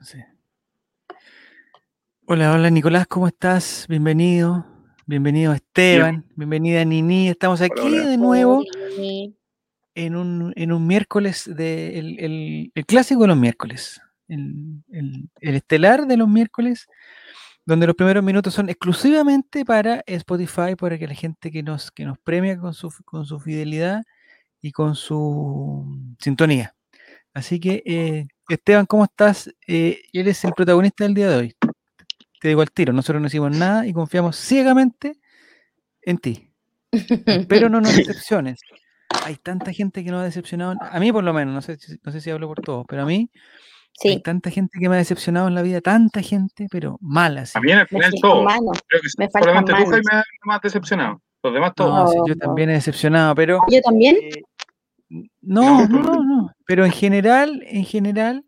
[0.00, 0.18] Sí.
[2.24, 3.84] Hola, hola Nicolás, ¿cómo estás?
[3.88, 4.64] Bienvenido.
[5.06, 7.28] Bienvenido Esteban, bienvenida Nini.
[7.28, 8.62] Estamos aquí de nuevo
[9.96, 16.06] en un, en un miércoles, de, el, el, clásico de los miércoles, el, el, estelar
[16.06, 16.86] de los miércoles,
[17.66, 22.04] donde los primeros minutos son exclusivamente para Spotify, para que la gente que nos, que
[22.04, 24.04] nos premia con su, con su fidelidad
[24.60, 26.76] y con su sintonía.
[27.34, 29.54] Así que, eh, Esteban, ¿cómo estás?
[29.66, 31.56] Eh, eres el protagonista del día de hoy.
[32.40, 35.18] Te digo al tiro, nosotros no hicimos nada y confiamos ciegamente
[36.02, 36.50] en ti.
[37.48, 38.60] Pero no nos decepciones.
[39.24, 42.12] Hay tanta gente que nos ha decepcionado, a mí por lo menos, no sé, no
[42.12, 43.30] sé si hablo por todos, pero a mí
[43.92, 44.08] sí.
[44.08, 47.44] hay tanta gente que me ha decepcionado en la vida, tanta gente, pero mala.
[47.52, 48.46] A mí al final todo.
[48.86, 49.90] Creo que me solamente tú,
[50.46, 51.20] me has decepcionado.
[51.42, 52.14] Los demás todos.
[52.26, 53.60] yo también he decepcionado, pero...
[53.70, 54.16] ¿Yo también?
[54.16, 54.42] Eh,
[55.08, 58.44] no, no, no, Pero en general, en general,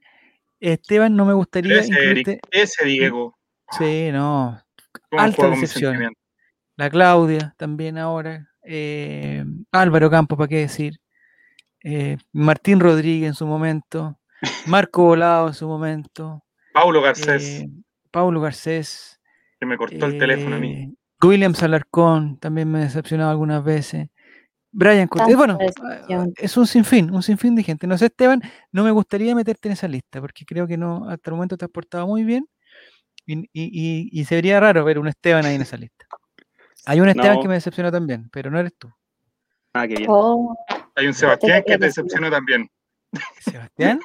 [0.60, 1.80] Esteban, no me gustaría.
[1.80, 3.38] Ese, ese Diego.
[3.78, 4.60] Sí, no.
[5.12, 6.12] Alta decepción.
[6.76, 8.48] La Claudia también ahora.
[8.62, 11.00] Eh, Álvaro Campos, ¿para qué decir?
[11.82, 14.18] Eh, Martín Rodríguez en su momento.
[14.66, 16.44] Marco Volado en su momento.
[16.72, 17.60] Paulo Garcés.
[17.60, 17.68] Eh,
[18.10, 19.20] Paulo Garcés.
[19.58, 20.94] Que me cortó el teléfono a mí.
[21.22, 24.08] William Salarcón también me ha decepcionado algunas veces.
[24.72, 25.58] Brian Cortés, bueno,
[26.36, 27.86] es un sinfín, un sinfín de gente.
[27.86, 28.40] No sé, Esteban,
[28.70, 31.64] no me gustaría meterte en esa lista, porque creo que no, hasta el momento te
[31.64, 32.46] has portado muy bien
[33.26, 36.06] y, y, se vería raro ver un Esteban ahí en esa lista.
[36.86, 38.90] Hay un Esteban que me decepcionó también, pero no eres tú.
[39.72, 40.06] Ah, qué bien.
[40.08, 40.56] Oh.
[40.96, 42.68] Hay un Sebastián que te decepcionó también.
[43.40, 44.00] ¿Sebastián?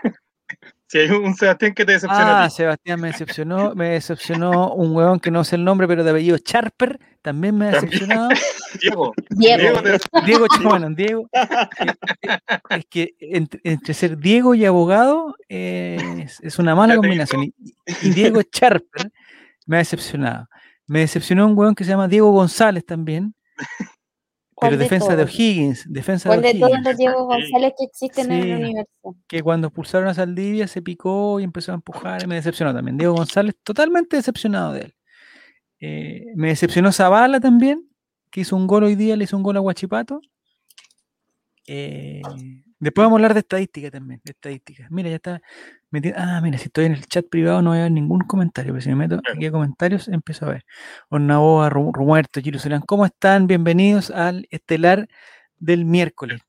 [0.88, 2.25] Si hay un Sebastián que te decepcionó.
[2.28, 6.11] Ah, Sebastián me decepcionó, me decepcionó un huevón que no sé el nombre, pero de
[6.11, 8.30] apellido Charper, también me ha decepcionado.
[8.81, 9.13] Diego.
[9.30, 9.81] Diego.
[10.25, 11.28] Diego, bueno, Diego.
[12.69, 17.44] Es, que entre, ser Diego y abogado eh, es, una mala combinación.
[17.44, 17.53] Y,
[18.03, 19.11] y, Diego Charper
[19.66, 20.47] me ha decepcionado.
[20.86, 23.33] Me decepcionó un huevón que se llama Diego González también,
[24.59, 25.91] pero defensa de O'Higgins.
[25.91, 29.16] Defensa ¿Cuál de, todos los Diego González que existen en el universo?
[29.28, 32.97] Que cuando expulsaron a Saldivia se picó y empezó a empujar y me decepcionó también.
[32.97, 34.96] Diego González, totalmente decepcionado de él.
[35.81, 37.90] Eh, me decepcionó Zavala también,
[38.31, 40.22] que hizo un gol hoy día, le hizo un gol a Guachipato.
[41.68, 42.22] Eh,
[42.79, 44.88] después vamos a hablar de estadística también, de estadística.
[44.90, 45.41] Mira, ya está.
[46.16, 48.81] Ah, mira, si estoy en el chat privado no voy a ver ningún comentario, pero
[48.81, 50.66] si me meto aquí a comentarios empiezo a ver.
[51.09, 53.47] Ornaboa, Rumuerto, Giro ¿cómo están?
[53.47, 55.07] Bienvenidos al estelar
[55.57, 56.41] del miércoles.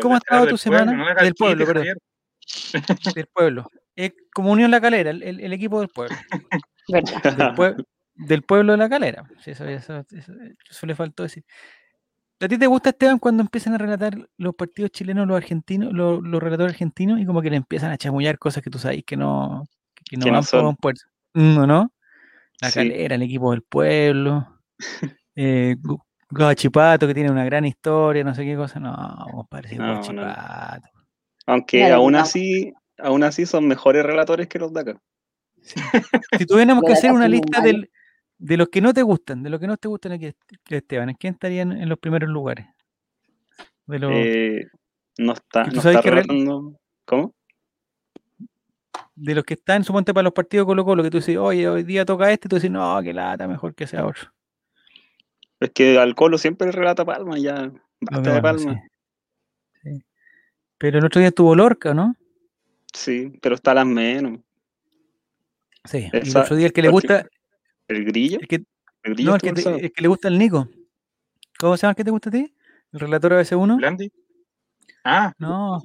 [0.00, 1.14] ¿Cómo ha estado tu semana?
[1.22, 1.86] del pueblo, perdón.
[3.14, 3.70] del pueblo.
[3.94, 6.16] Es como Unión La Calera, el, equipo del pueblo.
[8.16, 9.24] Del, pueblo de La Calera.
[9.44, 11.44] eso, eso, le faltó decir.
[12.40, 16.20] ¿A ti te gusta, Esteban, cuando empiezan a relatar los partidos chilenos, los argentinos, los,
[16.42, 19.64] relatores argentinos, y como que le empiezan a chamullar cosas que tú sabes que no,
[20.04, 20.76] que, no, van son.
[20.76, 20.94] por
[21.32, 21.92] ¿No, no?
[22.60, 24.46] La calera, el equipo del pueblo,
[25.36, 25.76] eh,
[26.30, 28.80] Guachipato, que tiene una gran historia, no sé qué cosa.
[28.80, 30.88] No, parece no, Guachipato.
[31.46, 35.00] Aunque aún así, aún así son mejores relatores que los de acá.
[35.62, 37.90] Si tuviéramos que hacer una lista del,
[38.38, 40.32] de los que no te gustan, de los que no te gustan aquí,
[40.68, 42.66] Esteban, ¿en quién estarían en los primeros lugares?
[43.86, 44.10] De los...
[44.12, 44.66] Eh,
[45.18, 46.22] no está, no está
[47.04, 47.34] ¿Cómo?
[49.14, 51.84] De los que están, suponte para los partidos Colo Colo, que tú dices, oye, hoy
[51.84, 54.32] día toca este, tú dices, no, que lata, mejor que sea otro.
[55.60, 58.82] Es que al Colo siempre relata Palma, ya, basta de Palma.
[60.78, 62.14] Pero el otro día estuvo Lorca, ¿no?
[62.92, 64.40] Sí, pero está las menos.
[65.84, 67.26] Sí, el otro día el que le gusta,
[67.88, 68.38] ¿El grillo?
[68.40, 68.58] El que,
[69.22, 70.68] no, el que, le gusta el Nico.
[71.58, 72.54] ¿Cómo se llama el que te gusta a ti?
[72.92, 73.76] ¿El relator ABC1?
[73.76, 74.12] ¿Blandi?
[75.04, 75.32] Ah.
[75.38, 75.82] No.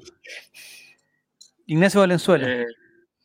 [1.66, 2.48] Ignacio Valenzuela.
[2.48, 2.66] Eh,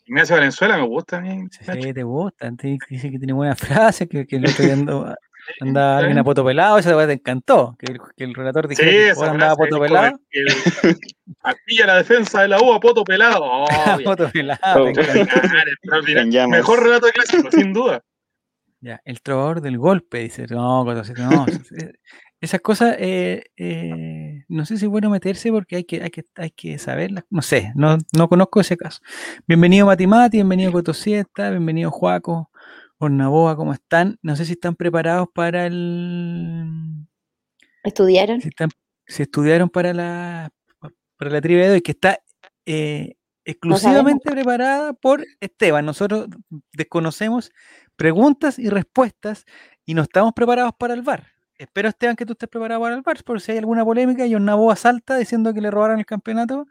[0.06, 1.46] Ignacio Valenzuela me gusta a mí.
[1.50, 2.50] Sí, te gusta.
[2.50, 5.16] Dice que tiene buenas frases, que, que el otro día andaba
[5.98, 7.76] alguien a poto pelado, esa te encantó.
[7.78, 10.18] Que el, que el relator dijera sí, que andaba a poto pelado.
[11.42, 13.42] Aquí a la defensa de la U a poto pelado.
[13.44, 14.86] Oh, poto pelado.
[16.48, 18.02] Mejor relato de clásico, sin duda.
[18.84, 20.46] Ya, el trovador del golpe, dice.
[20.50, 21.02] No, no.
[22.42, 26.26] esas cosas, eh, eh, no sé si es bueno meterse porque hay que, hay que,
[26.34, 27.24] hay que saberlas.
[27.30, 29.00] No sé, no, no conozco ese caso.
[29.46, 32.50] Bienvenido Matimati, bienvenido Cotosieta, bienvenido Juaco,
[32.98, 34.18] Ornaboa, ¿cómo están?
[34.20, 37.06] No sé si están preparados para el.
[37.84, 38.42] ¿Estudiaron?
[38.42, 38.68] Si, están,
[39.06, 40.50] estudiaron para la,
[41.16, 42.18] para la trivia de hoy, que está
[42.66, 43.14] eh,
[43.44, 45.84] exclusivamente preparada por Esteban.
[45.84, 46.28] Nosotros
[46.72, 47.50] desconocemos
[47.96, 49.44] preguntas y respuestas
[49.84, 51.26] y no estamos preparados para el VAR.
[51.56, 54.34] Espero, Esteban, que tú estés preparado para el VAR, por si hay alguna polémica y
[54.34, 56.66] una voz salta diciendo que le robaron el campeonato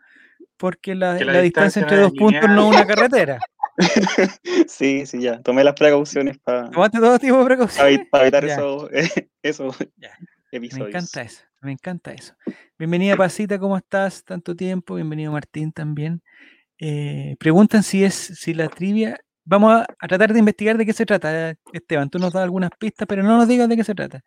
[0.57, 3.39] porque la, distancia, entre dos puntos no es una carretera.
[4.67, 5.41] sí, sí, ya.
[5.41, 6.69] Tomé las precauciones para.
[6.69, 8.07] ¿Tomaste todo tipo de precauciones?
[8.09, 8.89] Para evitar eso,
[9.41, 9.75] eso
[10.51, 10.83] episodios.
[10.83, 12.35] Me encanta eso, me encanta eso.
[12.77, 14.23] Bienvenida, Pasita, ¿cómo estás?
[14.23, 14.95] Tanto tiempo.
[14.95, 16.21] Bienvenido, Martín, también.
[16.77, 19.19] Eh, preguntan si es si la trivia.
[19.45, 22.09] Vamos a, tratar de investigar de qué se trata, Esteban.
[22.09, 24.21] Tú nos das algunas pistas, pero no nos digas de qué se trata.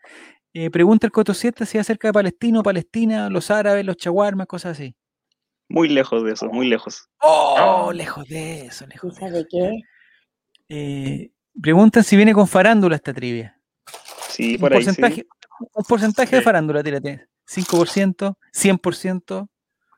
[0.52, 4.72] Eh, pregunta el Coto si es acerca de Palestino, Palestina, los árabes, los chaguarmas, cosas
[4.72, 4.94] así.
[5.68, 7.08] Muy lejos de eso, muy lejos.
[7.20, 9.16] Oh, lejos de eso, lejos.
[9.16, 9.80] De, de qué?
[10.68, 11.30] Eh,
[11.60, 13.58] preguntan si viene con farándula esta trivia.
[14.28, 14.84] Sí, por un ahí.
[14.84, 15.26] Porcentaje,
[15.74, 17.26] Un porcentaje de farándula, tírate.
[17.48, 19.48] 5%, 100%,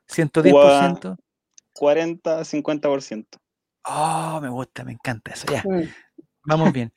[0.07, 1.17] 110%.
[1.73, 3.25] 40, 50%.
[3.85, 5.47] Oh, me gusta, me encanta eso.
[5.51, 5.63] Ya.
[5.63, 5.89] Mm.
[6.45, 6.93] Vamos bien.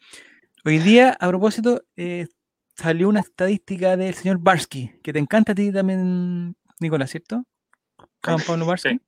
[0.64, 2.26] Hoy día, a propósito, eh,
[2.76, 7.44] salió una estadística del señor Barsky, que te encanta a ti también, Nicolás, ¿cierto?
[8.24, 9.00] Juan Pablo Barsky.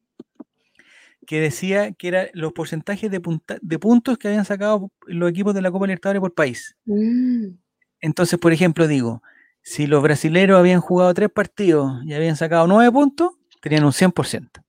[1.26, 3.22] Que decía que eran los porcentajes de,
[3.62, 6.76] de, puntos que habían sacado los equipos de la Copa Libertadores por país.
[6.84, 7.54] Mm.
[8.00, 9.22] Entonces, por ejemplo, digo,
[9.62, 13.32] si los brasileros habían jugado tres partidos y habían sacado nueve puntos,
[13.62, 14.63] tenían un 100%.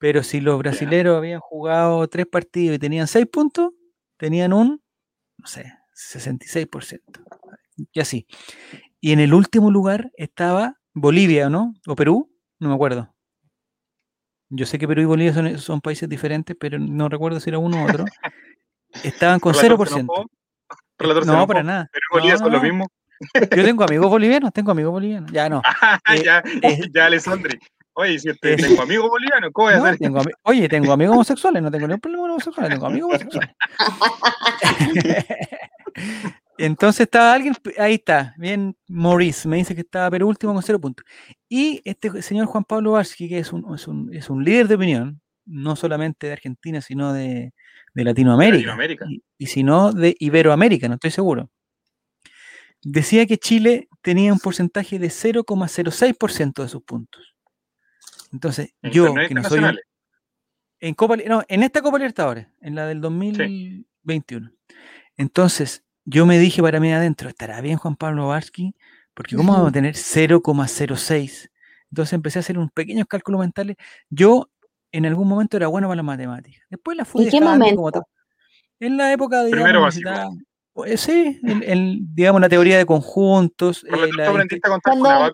[0.00, 3.72] Pero si los brasileros habían jugado tres partidos y tenían seis puntos,
[4.16, 4.82] tenían un,
[5.36, 7.00] no sé, 66%.
[7.92, 8.26] Y así.
[8.98, 11.74] Y en el último lugar estaba Bolivia, ¿no?
[11.86, 12.34] ¿O Perú?
[12.58, 13.14] No me acuerdo.
[14.48, 17.84] Yo sé que Perú y Bolivia son, países diferentes, pero no recuerdo si era uno
[17.84, 18.06] u otro.
[19.04, 20.06] Estaban con 0%.
[21.26, 21.90] No, para nada.
[21.92, 22.86] Perú y Bolivia son lo mismo.
[23.34, 25.30] Yo tengo amigos bolivianos, tengo amigos bolivianos.
[25.30, 25.60] Ya no.
[26.14, 27.60] Eh, ya, eh, ya, Alessandri.
[27.94, 29.98] Oye, si usted, tengo amigos bolivianos, ¿cómo voy a hacer?
[29.98, 33.56] Tengo, oye, tengo amigos homosexuales, no tengo ningún problema con homosexuales, tengo amigos homosexuales.
[36.58, 40.80] Entonces estaba alguien, ahí está, bien, Maurice, me dice que estaba pero último con cero
[40.80, 41.04] puntos.
[41.48, 44.74] Y este señor Juan Pablo Varsky, que es un, es un, es un líder de
[44.74, 47.52] opinión, no solamente de Argentina, sino de,
[47.94, 48.76] de Latinoamérica.
[49.08, 51.50] Y, y sino de Iberoamérica, no estoy seguro
[52.82, 57.34] decía que Chile tenía un porcentaje de 0,06% de sus puntos.
[58.32, 59.62] Entonces, yo, que no soy.
[60.80, 64.50] En, Copa, no, en esta Copa Libertadores, en la del 2021.
[65.16, 68.74] Entonces, yo me dije para mí adentro, ¿estará bien Juan Pablo Varsky?
[69.12, 71.50] Porque ¿cómo vamos a tener 0,06?
[71.90, 73.76] Entonces empecé a hacer unos pequeños cálculos mentales.
[74.08, 74.48] Yo
[74.92, 76.62] en algún momento era bueno para las matemáticas.
[76.70, 78.02] Después la fui ¿En qué momento?
[78.78, 79.86] en la época de Primero
[80.72, 83.84] pues sí, el, digamos la teoría de conjuntos.
[83.84, 85.30] Eh, la, aprendiste a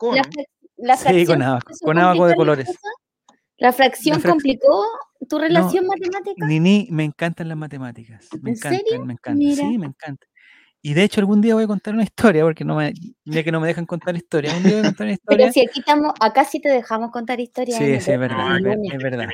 [0.77, 2.79] con abaco, Sí, con abaco, con abaco de colores.
[3.59, 4.85] ¿La fracción complicó
[5.29, 6.47] tu relación matemática?
[6.47, 8.29] Nini, me encantan las matemáticas.
[8.43, 9.05] Me ¿En encantan, serio?
[9.05, 9.55] me encantan.
[9.55, 10.27] Sí, me encanta.
[10.83, 12.93] Y de hecho algún día voy a contar una historia, porque no me,
[13.25, 15.47] ya que no me dejan contar historia, un día voy a contar una historia.
[15.47, 17.79] Pero si aquí estamos, acá sí te dejamos contar historias.
[17.79, 19.29] Sí, sí, es verdad, es, verdad.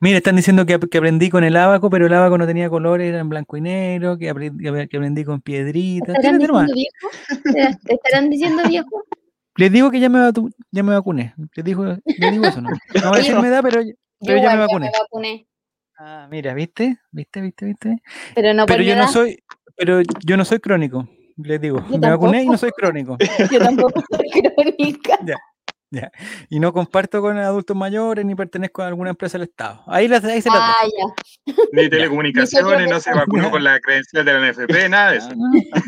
[0.00, 3.20] Mira, están diciendo que, aprendí con el abaco, pero el abaco no tenía colores, era
[3.20, 6.14] en blanco y negro, que aprendí, con piedritas.
[6.20, 7.08] ¿Te estarán, diciendo viejo?
[7.84, 9.04] ¿Te estarán diciendo viejo?
[9.56, 10.30] Les digo que ya me,
[10.70, 11.34] ya me vacuné.
[11.54, 12.70] Les digo, les digo eso, ¿no?
[12.70, 13.82] No voy a decir edad, pero,
[14.20, 14.86] pero ya me vacuné.
[14.86, 15.48] me vacuné.
[15.98, 16.98] Ah, mira, ¿viste?
[17.10, 18.02] ¿Viste, viste, viste?
[18.34, 19.42] Pero no Pero yo no soy,
[19.76, 21.80] pero yo no soy crónico, les digo.
[21.88, 23.16] me vacuné y no soy crónico.
[23.50, 25.18] Yo tampoco soy crónica.
[25.90, 26.10] Ya.
[26.50, 29.82] Y no comparto con adultos mayores ni pertenezco a alguna empresa del Estado.
[29.86, 30.74] Ahí, la, ahí se la ah,
[31.72, 35.30] Ni telecomunicaciones, no se vacunó con la credencial de la NFP, nada de eso.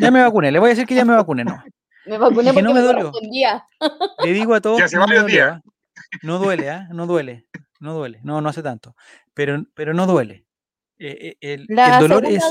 [0.01, 1.63] ya me vacuné, le voy a decir que ya me vacuné, no.
[2.09, 3.13] Me vacuné porque no me dolió.
[4.25, 4.93] Le digo a todos.
[4.93, 5.63] no, ¿ah?
[6.23, 6.89] no duele, ¿ah?
[6.93, 7.47] No duele.
[7.81, 8.21] No duele.
[8.23, 8.95] No, no hace tanto.
[9.35, 10.47] Pero, pero no duele.
[10.99, 12.43] Eh, eh, el, la dolor es.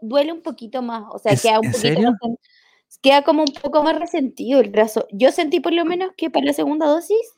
[0.00, 1.04] duele un poquito más.
[1.10, 2.18] O sea, queda un poquito más
[3.02, 5.06] queda como un poco más resentido el brazo.
[5.12, 7.34] Yo sentí por lo menos que para la segunda dosis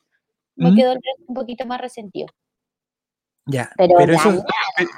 [0.56, 2.28] me quedó el brazo un poquito más resentido.
[3.46, 3.94] Ya, pero,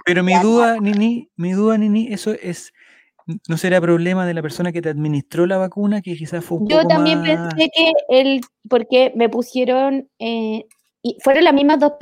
[0.05, 2.73] pero, mi duda, Nini, mi duda, Nini, eso es,
[3.27, 6.69] ¿no será problema de la persona que te administró la vacuna, que quizás fue un
[6.69, 10.67] Yo también pensé que él, porque me pusieron, eh,
[11.03, 11.93] y fueron las mismas dos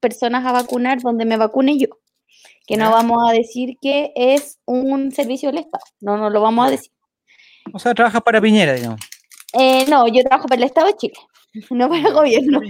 [0.00, 1.88] personas a vacunar donde me vacuné yo,
[2.66, 6.66] que no vamos a decir que es un servicio del Estado, no, no lo vamos
[6.66, 6.92] a decir.
[7.72, 9.00] O sea, trabajas para Piñera, digamos.
[9.52, 11.14] Eh, no, yo trabajo para el Estado de Chile,
[11.70, 12.60] no para el gobierno.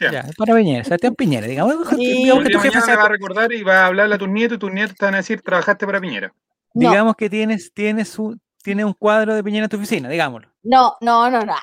[0.00, 1.88] Ya, para Piñera, Sebastián Piñera, digamos.
[1.90, 1.96] Sí.
[2.24, 4.56] Digamos que tu jefe se va a recordar y va a hablarle a tus nietos
[4.56, 6.32] y tus nietos te van a decir, trabajaste para Piñera.
[6.74, 10.48] Digamos que tienes, tienes, un, tienes un cuadro de Piñera en tu oficina, digámoslo.
[10.62, 11.54] No, no, no, no.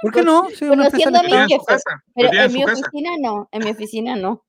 [0.00, 0.42] ¿Por qué no?
[0.68, 1.76] Conociendo a mi jefe.
[2.14, 4.44] Pero en mi oficina no, en mi oficina no.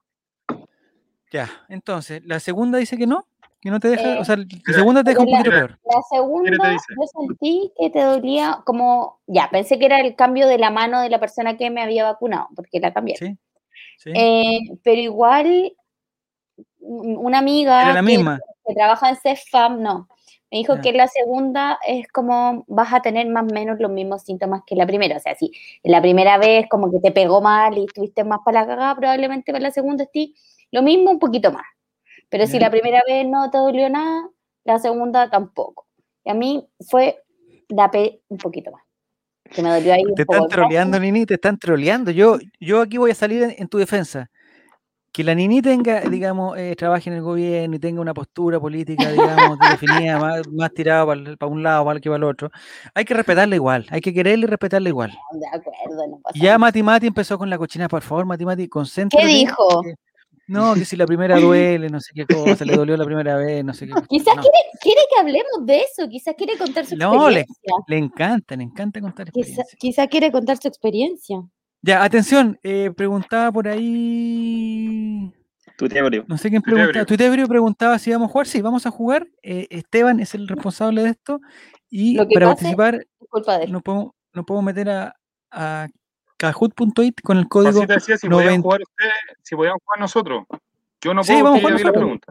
[1.32, 3.28] Ya, entonces, ¿la segunda dice que no?
[3.60, 5.80] Que no te deja, o sea, la segunda te deja un poquito peor.
[5.86, 10.58] La segunda, yo sentí que te dolía como, ya, pensé que era el cambio de
[10.58, 13.16] la mano de la persona que me había vacunado, porque la cambié.
[13.16, 13.38] Sí,
[13.98, 14.12] sí.
[14.13, 15.74] Eh, pero igual,
[16.82, 18.24] una amiga que,
[18.74, 20.08] trabaja en CEFAM, no,
[20.53, 24.22] me dijo que la segunda es como vas a tener más o menos los mismos
[24.22, 25.17] síntomas que la primera.
[25.17, 25.51] O sea, si
[25.82, 29.51] la primera vez como que te pegó mal y estuviste más para la cagada, probablemente
[29.51, 30.29] para la segunda estés
[30.72, 31.65] lo mismo, un poquito más.
[32.29, 34.29] Pero si la primera vez no te dolió nada,
[34.63, 35.88] la segunda tampoco.
[36.24, 37.24] Y a mí fue
[37.70, 38.84] la P un poquito más.
[39.50, 40.03] Que me dolió ahí.
[40.15, 42.12] Te están troleando, Nini, te están troleando.
[42.12, 44.29] Yo, yo aquí voy a salir en tu defensa
[45.13, 49.12] que la Nini tenga, digamos, eh, trabaje en el gobierno y tenga una postura política,
[49.12, 49.60] digamos,
[50.10, 52.50] definida, más, más tirada para, un lado para que para el otro,
[52.96, 55.12] hay que respetarla igual, hay que quererle y respetarla igual.
[55.34, 58.67] De acuerdo, no pasa Ya Mati Mati empezó con la cochina, por favor, Mati Mati,
[58.67, 59.24] concéntrate.
[59.24, 59.84] ¿Qué dijo?
[60.48, 63.63] no, que si la primera duele, no sé qué cosa, le dolió la primera vez,
[63.63, 64.08] no sé qué cosa.
[64.08, 64.34] Quizás
[64.82, 67.46] quiere, que hablemos de eso, quizás quiere contar su experiencia.
[67.67, 69.63] No, le, encanta, le encanta contar experiencia.
[69.77, 71.38] Quizás quiere contar su experiencia.
[71.86, 75.34] Ya, atención, eh, preguntaba por ahí.
[75.75, 76.24] Tutebrio.
[76.30, 77.04] No sé quién preguntaba.
[77.04, 78.48] Tutebrio preguntaba si vamos a jugar.
[78.48, 79.28] Sí, vamos a jugar.
[79.42, 81.42] Eh, Esteban es el responsable de esto.
[81.90, 83.06] Y para participar,
[83.68, 85.16] nos podemos, podemos, meter a,
[85.52, 85.90] a
[86.38, 87.82] kahoot.it con el código.
[87.82, 90.46] Así decía, si podían jugar ustedes, si podían jugar nosotros.
[91.02, 92.28] Yo no puedo sí, vamos a jugar la pregunta.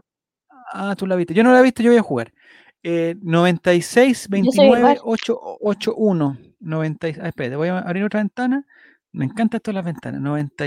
[0.73, 1.35] Ah, tú la viste.
[1.35, 2.33] Yo no la he visto, yo voy a jugar.
[2.81, 8.65] Eh, 96 29 881 90, ah, espérate, voy a abrir otra ventana.
[9.13, 10.19] Me encanta esto de las ventanas.
[10.19, 10.65] 90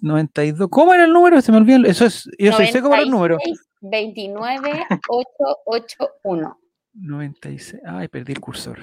[0.00, 0.68] 92.
[0.70, 1.40] ¿Cómo era el número?
[1.40, 1.84] Se me olvidó.
[1.84, 3.38] Eso es, yo soy seco para el número.
[3.80, 6.60] 29881.
[6.94, 7.82] 96.
[7.84, 8.78] Ay, perdí el cursor.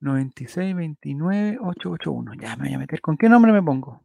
[0.00, 2.34] 96 29 881.
[2.40, 3.00] Ya me voy a meter.
[3.00, 4.04] ¿Con qué nombre me pongo?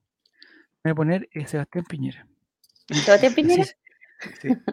[0.83, 2.25] Me voy a poner eh, Sebastián Piñera.
[2.89, 3.63] ¿Sebastián Piñera?
[3.63, 3.75] sí,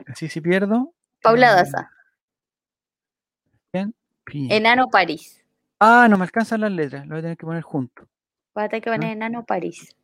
[0.09, 0.95] así si pierdo.
[1.23, 1.91] Paula eh, Daza.
[4.33, 5.45] Enano París.
[5.79, 7.07] Ah, no me alcanzan las letras.
[7.07, 8.09] Lo voy a tener que poner junto.
[8.61, 9.97] Va a tener que poner Enano París.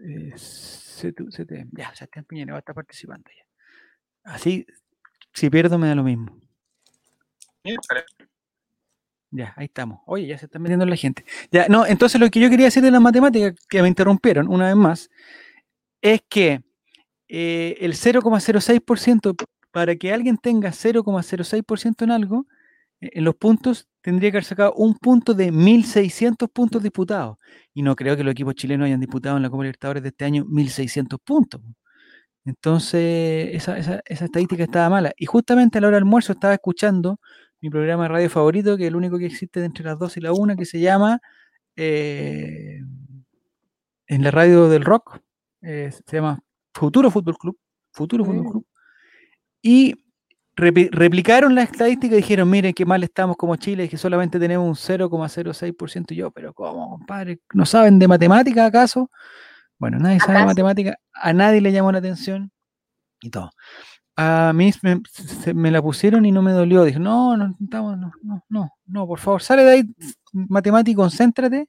[0.00, 0.32] Eh,
[1.72, 3.44] ya, Sebastián Piñera va a estar participando ya.
[4.24, 4.66] Así,
[5.34, 6.34] si pierdo me da lo mismo.
[9.30, 10.00] Ya, ahí estamos.
[10.06, 11.26] Oye, ya se están metiendo la gente.
[11.50, 14.68] Ya, no, entonces lo que yo quería decir de las matemáticas, que me interrumpieron una
[14.68, 15.10] vez más,
[16.00, 16.62] es que
[17.28, 19.36] eh, el 0,06%,
[19.70, 22.46] para que alguien tenga 0,06% en algo,
[23.00, 27.38] e, en los puntos, tendría que haber sacado un punto de 1.600 puntos disputados.
[27.72, 30.24] Y no creo que los equipos chilenos hayan disputado en la Copa Libertadores de este
[30.24, 31.60] año 1.600 puntos.
[32.44, 35.12] Entonces, esa, estadística estaba mala.
[35.16, 37.20] Y justamente a la hora del almuerzo estaba escuchando
[37.60, 40.20] mi programa de radio favorito, que es el único que existe entre las 2 y
[40.20, 41.20] la 1, que se llama
[41.76, 42.80] eh,
[44.08, 45.20] en la radio del rock,
[45.62, 46.40] eh, se llama
[46.74, 47.56] Futuro Fútbol Club.
[47.92, 48.50] Futuro Fútbol mm.
[48.50, 48.66] Club.
[49.62, 49.94] Y
[50.54, 54.74] replicaron la estadística y dijeron, miren qué mal estamos como Chile, que solamente tenemos un
[54.74, 57.40] 0,06% y yo, pero ¿cómo, compadre?
[57.54, 59.10] ¿No saben de matemática acaso?
[59.78, 62.52] Bueno, nadie sabe de matemática, a nadie le llamó la atención
[63.20, 63.50] y todo.
[64.14, 64.70] A mí
[65.54, 66.84] me, la pusieron y no me dolió.
[66.84, 69.84] Dije, no, no, no, no, no, no, por favor, sale de ahí,
[70.32, 71.66] matemático, concéntrate.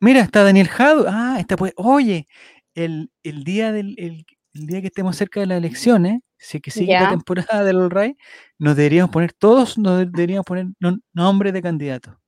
[0.00, 1.06] mira, está Daniel Jado.
[1.08, 2.26] Ah, está pues, oye,
[2.74, 7.10] el, día del el, día que estemos cerca de las elecciones, si que sigue la
[7.10, 8.16] temporada del Ray,
[8.58, 10.68] nos deberíamos poner, todos nos deberíamos poner
[11.12, 12.18] nombre de candidato.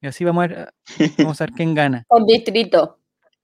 [0.00, 0.74] Y así vamos a ver,
[1.18, 2.04] vamos a ver quién gana.
[2.08, 3.00] Por distrito.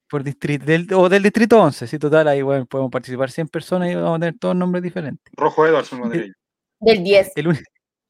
[0.08, 3.94] Por distrito, o del distrito 11, sí, total, ahí bueno, podemos participar 100 personas y
[3.96, 5.32] vamos a tener todos nombres diferentes.
[5.36, 5.90] Rojo Edwards,
[6.78, 7.32] Del 10.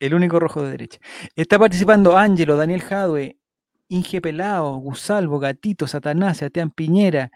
[0.00, 0.98] El, único rojo de derecha.
[1.34, 3.38] Está participando Ángelo, Daniel Jadwe,
[3.88, 7.30] Inge Pelao, Gusalvo, Gatito, Satanás, Sebastián Piñera.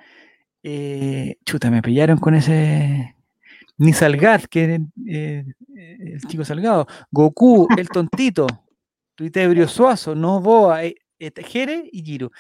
[0.63, 3.16] Eh, chuta, me pillaron con ese
[3.79, 5.45] ni Salgad, que eh,
[5.77, 8.47] el chico Salgado, Goku, el tontito,
[9.15, 12.31] Tuitebrio Suazo, Novoa, eh, Jere y Giro.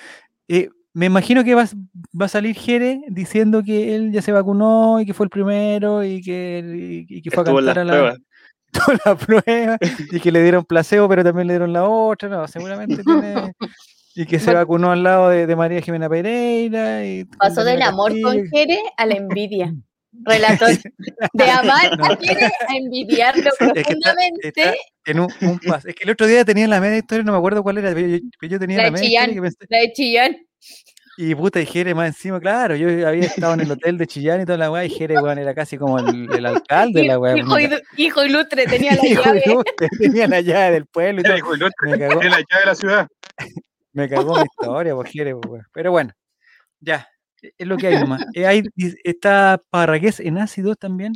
[0.48, 1.66] Eh, me imagino que va,
[2.18, 6.02] va, a salir Jere diciendo que él ya se vacunó y que fue el primero
[6.02, 8.16] y que, y, que fue a cantar a la,
[9.04, 9.78] la prueba
[10.10, 12.28] y que le dieron placebo, pero también le dieron la otra.
[12.28, 13.52] No, seguramente tiene.
[14.14, 17.04] Y que se vacunó al lado de, de María Jimena Pereira.
[17.04, 19.74] Y Pasó del amor con Jere a la envidia.
[20.26, 20.70] relator
[21.32, 24.74] de amar a envidiarlo profundamente.
[25.06, 25.28] en un,
[25.86, 28.08] Es que el otro día tenía la media historia, no me acuerdo cuál era, pero
[28.48, 29.50] yo, tenía la, media historia.
[29.68, 30.36] La de Chillán.
[31.18, 34.42] Y puta, y Jere más encima, claro, yo había estado en el hotel de Chillán
[34.42, 37.38] y toda la weá, y Jere, weón, era casi como el, alcalde de la weá.
[37.38, 37.56] Hijo,
[37.96, 39.42] hijo, ilustre, tenía la llave.
[39.46, 41.36] Ilustre, tenía la llave del pueblo y todo.
[41.38, 43.08] Hijo ilustre, tenía la llave de la ciudad.
[43.94, 45.62] Me cagó mi historia, por Jere, weón.
[45.72, 46.12] Pero bueno,
[46.80, 47.08] ya,
[47.42, 48.24] es lo que hay nomás.
[48.34, 48.62] Eh,
[49.04, 51.12] está Parragués en ácido también.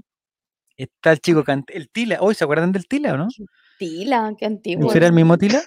[0.76, 2.18] Está el chico el Tila.
[2.20, 3.28] Hoy ¿se acuerdan del Tila o no?
[3.78, 4.90] Tila, qué antiguo.
[4.90, 5.60] ¿Será el mismo Tila?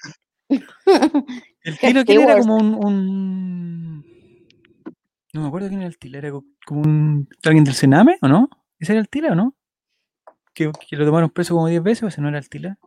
[0.50, 4.06] el Tila que era como un,
[5.34, 6.18] No me acuerdo quién era el Tila.
[6.18, 6.32] Era
[6.66, 7.30] como un.
[7.44, 8.50] ¿Alguien del Sename o no?
[8.84, 9.56] ¿Ese era el tila o no?
[10.54, 12.78] Que, lo tomaron preso como 10 veces, o ese no era el tila.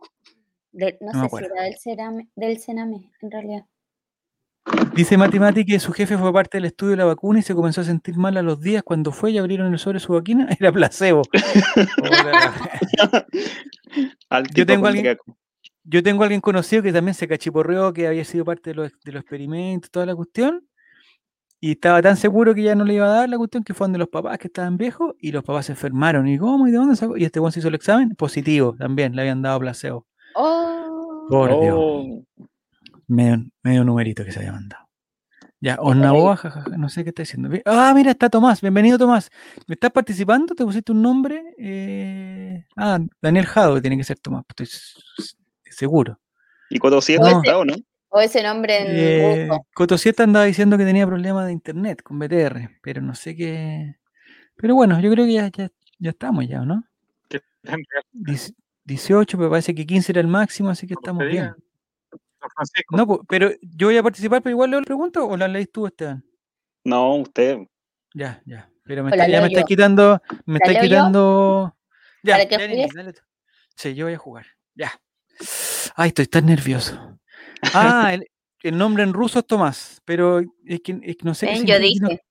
[0.71, 3.65] no, sé si era del, cerame, del Sename, en realidad.
[4.97, 7.53] Dice Mati Mati que su jefe fue parte del estudio de la vacuna y se
[7.53, 10.47] comenzó a sentir mal a los días cuando fue y abrieron el sobre su vacuna.
[10.59, 11.21] Era placebo.
[14.55, 15.17] yo, tengo alguien,
[15.83, 19.11] yo tengo alguien conocido que también se cachiporreó, que había sido parte de los, de
[19.11, 20.67] los experimentos, toda la cuestión.
[21.59, 23.87] Y estaba tan seguro que ya no le iba a dar la cuestión que fue
[23.89, 26.27] de los papás que estaban viejos y los papás se enfermaron.
[26.27, 26.67] ¿Y cómo?
[26.67, 27.17] ¿Y de dónde sacó?
[27.17, 30.05] Y este buen se hizo el examen, positivo también, le habían dado placebo.
[30.35, 31.25] Oh.
[31.29, 31.75] Por Dios.
[31.77, 32.23] Oh.
[33.07, 34.87] Medio, medio numerito que se había mandado.
[35.59, 37.49] Ya, Osnaboa, jajaja, no sé qué está diciendo.
[37.65, 38.61] Ah, mira, está Tomás.
[38.61, 39.31] Bienvenido, Tomás.
[39.65, 40.53] ¿Me estás participando?
[40.53, 41.55] ¿Te pusiste un nombre?
[41.57, 42.65] Eh...
[42.75, 44.67] Ah, Daniel Jado, tiene que ser Tomás, estoy
[45.71, 46.19] seguro.
[46.69, 47.59] ¿Y Coto 7 no.
[47.59, 47.75] o no?
[48.09, 52.19] O ese nombre en eh, Coto 7 andaba diciendo que tenía problemas de internet con
[52.19, 53.95] BTR, pero no sé qué.
[54.57, 56.83] Pero bueno, yo creo que ya, ya, ya estamos ya, ¿no?
[58.83, 61.55] 18, pero parece que 15 era el máximo, así que estamos bien.
[62.91, 65.87] No, pero yo voy a participar, pero igual leo la pregunta o la leís tú,
[65.87, 66.23] Esteban.
[66.83, 67.59] No, usted.
[68.13, 68.69] Ya, ya.
[68.83, 70.21] Pero me está, ya me está quitando.
[70.45, 71.75] Me está quitando.
[72.23, 72.59] Ya, ya
[73.75, 74.45] Sí, yo voy a jugar.
[74.73, 74.99] Ya.
[75.95, 77.19] Ay, estoy tan nervioso.
[77.73, 78.15] Ah,
[78.63, 81.47] el, nombre en ruso es Tomás, pero es que, es que no sé.
[81.47, 82.21] qué yo dije.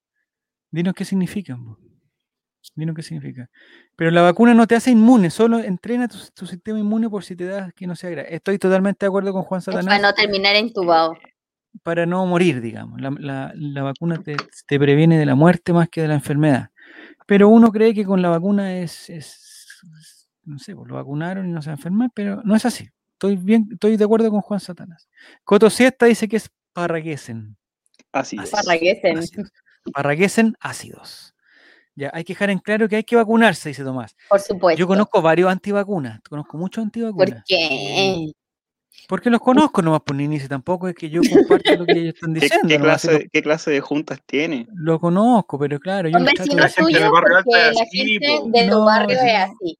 [0.70, 1.58] Dinos, qué significa.
[2.74, 3.48] Dinos qué significa.
[3.96, 7.44] Pero la vacuna no te hace inmune, solo entrena tu, sistema inmune por si te
[7.44, 8.34] das que no sea grave.
[8.34, 9.86] Estoy totalmente de acuerdo con Juan Satanás.
[9.86, 11.14] Para no terminar entubado.
[11.14, 11.36] Eh,
[11.82, 13.00] para no morir, digamos.
[13.00, 14.36] La, vacuna te,
[14.78, 16.70] previene de la muerte más que de la enfermedad.
[17.26, 19.10] Pero uno cree que con la vacuna es,
[20.44, 22.88] no sé, pues lo vacunaron y no se va a enfermar, pero no es así.
[23.12, 25.08] Estoy bien, estoy de acuerdo con Juan Satanás.
[25.44, 27.56] Coto Siesta dice que es parraguesen.
[28.12, 28.50] Ácidos.
[28.50, 29.20] Parraguesen.
[29.92, 31.35] Parraguesen ácidos.
[31.96, 34.14] Ya, hay que dejar en claro que hay que vacunarse, dice Tomás.
[34.28, 34.78] Por supuesto.
[34.78, 37.36] Yo conozco varios antivacunas, conozco muchos antivacunas.
[37.36, 38.32] ¿Por qué?
[39.08, 42.14] Porque los conozco nomás por pues, ni tampoco es que yo comparto lo que ellos
[42.14, 42.68] están diciendo.
[42.68, 44.66] ¿Qué, clase, ¿Qué, clase, de juntas tiene?
[44.74, 46.32] Lo conozco, pero claro, yo no de...
[46.36, 49.78] suyo la gente de tu barrio es así.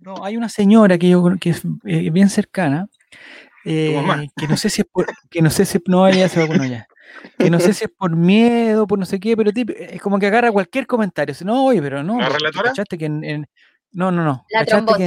[0.00, 2.88] No, hay una señora que yo que es eh, bien cercana,
[3.64, 6.64] eh, que no sé si es por, que no sé si no ella se vacunó
[6.64, 6.88] ya
[7.38, 10.26] que no sé si es por miedo, por no sé qué, pero es como que
[10.26, 11.34] agarra cualquier comentario.
[11.44, 12.18] No, oye, pero no.
[12.18, 12.72] ¿La relatora?
[12.72, 13.46] que en,
[13.92, 14.46] no, no, no.
[14.96, 15.04] que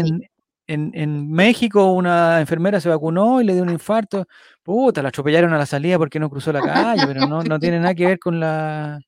[0.67, 4.27] en, en, México una enfermera se vacunó y le dio un infarto?
[4.63, 7.79] Puta, la atropellaron a la salida porque no cruzó la calle, pero no, no tiene
[7.79, 8.99] nada que ver con la,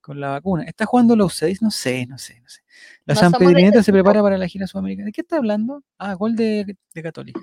[0.00, 0.64] con la vacuna.
[0.64, 1.60] ¿Está jugando los seis?
[1.60, 2.60] No sé, no sé, no sé.
[3.04, 5.06] La San Pedrineta se prepara para la gira sudamericana.
[5.06, 5.82] ¿De qué está hablando?
[5.98, 7.40] Ah, gol de, de Católica.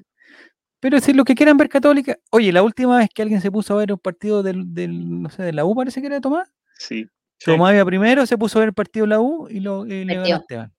[0.82, 3.76] Pero si lo que quieran ver Católica, oye, la última vez que alguien se puso
[3.76, 6.52] a ver un partido del, no sé, de la U, parece que era Tomás.
[6.76, 7.08] Sí.
[7.46, 10.06] Tomás iba primero, se puso a ver el partido de la U y, lo, le
[10.06, 10.74] ganó Esteban.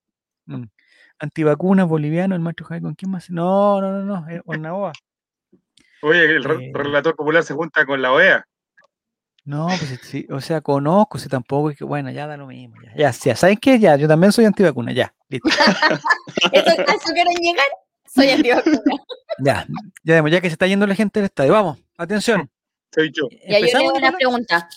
[0.46, 0.64] Mm.
[1.20, 3.30] Antivacunas, boliviano, el maestro Javier, ¿con quién más?
[3.30, 4.42] No, no, no, no, es
[6.02, 8.44] Oye, el eh, relator popular se junta con la OEA.
[9.44, 12.74] No, pues sí, o sea, conozco, si tampoco es que, bueno, ya da lo mismo.
[12.96, 13.78] Ya, ya, ¿saben qué?
[13.78, 15.48] Ya, yo también soy antivacuna, ya, listo.
[16.52, 17.66] ¿Eso, ¿Eso quieren llegar?
[18.14, 18.80] Soy antivacuna.
[19.38, 19.66] Ya,
[20.04, 21.52] ya, ya que se está yendo la gente del estadio.
[21.52, 22.50] Vamos, atención.
[22.94, 23.26] Soy yo.
[23.48, 24.68] Ya yo tengo una pregunta.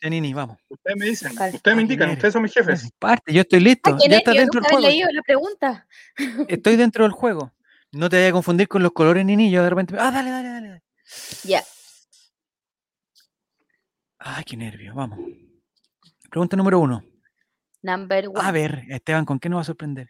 [0.00, 0.56] Janini, vamos.
[0.68, 2.90] Ustedes me dicen, ustedes me indican, ustedes son mis jefes.
[2.98, 3.96] Parte, yo estoy listo.
[4.08, 4.88] ya está dentro del juego.
[4.88, 5.86] leído la pregunta.
[6.48, 7.52] Estoy dentro del juego.
[7.92, 9.50] No te vayas a confundir con los colores, Nini.
[9.50, 9.94] Yo de repente.
[9.98, 10.82] Ah, dale, dale, dale.
[11.44, 11.62] Ya.
[14.18, 14.94] Ay, qué nervio.
[14.94, 15.18] Vamos.
[16.30, 17.04] Pregunta número uno.
[17.82, 18.40] Number one.
[18.40, 20.08] A ver, Esteban, ¿con qué nos va a sorprender?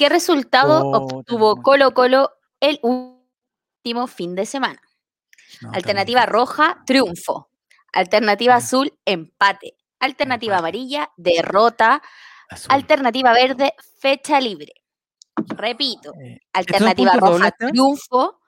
[0.00, 4.80] ¿Qué resultado obtuvo Colo Colo el último fin de semana?
[5.74, 7.50] Alternativa roja, triunfo.
[7.92, 9.76] Alternativa azul, empate.
[9.98, 12.00] Alternativa amarilla, derrota.
[12.70, 14.72] Alternativa verde, fecha libre.
[15.36, 16.14] Repito.
[16.14, 18.40] Eh, alternativa roja, triunfo.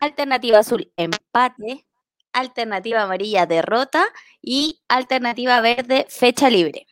[0.00, 1.86] Alternativa azul, empate.
[2.32, 4.08] Alternativa amarilla, derrota.
[4.42, 6.84] Y alternativa verde, fecha libre.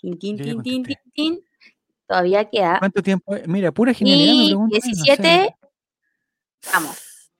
[0.00, 1.44] tin,
[2.10, 2.80] Todavía queda.
[2.80, 3.36] ¿Cuánto tiempo?
[3.46, 4.66] Mira, pura genialidad.
[4.68, 5.54] Y 17.
[6.72, 7.30] Vamos.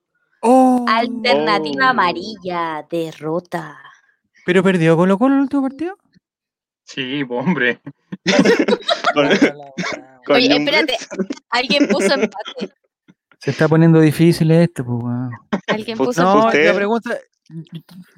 [0.42, 0.86] Oh.
[0.88, 3.76] Alternativa amarilla, derrota.
[4.46, 5.98] ¿Pero perdió Colo Colo el último partido?
[6.84, 7.80] Sí, hombre.
[10.28, 10.96] Oye, espérate.
[11.48, 12.72] Alguien puso empate.
[13.40, 15.62] Se está poniendo difícil esto, pues.
[15.66, 17.18] Alguien puso No, la pregunta.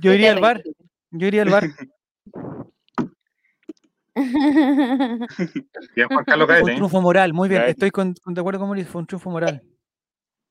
[0.01, 0.63] Yo iría al bar.
[1.13, 1.65] Yo iría al bar.
[5.97, 6.75] bien, Juan Carlos Fue un ¿eh?
[6.75, 7.63] triunfo moral, muy bien.
[7.63, 9.63] Estoy con, de acuerdo con Mauricio, fue un triunfo moral.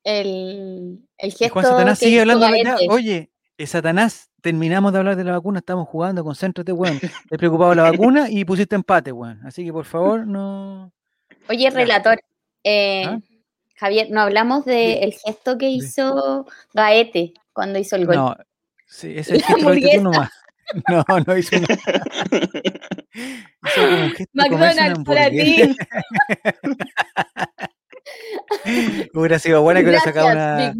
[0.04, 1.54] El, el gesto.
[1.54, 2.48] Juan Satanás sigue hablando.
[2.90, 3.32] oye,
[3.66, 7.00] Satanás, terminamos de hablar de la vacuna, estamos jugando, concéntrate, weón.
[7.30, 9.40] Te preocupado la vacuna y pusiste empate, weón.
[9.46, 10.92] Así que por favor, no.
[11.50, 12.20] Oye, relator,
[12.64, 13.20] eh, ¿Ah?
[13.76, 18.16] Javier, no hablamos del gesto que hizo Gaete cuando hizo el gol.
[18.16, 18.36] No,
[18.86, 20.30] sí, ese gesto lo tú nomás.
[20.90, 21.76] No, no hizo nada.
[23.14, 25.76] hizo como un gesto McDonald's para ti.
[29.14, 30.74] Hubiera sido buena que hubiera sacado una.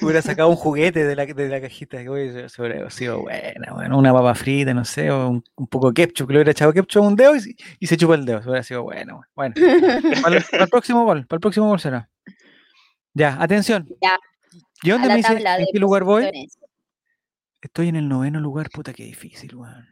[0.00, 1.98] Hubiera sacado un juguete de la, de la cajita.
[1.98, 6.32] Hubiera sido buena, bueno, una papa frita, no sé, o un, poco de ketchup, que
[6.32, 8.40] le hubiera echado ketchup a un dedo y, se chupa el dedo.
[8.40, 9.22] Hubiera sido bueno.
[9.34, 9.54] Bueno,
[10.22, 12.08] para, el, próximo gol, para el próximo gol será.
[13.12, 13.86] Ya, atención.
[14.02, 14.18] Ya.
[14.82, 16.28] ¿Y dónde me dice en qué lugar voy?
[17.64, 19.88] Estoy en el noveno lugar, puta, qué difícil, weón.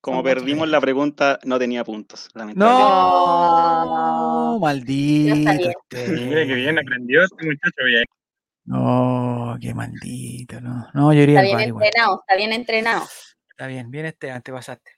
[0.00, 2.28] Como perdimos la pregunta, no tenía puntos.
[2.54, 2.60] No,
[4.60, 5.34] maldito.
[5.90, 8.04] Mira que bien aprendió este muchacho bien.
[8.66, 10.86] No, qué maldito, no.
[10.94, 13.04] No, yo iría Está bien entrenado, está bien entrenado.
[13.50, 14.92] Está bien, bien este, antes pasaste.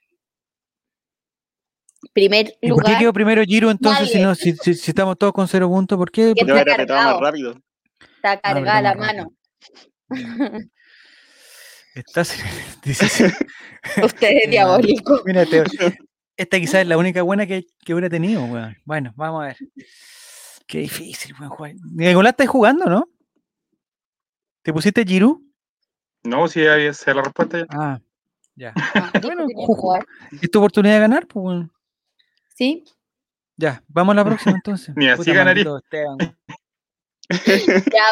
[2.13, 2.83] Primer lugar.
[2.83, 5.97] ¿Por qué quedó primero Giro entonces si, no, si, si, estamos todos con cero puntos?
[5.97, 6.35] ¿Por qué?
[6.37, 7.13] Porque está cargado.
[7.13, 7.55] más rápido.
[7.99, 9.33] Está ah, cargada la mano.
[11.97, 12.35] Estás
[14.03, 15.21] Usted es diabólico.
[15.25, 15.43] Mira,
[16.35, 18.77] esta quizás es la única buena que, que hubiera tenido, weón.
[18.85, 19.57] Bueno, vamos a ver.
[20.67, 21.73] Qué difícil, weón, jugar.
[21.91, 23.09] Nicolás estás jugando, ¿no?
[24.61, 25.43] ¿Te pusiste Giru?
[26.23, 27.65] No, sí, ahí es la respuesta.
[27.69, 27.99] Ah,
[28.55, 28.73] ya.
[28.75, 29.47] Ah, bueno,
[30.41, 31.25] ¿es tu oportunidad de ganar?
[31.25, 31.71] Pues, bueno.
[32.53, 32.83] Sí.
[33.55, 34.95] Ya, vamos a la próxima entonces.
[34.95, 35.63] Ni así ganaría.
[35.89, 36.05] ya,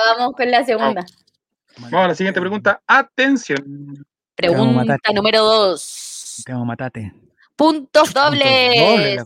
[0.07, 1.01] vamos con la segunda.
[1.01, 1.24] Vamos
[1.91, 2.81] a la siguiente pregunta.
[2.87, 4.05] Atención.
[4.35, 6.43] Pregunta número dos.
[6.45, 7.13] Te vamos a matarte.
[7.55, 9.23] Puntos dobles.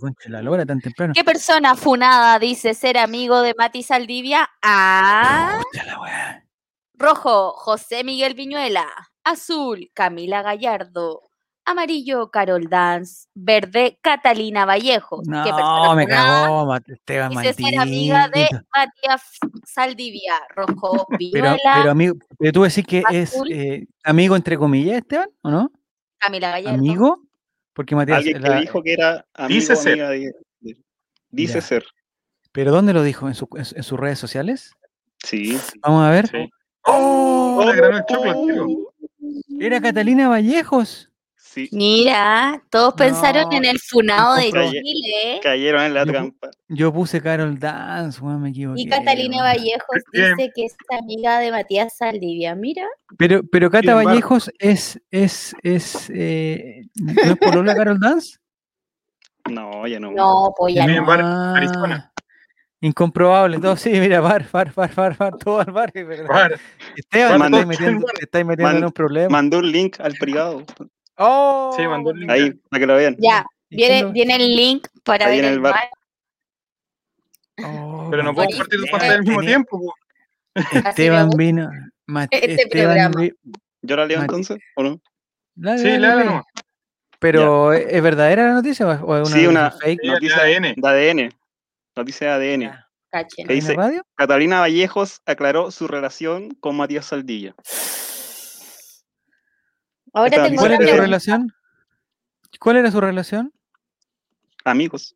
[1.16, 4.48] ¿Qué persona funada dice ser amigo de Mati Saldivia?
[4.62, 5.60] A.
[6.94, 8.88] Rojo, José Miguel Viñuela.
[9.24, 11.29] Azul, Camila Gallardo.
[11.70, 13.28] Amarillo, Carol Dance.
[13.36, 15.22] Verde, Catalina Vallejo.
[15.24, 19.22] No, me cagó, Esteban Dice ser amiga de Matías
[19.66, 20.34] Saldivia.
[20.56, 21.58] Rojo, Viñuela.
[21.62, 25.72] Pero, amigo, pero tú decís que es eh, amigo entre comillas, Esteban, ¿o no?
[26.18, 26.80] Camila Gallardo.
[26.80, 27.22] ¿Amigo?
[27.74, 28.18] Porque Matías.
[28.18, 30.34] Alguien que dijo que era amigo, dice ser.
[31.30, 31.86] dice ser.
[32.52, 33.28] ¿Pero dónde lo dijo?
[33.28, 34.74] ¿En, sus redes sociales?
[35.24, 35.56] Sí.
[35.82, 36.50] Vamos a ver.
[36.86, 37.64] ¡Oh!
[37.64, 38.94] oh
[39.60, 41.09] Era Catalina Vallejos.
[41.72, 45.40] Mira, todos pensaron en el funado de Chile.
[45.42, 46.50] Cayeron en la trampa.
[46.68, 48.82] Yo puse Carol Dance, me equivoqué.
[48.82, 52.88] Y Catalina Vallejos dice que es amiga de Matías Saldivia, mira.
[53.18, 58.38] Pero, pero Cata Vallejos es, es, es, eh, ¿no es por la Carol Dance?
[59.50, 60.12] No, ya no.
[60.12, 61.06] No, pues ya no.
[61.10, 62.12] Ah,
[62.82, 65.92] incomprobable, todo sí, mira, bar, bar, bar, bar, bar, todo al bar.
[66.96, 67.58] Esteban, te
[68.24, 69.30] estáis metiendo, en un problema.
[69.30, 70.64] Mandó un link al privado.
[71.22, 72.32] Oh, sí, mandó el link.
[72.32, 73.16] Ahí, para que lo vean.
[73.20, 75.90] Ya, viene, viene el link para ver el, bar.
[77.62, 79.94] Oh, Pero no puedo compartir dos partes al mismo tiempo.
[80.56, 81.70] Esteban vino.
[82.32, 83.14] Este Esteban
[83.82, 85.02] ¿Yo la leo entonces o no?
[85.78, 86.44] sí, la no.
[87.20, 90.74] Pero ¿es verdadera la noticia o es una, sí, una fake noticia de ADN?
[90.78, 91.34] De ADN.
[91.98, 92.90] Noticia de ADN.
[93.36, 94.04] ¿Qué dice, radio?
[94.16, 97.56] Catalina Vallejos aclaró su relación con Matías Saldilla.
[100.12, 101.54] ¿Cuál era su relación?
[102.60, 103.54] ¿Cuál era su relación?
[104.66, 105.16] Amigos.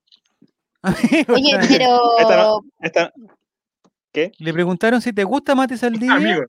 [0.82, 2.64] Oye, pero.
[4.12, 4.32] ¿Qué?
[4.38, 6.46] Le preguntaron si te gusta Mati Saldivia.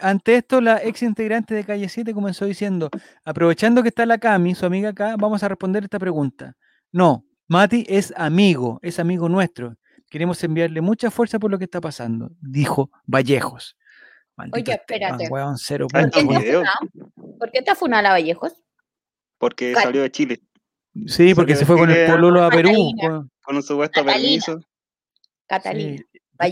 [0.00, 2.90] Ante esto, la ex integrante de Calle 7 comenzó diciendo:
[3.24, 6.56] Aprovechando que está la Cami, su amiga acá, vamos a responder esta pregunta.
[6.92, 9.76] No, Mati es amigo, es amigo nuestro.
[10.08, 13.76] Queremos enviarle mucha fuerza por lo que está pasando, dijo Vallejos.
[14.52, 15.28] Oye, espérate.
[15.56, 16.62] cero ¿Por, qué
[17.38, 18.52] ¿Por qué está funada Vallejos?
[19.38, 20.40] Porque salió de Chile.
[21.06, 22.72] Sí, porque se fue con el pololo a Perú.
[23.42, 24.60] Con, un supuesto permiso.
[25.46, 26.02] Catalina.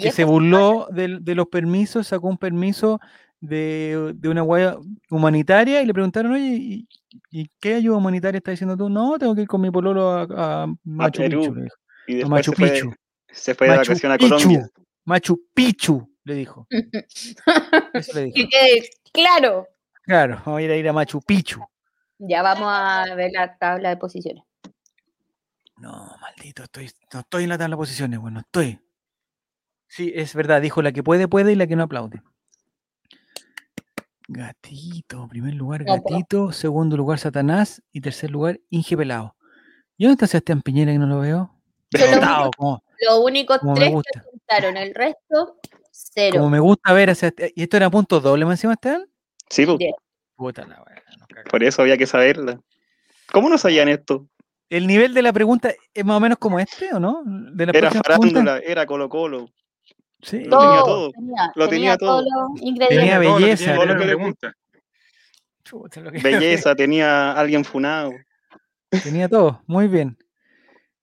[0.00, 3.00] Que se burló de, de, los permisos, sacó un permiso
[3.40, 4.76] de, de una guaya
[5.10, 6.86] humanitaria y le preguntaron, oye,
[7.30, 8.88] ¿y, qué ayuda humanitaria estás diciendo tú?
[8.88, 11.54] No, tengo que ir con mi pololo a, Machu Picchu.
[12.06, 12.90] Y después Machu se Picchu.
[12.90, 12.96] Fue,
[13.34, 14.68] se fue de vacación a Colombia.
[15.04, 16.66] Machu Picchu le dijo.
[17.94, 18.48] Eso le dijo.
[19.12, 19.68] claro.
[20.02, 21.64] Claro, vamos a ir a ir a Machu Picchu.
[22.18, 24.44] Ya vamos a ver la tabla de posiciones.
[25.76, 28.80] No, maldito, estoy, no estoy en la tabla de posiciones, bueno, estoy.
[29.88, 32.22] Sí, es verdad, dijo la que puede, puede y la que no aplaude.
[34.26, 39.37] Gatito, primer lugar Gatito, segundo lugar Satanás y tercer lugar Inge Pelado.
[39.96, 41.54] ¿Y dónde está Sebastián Piñera que no lo veo?
[43.00, 45.58] Lo único tres que contaron, el resto
[45.94, 46.38] Cero.
[46.38, 47.16] Como me gusta ver,
[47.54, 49.07] ¿y esto era punto doble más encima, Esteban?
[49.48, 49.78] Sí, pues.
[50.35, 50.85] Puta la
[51.48, 52.61] Por eso había que saberla.
[53.33, 54.28] ¿Cómo no sabían esto?
[54.68, 57.22] ¿El nivel de la pregunta es más o menos como este o no?
[57.72, 59.48] era farándula, era Colo Colo.
[60.20, 60.44] Sí.
[60.44, 61.12] Lo tenía todo.
[61.54, 62.24] lo tenía, todo.
[62.88, 63.76] Tenía belleza.
[66.22, 68.12] Belleza, tenía alguien funado.
[69.02, 70.16] Tenía todo, muy bien.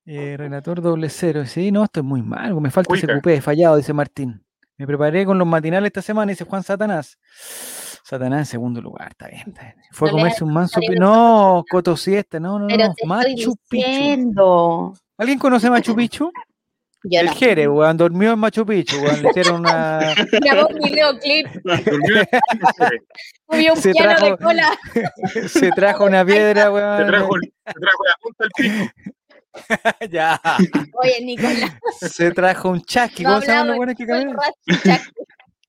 [0.06, 1.46] Eh, relator doble cero.
[1.46, 2.60] Sí, no, esto es muy mal.
[2.60, 4.44] Me falta ese cupé, fallado, dice Martín.
[4.82, 7.20] Me preparé con los matinales esta semana, dice Juan Satanás.
[8.04, 9.54] Satanás en segundo lugar, está bien.
[9.92, 10.80] Fue a comerse un manso.
[11.00, 12.94] No, Coto Siesta, no, no, no.
[13.06, 14.96] Machu Picchu.
[15.20, 16.32] ¿Alguien conoce Machu Picchu?
[17.04, 20.16] el Jere, weón, durmió en Machu Picchu, weón, le hicieron una...
[20.42, 21.46] Grabó un videoclip.
[23.52, 24.80] Subió un se piano trajo, de cola.
[25.48, 26.98] se trajo una piedra, weón.
[26.98, 28.92] Se trajo, se trajo la punta del pico.
[30.10, 30.40] ya.
[30.94, 31.78] Oye, Nicolás.
[32.00, 33.24] Se trajo un chasqui.
[33.24, 34.38] ¿Cómo se llaman los buenos que caminan?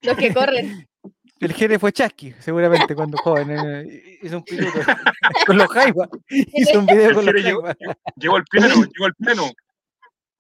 [0.03, 0.89] Los que corren.
[1.41, 3.51] El Jere fue chasqui, seguramente, cuando joven.
[3.51, 4.79] Eh, hizo un piloto
[5.47, 6.09] con los jaivas.
[6.29, 7.77] Hizo un video con los jaivas.
[8.15, 9.51] Llegó el piano, llegó el piano.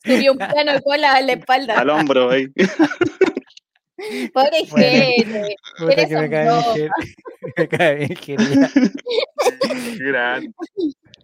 [0.04, 1.80] Subió un piano de cola a la espalda.
[1.80, 2.46] Al hombro, ahí.
[4.32, 5.56] Pobre Jere.
[6.06, 6.90] Que me cae
[7.56, 8.44] Me cae bien, Jere.
[9.98, 10.52] Grande.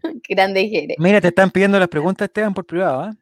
[0.29, 0.97] Grande Jere.
[0.99, 3.15] Mira, te están pidiendo las preguntas, Esteban, por privado, ¿ah?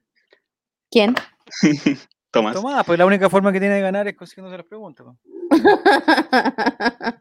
[0.90, 1.14] ¿Quién?
[2.30, 2.54] Tomás.
[2.54, 5.06] Tomás, pues la única forma que tiene de ganar es consiguiéndose las preguntas.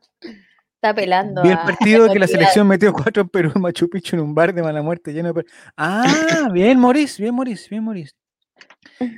[0.76, 1.42] Está pelando.
[1.42, 4.36] Vi el partido que la selección metió cuatro en Perú en Machu Picchu en un
[4.36, 5.46] bar de mala muerte lleno de.
[5.78, 8.16] Ah, bien, Moris, bien, Moris, bien, Moris.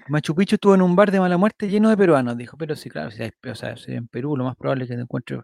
[0.07, 2.57] Machu Picchu estuvo en un bar de mala muerte lleno de peruanos, dijo.
[2.57, 5.01] Pero sí, claro, si, o sea, si en Perú lo más probable es que te
[5.01, 5.41] encuentres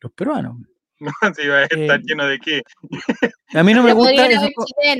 [0.00, 0.56] los peruanos.
[1.22, 2.62] No, si va a estar eh, lleno de qué.
[3.54, 4.50] A mí no me gusta esos,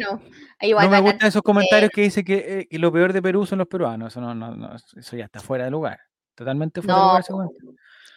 [0.02, 3.68] no me gustan esos comentarios que dice que, eh, lo peor de Perú son los
[3.68, 4.12] peruanos.
[4.12, 6.00] Eso, no, no, no, eso ya está fuera de lugar.
[6.34, 7.48] Totalmente fuera de lugar.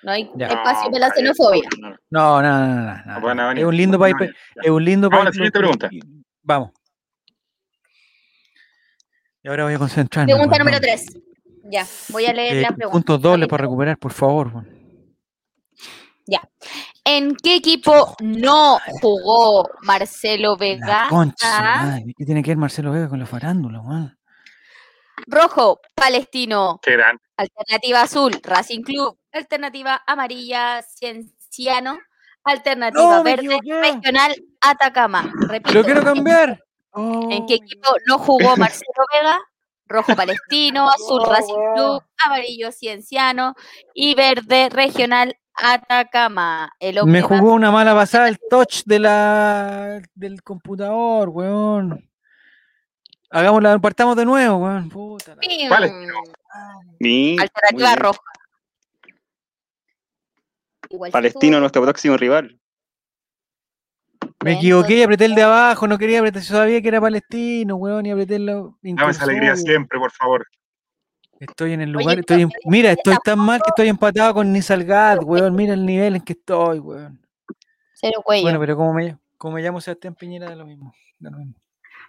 [0.04, 1.69] No hay espacio para la xenofobia.
[2.10, 2.67] No, no,
[3.06, 3.52] no, no.
[3.52, 4.15] Es un lindo país.
[4.62, 5.19] Es un lindo país.
[5.19, 5.89] Vamos a la siguiente pregunta.
[6.41, 6.72] Vamos.
[9.43, 10.34] Y ahora voy a concentrarme.
[10.34, 11.19] Pregunta número 3.
[11.65, 12.91] Ya, voy a leer eh, la pregunta.
[12.91, 14.65] Puntos dobles para recuperar, por favor.
[16.26, 16.41] Ya.
[17.06, 21.08] ¿En qué equipo no jugó Marcelo Vega?
[21.10, 24.18] concha, ¿Qué tiene que ver Marcelo Vega con la farándula, man?
[25.28, 26.80] Rojo, Palestino.
[26.82, 27.20] Qué gran.
[27.36, 29.18] Alternativa azul, Racing Club.
[29.32, 32.00] Alternativa amarilla, Cienciano.
[32.46, 35.32] Alternativa verde, Regional Atacama.
[35.48, 35.74] Repito.
[35.74, 36.63] Lo quiero cambiar.
[36.96, 39.39] ¿En qué equipo no jugó Marcelo Vega?
[39.88, 43.54] Rojo Palestino, azul Racing Club, amarillo Cienciano
[43.94, 46.72] y verde Regional Atacama.
[47.06, 52.10] Me jugó una mala pasada el touch de la, del computador, weón.
[53.30, 54.89] Hagámosla, partamos de nuevo, weón.
[54.89, 55.36] Puta
[57.39, 58.22] Alternativa roja.
[61.12, 62.60] Palestino, nuestro próximo rival.
[64.44, 67.76] Me equivoqué y apreté el de abajo, no quería apretar, yo sabía que era palestino,
[67.78, 68.46] weón, y apreté el...
[68.46, 70.46] Dame esa alegría siempre, por favor.
[71.44, 75.56] Estoy en el lugar, estoy mira, estoy tan mal que estoy empatado con Nizalgad, weón,
[75.56, 77.20] mira el nivel en que estoy, weón.
[77.94, 78.44] Cero cuello.
[78.44, 80.94] Bueno, pero como me, como me llamo Sebastián Piñera, de lo mismo.
[81.20, 81.56] lo, mismo.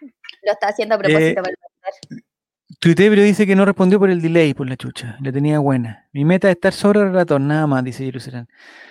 [0.00, 1.54] lo está haciendo a propósito eh, para
[2.78, 5.16] Tuitebrio dice que no respondió por el delay, por la chucha.
[5.20, 6.08] Le tenía buena.
[6.12, 8.48] Mi meta es estar sobre el ratón, nada más, dice Jerusalén.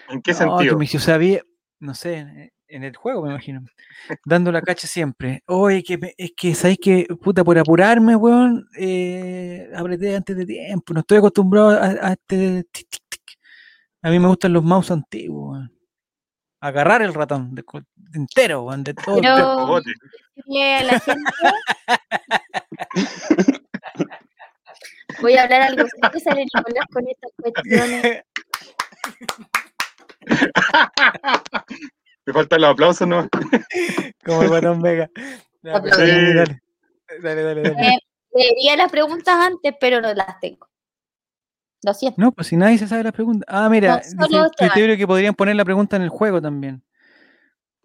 [0.10, 0.78] ¿En qué sentido?
[0.78, 1.42] Que sabía,
[1.80, 3.62] no sé, en el juego, me imagino.
[4.26, 5.44] Dando la cacha siempre.
[5.46, 10.94] Oye, que es que, ¿sabéis que, puta, por apurarme, weón, eh, apreté antes de tiempo.
[10.94, 12.66] No estoy acostumbrado a, este...
[14.02, 15.72] A mí me gustan los mouse antiguos, weón.
[16.60, 17.64] Agarrar el ratón de,
[18.14, 19.22] entero, weón, de todo.
[19.22, 19.80] Pero,
[20.48, 21.32] la gente...
[25.22, 25.86] Voy a hablar algo.
[26.12, 28.24] ¿Qué sale Nicolás con estas cuestiones?
[32.26, 33.28] Me faltan los aplausos, ¿no?
[34.26, 35.10] Como el botón Vega.
[35.64, 36.62] Dale, dale, dale.
[37.22, 38.00] dale, dale.
[38.36, 40.68] Eh, las preguntas antes, pero no las tengo.
[41.84, 42.20] Lo siento.
[42.20, 43.46] No, pues si nadie se sabe las preguntas.
[43.48, 46.84] Ah, mira, no, que podrían poner la pregunta en el juego también.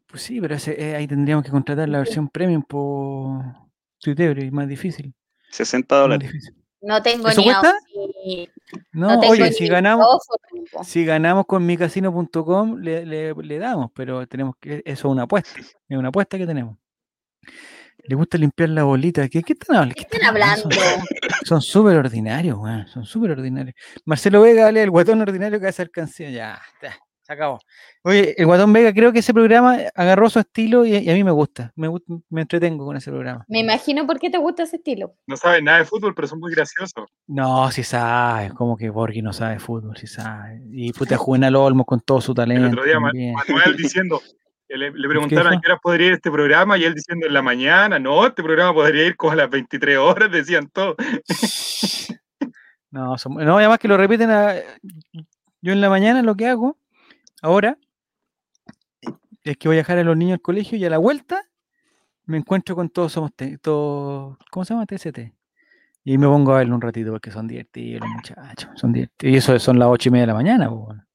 [0.09, 3.45] Pues sí, pero ese, eh, ahí tendríamos que contratar la versión premium por
[4.01, 5.15] Twitter y más difícil.
[5.51, 6.33] 60 dólares.
[6.81, 7.75] No tengo ¿Eso ni cuesta?
[8.93, 10.07] No, oye, si ganamos,
[10.85, 15.61] si ganamos con micasino.com le, le, le, damos, pero tenemos que, eso es una apuesta,
[15.61, 16.77] es una apuesta que tenemos.
[18.05, 19.29] Le gusta limpiar la bolita.
[19.29, 19.95] ¿Qué, qué están hablando?
[19.95, 20.69] ¿Qué están hablando?
[21.45, 22.59] Son súper ordinarios,
[22.93, 23.75] son súper ordinarios.
[24.05, 26.31] Marcelo Vega, dale el guatón ordinario que hace alcancía.
[26.31, 26.99] Ya, está.
[27.29, 27.61] Se acabó.
[28.05, 31.31] Oye, el Guatón Vega, creo que ese programa agarró su estilo y, a mí me
[31.31, 31.75] gusta.
[31.77, 31.91] Me,
[32.31, 33.45] me, entretengo con ese programa.
[33.49, 35.15] Me imagino por qué te gusta ese estilo.
[35.27, 37.05] No sabe nada de fútbol, pero son muy graciosos.
[37.27, 38.49] No, sí sabe.
[38.55, 40.63] Como que Borghi no sabe fútbol, sí sabe.
[40.73, 42.65] Y puta Juvenal Olmo con todo su talento.
[42.65, 44.23] El otro día Manuel diciendo,
[44.69, 47.99] le, preguntaron a qué hora podría ir este programa y él diciendo en la mañana,
[47.99, 50.97] no, este programa podría ir como a las 23 horas, decían todo.
[52.91, 54.55] no, no, además que lo repiten a,
[55.61, 56.79] yo en la mañana lo que hago
[57.43, 57.79] ahora
[59.45, 61.49] es que voy a dejar a los niños al colegio y a la vuelta
[62.29, 63.31] me encuentro con todos somos
[63.63, 64.85] todos, ¿cómo se llama?
[64.85, 65.19] TST.
[66.05, 69.33] Y me pongo a verlo un ratito porque son divertidos los muchachos, son divertidos.
[69.33, 70.71] Y eso son las ocho y media de la mañana,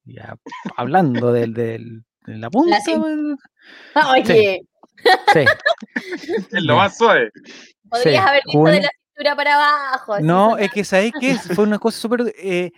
[0.06, 0.36] ya
[0.76, 2.78] hablando del, del, de la punta.
[4.12, 4.66] Oye.
[5.34, 5.46] Sí.
[6.52, 7.32] Es lo más suave.
[7.90, 10.20] Podrías haber visto de la cintura para abajo.
[10.22, 12.34] No, es que sabéis que fue una cosa súper.
[12.38, 12.72] Eh,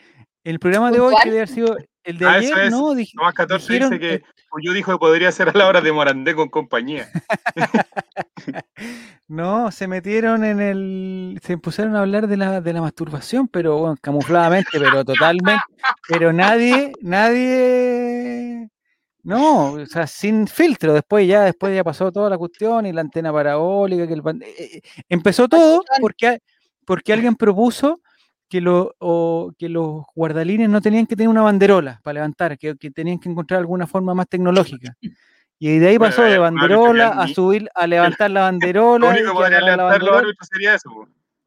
[0.43, 2.93] el programa de hoy, que debe haber sido el de ah, ayer, ¿no?
[2.93, 4.23] Dije, Tomás 14 dice que
[4.61, 7.09] yo dijo que podría ser a la hora de Morandé con compañía.
[9.27, 11.39] no, se metieron en el.
[11.43, 15.63] Se pusieron a hablar de la, de la masturbación, pero bueno, camufladamente, pero totalmente.
[16.07, 18.69] Pero nadie, nadie.
[19.23, 20.93] No, o sea, sin filtro.
[20.93, 24.55] Después ya, después ya pasó toda la cuestión y la antena parabólica, que el, eh,
[24.57, 26.39] eh, empezó todo porque,
[26.85, 28.01] porque alguien propuso
[28.49, 28.95] que, lo,
[29.57, 33.59] que los guardalines no tenían que tener una banderola para levantar, que, tenían que encontrar
[33.59, 34.95] alguna forma más tecnológica.
[35.57, 39.15] Y de ahí pasó de banderola a subir, a levantar la banderola.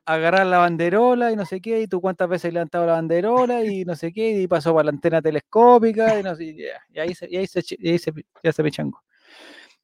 [0.07, 3.63] Agarrar la banderola y no sé qué, y tú cuántas veces has levantado la banderola
[3.63, 7.15] y no sé qué, y pasó para la antena telescópica y, no sé, y ahí,
[7.15, 9.03] se, y ahí, se, y ahí se, ya se pechango.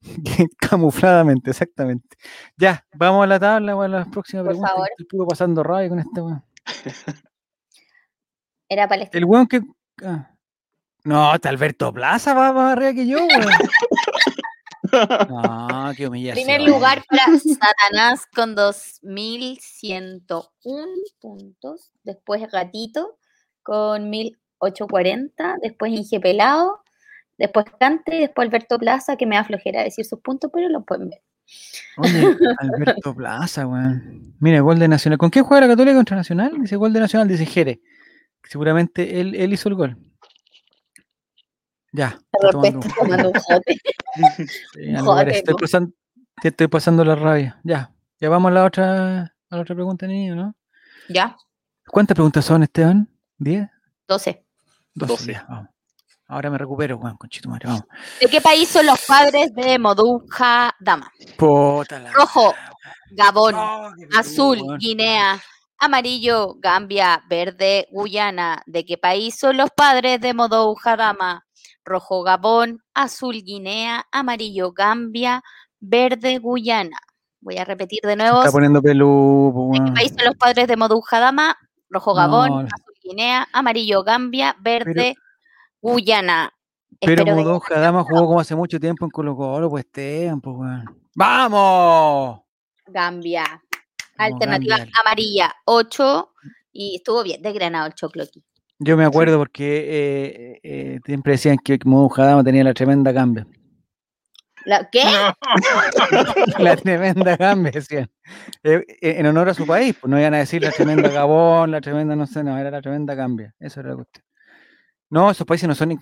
[0.59, 2.16] Camufladamente, exactamente.
[2.57, 4.72] Ya, vamos a la tabla, a la próxima pregunta.
[4.96, 6.20] Estoy pasando rabia con este
[8.68, 9.18] Era palestino.
[9.18, 9.61] El weón que.
[10.03, 10.31] Ah.
[11.05, 13.53] No, está Alberto Plaza va más arriba que yo, weón.
[15.29, 16.46] No, qué humillación.
[16.46, 20.87] Primer lugar para Satanás con 2101
[21.20, 21.90] puntos.
[22.03, 23.18] Después Gatito
[23.62, 25.57] con 1840.
[25.62, 26.83] Después Inge Pelado.
[27.38, 28.16] Después Cante.
[28.16, 31.22] Después Alberto Plaza, que me da flojera decir sus puntos, pero lo pueden ver.
[31.96, 34.35] Oye, Alberto Plaza, weón.
[34.40, 35.18] Mira, gol de Nacional.
[35.18, 36.52] ¿Con qué juega la Católica contra Nacional?
[36.61, 37.80] Dice gol de Nacional, dice Jere.
[38.42, 39.96] Seguramente él, él hizo el gol.
[41.92, 42.18] Ya.
[45.28, 45.92] estoy, pasando,
[46.42, 47.61] estoy pasando la rabia.
[47.62, 47.92] Ya.
[48.20, 50.57] Ya vamos a la otra, a la otra pregunta, niño, ¿no?
[51.09, 51.37] Ya.
[51.87, 53.09] ¿Cuántas preguntas son, Esteban?
[53.38, 53.68] ¿Diez?
[54.09, 54.44] Doce.
[54.94, 55.40] Doce.
[55.48, 55.73] vamos.
[56.26, 57.84] Ahora me recupero, Juan, conchito madre, vamos.
[58.20, 61.12] ¿De qué país son los padres de Moduja Dama?
[61.38, 62.54] Rojo,
[63.10, 63.54] Gabón.
[63.54, 65.40] Oh, azul, Guinea.
[65.78, 67.22] Amarillo, Gambia.
[67.28, 68.62] Verde, Guyana.
[68.66, 71.44] ¿De qué país son los padres de Moduja Dama?
[71.84, 72.82] Rojo, Gabón.
[72.94, 74.06] Azul, Guinea.
[74.10, 75.42] Amarillo, Gambia.
[75.78, 76.96] Verde, Guyana.
[77.40, 78.38] Voy a repetir de nuevo.
[78.38, 79.72] está poniendo pelú.
[79.74, 81.58] ¿De qué país son los padres de Moduja Dama?
[81.90, 82.66] Rojo, Gabón.
[82.66, 83.46] Azul, Guinea.
[83.52, 84.56] Amarillo, Gambia.
[84.60, 85.16] Verde,
[85.85, 86.51] Guyana.
[86.99, 90.85] Pero Modoja Dama jugó como hace mucho tiempo en Colo Colo, pues tiempo, weón.
[91.14, 92.40] ¡Vamos!
[92.87, 93.62] Gambia.
[94.16, 96.33] Alternativa amarilla, 8.
[96.73, 98.42] Y estuvo bien desgranado el choclo aquí.
[98.79, 103.47] Yo me acuerdo porque eh, eh, siempre decían que Modoja Dama tenía la tremenda cambia.
[104.64, 105.05] ¿La qué?
[106.59, 108.11] la tremenda Gambia, decían.
[108.62, 111.83] Eh, en honor a su país, pues no iban a decir la tremenda Gabón, la
[111.83, 113.55] tremenda, no sé, no, era la tremenda Gambia.
[113.61, 114.25] Eso era la cuestión.
[115.10, 115.98] No, esos países no son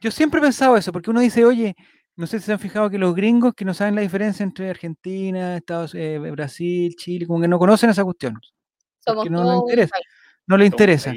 [0.00, 1.74] Yo siempre he pensado eso, porque uno dice, oye,
[2.16, 4.70] no sé si se han fijado que los gringos que no saben la diferencia entre
[4.70, 8.40] Argentina, Estados eh, Brasil, Chile, como que no conocen esa cuestión.
[9.00, 9.96] Somos no les interesa.
[10.46, 11.12] No les interesa.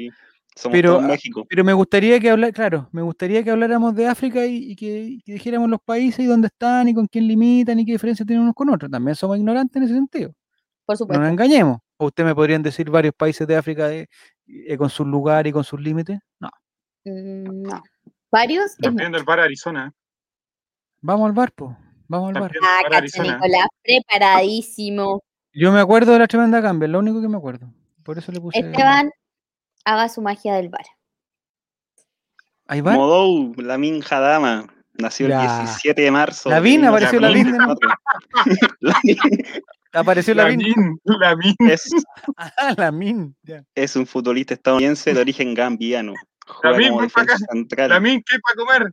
[0.70, 1.00] pero,
[1.48, 5.70] pero me gustaría que hablar, claro, me gustaría que habláramos de África y, que, dijéramos
[5.70, 8.68] los países y dónde están y con quién limitan y qué diferencia tienen unos con
[8.68, 8.90] otros.
[8.90, 10.32] También somos ignorantes en ese sentido.
[10.84, 11.18] Por supuesto.
[11.18, 11.78] No nos engañemos.
[11.96, 14.08] ¿O ustedes me podrían decir varios países de África eh,
[14.76, 16.18] con sus lugares y con sus límites?
[16.38, 16.50] No.
[17.04, 17.82] Mm, no.
[18.30, 18.76] ¿Varios?
[18.78, 19.92] Viendo el bar Arizona.
[21.00, 21.76] Vamos al bar, po.
[22.08, 22.52] Vamos al bar.
[22.62, 25.22] Ah, Nicolás, preparadísimo.
[25.52, 27.72] Yo me acuerdo de la tremenda cambia, lo único que me acuerdo.
[28.04, 28.58] Por eso le puse.
[28.58, 29.10] Esteban,
[29.84, 30.84] haga su magia del bar.
[32.66, 32.96] ¿Hay bar?
[32.96, 34.66] Modou, la minja dama.
[34.94, 36.50] Nació el 17 de marzo.
[36.50, 37.56] La Vin, apareció la Vin.
[39.92, 41.00] Apareció la, Min.
[41.04, 41.56] La Min.
[41.58, 41.90] Es,
[42.36, 42.74] ah.
[43.74, 46.14] Es un futbolista estadounidense de origen gambiano.
[46.62, 46.92] La Min,
[47.88, 48.92] La Min, ¿qué para comer?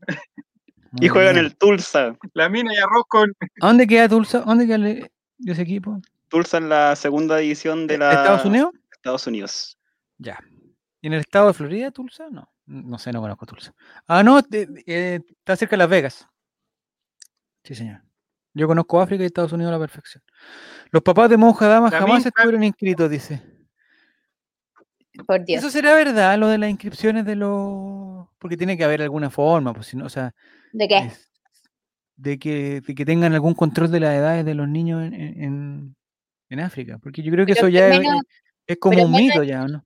[0.93, 2.15] y juega en el Tulsa.
[2.33, 3.35] La Min y arroz con.
[3.61, 4.39] ¿A dónde queda Tulsa?
[4.39, 5.07] ¿Dónde queda
[5.45, 5.99] ese equipo?
[6.29, 8.11] Tulsa en la segunda división de la.
[8.11, 8.71] ¿Estados Unidos?
[8.91, 9.77] Estados Unidos.
[10.17, 10.39] Ya.
[11.01, 12.27] ¿Y en el estado de Florida, Tulsa?
[12.31, 12.51] No.
[12.65, 13.73] No sé, no conozco Tulsa.
[14.07, 16.27] Ah, no, eh, está cerca de Las Vegas.
[17.63, 18.01] Sí, señor.
[18.53, 20.23] Yo conozco África y Estados Unidos a la perfección.
[20.91, 23.41] Los papás de Monja Dama jamás estuvieron inscritos, dice.
[25.25, 25.59] Por Dios.
[25.59, 28.27] Eso será verdad, lo de las inscripciones de los.
[28.37, 30.33] Porque tiene que haber alguna forma, pues si no, o sea.
[30.73, 31.11] ¿De qué?
[32.17, 35.95] de, que, que, tengan algún control de las edades de los niños en,
[36.49, 36.99] en, África.
[37.01, 37.89] Porque yo creo que eso ya
[38.65, 39.85] es, como un mito, ya, ¿no?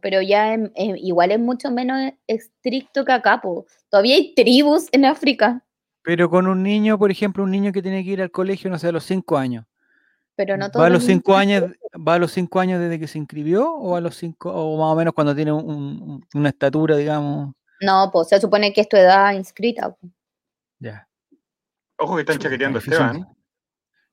[0.00, 3.40] Pero ya igual es mucho menos estricto que acá,
[3.88, 5.64] Todavía hay tribus en África.
[6.02, 8.78] Pero con un niño, por ejemplo, un niño que tiene que ir al colegio, no
[8.78, 9.64] sé, a los cinco años.
[10.36, 11.64] Pero no ¿Va a los cinco años,
[12.06, 14.92] va a los cinco años desde que se inscribió o a los cinco, o más
[14.92, 17.54] o menos cuando tiene una estatura, digamos?
[17.80, 19.96] No, pues se supone que es tu edad inscrita.
[20.78, 21.06] Ya.
[21.98, 23.28] Ojo que están chaqueteando a Esteban.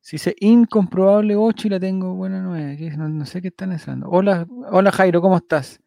[0.02, 2.96] Si dice incomprobable 8 y la tengo buena 9.
[2.98, 4.08] No, sé qué están haciendo.
[4.10, 5.82] Hola, hola Jairo, ¿cómo estás?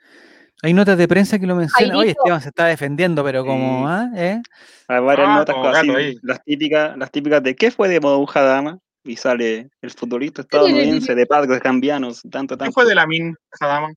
[0.62, 1.96] Hay notas de prensa que lo mencionan.
[1.96, 4.10] Oye, Esteban se está defendiendo, pero como, ¿ah?
[4.14, 4.42] ¿Eh?
[4.88, 8.78] Hay varias ah, notas así, las típicas, las típicas de ¿qué fue de Moduja Dama?
[9.04, 12.64] Y sale el futbolista estadounidense de de Cambianos, tanto, tanto.
[12.66, 13.92] ¿Qué fue de la Min Jadama?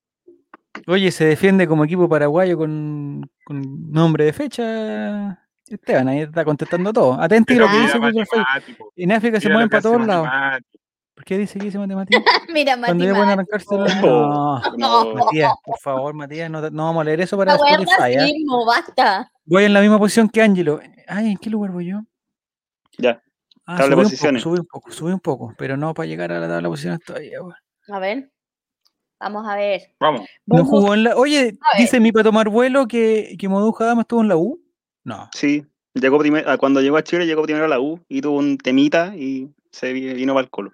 [0.88, 5.39] Oye, se defiende como equipo paraguayo con, con nombre de fecha.
[5.68, 7.14] Esteban ahí está contestando todo.
[7.14, 7.99] Atento lo que dice
[8.95, 10.28] En África se mueven para todos lados.
[11.16, 12.20] ¿Por qué dice que dice matemática?
[12.54, 13.68] Mira, Cuando ya pueden arrancarse
[14.01, 18.14] no, no, Matías, por favor, Matías, no, no vamos a leer eso para Spotify.
[18.18, 18.34] ¿eh?
[18.66, 19.32] Basta.
[19.45, 20.80] Voy en la misma posición que Ángelo.
[21.08, 22.01] Ay, ¿en qué lugar voy yo?
[22.97, 23.22] Ya.
[23.66, 24.45] Ah, tabla subí posiciones.
[24.45, 26.64] Un poco, subí un poco, subí un poco, pero no para llegar a la tabla
[26.64, 27.39] de posiciones todavía.
[27.89, 28.30] A ver.
[29.20, 29.82] Vamos a ver.
[29.99, 30.28] Vamos.
[30.45, 31.16] No jugó en la...
[31.16, 34.61] Oye, dice mi para tomar vuelo que, que Moduja Dama estuvo en la U.
[35.05, 35.30] No.
[35.34, 38.38] Sí, llegó primero, ah, cuando llegó a Chile llegó primero a la U y tuvo
[38.38, 40.72] un temita y se vino para el colo.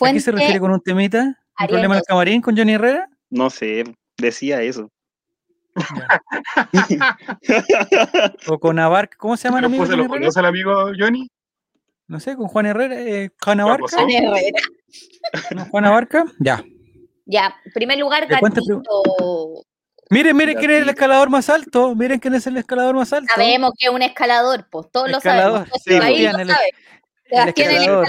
[0.00, 1.38] ¿A qué se refiere con un temita?
[1.58, 3.08] ¿Un problema en el camarín con Johnny Herrera?
[3.30, 3.84] No sé,
[4.16, 4.90] decía eso.
[8.48, 9.84] o con Abarca, ¿cómo se llama el amigo?
[9.84, 11.28] ¿Lo conoce el amigo Johnny?
[12.10, 13.86] No sé, con Juan Herrera, eh, Juan Abarca.
[13.88, 14.60] Juan Herrera.
[15.70, 16.64] Juan Abarca, ya.
[17.24, 18.82] Ya, primer lugar, Gatito.
[20.10, 21.94] Miren, miren quién es el escalador más alto.
[21.94, 23.32] Miren quién es el escalador más alto.
[23.32, 25.68] Sabemos que es un escalador, pues todos lo sabemos.
[25.84, 28.08] Sí, ahí lo el, el escalador.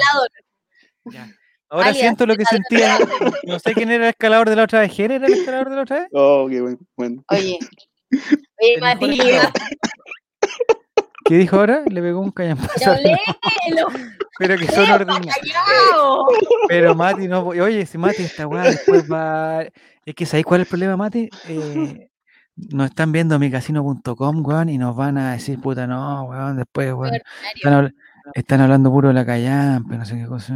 [1.70, 2.98] Ahora siento lo que sentía.
[3.44, 4.92] No sé quién era el escalador de la otra vez.
[4.96, 6.10] ¿Quién era el escalador de la otra vez?
[6.12, 6.80] Oh, qué bueno.
[6.98, 7.24] bueno.
[7.30, 7.60] Oye.
[8.60, 9.52] Oye, Matías.
[11.32, 11.84] ¿Qué dijo ahora?
[11.90, 12.92] Le pegó un cañampazo.
[14.38, 15.34] Pero que son ordinarios.
[16.68, 17.48] Pero Mati no.
[17.48, 19.64] Oye, si Mati está weá después va.
[20.06, 21.30] Es que ¿sabéis cuál es el problema, Mati?
[21.48, 22.10] Eh,
[22.58, 27.22] nos están viendo micasino.com, weón, y nos van a decir, puta, no, weón, después, weón.
[28.34, 30.54] Están, hablando puro de la callampa, no sé qué cosa.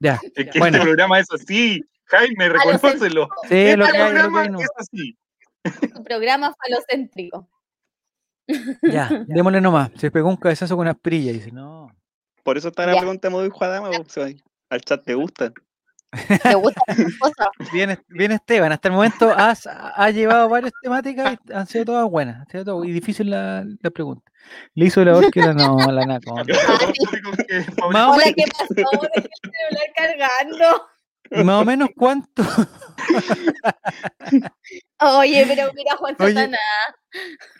[0.00, 0.18] Ya.
[0.34, 1.82] Es que este programa es así.
[2.06, 3.28] Jaime, reconócelo.
[3.50, 4.60] Sí, este lo que hay, lo que hay, no.
[4.60, 5.18] es así.
[5.94, 7.46] Un programa falocéntrico.
[8.82, 9.90] Ya, démosle nomás.
[9.96, 11.90] Se pegó un cabezazo con asprilla y dice, no.
[12.42, 13.90] Por eso está la pregunta muy Juadama,
[14.70, 15.52] al chat te gusta.
[16.42, 16.80] ¿Te gusta
[17.72, 22.08] Bien, bien, Esteban, hasta el momento has, ha llevado varias temáticas y han sido todas
[22.08, 22.46] buenas.
[22.46, 24.30] Ha sido todo, y difícil la, la pregunta.
[24.74, 26.36] Le hizo la que no, la naco.
[26.36, 26.46] Más
[28.36, 29.08] ¿qué pasó?
[29.14, 29.28] el
[29.94, 30.86] cargando.
[31.44, 32.42] Más o menos cuánto.
[35.00, 36.58] Oye, pero mira Juan Santana.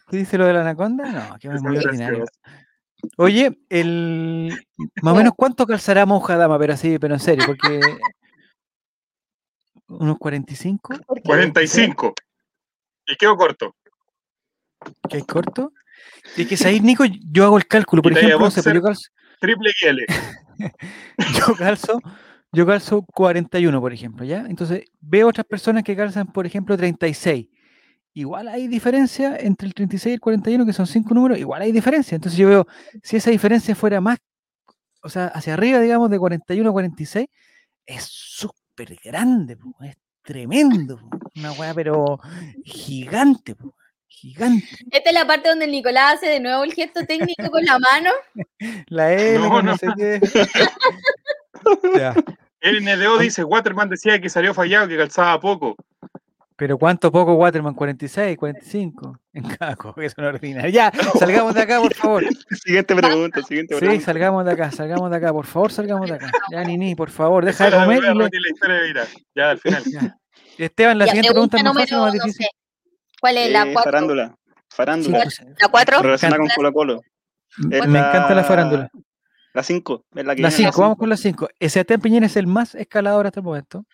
[0.09, 1.05] ¿Qué dice lo de la anaconda?
[1.11, 2.25] No, que muy ordinario.
[3.19, 4.67] Oye, el
[5.03, 7.81] más o menos cuánto calzará Monja Dama, pero así, pero en serio, porque
[9.89, 10.95] unos 45.
[11.23, 12.15] 45.
[13.07, 13.77] Y quedo corto.
[15.09, 15.73] ¿Qué corto?
[16.37, 19.11] Es que ahí, Nico, yo hago el cálculo, por ejemplo, yo calzo.
[19.41, 20.07] Triple L.
[21.39, 22.01] yo calzo,
[22.57, 24.45] yo calzo 41, por ejemplo, ¿ya?
[24.49, 27.47] Entonces, veo otras personas que calzan, por ejemplo, 36
[28.17, 31.71] igual hay diferencia entre el 36 y el 41, que son cinco números, igual hay
[31.71, 32.15] diferencia.
[32.15, 32.67] Entonces yo veo,
[33.03, 34.19] si esa diferencia fuera más,
[35.03, 37.29] o sea, hacia arriba, digamos, de 41 a 46,
[37.85, 40.99] es súper grande, es tremendo,
[41.37, 42.19] una weá, pero
[42.65, 43.55] gigante,
[44.09, 44.67] gigante.
[44.91, 48.11] Esta es la parte donde Nicolás hace de nuevo el gesto técnico con la mano.
[48.89, 49.77] La L, no, no.
[49.77, 50.21] sé qué.
[52.61, 55.77] El NDO dice, Waterman decía que salió fallado, que calzaba poco.
[56.57, 57.75] Pero ¿cuánto poco Waterman?
[57.75, 59.21] ¿46, 45?
[59.35, 60.73] En cada que son ordinarios.
[60.73, 62.25] Ya, salgamos de acá, por favor.
[62.65, 64.01] Siguiente pregunta, siguiente pregunta.
[64.01, 66.31] Sí, salgamos de acá, salgamos de acá, por favor, salgamos de acá.
[66.51, 68.03] Ya, Nini, por favor, deja de comer.
[68.03, 68.95] Y
[69.35, 69.83] Ya, al final.
[70.57, 72.47] Esteban, la siguiente pregunta es más fácil o más difícil.
[73.21, 73.79] ¿Cuál es la 4?
[73.79, 74.35] Eh, farándula.
[74.71, 75.25] Farándula.
[75.61, 76.03] ¿La 4?
[76.03, 77.01] Relacionada con Colo Colo.
[77.59, 78.91] Me encanta la farándula.
[79.57, 80.05] La 5.
[80.13, 81.49] La 5, vamos con la 5.
[81.59, 83.87] Sebastián Piñera es el más escalador hasta el momento.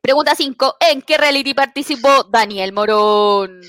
[0.00, 0.74] Pregunta 5.
[0.90, 3.60] ¿En qué reality participó Daniel Morón?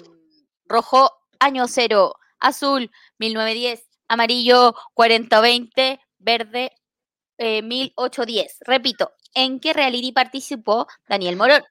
[0.67, 2.89] Rojo, año 0, azul
[3.19, 6.71] 1910, amarillo 4020, verde
[7.37, 8.45] 1810.
[8.45, 11.61] Eh, Repito, ¿en qué reality participó Daniel Morón?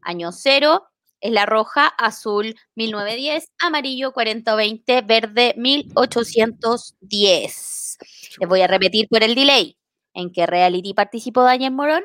[0.00, 0.88] Año 0
[1.20, 7.98] es la roja, azul 1910, amarillo 4020, verde 1810.
[8.40, 9.76] Les voy a repetir por el delay.
[10.14, 12.02] ¿En qué reality participó Daniel Morón?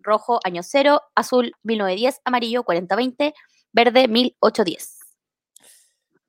[0.00, 3.34] Rojo, año 0, azul 1910, amarillo 4020,
[3.72, 4.98] verde 1810.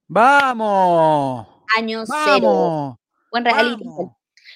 [0.07, 1.47] ¡Vamos!
[1.77, 2.99] Año 0.
[3.31, 3.85] Buen reality.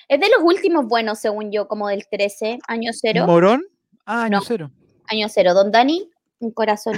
[0.08, 3.26] Es de los últimos buenos, según yo, como del 13, año 0.
[3.26, 3.66] ¿Morón?
[4.06, 4.72] Ah, año 0.
[5.10, 5.54] Año 0.
[5.54, 6.96] Don Dani, un corazón.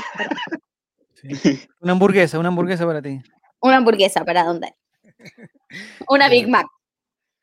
[1.82, 3.22] Una hamburguesa, una hamburguesa para ti.
[3.60, 4.74] Una hamburguesa para Don Dani.
[6.08, 6.68] Una Big Mac.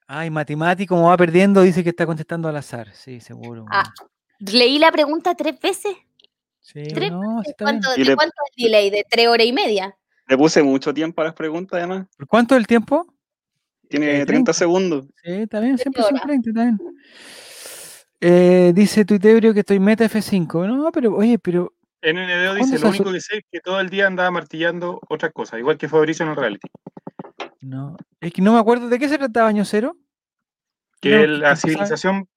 [0.07, 2.93] Ay, Matimati, como va perdiendo, dice que está contestando al azar.
[2.95, 3.67] Sí, seguro.
[3.71, 3.93] Ah,
[4.39, 5.97] leí la pregunta tres veces.
[6.61, 8.91] Sí, ¿Tres no, ¿Cuánto, ¿De cuánto es el delay?
[8.91, 9.97] ¿De tres horas y media?
[10.29, 12.07] Le puse mucho tiempo a las preguntas, además.
[12.17, 13.07] ¿Por cuánto es el tiempo?
[13.89, 15.07] Tiene 30, segundos.
[15.23, 16.79] Sí, está bien, siempre son 30, está bien.
[18.21, 20.67] Eh, dice Tuitebrio que estoy meta F5.
[20.67, 21.73] No, pero, oye, pero.
[22.03, 25.61] NNDO dice: Lo único que sé es que todo el día andaba martillando otras cosas,
[25.61, 26.69] igual que Fabricio en el reality.
[27.67, 29.97] No, es que no me acuerdo de qué se trataba Año Cero.
[31.01, 32.29] Que la civilización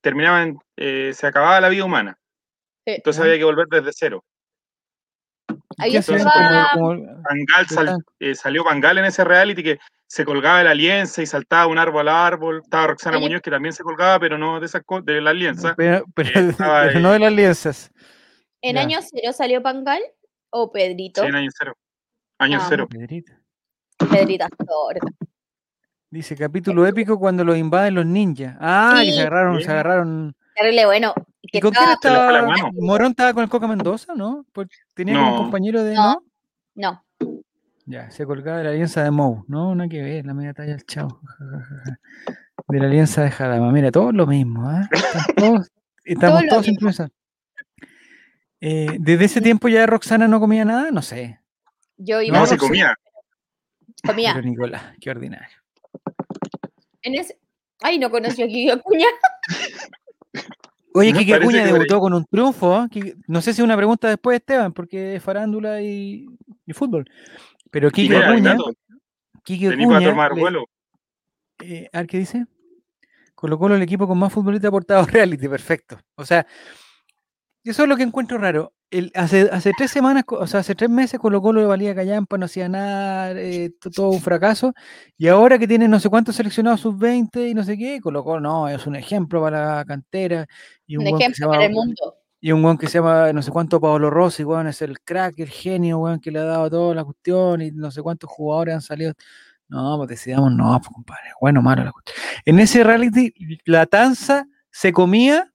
[0.00, 0.58] terminaba en.
[0.76, 2.18] Eh, se acababa la vida humana.
[2.86, 4.24] Entonces había que volver desde cero.
[5.78, 6.26] Ahí Entonces,
[8.18, 11.78] eh, salió Bangal en ese reality que se colgaba de la alianza y saltaba un
[11.78, 12.60] árbol a árbol.
[12.64, 15.74] Estaba Roxana Muñoz que también se colgaba, pero no de, esa, de la alianza.
[15.76, 16.04] Pero,
[17.00, 17.92] no de las alianzas.
[18.62, 20.02] ¿En año cero salió Pangal
[20.50, 21.22] o Pedrito?
[21.22, 21.76] Sí, en año cero.
[22.38, 22.88] Año ah, cero.
[22.88, 23.32] Pedrito.
[24.10, 24.46] Pedrito
[26.10, 28.56] Dice capítulo épico cuando lo invaden los ninjas.
[28.60, 30.36] Ah, que se agarraron, se agarraron.
[30.84, 31.14] bueno.
[31.40, 32.46] ¿Y con quién estaba?
[32.74, 34.44] Morón estaba con el Coca Mendoza, ¿no?
[34.94, 35.94] Tenía un compañero de.
[35.94, 36.22] No.
[36.74, 37.04] No.
[37.86, 39.44] Ya, se colgaba de la alianza de Mou.
[39.48, 41.20] No, no hay que ver, la media talla del chavo.
[42.68, 43.72] De la alianza de Jadama.
[43.72, 44.88] Mira, todo lo mismo, ¿eh?
[46.04, 47.10] Estamos todos, estamos todos
[48.60, 50.90] eh, ¿Desde ese tiempo ya Roxana no comía nada?
[50.90, 51.40] No sé.
[51.96, 52.94] Yo iba no, se comía.
[54.04, 54.32] Comía.
[54.34, 55.56] Pero Nicolás, qué ordinario.
[57.02, 57.38] En ese...
[57.80, 59.06] Ay, no conoció a Kiki Acuña.
[60.94, 62.86] Oye, Kiki Acuña debutó con un triunfo.
[62.92, 63.14] ¿eh?
[63.26, 66.26] No sé si una pregunta después, Esteban, porque es farándula y,
[66.66, 67.10] y fútbol.
[67.70, 68.56] Pero Kike Acuña.
[69.42, 70.10] Kike Acuña.
[70.10, 70.66] tomar vuelo.
[71.60, 72.46] Eh, a ver qué dice.
[73.34, 75.98] Colocó el equipo con más futbolistas aportados reality, perfecto.
[76.14, 76.46] O sea,
[77.64, 78.72] eso es lo que encuentro raro.
[78.92, 82.36] El, hace, hace tres semanas, o sea, hace tres meses Colo Colo de valía Callampa,
[82.36, 84.74] no hacía nada, eh, todo un fracaso.
[85.16, 88.40] Y ahora que tiene no sé cuántos seleccionados sub-20 y no sé qué, Colo Colo
[88.40, 90.46] no, es un ejemplo para la cantera.
[90.86, 92.18] Y un, ejemplo para el mundo.
[92.38, 95.38] Y un weón que se llama no sé cuánto Pablo Rossi, weón, es el crack,
[95.38, 98.74] el genio, weón, que le ha dado toda la cuestión y no sé cuántos jugadores
[98.74, 99.14] han salido.
[99.68, 102.16] No, pues decidamos, no, pues compadre, bueno, malo la cuestión.
[102.44, 103.32] En ese reality,
[103.64, 105.50] la tanza se comía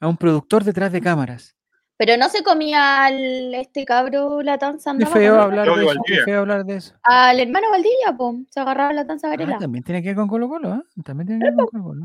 [0.00, 1.55] a un productor detrás de cámaras.
[1.98, 5.12] Pero no se comía al este cabro la tanza andaba.
[5.12, 6.94] Qué feo, hablar de eso, qué feo hablar de eso.
[7.02, 9.56] Al hermano Valdivia, pues, se agarraba la tanza Varela.
[9.56, 11.02] Ah, también tiene que ver con Colo Colo, ¿eh?
[11.02, 12.02] También tiene que ver con Colo Colo.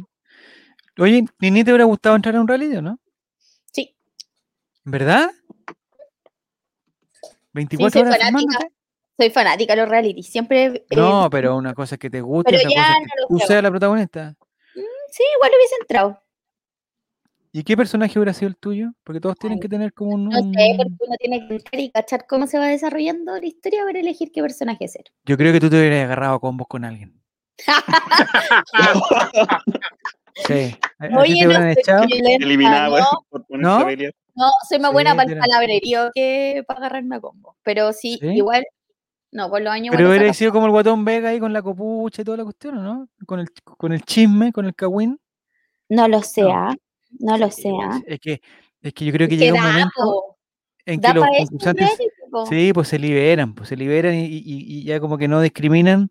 [0.99, 2.99] Oye, ni te hubiera gustado entrar a un reality, ¿no?
[4.83, 5.29] ¿Verdad?
[7.53, 8.67] 24 soy horas fanática,
[9.17, 10.85] Soy fanática de los reality, siempre...
[10.95, 13.69] No, pero una cosa es que te guste, otra cosa es que tú seas la
[13.69, 14.35] protagonista.
[14.75, 14.81] Mm,
[15.11, 16.19] sí, igual hubiese entrado.
[17.53, 18.93] ¿Y qué personaje hubiera sido el tuyo?
[19.03, 20.29] Porque todos tienen que tener como un...
[20.29, 23.83] No sé, porque uno tiene que entrar y cachar cómo se va desarrollando la historia
[23.83, 25.03] para elegir qué personaje ser.
[25.25, 27.21] Yo creo que tú te hubieras agarrado a combos con alguien.
[30.47, 30.75] sí.
[31.17, 32.05] Oye, no, echado?
[32.09, 32.97] Eliminado,
[33.49, 33.85] ¿No?
[34.33, 37.57] No, soy más buena para el palabrerío que para agarrarme a combo.
[37.63, 38.65] Pero sí, igual,
[39.29, 39.93] no, por los años.
[39.93, 42.81] Pero hubiera sido como el guatón Vega ahí con la copucha y toda la cuestión,
[42.81, 43.09] ¿no?
[43.25, 45.19] Con el, con el chisme, con el cagüín.
[45.89, 46.75] No lo sea, no,
[47.19, 48.01] lo sea.
[48.05, 48.41] Es que,
[48.81, 50.37] es que yo creo que, llega un momento
[50.85, 51.89] en que los concursantes
[52.49, 56.09] sí, pues se liberan, pues se liberan y, y, y ya como que no discriminan.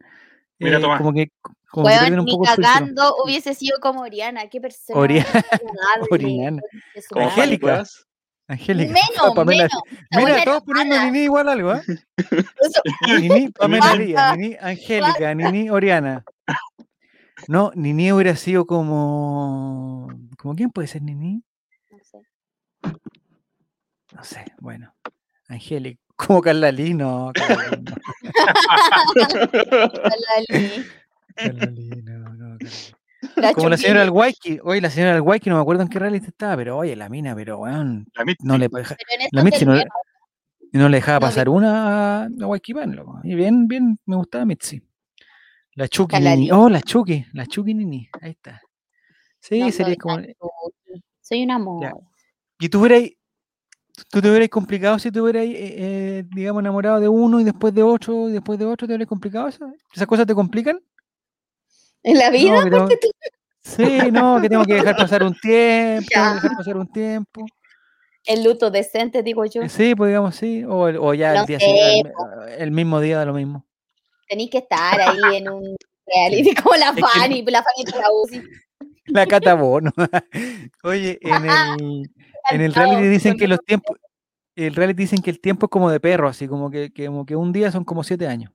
[0.59, 1.31] Mira, eh, como que
[1.71, 4.99] como bueno, ni cagando hubiese sido como Oriana, qué persona.
[6.11, 6.61] Oriana.
[7.15, 7.85] Angélica.
[8.49, 8.93] Angélica.
[8.93, 9.69] Menos, Pamela.
[10.11, 10.27] Menos.
[10.27, 11.83] Mira, todos poniendo a Nini igual algo, ¿eh?
[13.21, 16.25] Nini, Pamela Díaz, Nini, Angélica, Nini, Oriana.
[17.47, 20.09] No, Nini hubiera sido como.
[20.41, 21.45] ¿Como quién puede ser Nini?
[21.91, 22.19] No sé.
[24.13, 24.95] No sé, bueno.
[25.49, 26.01] Angélica.
[26.17, 27.33] Como Carla no.
[27.35, 27.79] Carla
[32.05, 32.59] no, no,
[33.55, 35.99] como la señora del Waiki, oye, la señora del Waiki, no me acuerdo en qué
[35.99, 38.99] reality estaba, pero oye, la mina, pero weón, la no le puede dejar.
[39.33, 44.17] La Mitzi no, Y no le dejaba pasar una a, a Y bien, bien, me
[44.17, 44.83] gustaba Mitzi.
[45.75, 46.51] La Chucky Nini.
[46.51, 48.09] Oh, la Chucky, la Chucky Nini.
[48.21, 48.61] Ahí está.
[49.41, 50.19] Sí, sería como.
[51.21, 51.93] Soy un amor.
[52.59, 53.11] ¿Y tú hubieras,
[54.11, 57.75] tú te hubieras complicado si te hubieras, eh, eh, digamos, enamorado de uno y después
[57.75, 58.87] de otro y después de otro?
[58.87, 59.73] ¿Te hubieras complicado eso?
[59.95, 60.81] ¿Esas cosas te complican?
[62.03, 62.65] ¿En la vida?
[63.63, 67.45] Sí, no, que tengo que dejar pasar un tiempo, tengo que dejar pasar un tiempo.
[68.25, 69.69] El luto decente, digo yo.
[69.69, 72.11] Sí, pues digamos sí, o, o ya el, día siguiente,
[72.59, 73.67] el, mismo día de lo mismo.
[74.29, 75.77] Tenéis que estar ahí en un
[76.07, 78.43] reality como la Fanny, la Fanny la UCI.
[79.13, 79.93] La catabono.
[80.83, 82.11] Oye, en el,
[82.51, 83.97] en el reality dicen que los tiempos,
[84.57, 87.37] el reality dicen que el tiempo es como de perro, así como que, como que
[87.37, 88.53] un día son como siete años.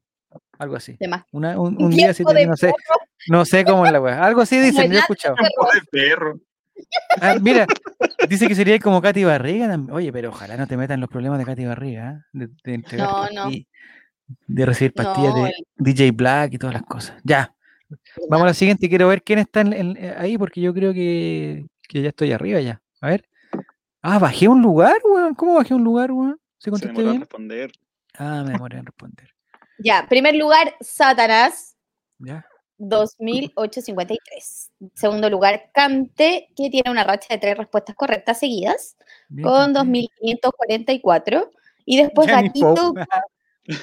[0.57, 0.97] Algo así.
[1.31, 2.73] Una, un, un día siete años, no sé.
[3.27, 4.23] No sé cómo es la weá.
[4.23, 5.35] Algo así dicen, yo he escuchado.
[5.35, 6.39] De perro.
[7.21, 7.65] Ah, mira,
[8.27, 9.79] dice que sería como Katy Barriga.
[9.91, 12.11] Oye, pero ojalá no te metan los problemas de Katy Barriga.
[12.11, 12.47] ¿eh?
[12.63, 13.51] De, de, no, no.
[14.47, 17.15] de recibir pastillas de DJ Black y todas las cosas.
[17.23, 17.54] Ya.
[18.29, 18.89] Vamos a la siguiente.
[18.89, 22.81] Quiero ver quién está eh, ahí porque yo creo que, que, ya estoy arriba ya.
[23.01, 23.27] A ver.
[24.01, 25.35] Ah, bajé un lugar, weón.
[25.35, 26.39] ¿Cómo bajé un lugar, weón?
[26.57, 27.19] ¿Se contestó bien?
[27.19, 27.71] responder.
[28.13, 29.29] Ah, me demoré en responder.
[29.79, 31.75] Ya, primer lugar, Satanás.
[32.19, 32.45] Ya.
[32.77, 34.71] 2853.
[34.93, 38.97] Segundo lugar, Cante, que tiene una racha de tres respuestas correctas seguidas,
[39.41, 41.51] con 2544.
[41.85, 42.93] Y después Gatito,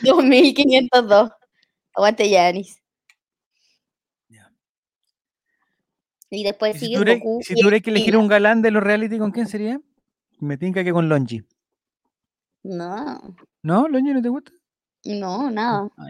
[0.03, 1.31] 2502.
[1.95, 2.82] Aguante, Yanis.
[6.35, 7.41] Y después sigue si Goku.
[7.43, 9.79] Si tuvieras que elegir un galán de los reality, ¿con quién sería?
[10.39, 11.45] Me tinca que con Longi.
[12.63, 13.21] No.
[13.63, 13.87] ¿No?
[13.87, 14.51] ¿Longi no te gusta?
[15.05, 15.89] No, nada.
[15.99, 16.07] Ah,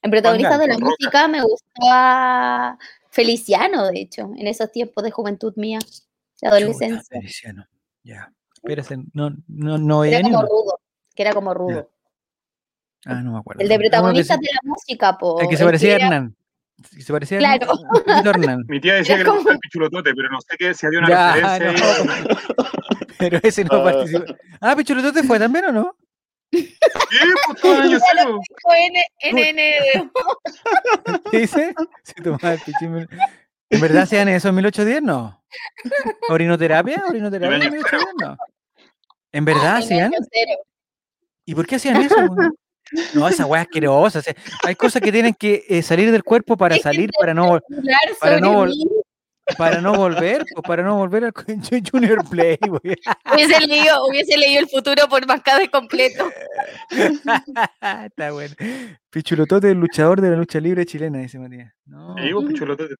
[0.00, 2.78] en protagonistas de la música me gustaba
[3.10, 5.80] Feliciano, de hecho, en esos tiempos de juventud mía,
[6.40, 7.02] de adolescencia.
[7.10, 7.66] Feliciano,
[8.02, 8.32] ya.
[8.54, 10.80] Espérate, no, no, no Era como rudo,
[11.14, 11.90] que era como rudo.
[13.04, 13.60] Ah, no me acuerdo.
[13.60, 15.40] El de protagonistas de la música, po.
[15.40, 16.37] El que se parecía a Hernán.
[16.82, 17.72] Se parecía claro.
[18.06, 18.64] a Hernán.
[18.68, 19.50] Mi tía decía que era como...
[19.50, 22.04] el pichulotote, pero no sé qué, si había una ya, referencia.
[22.04, 22.14] No.
[23.18, 23.84] pero ese no ah.
[23.84, 24.24] participó.
[24.60, 25.96] Ah, pichulotote fue también o no?
[26.50, 26.74] ¿Qué?
[27.46, 28.40] Pues todo año cero.
[31.30, 31.74] ¿Qué dice?
[33.70, 35.02] ¿En verdad hacían eso en 1810?
[35.02, 35.42] No.
[36.28, 37.04] ¿Orinoterapia?
[37.08, 38.14] ¿Orinoterapia en 1810?
[38.20, 38.36] No.
[39.32, 40.12] ¿En verdad hacían?
[41.44, 42.16] ¿Y por qué hacían eso?
[43.14, 44.18] No, esa weá asquerosa.
[44.20, 44.34] O sea,
[44.64, 47.60] hay cosas que tienen que eh, salir del cuerpo para salir, para no,
[48.20, 48.66] para no,
[49.56, 51.32] para no volver, pues para no volver al
[51.92, 52.58] Junior Play.
[52.68, 56.30] Hubiese leído, hubiese leído el futuro por de completo.
[56.90, 58.54] Está bueno.
[59.10, 61.72] Pichulotote, el luchador de la lucha libre chilena, dice Matías.
[61.86, 62.14] No.
[62.16, 62.96] Digo Pichulotote.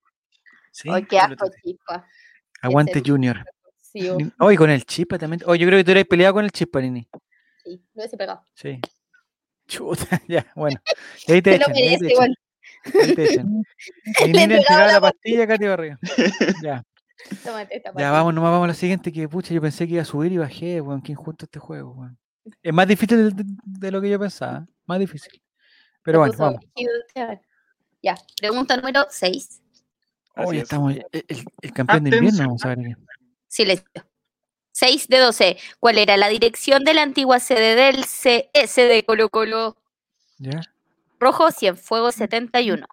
[0.71, 2.07] Sí, qué asco, Chispa.
[2.63, 3.45] Aguante Junior.
[3.81, 4.09] Sí,
[4.39, 5.43] Hoy con el Chispa también.
[5.47, 7.09] Oye, yo creo que tú eres peleado con el Chispa, Nini.
[7.65, 8.45] Sí, lo hubiese pegado.
[8.55, 8.81] Sí.
[9.69, 10.81] Chuta, ya, bueno.
[11.29, 11.99] ahí te, echan, ahí
[13.15, 13.63] te echan.
[14.25, 15.99] Y ni le la pastilla, Katy Barriga.
[16.63, 16.85] Ya.
[17.97, 20.33] ya, vamos, nomás vamos a la siguiente, que pucha, yo pensé que iba a subir
[20.33, 22.19] y bajé, weón, qué injusto este juego, weón.
[22.63, 25.43] Es más difícil de, lo que yo pensaba, más difícil.
[26.03, 26.61] Pero bueno, vamos.
[28.01, 29.61] Ya, pregunta número 6.
[30.37, 32.97] Hoy estamos, el, campeón de invierno, vamos a ver.
[33.49, 34.08] Silencio.
[34.79, 35.57] 6 de 12.
[35.81, 39.77] ¿Cuál era la dirección de la antigua sede del CS de Colo Colo?
[40.39, 40.61] Ya.
[41.19, 42.87] Rojo, Cienfuegos 71.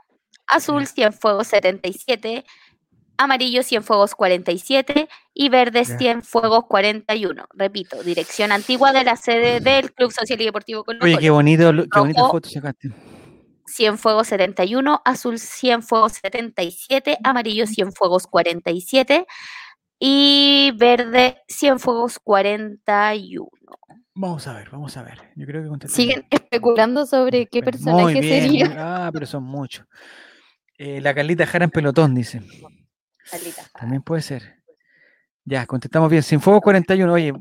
[0.47, 2.43] Azul, Cienfuegos 77.
[3.17, 5.07] Amarillo, Cienfuegos 47.
[5.35, 7.45] Y verde, Cienfuegos 41.
[7.53, 11.71] Repito, dirección antigua de la sede del Club Social y Deportivo Colo Oye, qué bonito,
[11.71, 12.91] qué bonita foto sacaste.
[13.67, 19.25] Cienfuegos 71, azul Cienfuegos 77, amarillo Cienfuegos 47
[19.99, 23.49] y verde Cienfuegos 41.
[24.17, 25.19] Vamos a ver, vamos a ver.
[25.35, 28.73] Yo creo que Siguen especulando sobre qué personaje sería.
[28.77, 29.85] Ah, pero son muchos.
[30.77, 32.41] Eh, la Carlita Jara en pelotón, dice.
[33.29, 33.63] Carlita.
[33.77, 34.63] También puede ser.
[35.43, 36.23] Ya, contestamos bien.
[36.23, 37.11] Sin Fuego 41.
[37.11, 37.33] Oye,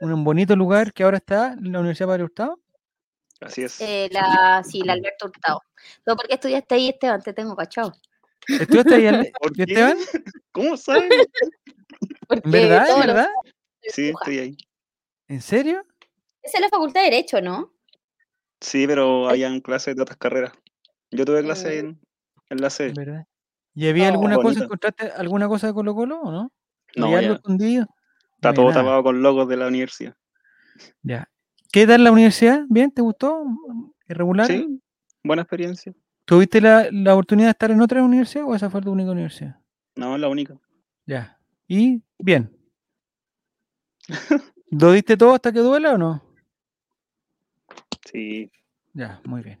[0.00, 2.60] un bonito lugar que ahora está en la Universidad Padre Hurtado.
[3.40, 3.80] Así es.
[3.80, 5.62] Eh, la, sí, la Alberto Hurtado.
[6.04, 7.92] No, porque estudiaste ahí, Esteban, te tengo cachado.
[8.48, 9.06] ¿Estudiaste ahí,
[9.58, 9.96] Esteban?
[10.52, 11.08] ¿Cómo sabes?
[12.28, 13.28] ¿En verdad?
[13.82, 14.56] Sí, estoy ahí.
[15.28, 15.84] ¿En serio?
[16.42, 17.72] Esa es la facultad de Derecho, ¿no?
[18.60, 20.52] Sí, pero habían clases de otras carreras.
[21.10, 21.86] Yo tuve clase mm.
[21.86, 22.00] en,
[22.50, 22.92] en, la C.
[22.94, 23.26] ¿Verdad?
[23.74, 26.52] ¿Y había alguna cosa, encontraste alguna cosa de Colo Colo o no?
[26.96, 27.86] No, escondido?
[28.36, 30.14] Está todo tapado con logos de la universidad.
[31.02, 31.28] Ya.
[31.72, 32.64] ¿Qué tal la universidad?
[32.68, 32.90] ¿Bien?
[32.90, 33.44] ¿Te gustó?
[34.08, 34.46] ¿Irregular?
[34.46, 34.80] Sí,
[35.22, 35.92] buena experiencia.
[36.24, 39.60] ¿Tuviste la, la oportunidad de estar en otra universidad o esa fue tu única universidad?
[39.94, 40.58] No, la única.
[41.06, 41.35] Ya.
[41.68, 42.56] ¿Y bien?
[44.70, 46.22] ¿Lo diste todo hasta que duela o no?
[48.10, 48.50] Sí.
[48.92, 49.58] Ya, muy bien.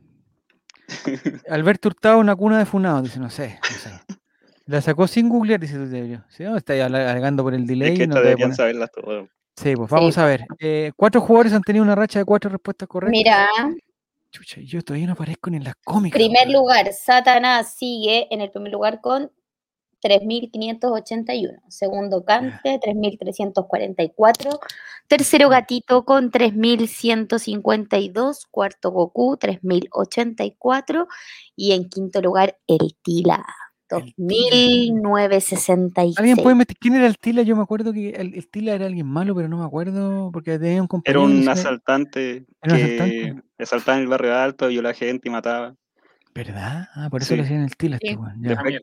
[1.50, 3.90] Alberto Hurtado, una cuna de funado, dice, no sé, no sé.
[4.66, 5.86] La sacó sin googlear, dice tu
[6.28, 6.44] ¿Sí?
[6.56, 7.92] está alargando por el delay.
[7.92, 9.28] Es que no deberían saberlas todo.
[9.56, 10.44] Sí, pues vamos a ver.
[10.58, 13.12] Eh, cuatro jugadores han tenido una racha de cuatro respuestas correctas.
[13.12, 13.48] Mira.
[14.30, 16.18] Chucha, yo todavía no aparezco ni en las cómicas.
[16.18, 19.30] Primer lugar, Satanás sigue en el primer lugar con
[20.06, 21.62] 3.581.
[21.68, 24.58] Segundo, Cante, 3.344.
[25.08, 28.46] Tercero, Gatito con 3.152.
[28.50, 31.06] Cuarto, Goku, 3.084.
[31.56, 33.42] Y en quinto lugar, El Tila.
[33.88, 36.18] 2966.
[36.18, 37.42] ¿Alguien puede meter quién era el Tila?
[37.42, 40.82] Yo me acuerdo que el, Tila era alguien malo, pero no me acuerdo porque tenía
[40.82, 41.20] un compañero.
[41.20, 45.74] Era un asaltante que asaltaba en el barrio alto, violaba gente y mataba.
[46.36, 46.88] ¿Verdad?
[46.94, 47.96] Ah, por eso le decían el Tila.
[47.96, 48.18] Este,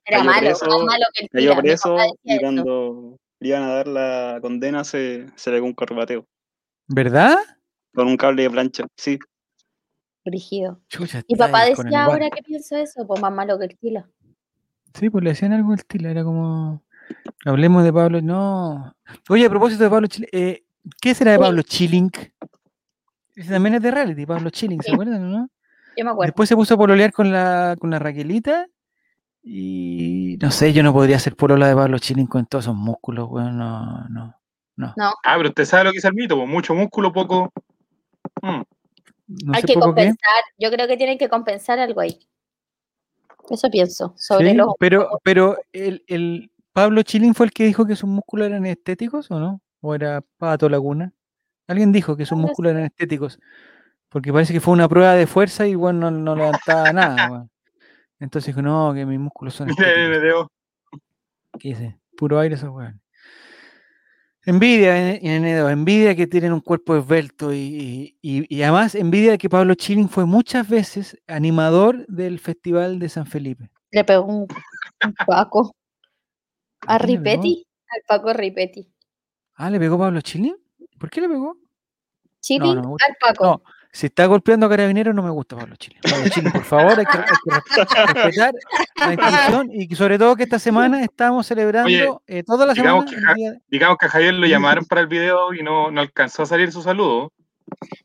[0.06, 1.58] era malo, más malo que el Tila.
[1.58, 6.26] preso y cuando le iban a dar la condena se, se le dio un corbateo.
[6.88, 7.38] ¿Verdad?
[7.94, 9.20] Con un cable de plancha, sí.
[10.26, 10.82] Rígido.
[11.28, 14.10] y papá decía ahora que pienso eso, pues más malo que el Tila.
[14.96, 16.82] Sí, pues le hacían algo el Tila, era como.
[17.46, 18.20] Hablemos de Pablo.
[18.20, 18.96] No.
[19.30, 20.64] Oye, a propósito de Pablo Chilling, eh,
[21.00, 22.18] ¿qué será de Pablo Chilink?
[23.36, 25.50] Ese también es de reality, Pablo Chilling, ¿se acuerdan, no?
[25.98, 26.30] Yo me acuerdo.
[26.30, 28.68] Después se puso a pololear con la, con la Raquelita.
[29.44, 33.28] Y no sé, yo no podría hacer polola de Pablo Chilling con todos esos músculos,
[33.28, 34.36] bueno, no, no,
[34.78, 34.94] no.
[34.98, 37.52] Ah, pero usted sabe lo que es el mito, pues, mucho músculo, poco.
[38.42, 38.62] Mm.
[39.54, 42.18] Hay que compensar, yo creo que tienen que compensar algo ahí.
[43.50, 44.14] Eso pienso.
[44.16, 44.74] Sobre los...
[44.80, 49.30] Pero, pero el, el, Pablo Chilín fue el que dijo que sus músculos eran estéticos
[49.30, 49.62] o no?
[49.82, 51.14] ¿O era Pato Laguna?
[51.68, 53.40] Alguien dijo que sus músculos eran estéticos.
[54.14, 57.48] Porque parece que fue una prueba de fuerza y bueno, no, levantaba nada.
[58.20, 59.68] Entonces dijo, no, que mis músculos son.
[61.60, 61.98] ¿Qué dice?
[62.16, 63.02] Puro aire esos weón.
[64.46, 68.16] Envidia, envidia que tienen un cuerpo esbelto y,
[68.62, 73.72] además envidia que Pablo Chilling fue muchas veces animador del Festival de San Felipe.
[73.90, 74.48] Le pegó un,
[75.26, 75.76] Paco.
[76.86, 77.66] ¿A Ripetti?
[77.88, 78.94] Al Paco Ripetti.
[79.56, 80.56] Ah, ¿le pegó Pablo Chilling?
[81.00, 81.58] ¿Por qué le pegó?
[82.42, 83.64] Chilling al Paco.
[83.94, 85.98] Si está golpeando a carabineros, no me gusta Pablo Chile.
[86.02, 87.18] Pablo Chile, por favor, hay que,
[88.12, 88.52] respetar
[88.96, 93.36] la institución y sobre todo que esta semana estamos celebrando eh, toda la digamos semana.
[93.36, 96.46] Que, digamos que a Javier lo llamaron para el video y no, no alcanzó a
[96.48, 97.32] salir su saludo.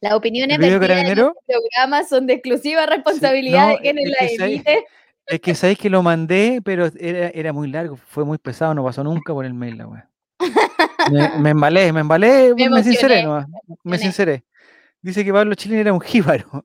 [0.03, 4.85] Las opiniones del este programa son de exclusiva responsabilidad de quienes la emite.
[5.25, 8.85] Es que sabéis que lo mandé, pero era, era, muy largo, fue muy pesado, no
[8.85, 10.09] pasó nunca por el mail la weá.
[11.11, 13.47] Me, me, embalé, me embalé, me, me sinceré, no,
[13.85, 14.45] me sinceré.
[15.01, 16.65] Dice que Pablo Chilin era un jíbaro.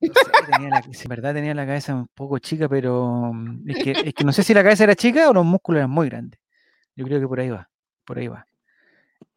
[0.00, 4.32] en verdad tenía la cabeza un poco chica, pero mm, es que, es que no
[4.32, 6.40] sé si la cabeza era chica o los músculos eran muy grandes.
[6.96, 7.68] Yo creo que por ahí va,
[8.04, 8.46] por ahí va.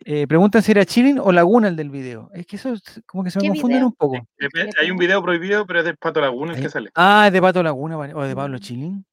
[0.05, 2.29] Eh, preguntan si era Chilin o Laguna el del video.
[2.33, 2.73] Es que eso
[3.05, 4.17] como que se me confunden un poco.
[4.79, 6.89] Hay un video prohibido, pero es de Pato Laguna el que sale.
[6.95, 9.05] Ah, es de Pato Laguna o de Pablo Chilin.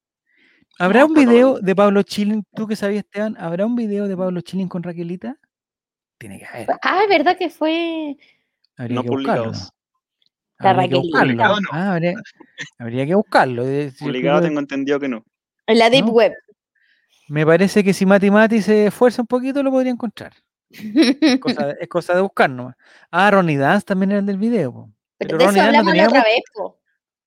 [0.79, 2.43] ¿Habrá un video de Pablo Chilin?
[2.55, 3.37] ¿Tú que sabías, Esteban?
[3.37, 5.37] ¿Habrá un video de Pablo Chilin con Raquelita?
[6.17, 6.67] Tiene que haber.
[6.81, 8.17] Ah, es verdad que fue
[8.81, 9.51] Habría no que buscarlo.
[10.57, 11.43] Habría que buscarlo.
[11.71, 11.99] Ah,
[12.79, 13.63] habría, que buscarlo.
[13.99, 15.23] Publicado tengo entendido que no.
[15.67, 16.33] En la Deep Web.
[17.27, 20.33] Me parece que si Mati Mati se esfuerza un poquito, lo podría encontrar.
[20.71, 21.39] es,
[21.89, 22.75] cosa, de buscar nomás.
[23.11, 24.89] Ah, Ronnie Dance también era el del video.
[25.19, 26.41] Pero, de eso hablamos no otra vez,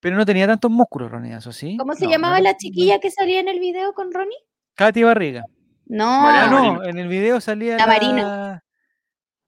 [0.00, 1.76] Pero no tenía tantos músculos, Ronnie Dance, ¿sí?
[1.76, 4.38] ¿Cómo se llamaba la chiquilla que salía en el video con Ronnie?
[4.74, 5.44] Katy Barriga.
[5.86, 6.28] No.
[6.28, 8.63] Ah, no, en el video salía la, Marina.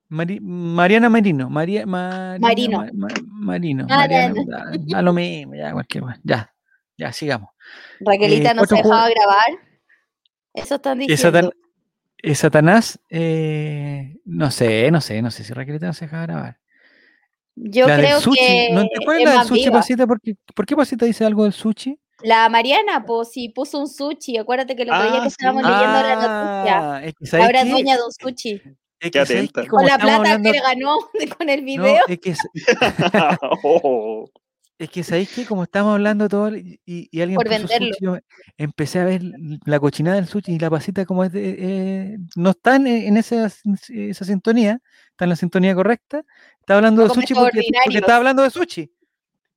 [0.09, 1.51] Mariana Marino.
[1.51, 2.87] María, Marino.
[3.29, 3.87] Marino.
[3.87, 4.35] Mariana,
[4.95, 6.53] a lo mismo, ya, cualquier Ya,
[6.97, 7.51] ya, sigamos.
[8.01, 9.59] Raquelita eh, no se dejaba grabar.
[10.55, 11.53] Eso están diciendo.
[12.19, 16.59] Es Satanás, eh, no sé, no sé, no sé si Raquelita no se dejaba grabar.
[17.55, 18.69] Yo creo que.
[18.73, 20.07] ¿No te acuerdas del sushi, Pasita?
[20.07, 21.99] ¿Por qué, ¿Por qué Pasita dice algo del sushi?
[22.23, 24.39] La Mariana, pues sí, puso un sushi.
[24.39, 27.45] Acuérdate que lo otro día que ah, estábamos leyendo la ah, noticia.
[27.45, 28.63] Ahora es dueña de un sushi.
[29.01, 30.99] Es que con la plata que ganó
[31.38, 32.03] con el video.
[32.09, 32.34] es, que,
[33.62, 34.30] oh.
[34.78, 37.94] es que sabéis que como estamos hablando todo y, y alguien Por venderlo.
[37.94, 38.20] Sushi,
[38.57, 39.20] empecé a ver
[39.66, 43.51] la cochinada del sushi y la pasita como es eh, no está en, esa,
[43.88, 44.80] esa sintonía,
[45.11, 46.24] está en la sintonía correcta.
[46.61, 48.90] Está hablando de sushi porque, está hablando de sushi.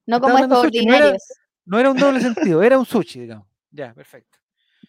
[0.06, 1.24] No como estos ordinarios.
[1.66, 3.48] no era un doble sentido, era un sushi, digamos.
[3.72, 4.39] Ya, perfecto.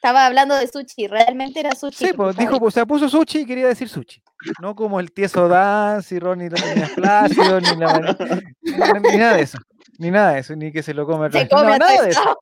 [0.02, 2.06] Estaba hablando de sushi, realmente era sushi.
[2.06, 4.22] Sí, pues dijo, o sea, puso sushi y quería decir sushi.
[4.62, 8.16] No como el tieso Dance y Ronnie lo tenía flácido, ni, la,
[8.62, 9.58] ni, nada de eso.
[9.98, 11.64] Ni nada de eso, ni que se lo come atravesado.
[11.64, 12.40] no, nada de eso.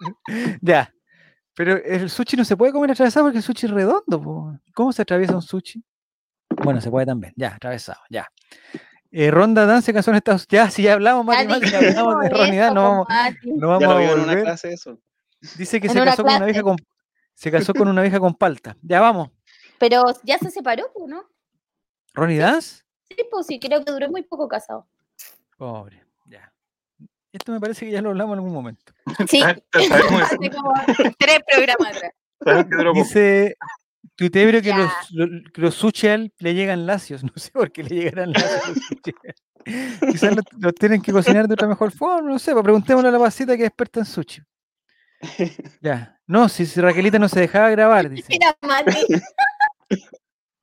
[0.60, 0.92] ya.
[1.54, 4.58] Pero el sushi no se puede comer atravesado porque el sushi es redondo.
[4.74, 5.80] ¿Cómo se atraviesa un sushi?
[6.64, 7.32] Bueno, se puede también.
[7.36, 8.26] Ya, atravesado, ya.
[9.12, 10.66] Eh, Ronda Dan se casó en Estados Unidos.
[10.66, 13.06] Ya, si ya hablamos, Mati, Mati, hablamos de Ronnie Dan, no vamos,
[13.44, 14.18] no vamos a volver.
[14.18, 14.98] Una clase eso.
[15.56, 16.76] Dice que se casó con una vieja con
[17.36, 18.76] se casó con una vieja con palta.
[18.82, 19.30] Ya vamos.
[19.78, 21.28] Pero ya se separó, ¿no?
[22.14, 22.82] ¿Ronnie Dance?
[23.08, 24.88] Sí, pues sí, creo que duró muy poco casado.
[25.58, 26.50] Pobre, ya.
[27.30, 28.92] Esto me parece que ya lo hablamos en algún momento.
[29.28, 30.72] Sí, hace como
[31.18, 32.94] tres programas atrás.
[32.94, 33.56] Dice
[34.14, 34.90] Tuitebro que los,
[35.54, 37.22] los, sushi le llegan lacios.
[37.24, 38.78] No sé por qué le llegarán lacios
[40.10, 42.52] Quizás los, tienen que cocinar de otra mejor forma, no sé.
[42.52, 44.42] Pues preguntémosle a la pasita que es experta en sushi.
[45.82, 46.15] Ya.
[46.26, 48.26] No, si, Raquelita no se dejaba grabar, dice.
[48.28, 49.06] Mira, Mati.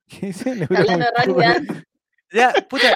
[0.08, 0.56] ¿Qué dice?
[0.56, 0.68] Le
[2.32, 2.94] ya, puta,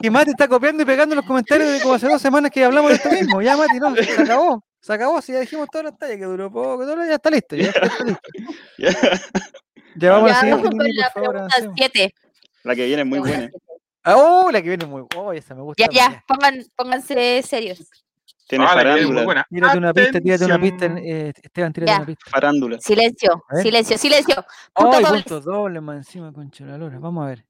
[0.00, 2.90] que Mati está copiando y pegando los comentarios de como hace dos semanas que hablamos
[2.90, 3.40] de esto mismo.
[3.40, 4.64] Ya, Mati, no, se acabó.
[4.80, 7.54] Se acabó, si ya dijimos todas las tallas que duró poco, todo, ya está listo.
[7.54, 8.20] Ya, está listo.
[9.96, 10.56] ya vamos a seguir.
[10.94, 12.14] la pregunta 7.
[12.62, 13.50] La que viene es muy buena.
[14.02, 15.20] Ah, oh, la que viene es muy buena.
[15.20, 15.84] Oh, esa me gusta.
[15.84, 17.86] Ya, ya, pongan, pónganse serios.
[18.50, 19.46] Tiene ah, farándula.
[19.48, 22.30] Tírate una pista, tírate una pista, eh, Esteban, tírate una pista.
[22.32, 22.80] Farándula.
[22.80, 24.44] Silencio, silencio, silencio.
[24.74, 25.22] Punto oh, doble.
[25.22, 26.98] punto doble más encima, concha la lora.
[26.98, 27.46] Vamos a ver.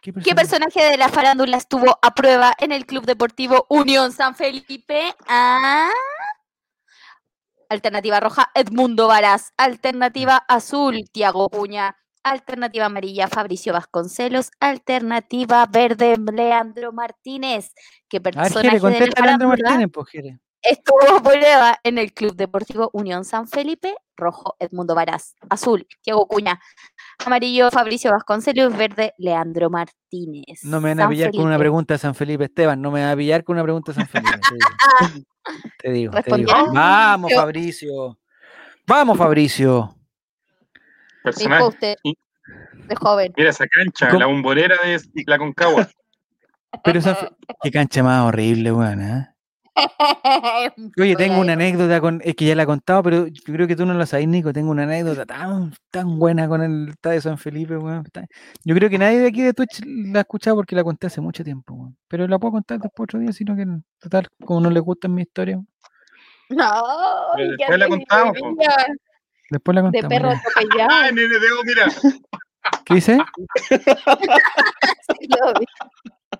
[0.00, 0.84] ¿Qué personaje?
[0.84, 5.16] de la farándula estuvo a prueba en el Club Deportivo Unión San Felipe?
[5.26, 5.90] Ah.
[7.68, 9.52] Alternativa roja, Edmundo Varas.
[9.56, 11.96] Alternativa azul, Tiago Puña.
[12.26, 14.50] Alternativa amarilla, Fabricio Vasconcelos.
[14.58, 17.72] Alternativa verde, Leandro Martínez.
[18.08, 20.08] ¿Qué personaje de la Leandro Martínez, pues,
[20.60, 23.94] estuvo prueba en el Club Deportivo Unión San Felipe?
[24.16, 25.36] Rojo, Edmundo Varas.
[25.48, 26.58] Azul, Tiago Cuña.
[27.24, 28.76] Amarillo, Fabricio Vasconcelos.
[28.76, 30.64] Verde, Leandro Martínez.
[30.64, 32.82] No me van a pillar con una pregunta San Felipe, Esteban.
[32.82, 34.40] No me van a pillar con una pregunta San Felipe.
[35.78, 36.12] Te digo.
[36.24, 38.18] te digo, Vamos, Fabricio.
[38.84, 39.96] Vamos, Fabricio.
[41.26, 41.96] Personaje.
[42.88, 43.32] de joven.
[43.36, 45.88] Mira esa cancha, la bombonera de la Concagua.
[46.84, 47.30] Pero esa,
[47.62, 49.28] qué cancha más horrible, weón, ¿eh?
[50.98, 53.76] Oye, tengo una anécdota con, es que ya la he contado, pero yo creo que
[53.76, 54.52] tú no la sabes, Nico.
[54.52, 57.74] Tengo una anécdota tan, tan buena con el estadio San Felipe,
[58.64, 61.20] Yo creo que nadie de aquí de Twitch la ha escuchado porque la conté hace
[61.20, 63.66] mucho tiempo, Pero la puedo contar después otro día, sino que
[63.98, 65.60] total, como no le gusta mi historia.
[66.48, 66.82] No,
[67.36, 68.38] después la contamos.
[69.50, 70.08] Después la contamos.
[70.08, 71.12] De perro atropellado.
[71.64, 71.86] mira.
[72.84, 73.18] ¿Qué dice?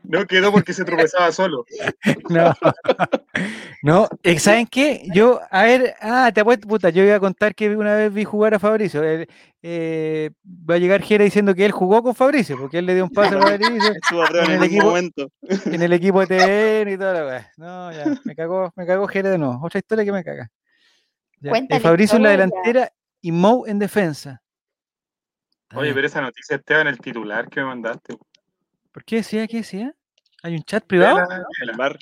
[0.08, 1.64] No quedó porque se tropezaba solo.
[2.30, 2.52] No.
[3.82, 5.06] No, eh, ¿saben qué?
[5.14, 8.24] Yo, a ver, ah, te apuesto, puta, yo iba a contar que una vez vi
[8.24, 9.02] jugar a Fabricio.
[9.62, 13.04] Eh, va a llegar Jera diciendo que él jugó con Fabricio, porque él le dio
[13.04, 13.92] un pase a Fabricio.
[14.44, 15.30] en, el equipo, momento.
[15.42, 19.30] en el equipo de TN y toda la No, ya, me cagó, me cagó Jera
[19.30, 19.60] de nuevo.
[19.62, 20.50] Otra historia que me caga.
[21.42, 24.42] Eh, Fabricio en la delantera y Mou en defensa.
[25.74, 28.16] Oye, pero esa noticia estaba en el titular que me mandaste.
[28.92, 29.46] ¿Por qué decía?
[29.46, 29.94] ¿Qué decía?
[30.42, 31.18] ¿Hay un chat privado?
[31.60, 31.98] El bar.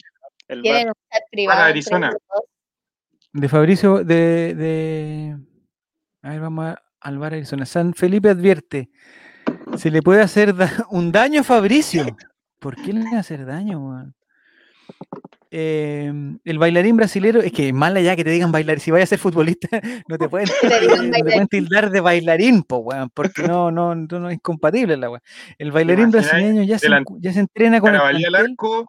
[0.49, 0.87] El bar.
[0.87, 1.59] un chat privado.
[1.59, 2.17] Para Arizona.
[3.33, 5.37] De Fabricio, de, de.
[6.23, 7.67] A ver, vamos al bar Arizona.
[7.67, 8.91] San Felipe advierte.
[9.77, 10.55] Se le puede hacer
[10.91, 12.05] un daño a Fabricio.
[12.59, 14.15] ¿Por qué le a hacer daño, man?
[15.57, 19.11] Em, el bailarín brasilero, es que mala ya que te digan bailar, si vayas a
[19.11, 19.69] ser futbolista,
[20.09, 20.49] no te pueden,
[21.49, 25.23] tildar de bailarín, po, porque no, no, no, es compatible la weón.
[25.57, 26.89] El bailarín brasileño ya se,
[27.21, 28.89] ya se entrena con el arco,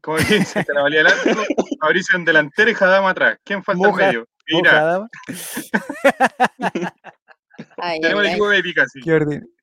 [0.00, 1.42] como dice, valía el arco,
[1.80, 3.38] Mauricio en delantero y Jadama atrás.
[3.42, 4.28] ¿Quién falta en medio?
[4.46, 5.08] Mira.
[8.00, 9.55] Tenemos el equipo de pica, Qué orden.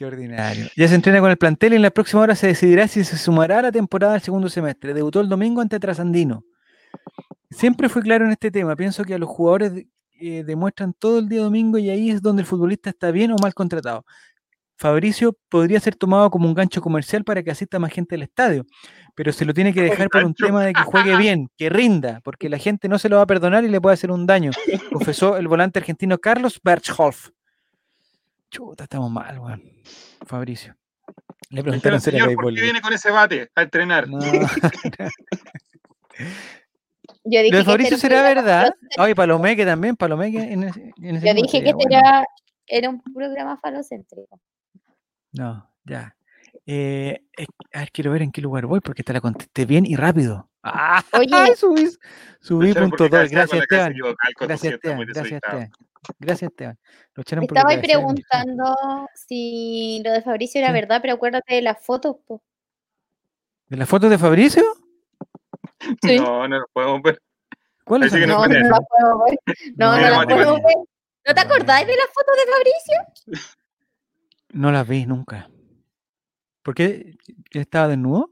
[0.00, 0.66] Qué ordinario.
[0.78, 3.18] Ya se entrena con el plantel y en la próxima hora se decidirá si se
[3.18, 4.94] sumará a la temporada del segundo semestre.
[4.94, 6.42] Debutó el domingo ante Trasandino.
[7.50, 8.74] Siempre fui claro en este tema.
[8.76, 9.74] Pienso que a los jugadores
[10.18, 13.36] eh, demuestran todo el día domingo y ahí es donde el futbolista está bien o
[13.42, 14.06] mal contratado.
[14.78, 18.64] Fabricio podría ser tomado como un gancho comercial para que asista más gente al estadio,
[19.14, 22.22] pero se lo tiene que dejar por un tema de que juegue bien, que rinda,
[22.24, 24.50] porque la gente no se lo va a perdonar y le puede hacer un daño,
[24.90, 27.28] confesó el volante argentino Carlos Berchhoff.
[28.50, 29.62] Chuta, estamos mal, weón.
[30.26, 30.76] Fabricio.
[31.50, 34.08] Le preguntaron señor, ¿por qué viene con ese bate a entrenar?
[34.08, 34.18] No.
[37.24, 38.72] Yo dije Fabricio será verdad.
[38.96, 42.24] Ay, Palomeque también, Palomeque en ese, Yo dije que era,
[42.66, 44.40] era un programa falocéntrico.
[45.32, 46.16] No, ya.
[46.66, 47.20] Eh,
[47.72, 50.48] a ver, quiero ver en qué lugar voy porque te la contesté bien y rápido.
[50.62, 51.90] Ah, Oye, subí,
[52.40, 53.30] subí punto dos.
[53.30, 53.94] Gracias, Esteban.
[54.38, 55.06] Gracias, Esteban.
[55.06, 55.70] Gracias, Esteban.
[56.18, 56.78] Gracias, Esteban.
[57.16, 58.74] Estaba ahí preguntando
[59.14, 62.16] si lo de Fabricio era verdad, pero acuérdate de las fotos.
[63.68, 64.62] ¿De las fotos de Fabricio?
[66.02, 66.18] Sí.
[66.18, 67.22] No, no las podemos ver.
[67.84, 68.20] ¿Cuáles son?
[68.20, 69.38] No, no, no las puedo ver.
[69.76, 70.76] No, no, las puedo ver.
[71.26, 73.50] ¿No te acordáis de las fotos de Fabricio?
[74.52, 75.48] No las vi nunca.
[76.62, 77.16] ¿Por qué?
[77.52, 78.30] ¿Estaba desnudo?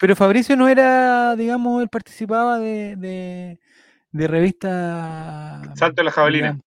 [0.00, 3.60] Pero Fabricio no era, digamos, él participaba de, de,
[4.12, 5.62] de revista.
[5.74, 6.60] Salto de la jabalina.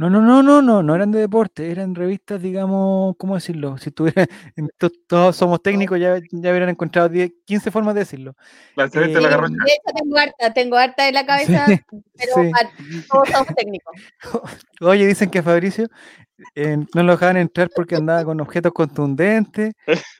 [0.00, 3.76] No, no, no, no, no, no eran de deporte, eran revistas, digamos, ¿cómo decirlo?
[3.76, 4.26] Si tuviera,
[5.06, 8.34] todos somos técnicos, ya, ya hubieran encontrado 10, 15 formas de decirlo.
[8.76, 11.66] La eh, de la De hecho, tengo harta, tengo harta en la cabeza,
[12.16, 12.50] pero
[13.12, 13.94] todos somos técnicos.
[14.80, 15.86] Oye, dicen que Fabricio
[16.54, 19.74] eh, no lo dejaban entrar porque andaba con objetos contundentes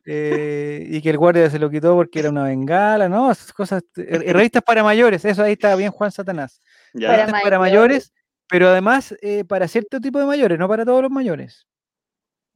[0.05, 3.33] eh, y que el guardia se lo quitó porque era una bengala, ¿no?
[3.33, 6.61] Esas cosas, revistas para mayores, eso ahí está bien Juan Satanás.
[6.93, 8.13] Para, para mayores
[8.51, 11.67] pero además eh, para cierto tipo de mayores, no para todos los mayores.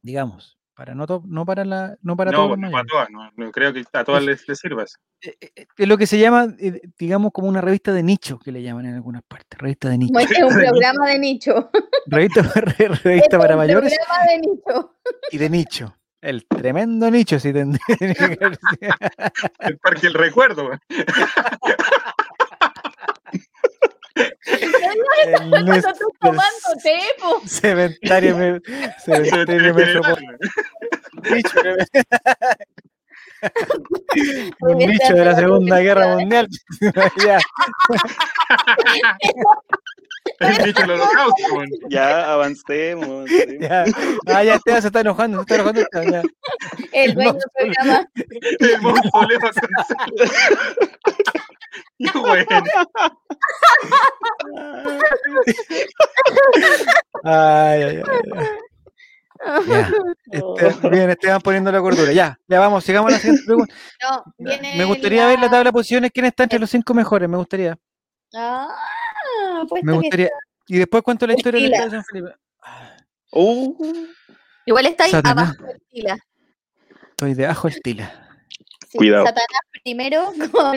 [0.01, 2.91] Digamos, para no, no para la no para todos los mayores.
[2.91, 4.97] Para todas, no, creo que a todas les, les sirva eso.
[5.21, 6.47] Eh, eh, es lo que se llama,
[6.99, 9.57] digamos, como una revista de nicho, que le llaman en algunas partes.
[9.57, 10.19] Revista de nicho.
[10.19, 11.71] es un programa de nicho.
[12.07, 12.41] Revista,
[13.03, 13.95] revista para mayores.
[13.95, 14.95] Programa de nicho.
[15.31, 15.95] Y de nicho.
[16.25, 17.85] El tremendo nicho, si tendría
[19.59, 20.71] El parque el recuerdo.
[25.65, 26.99] Nosotros tomando té,
[27.47, 28.61] Cementario, me,
[29.05, 30.37] cementario metropolitano.
[31.23, 31.59] Nicho,
[34.61, 36.47] un nicho de la Segunda Guerra Mundial.
[40.39, 41.63] El holocausto.
[41.89, 43.29] Ya, avancemos.
[43.59, 43.85] Ya.
[44.27, 45.81] Ah, ya Esteban se está enojando, se está enojando.
[46.11, 46.23] Ya.
[46.91, 48.09] El dueño del programa.
[48.59, 49.39] El mausoleo
[52.21, 52.45] bueno.
[57.23, 58.03] Ay, ay, ay.
[59.67, 59.91] Ya.
[60.31, 62.11] Este, bien, Esteban poniendo la cordura.
[62.11, 63.73] Ya, ya vamos, sigamos a la siguiente pregunta.
[64.01, 66.11] No, me gustaría ver la tabla de posiciones.
[66.13, 67.29] ¿Quién está entre los cinco mejores?
[67.29, 67.77] Me gustaría.
[68.33, 68.67] Ah,
[69.67, 70.29] pues me gustaría.
[70.67, 72.31] Y después cuento la historia de la San Felipe.
[73.31, 74.07] Uh.
[74.65, 76.17] Igual está ahí abajo del Tila.
[77.11, 78.25] Estoy debajo del Tila.
[78.93, 79.25] Cuidado.
[79.25, 80.73] Satanás primero con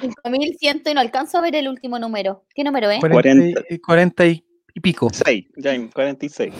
[0.00, 2.44] 5100 y no alcanzo a ver el último número.
[2.54, 3.00] ¿Qué número es?
[3.00, 4.44] 40, 40 y,
[4.82, 5.08] pico.
[5.10, 6.52] 6, James, 46.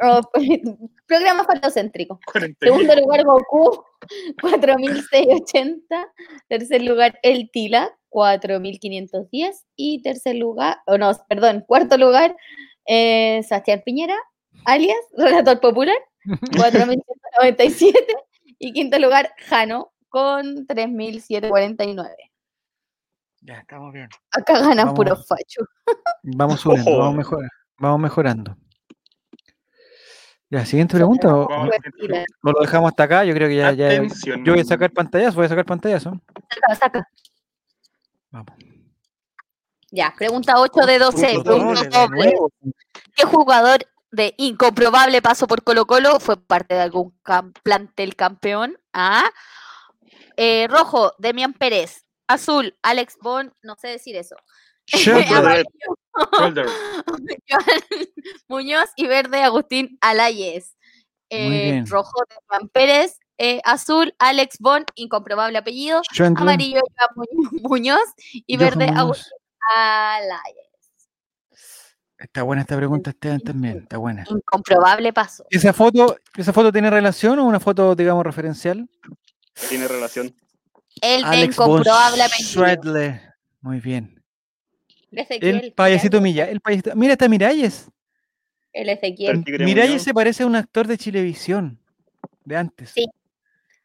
[0.00, 0.20] Oh,
[1.06, 2.20] programa falocéntrico.
[2.60, 3.84] Segundo lugar, Goku,
[4.40, 6.12] 4680.
[6.48, 9.66] Tercer lugar, El Tila, 4510.
[9.76, 12.36] Y tercer lugar, o no, perdón, cuarto lugar,
[12.86, 14.16] eh, Sebastián Piñera,
[14.64, 15.98] alias Relator Popular,
[16.56, 17.96] 4197.
[18.60, 22.14] Y quinto lugar, Jano, con 3.749.
[23.42, 24.08] Ya, estamos bien.
[24.32, 25.62] Acá ganan puro facho.
[26.22, 28.56] Vamos subiendo, vamos, mejorando, vamos mejorando.
[30.50, 31.34] Ya, siguiente pregunta.
[31.34, 31.46] O,
[32.42, 33.24] lo dejamos hasta acá?
[33.24, 33.72] Yo creo que ya.
[33.72, 36.02] ya yo voy a sacar pantallas, voy a sacar pantallas.
[36.02, 37.08] Saca, saca.
[38.30, 38.54] Vamos.
[39.90, 41.42] Ya, pregunta 8 de 12.
[43.14, 43.80] ¿Qué jugador
[44.10, 47.14] de incomprobable paso por Colo Colo fue parte de algún
[47.62, 48.78] plantel campeón?
[48.92, 49.30] ¿Ah?
[50.36, 52.04] Eh, rojo, Demian Pérez.
[52.26, 54.36] Azul, Alex Bond, no sé decir eso.
[58.48, 60.76] Muñoz y verde, Agustín Alayes.
[61.30, 63.18] Eh, rojo, Demian Pérez.
[63.40, 66.02] Eh, azul, Alex Bond, incomprobable apellido.
[66.36, 66.80] Amarillo,
[67.62, 69.38] Muñoz y verde, Agustín
[69.76, 70.68] Alayes.
[72.18, 73.78] Está buena esta pregunta, Esteban, también.
[73.82, 74.24] Está buena.
[74.28, 75.46] Incomprobable paso.
[75.50, 78.88] ¿Esa foto, ¿Esa foto tiene relación o una foto, digamos, referencial?
[79.68, 80.34] tiene relación.
[81.00, 82.64] El de incomprobable apellido.
[83.60, 84.17] Muy bien.
[85.10, 86.48] El payasito Milla.
[86.48, 86.94] El payasito.
[86.96, 87.90] Mira, está Miralles.
[88.72, 89.44] El Ezequiel.
[89.60, 91.78] Miralles se parece a un actor de Chilevisión
[92.44, 92.90] de antes.
[92.90, 93.06] Sí.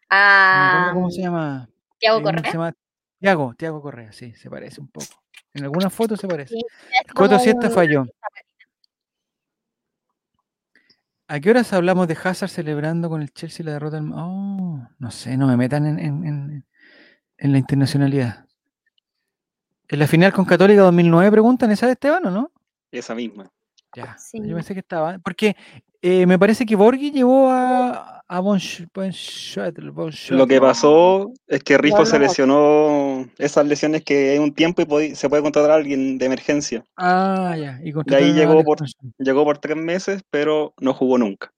[0.10, 1.70] Ah, ¿Cómo se llama?
[1.98, 2.52] Tiago Correa.
[2.52, 2.74] Se
[3.20, 5.24] Tiago, Tiago Correa, sí, se parece un poco.
[5.54, 6.56] En algunas fotos se parece.
[6.56, 6.62] Sí,
[7.14, 8.06] Coto Siesta falló.
[11.28, 14.02] ¿A qué horas hablamos de Hazard celebrando con el Chelsea la derrota?
[14.14, 16.66] Oh, no sé, no me metan en,
[17.38, 18.43] la internacionalidad.
[19.94, 22.52] ¿En la final con Católica 2009 preguntan esa de Esteban o no?
[22.92, 23.52] Esa misma.
[23.96, 25.20] Ya, yo pensé que estaba.
[25.20, 25.56] Porque
[26.02, 28.60] eh, me parece que Borghi llevó a, a Bon,
[30.32, 35.14] Lo que pasó es que Rifo se lesionó esas lesiones que hay un tiempo y
[35.14, 36.84] se puede contratar a alguien de emergencia.
[36.98, 37.80] Ah, ya.
[37.84, 38.80] Y, ahí llegó por,
[39.20, 41.54] llegó por tres meses, pero no jugó nunca.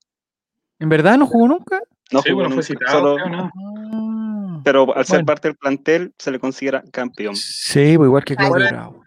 [0.79, 1.79] ¿En verdad no jugó nunca?
[2.11, 2.55] No jugó nunca.
[2.55, 3.49] Fue citado, ah.
[4.65, 7.35] Pero al ser parte del plantel se le considera campeón.
[7.35, 9.05] Sí, pues igual que Claudio Bravo.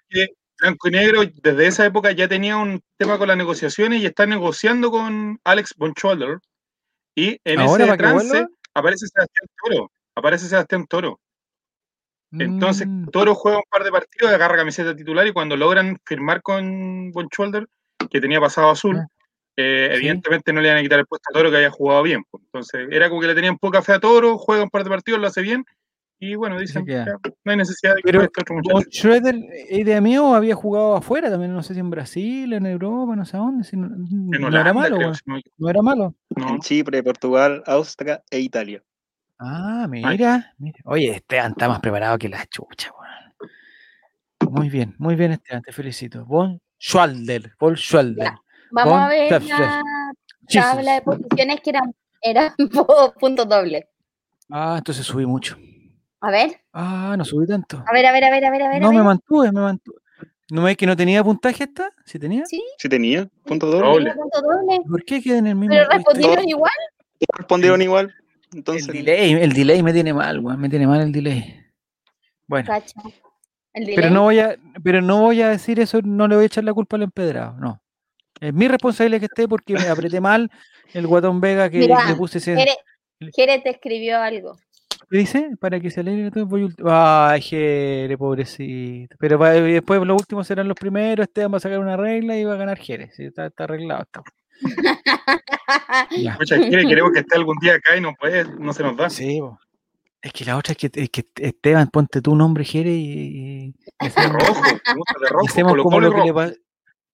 [0.60, 4.26] Blanco y Negro desde esa época ya tenía un tema con las negociaciones y está
[4.26, 6.38] negociando con Alex Boncholler.
[7.14, 9.90] Y en ese trance aparece Sebastián Toro.
[10.14, 11.20] Aparece Sebastián Toro.
[12.30, 13.06] Entonces, mm.
[13.06, 17.66] Toro juega un par de partidos, agarra camiseta titular y cuando logran firmar con Boncholler,
[18.10, 19.00] que tenía pasado azul,
[19.60, 22.22] eh, evidentemente no le iban a quitar el puesto a Toro que había jugado bien.
[22.30, 22.44] Pues.
[22.44, 25.20] Entonces, era como que le tenían poca fe a Toro, juega un par de partidos,
[25.20, 25.64] lo hace bien,
[26.20, 27.04] y bueno, dicen que
[27.44, 28.88] no hay necesidad de que Pero este otro muchacho.
[28.88, 29.36] Schroeder,
[29.70, 33.36] idea mía, había jugado afuera también, no sé si en Brasil, en Europa, no sé
[33.36, 33.64] dónde.
[33.64, 34.98] Si no, no era malo,
[35.58, 36.14] no, era malo.
[36.36, 38.80] En Chipre, Portugal, Austria e Italia.
[39.40, 40.78] Ah, mira, mira.
[40.84, 44.52] Oye, Esteban está más preparado que la chucha, weón.
[44.52, 46.24] Muy bien, muy bien, Esteban, te felicito.
[46.24, 48.34] Von Schwalder, Von Schwalder.
[48.70, 49.82] Vamos a ver la
[50.52, 52.54] tabla de posiciones que eran, eran
[53.20, 53.88] punto doble.
[54.50, 55.56] Ah, entonces subí mucho.
[56.20, 56.60] A ver.
[56.72, 57.82] Ah, no subí tanto.
[57.86, 58.82] A ver, a ver, a ver, a ver, a ver.
[58.82, 59.98] No, me mantuve, me mantuve.
[60.50, 61.90] ¿No es que no tenía puntaje esta?
[62.06, 62.46] ¿Sí tenía?
[62.46, 62.62] Sí.
[62.78, 64.14] Sí tenía, punto doble.
[64.14, 64.80] Punto doble.
[64.88, 65.74] ¿Por qué queda en el mismo?
[65.74, 66.72] Pero respondieron igual.
[67.36, 68.14] Respondieron igual.
[68.54, 68.88] Entonces...
[68.88, 71.62] El delay, el delay me tiene mal, weón, me tiene mal el delay.
[72.46, 72.66] Bueno.
[73.74, 73.96] El delay.
[73.96, 76.64] Pero no voy a, pero no voy a decir eso, no le voy a echar
[76.64, 77.82] la culpa al empedrado, no.
[78.40, 80.50] Es mi responsabilidad que esté porque me apreté mal
[80.94, 82.56] el guatón Vega que le puse ese.
[83.34, 84.56] Jere te escribió algo.
[85.10, 85.50] ¿Qué dice?
[85.58, 89.16] Para que se alegre todo el Ay, Jere, pobrecito.
[89.18, 91.26] Pero después los últimos serán los primeros.
[91.26, 93.10] Esteban va a sacar una regla y va a ganar Jere.
[93.16, 94.02] está, está, arreglado.
[94.02, 94.22] Está.
[96.38, 99.08] Mucha Jere, queremos que esté algún día acá y no puede, no se nos da.
[99.08, 99.40] Sí,
[100.20, 103.74] es que la otra es que, es que Esteban, ponte tu nombre, Jere, y.
[103.98, 106.56] hacemos, rojo, de rojo, hacemos como, lo que, le,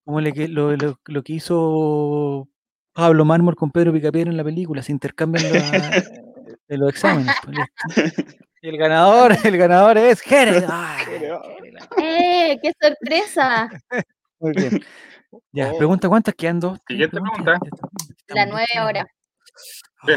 [0.05, 2.49] como lo, lo, lo, que hizo
[2.93, 5.61] Pablo Mármol con Pedro Picapiedra en la película, se intercambian la,
[6.69, 7.35] de los exámenes.
[7.45, 8.13] Pues,
[8.63, 10.65] y el ganador, el ganador es Jerez.
[11.99, 12.59] ¡Eh!
[12.63, 13.71] ¡Qué sorpresa!
[14.39, 14.85] Muy bien.
[15.53, 15.79] Ya, oh.
[15.79, 16.79] pregunta cuántas quedan dos.
[16.87, 17.59] Siguiente pregunta.
[18.29, 18.69] La nueve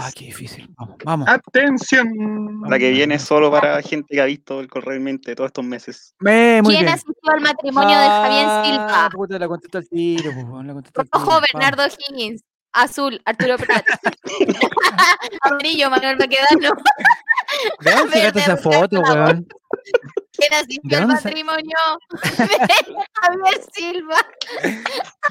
[0.01, 0.69] Ah, qué difícil.
[0.77, 1.27] Vamos, vamos.
[1.29, 2.61] Atención.
[2.67, 6.15] La que viene solo para gente que ha visto el correo mente todos estos meses.
[6.19, 9.09] ¿Quién asistió al matrimonio de Javier Silva?
[9.11, 10.31] Puta, la contestó al tiro,
[11.11, 12.43] Rojo, Bernardo Higgins.
[12.73, 13.85] Azul, Arturo Prat.
[15.41, 16.75] Amarillo, Manuel Maquedano.
[17.79, 19.47] ¿De dónde sacaste esa foto, weón?
[20.33, 21.77] ¿Quién asistió al matrimonio?
[23.13, 24.25] Javier Silva.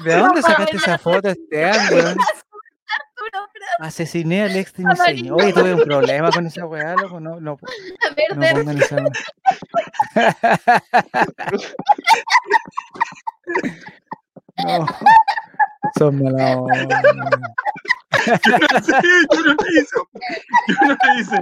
[0.03, 2.17] ¿De dónde sacaste esa foto, Esteban, weón?
[3.79, 5.41] Asesiné al ex de mi señor.
[5.41, 7.19] Oye, tuve un problema con esa weá, loco.
[7.19, 7.59] No, no,
[8.35, 8.97] no pongan esa
[14.65, 14.87] No.
[15.97, 16.27] Son Yo
[18.73, 18.93] no sé,
[19.31, 19.95] yo no lo hice.
[20.67, 21.37] Yo no lo hice.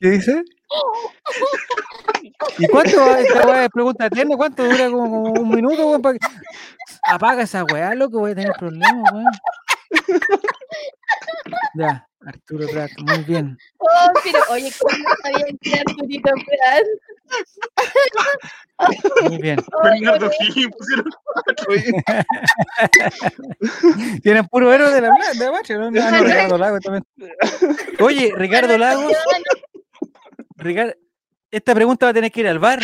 [0.00, 0.42] ¿Qué dice?
[2.58, 4.34] ¿Y cuánto esta weá de pregunta eterna?
[4.36, 4.90] ¿Cuánto dura?
[4.90, 6.00] Como un minuto, weón.
[6.00, 6.16] Para
[7.06, 9.30] Apaga esa weá, loco, voy a tener problemas, weón.
[11.74, 13.58] Ya, Arturo Prat, muy bien.
[13.78, 16.84] Oh, pero oye, ¿cómo no sabía que era Arturito Prat?
[19.28, 19.58] Muy bien.
[19.82, 21.04] Bernardo Higgins pusieron
[24.22, 25.90] Tienen puro héroe de la, de la marcha, ¿no?
[25.90, 27.04] no, Ricardo Lago también.
[28.00, 29.12] Oye, Ricardo Lagos.
[30.60, 30.94] Ricardo,
[31.50, 32.80] esta pregunta va a tener que ir al bar.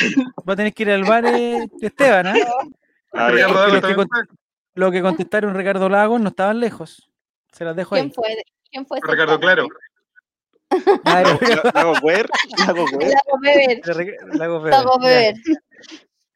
[0.48, 2.44] Va a tener que ir al bar eh, Esteban, ¿eh?
[3.12, 3.94] Ah, que
[4.74, 7.10] lo que contestaron Ricardo Lagos no estaban lejos.
[7.52, 8.36] Se las dejo ¿Quién Fue?
[8.70, 9.00] ¿Quién fue?
[9.02, 9.66] Ricardo Claro.
[11.04, 11.38] Lago
[12.02, 12.28] Ver.
[12.66, 12.86] Lago
[13.40, 13.80] Beber.
[14.70, 15.34] Lago Beber.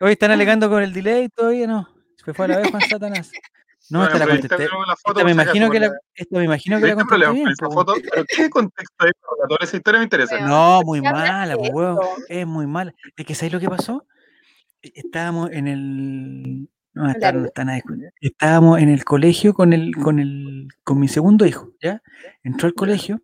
[0.01, 1.89] Hoy están alegando con el delay todavía, ¿no?
[2.25, 3.31] Se fue a la vez Juan Satanás.
[3.91, 4.65] No, esta la contesté.
[4.65, 7.49] Esta me imagino que la, esta me imagino que la contesté bien.
[7.57, 7.95] Foto,
[8.29, 9.11] ¿Qué contexto hay
[9.49, 10.41] para esa historia me interesa?
[10.41, 12.01] No, muy mala, pues, huevo.
[12.29, 12.95] Es muy mala.
[13.17, 14.07] Es que ¿sabes lo que pasó?
[14.81, 17.81] E, estábamos en el no, está, no está nada
[18.21, 22.03] Estábamos en el colegio con el, con el, con mi segundo hijo, ¿ya?
[22.43, 23.23] Entró al colegio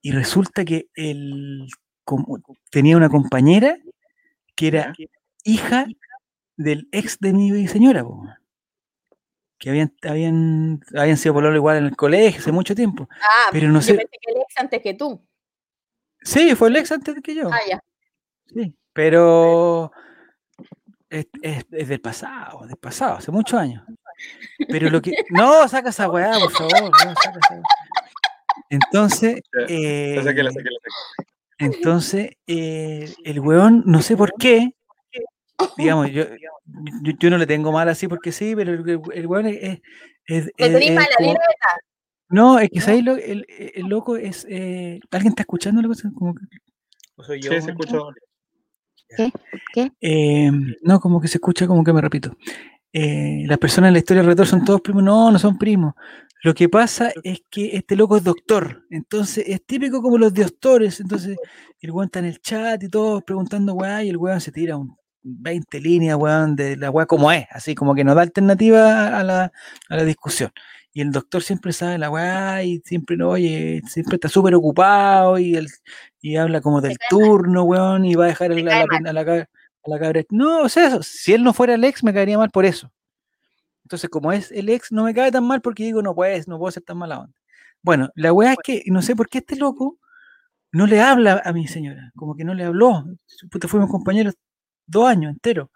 [0.00, 1.66] y resulta que él
[2.70, 3.76] tenía una compañera
[4.54, 4.92] que era
[5.44, 5.86] hija
[6.56, 8.04] del ex de mi señora,
[9.58, 13.08] que habían, habían, habían sido por lo igual en el colegio hace mucho tiempo.
[13.20, 13.96] Ah, pero no sé.
[13.96, 15.20] Que el ex antes que tú.
[16.22, 17.50] Sí, fue el ex antes que yo.
[17.52, 17.82] Ah, ya.
[18.46, 19.90] Sí, pero
[21.10, 23.84] es, es, del pasado, del pasado, hace muchos años.
[24.68, 25.12] Pero lo que.
[25.30, 26.90] No, saca esa weá, por favor.
[28.70, 29.42] Entonces.
[29.68, 30.22] Eh,
[31.58, 34.74] entonces, eh, el weón, no sé por qué.
[35.76, 36.24] Digamos, yo,
[37.18, 39.80] yo, no le tengo mal así porque sí, pero el, el weón es.
[40.26, 40.50] es,
[42.30, 44.46] no, es que ahí lo, el, el, loco es.
[44.48, 46.10] Eh, ¿Alguien está escuchando la cosa?
[46.14, 46.44] Como que,
[47.24, 47.52] soy yo?
[47.52, 47.98] Sí, se escucha.
[49.16, 49.32] ¿Qué?
[49.72, 49.92] ¿Qué?
[50.00, 50.50] Eh,
[50.82, 52.36] no, como que se escucha, como que me repito.
[52.92, 55.02] Eh, las personas en la historia alrededor son todos primos.
[55.02, 55.94] No, no son primos.
[56.42, 58.84] Lo que pasa es que este loco es doctor.
[58.90, 61.00] Entonces es típico como los doctores.
[61.00, 61.38] Entonces
[61.80, 64.76] el weón está en el chat y todos preguntando, weá, y el weón se tira
[64.76, 69.18] un 20 líneas, weón, de la weá como es, así como que no da alternativa
[69.18, 69.52] a la,
[69.88, 70.50] a la discusión.
[70.92, 75.38] Y el doctor siempre sabe la weá y siempre no, oye, siempre está súper ocupado
[75.38, 75.68] y, el,
[76.20, 79.90] y habla como del turno, weón, y va a dejar a la, a, la, a
[79.90, 80.22] la cabra.
[80.30, 82.90] No, o sea, si él no fuera el ex, me caería mal por eso.
[83.84, 86.58] Entonces, como es el ex, no me cae tan mal porque digo, no puedes, no
[86.58, 87.34] puedo ser tan mala onda.
[87.82, 89.98] Bueno, la weá es que no sé por qué este loco
[90.72, 93.04] no le habla a mi señora, como que no le habló.
[93.50, 94.34] Puta, fuimos compañeros
[94.88, 95.68] dos años enteros.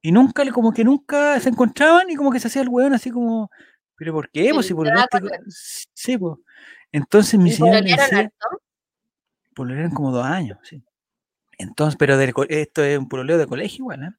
[0.00, 3.10] Y nunca, como que nunca se encontraban y como que se hacía el weón así
[3.10, 3.50] como,
[3.96, 4.50] ¿pero por qué?
[4.54, 4.94] Pues si por el
[5.92, 6.38] Sí, pues.
[6.92, 8.30] Entonces mi señora me decía,
[9.70, 10.82] eran como dos años, sí.
[11.58, 14.10] Entonces, pero esto es un problema de colegio igual, ¿eh?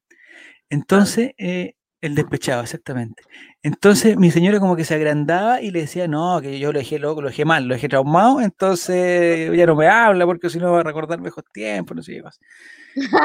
[0.68, 3.22] Entonces, eh, el despechado, exactamente.
[3.62, 6.98] Entonces mi señora como que se agrandaba y le decía, no, que yo lo dejé
[6.98, 10.72] loco, lo dejé mal, lo dejé traumado, entonces ya no me habla porque si no
[10.72, 12.40] va a recordar mejor tiempo, no sé qué pasa.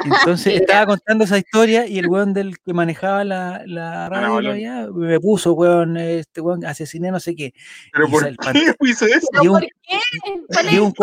[0.03, 5.19] Entonces estaba contando esa historia y el weón del que manejaba la, la radio me
[5.21, 7.53] puso, weón, este weón asesiné no sé qué.
[7.93, 9.27] ¿Pero por qué hizo eso?
[9.41, 10.93] Y un, y un,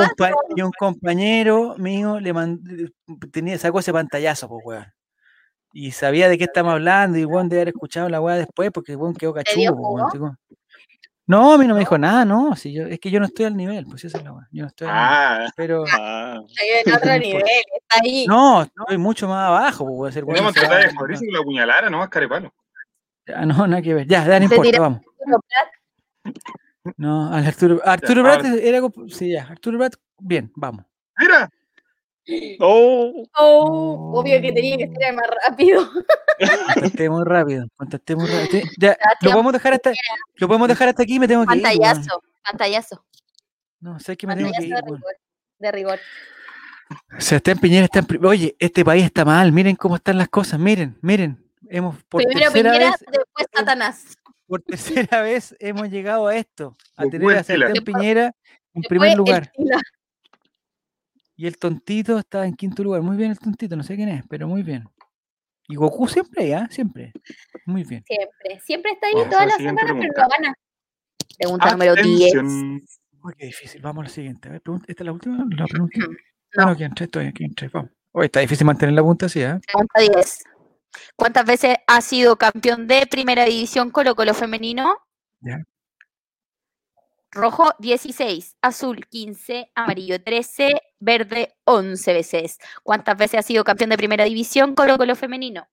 [0.56, 2.34] y un compañero mío le
[3.30, 5.01] tenía, sacó ese pantallazo, pues weón
[5.72, 8.94] y sabía de qué estamos hablando y Juan de haber escuchado la weá después porque
[8.94, 10.36] Juan quedó cachudo.
[11.26, 13.46] no, a mí no me dijo nada, no, si yo, es que yo no estoy
[13.46, 14.48] al nivel, pues esa es la weá.
[14.50, 15.84] Yo no estoy ah, pero.
[15.92, 16.40] Ah.
[16.46, 18.26] Estoy en otro nivel, está ahí.
[18.26, 21.40] No, estoy mucho más abajo, pues voy a ser Podemos tratar de joder si lo
[21.40, 22.52] apuñalara, no más carepalo.
[23.26, 24.06] Ya, no, nada que ver.
[24.06, 25.00] Ya, ya no importa, vamos.
[26.96, 30.84] No, al Arturo, Arturo Brat era, sí, ya, Arturo Brat, bien, vamos.
[31.16, 31.48] Mira,
[32.60, 33.24] Oh.
[33.36, 34.12] oh.
[34.14, 35.88] obvio que tenía que ser más rápido.
[36.74, 38.68] Contesté muy rápido, contesté muy rápido.
[38.78, 39.92] Ya, lo podemos dejar hasta,
[40.36, 42.32] lo podemos dejar hasta aquí, me tengo que pantallazo, ir.
[42.44, 43.04] Pantallazo,
[43.80, 44.74] No, sé que me tengo que ir.
[44.74, 45.00] De rigor.
[45.58, 46.00] De rigor.
[47.18, 50.98] Sebastián Piñera está en Oye, este país está mal, miren cómo están las cosas, miren,
[51.00, 51.42] miren.
[51.68, 54.18] Hemos por Primero tercera Piñera, vez, después Satanás.
[54.46, 58.34] Por tercera vez hemos llegado a esto, a tener a Sebastián Piñera
[58.74, 59.50] en primer lugar.
[61.42, 63.02] Y el tontito está en quinto lugar.
[63.02, 64.88] Muy bien el tontito, no sé quién es, pero muy bien.
[65.66, 66.68] Y Goku siempre, ¿ya?
[66.70, 67.12] Siempre.
[67.66, 68.04] Muy bien.
[68.06, 68.60] Siempre.
[68.60, 70.54] Siempre está ahí todas las semanas, pero no gana.
[71.36, 72.34] Pregunta número 10.
[73.24, 73.82] Uy, qué difícil.
[73.82, 74.50] Vamos a la siguiente.
[74.50, 75.44] A ver, ¿esta es la última?
[75.50, 75.98] ¿La pregunta?
[76.54, 76.64] No.
[76.64, 77.68] no, aquí entré, estoy aquí entré.
[77.70, 77.90] Vamos.
[78.22, 79.58] Está difícil mantener la punta así, ¿eh?
[79.66, 80.44] Pregunta 10.
[81.16, 84.94] ¿Cuántas veces ha sido campeón de primera división Colo Colo femenino?
[85.40, 85.58] Ya.
[87.34, 92.58] Rojo 16, azul 15, amarillo 13, verde 11 veces.
[92.82, 95.66] ¿Cuántas veces ha sido campeón de primera división Colo Colo femenino?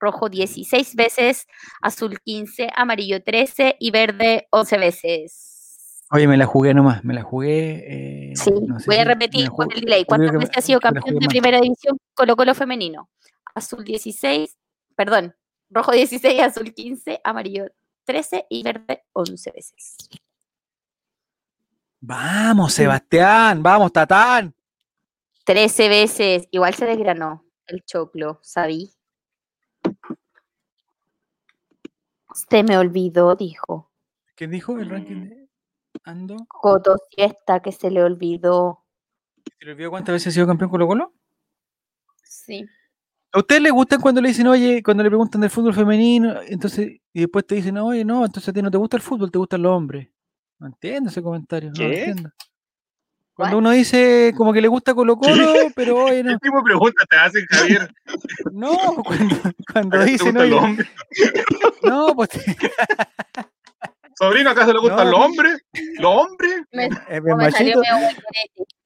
[0.00, 1.46] Rojo 16 veces,
[1.82, 6.02] azul 15, amarillo 13 y verde 11 veces.
[6.10, 8.30] Oye, me la jugué nomás, me la jugué.
[8.30, 8.50] Eh, sí,
[8.86, 10.06] voy a repetir con el delay.
[10.06, 13.10] ¿Cuántas veces ha sido campeón de primera división Colo Colo femenino?
[13.54, 14.56] Azul 16,
[14.96, 15.36] perdón,
[15.68, 17.66] rojo 16, azul 15, amarillo
[18.04, 19.96] 13 y verde 11 veces.
[22.04, 24.52] Vamos, Sebastián, vamos, Tatán.
[25.44, 28.90] Trece veces, igual se desgranó el choclo, ¿sabí?
[32.34, 33.92] Se me olvidó, dijo.
[34.34, 35.48] ¿Qué dijo el ranking de
[36.02, 36.38] Ando?
[36.48, 38.84] Coto Siesta, que se le olvidó.
[39.60, 41.12] ¿Se le olvidó cuántas veces ha sido campeón Colo Colo?
[42.24, 42.66] Sí.
[43.30, 47.00] ¿A ustedes les gusta cuando le dicen, oye, cuando le preguntan del fútbol femenino, entonces,
[47.12, 49.38] y después te dicen, oye, no, entonces a ti no te gusta el fútbol, te
[49.38, 50.08] gustan los hombres?
[50.62, 51.72] No entiendo ese comentario.
[51.76, 52.30] No entiendo.
[53.34, 56.30] Cuando uno dice como que le gusta Colo Colo, pero oye, no.
[56.38, 57.92] ¿Qué tipo de pregunta te hacen, Javier?
[58.52, 59.36] No, cuando,
[59.72, 60.56] cuando dicen, oye.
[61.82, 62.28] No, pues.
[64.18, 65.64] Sobrino, ¿acaso le gustan los hombres?
[65.98, 66.62] ¿Los hombres?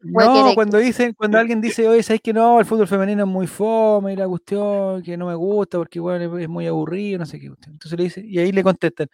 [0.03, 2.59] no, cuando dicen, cuando alguien dice, oye, ¿sabes que no?
[2.61, 6.41] El fútbol femenino es muy fome y la cuestión que no me gusta porque igual
[6.41, 7.47] es muy aburrido, no sé qué.
[7.47, 9.09] Entonces le dice, y ahí le contestan,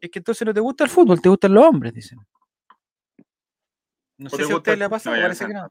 [0.00, 2.18] es que entonces no te gusta el fútbol, te gustan los hombres, dicen.
[4.16, 5.68] No sé si a usted le ha pasado, parece que no.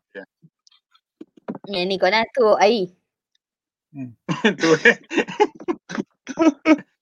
[1.67, 2.97] Mira, Nicolás estuvo ahí.
[3.91, 4.13] Mm.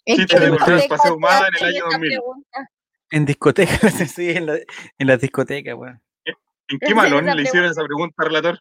[0.06, 2.20] es que de en el año 2000.
[3.16, 3.72] En discoteca,
[4.14, 4.56] sí, en, la,
[4.98, 6.02] en las discotecas, weón.
[6.68, 8.60] ¿En qué malón le hicieron esa pregunta, relator?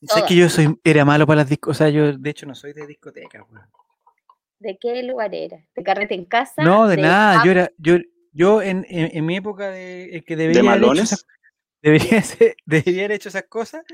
[0.00, 2.54] Sé que yo soy, era malo para las discotecas, o sea, yo de hecho no
[2.54, 3.66] soy de discoteca, weón.
[4.60, 5.62] ¿De qué lugar era?
[5.74, 6.64] ¿De carrete en casa?
[6.64, 7.98] No, de, nada, yo era, yo,
[8.32, 11.26] yo en, en, mi época de que debería haber hecho esas,
[11.82, 12.22] debería,
[12.64, 13.84] debería haber hecho esas cosas,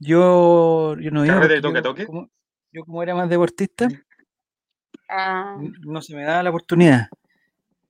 [0.00, 1.46] yo, yo no iba.
[1.46, 2.06] De toque, toque?
[2.06, 2.28] Como,
[2.72, 3.86] yo como era más deportista,
[5.08, 5.56] ah.
[5.86, 7.08] no se me daba la oportunidad.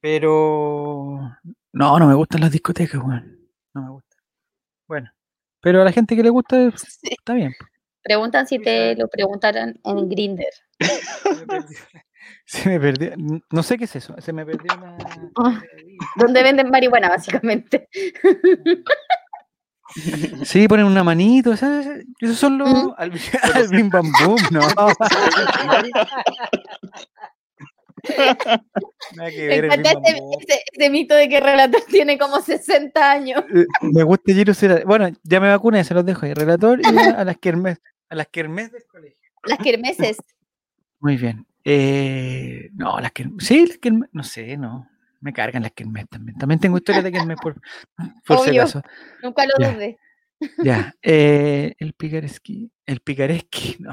[0.01, 1.31] Pero
[1.73, 3.39] no, no me gustan las discotecas, weón.
[3.75, 4.17] No me gusta.
[4.87, 5.11] Bueno,
[5.61, 6.71] pero a la gente que le gusta
[7.03, 7.53] está bien.
[8.03, 10.53] Preguntan si te lo preguntaron en Grinder.
[12.47, 13.13] Se me perdió.
[13.51, 14.15] No sé qué es eso.
[14.19, 14.97] Se me perdió la.
[15.37, 15.63] Ah,
[16.17, 17.89] ¿Dónde venden marihuana, básicamente?
[20.45, 21.55] Sí, ponen una manito.
[21.55, 22.69] Esos son los.
[22.69, 22.93] ¿Mm?
[23.55, 24.61] Alvin Bambú, no.
[29.31, 33.43] Que ver, ese, mito de que Relator tiene como 60 años.
[33.55, 34.53] Eh, me gusta Giro
[34.87, 36.35] Bueno, ya me vacuné, se los dejo ahí.
[36.35, 39.19] Relator y a las kermes, a las kermes del colegio.
[39.45, 40.19] Las kermeses.
[41.01, 41.47] Muy bien.
[41.65, 43.47] Eh, no, las kermes.
[43.47, 44.11] Sí, las kermes.
[44.13, 44.89] No sé, no.
[45.21, 46.37] Me cargan las kermes también.
[46.39, 47.61] También tengo historias de kermes por,
[48.27, 48.83] por si acaso.
[49.23, 49.99] Nunca lo dudé.
[50.63, 50.95] Ya.
[51.03, 52.71] Eh, el picaresqui.
[52.87, 53.93] El picaresqui, no.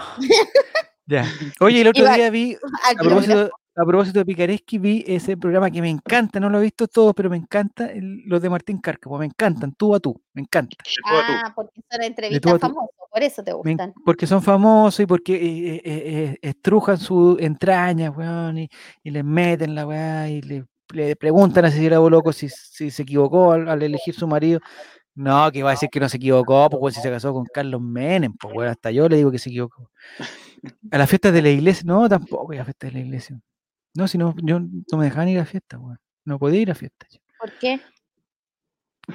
[1.05, 1.25] ya.
[1.59, 2.55] Oye, el otro día vi.
[2.55, 6.63] A propósito, a propósito de Picareschi, vi ese programa que me encanta, no lo he
[6.63, 10.43] visto todo, pero me encanta los de Martín Cárcamo, me encantan, tú a tú, me
[10.43, 10.77] encanta.
[11.05, 13.93] Ah, porque son entrevistas famosas, por eso te gustan.
[14.05, 18.69] porque son famosos y porque eh, eh, eh, estrujan su entraña, weón, y,
[19.03, 23.81] les meten la weá y le, preguntan a Cecilia loco si, si se equivocó al,
[23.83, 24.61] elegir su marido.
[25.15, 27.81] No, que va a decir que no se equivocó, pues si se casó con Carlos
[27.81, 29.89] Menem, pues weón, hasta yo le digo que se equivocó.
[30.91, 33.41] A las fiestas de la iglesia, no, tampoco a las fiestas de la iglesia.
[33.95, 35.97] No, si no, yo no me dejaban ir a fiesta, weón.
[36.25, 37.07] No podía ir a fiesta.
[37.39, 37.79] ¿Por qué?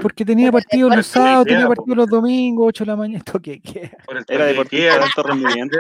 [0.00, 3.60] Porque tenía partido los sábados, tenía partido los domingos, 8 de la mañana, esto que
[4.28, 5.78] Era deportivo, alto rendimiento.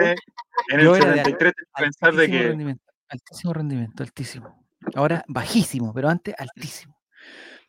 [0.68, 2.42] En el 73 pensar de que.
[2.42, 4.66] Rendimiento, altísimo rendimiento, altísimo.
[4.94, 6.98] Ahora bajísimo, pero antes altísimo.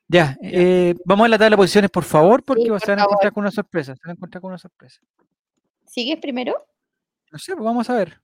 [0.08, 3.32] Ya, eh, vamos a la tabla de posiciones, por favor, porque se van a encontrar
[3.32, 3.96] con una sorpresa.
[3.96, 5.00] Se van a encontrar con una sorpresa.
[5.86, 6.54] ¿Sigues primero?
[7.32, 8.22] No sé, pues vamos a ver.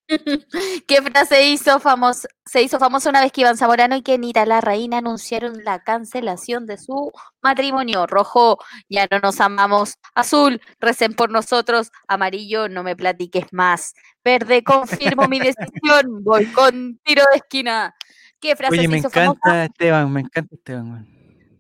[0.88, 4.60] ¿Qué frase hizo famoso, se hizo famosa una vez que Iván Zamorano y Kenita la
[4.60, 7.12] reina anunciaron la cancelación de su
[7.42, 8.08] matrimonio?
[8.08, 8.58] Rojo,
[8.90, 9.96] ya no nos amamos.
[10.16, 11.92] Azul, recen por nosotros.
[12.08, 13.94] Amarillo, no me platiques más.
[14.24, 15.64] Verde, confirmo mi decisión.
[16.24, 17.96] Voy con tiro de esquina.
[18.40, 21.08] ¿Qué frase Oye, me encanta Esteban, me encanta Esteban.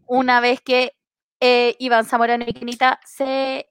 [0.07, 0.93] Una vez que
[1.39, 3.68] eh, Iván Zamorano y Kenita se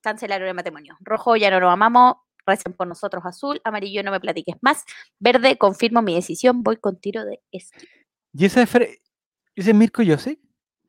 [0.00, 0.96] cancelaron el matrimonio.
[1.00, 2.16] Rojo, ya no nos amamos
[2.46, 4.84] recen por nosotros azul, amarillo no me platiques más,
[5.18, 7.86] verde confirmo mi decisión, voy con tiro de esquí.
[8.32, 10.38] ¿Y ese es, ese es Mirko José?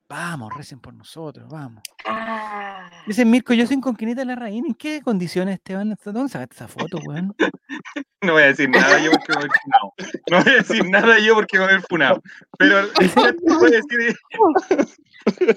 [0.09, 1.81] Vamos, recen por nosotros, vamos.
[2.05, 2.89] Ah.
[3.07, 4.67] Ese es Mirko José con Quinita la Reina.
[4.67, 5.95] ¿En qué condiciones, Esteban?
[6.03, 7.35] ¿Dónde sacaste esa foto, weón?
[8.23, 9.93] No voy a decir nada yo porque voy a ir funado.
[10.29, 12.21] No voy a decir nada yo porque voy a ir funado.
[12.59, 12.88] Pero
[13.59, 14.15] voy a decir.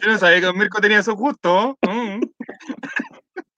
[0.00, 1.74] Yo no sabía que Mirko tenía esos gustos.
[1.82, 2.22] Mm.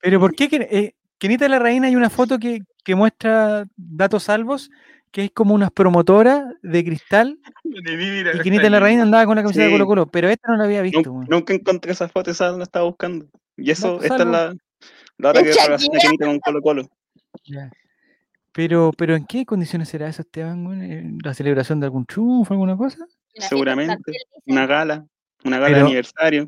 [0.07, 0.47] Pero ¿por qué?
[0.71, 2.61] Eh, Kenita de la Reina hay una foto que,
[2.95, 4.71] muestra datos salvos,
[5.11, 7.37] que es como unas promotoras de cristal.
[7.65, 10.63] y de la Reina andaba con la camiseta de Colo Colo, pero esta no la
[10.63, 11.23] había visto.
[11.27, 13.27] Nunca, encontré esa foto, esa no estaba buscando.
[13.57, 14.55] Y eso, esta es la,
[15.17, 16.89] la hora que relaciona Kenita con Colo Colo.
[18.53, 21.19] Pero, pero ¿en qué condiciones será eso, Esteban?
[21.21, 23.05] ¿La celebración de algún triunfo, alguna cosa?
[23.33, 24.13] Seguramente.
[24.45, 25.05] Una gala,
[25.43, 26.47] una gala de aniversario.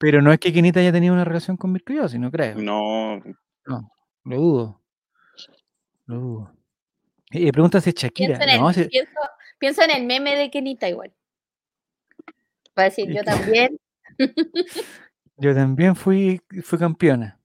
[0.00, 2.54] Pero no es que Kenita haya tenido una relación con Mirko no creo.
[2.56, 3.22] No.
[3.66, 3.92] No.
[4.24, 4.80] Lo dudo.
[6.06, 6.52] Lo dudo.
[7.30, 8.38] Y pregunta si es Shakira.
[8.38, 9.08] Pienso en, el,
[9.58, 11.12] pienso, en el meme de Kenita igual.
[12.78, 13.78] Va a decir, yo también.
[15.36, 17.38] yo también fui, fui campeona.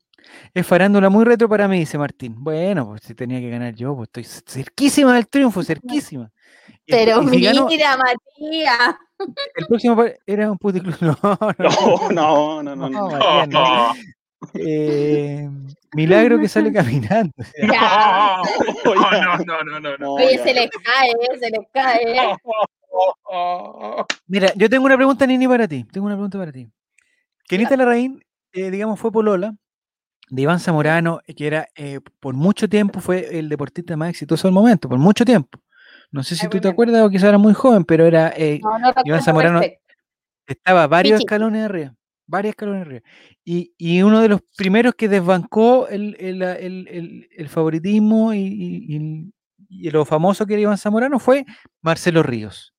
[0.54, 2.36] Es farándula muy retro para mí, dice Martín.
[2.38, 6.32] Bueno, pues si tenía que ganar yo, pues estoy cerquísima del triunfo, cerquísima.
[6.86, 8.96] Pero mira, Matías.
[9.56, 10.96] El próximo era un puticlub.
[12.12, 12.90] No, no, no, no.
[12.90, 13.94] no, no, no.
[14.54, 15.50] Eh,
[15.94, 17.34] milagro que sale caminando.
[17.58, 20.14] No, no, no, no, no.
[20.14, 22.38] Oye, se les cae, se les cae.
[24.28, 25.84] Mira, yo tengo una pregunta, Nini, para ti.
[25.92, 26.70] Tengo una pregunta para ti.
[27.48, 28.24] Kenita Larraín,
[28.54, 29.54] eh, digamos, fue Polola
[30.30, 34.54] de Iván Zamorano, que era eh, por mucho tiempo fue el deportista más exitoso del
[34.54, 35.60] momento, por mucho tiempo.
[36.12, 38.62] No sé si tú te acuerdas o quizás era muy joven, pero era eh,
[39.04, 39.62] Iván Zamorano
[40.48, 41.96] estaba varios escalones arriba,
[42.28, 43.02] varios escalones arriba.
[43.44, 49.90] Y, y, uno de los primeros que desbancó el, el, el, el favoritismo y, y,
[49.90, 51.46] lo famoso que era Iván Zamorano fue
[51.82, 52.74] Marcelo Ríos.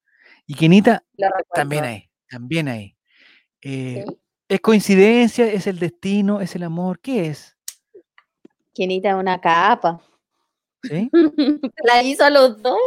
[0.47, 1.05] Y Kenita
[1.53, 2.97] también hay, también hay.
[3.61, 4.05] Eh,
[4.49, 5.51] ¿Es coincidencia?
[5.51, 6.41] ¿Es el destino?
[6.41, 7.01] ¿Es el amor?
[7.01, 7.57] ¿Qué es?
[8.75, 10.01] Kenita una capa.
[10.83, 11.11] ¿Sí?
[11.85, 12.79] La hizo a los dos.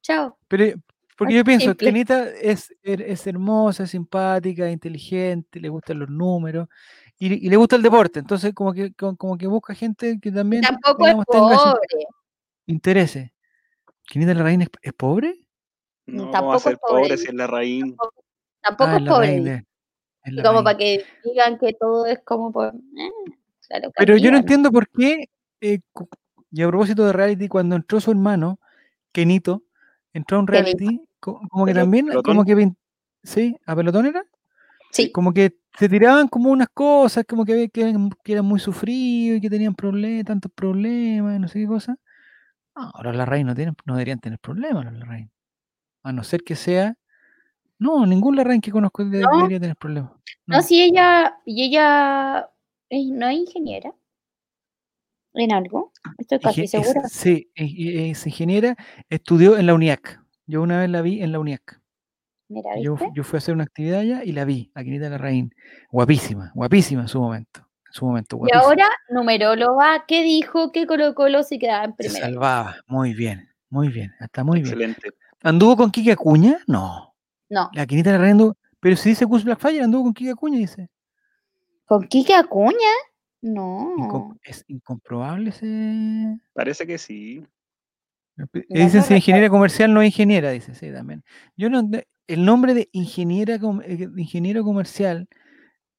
[0.00, 0.36] Chao.
[0.48, 0.80] Pero,
[1.16, 6.68] porque yo pienso, Kenita es, er, es, hermosa, simpática, inteligente, le gustan los números
[7.16, 8.18] y, le gusta el deporte.
[8.18, 10.62] Entonces, como que, como que busca gente que también.
[10.62, 11.78] Tampoco es pobre.
[12.66, 13.32] Interese.
[14.08, 15.46] ¿Kenita Larraín es, es pobre?
[16.06, 17.96] No, tampoco va a ser pobre, si es Larraín.
[18.60, 19.66] Tampoco, ah, es pobre.
[20.42, 22.74] Como para que digan que todo es como por.
[22.74, 25.28] Eh, Pero yo no entiendo por qué.
[25.60, 25.80] Eh,
[26.50, 28.58] y a propósito de reality, cuando entró su hermano,
[29.10, 29.62] Kenito,
[30.12, 32.72] entró a un reality, como, que también, como que,
[33.22, 33.56] ¿sí?
[33.64, 34.24] ¿A pelotón era?
[34.90, 35.10] Sí.
[35.10, 39.40] Como que se tiraban como unas cosas, como que, que, que eran muy sufridos y
[39.40, 41.96] que tenían problemas, tantos problemas, no sé qué cosa.
[42.74, 45.30] ahora la raíz no, tienen, no deberían tener problemas los Larraín.
[46.02, 46.96] A no ser que sea.
[47.82, 50.12] No, ningún Larraín que conozco debería tener problemas.
[50.46, 50.62] No.
[50.62, 51.36] si ella.
[51.44, 52.48] Y ella.
[52.90, 53.92] ¿No es ingeniera?
[55.34, 55.92] ¿En algo?
[56.18, 57.08] Estoy casi segura.
[57.08, 58.76] sí, es, ingeniera,
[59.08, 60.20] estudió en la UNIAC.
[60.46, 61.80] Yo una vez la vi en la UNIAC.
[62.48, 65.54] Mira, yo, yo, fui a hacer una actividad allá y la vi, a Quinita Larraín.
[65.90, 67.60] Guapísima, guapísima en su momento.
[67.86, 72.14] En su momento Y ahora, numeróloga, ¿qué dijo que Colo Colo se quedaba en primera?
[72.14, 74.94] Se salvaba, muy bien, muy bien, hasta muy bien.
[75.42, 76.58] ¿Anduvo con Kike Acuña?
[76.66, 77.11] No.
[77.52, 77.68] No.
[77.74, 80.88] La Quinita Larraín pero si dice Cus Blackfire, anduvo con Kike Acuña, dice.
[81.84, 82.92] ¿Con Kike Acuña?
[83.42, 84.34] No.
[84.42, 86.40] ¿Es incomprobable ese...?
[86.54, 87.46] Parece que sí.
[88.70, 91.22] Dicen si ingeniera comercial no es ingeniera, dice, sí, también.
[91.54, 91.88] Yo no,
[92.26, 95.28] el nombre de ingeniera, eh, ingeniero comercial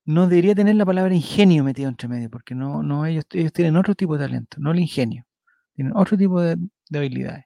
[0.03, 3.77] no debería tener la palabra ingenio metido entre medio, porque no, no ellos, ellos tienen
[3.77, 5.25] otro tipo de talento, no el ingenio.
[5.75, 6.57] Tienen otro tipo de,
[6.93, 7.45] habilidades.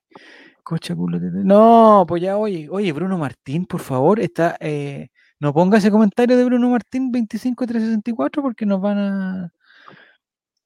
[0.67, 5.07] Cocha culo No, pues ya, oye, oye, Bruno Martín, por favor, está, eh,
[5.39, 9.53] no ponga ese comentario de Bruno Martín 25364 porque nos van a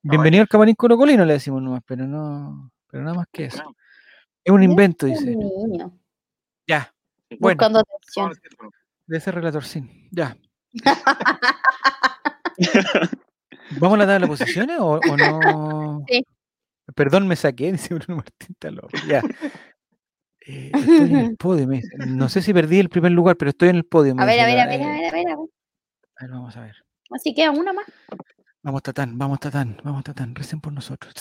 [0.02, 3.76] Bienvenido al Camarín Colocolino, le decimos nomás, pero no, pero nada más que eso.
[4.44, 5.38] Es un invento, dice.
[6.66, 6.92] Ya.
[7.40, 7.60] Bueno.
[7.60, 8.34] Buscando atención.
[9.06, 9.88] De ese relator, sí.
[10.10, 10.36] Ya.
[13.80, 16.04] ¿Vamos a la tabla de posiciones o, o, no?
[16.08, 16.26] Sí.
[16.96, 18.88] Perdón, me saqué, dice Bruno Martín Taló.
[19.08, 19.22] Ya.
[20.46, 21.68] Eh, estoy en el podio.
[22.08, 24.16] No sé si perdí el primer lugar, pero estoy en el podio.
[24.18, 26.30] A ver, a ver, a ver, a ver, a ver, a ver.
[26.30, 26.76] vamos a ver.
[27.12, 27.86] Así queda una más.
[28.64, 31.14] Vamos, Tatán, vamos, Tatán, vamos, Tatán, recen por nosotros.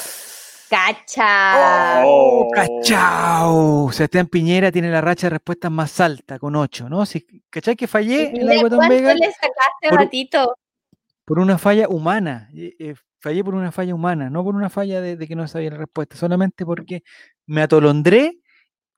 [0.71, 2.05] ¡Cachao!
[2.07, 3.91] ¡Oh, cachao!
[3.91, 7.05] Sebastián Piñera tiene la racha de respuestas más alta, con 8, ¿no?
[7.07, 9.15] Si, ¿Cachai que fallé en la Vega?
[9.15, 10.57] le sacaste, por, ratito?
[11.25, 12.51] Por una falla humana.
[12.55, 15.79] Eh, fallé por una falla humana, no por una falla de, que no sabía la
[15.79, 17.03] respuesta, solamente porque
[17.47, 18.40] me atolondré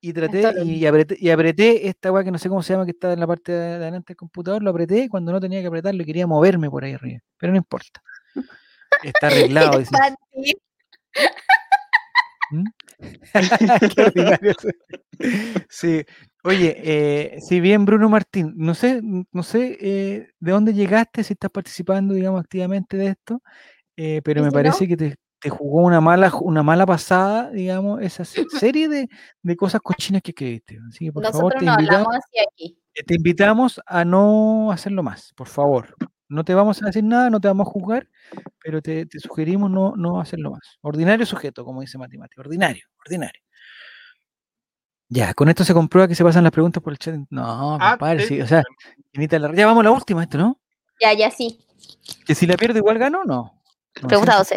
[0.05, 2.91] y traté y apreté, y apreté esta weá que no sé cómo se llama, que
[2.91, 6.03] está en la parte de adelante del computador, lo apreté cuando no tenía que apretarlo
[6.03, 8.03] y quería moverme por ahí arriba, pero no importa.
[9.05, 9.79] Está arreglado.
[9.79, 9.93] Dice.
[12.51, 12.65] ¿Mm?
[15.71, 16.05] sí.
[16.43, 21.35] Oye, eh, si bien Bruno Martín, no sé, no sé eh, de dónde llegaste, si
[21.35, 23.41] estás participando, digamos, activamente de esto,
[23.97, 25.15] eh, pero me parece que te,
[25.51, 28.25] jugó una mala, una mala pasada, digamos, esa
[28.65, 30.79] serie de, cosas cochinas que creíste.
[30.89, 32.17] Así que por favor, te, invitamos,
[33.07, 35.95] te invitamos a no hacerlo más, por favor.
[36.29, 38.09] No te vamos a decir nada, no te vamos a juzgar,
[38.63, 40.79] pero te, sugerimos no, no hacerlo más.
[40.81, 42.41] Ordinario sujeto, como dice matemático.
[42.41, 43.43] Ordinario, ordinario.
[45.09, 47.17] Ya, con esto se comprueba que se pasan las preguntas por el chat.
[47.29, 48.63] No, ah, compadre, sí, o sea,
[49.13, 50.59] ya vamos a la última, esto, ¿no?
[51.03, 51.59] Ya, ya sí.
[52.25, 53.61] Que si la pierdo igual gano, no.
[54.01, 54.57] no Pregunta 12.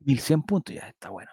[0.00, 1.30] 1100 puntos, ya está bueno.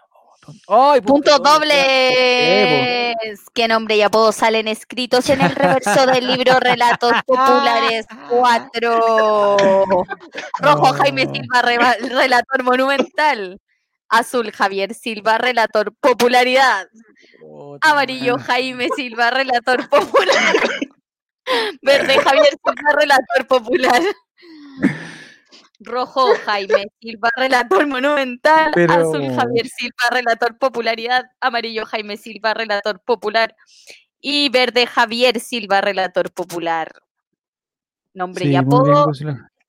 [0.66, 3.14] ¡Ay, punto, doble!
[3.52, 9.56] ¿Qué nombre y apodo salen escritos en el reverso del libro Relatos Populares 4?
[10.60, 13.60] Rojo Jaime Silva, relator monumental.
[14.08, 16.88] Azul Javier Silva, relator popularidad.
[17.82, 20.54] Amarillo Jaime Silva, relator popular.
[21.82, 24.02] Verde Javier Silva, relator popular.
[25.80, 28.72] Rojo, Jaime Silva, relator monumental.
[28.88, 31.24] Azul, Javier Silva, relator popularidad.
[31.40, 33.54] Amarillo, Jaime Silva, relator popular.
[34.20, 36.92] Y verde, Javier Silva, relator popular.
[38.14, 39.12] Nombre y apodo.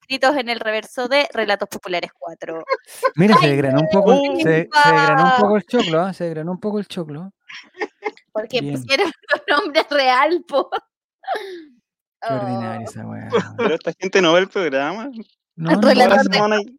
[0.00, 2.64] escritos en el reverso de Relatos Populares 4.
[3.14, 6.14] Mira, se desgranó un poco, se, se desgranó un poco el choclo, ¿eh?
[6.14, 7.32] se desgranó un poco el choclo.
[8.32, 9.06] Porque pusieron
[9.48, 10.68] un nombre real, po.
[12.20, 13.28] Qué ordinaria esa weá.
[13.56, 15.10] Pero esta gente no ve el programa.
[15.60, 16.72] No, relator, de,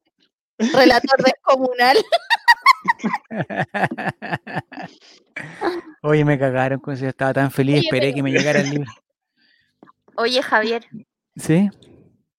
[0.73, 1.97] relator descomunal.
[6.01, 7.03] Oye, me cagaron con eso.
[7.03, 8.91] Yo estaba tan feliz, esperé que me llegara el libro.
[10.15, 10.87] Oye, Javier.
[11.35, 11.69] ¿Sí?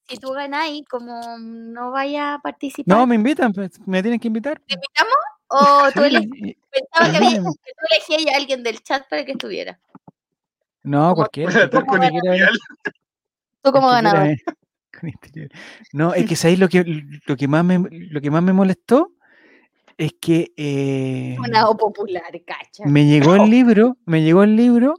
[0.08, 2.96] Si tú ganas y como no vaya a participar.
[2.96, 4.60] No, me invitan, pues, me tienen que invitar.
[4.66, 5.14] ¿Te invitamos?
[5.46, 7.54] ¿O tú, Pensaba que, tú
[7.88, 9.78] elegías a alguien del chat para que estuviera?
[10.82, 11.70] No, cualquiera.
[11.70, 11.84] ¿Tú
[13.70, 14.36] como ganador?
[15.92, 16.84] No, es que sabéis lo que,
[17.26, 19.12] lo que más me lo que más me molestó
[19.98, 21.36] es que eh,
[21.78, 22.84] popular, cacha.
[22.86, 24.94] Me llegó el libro, me llegó el libro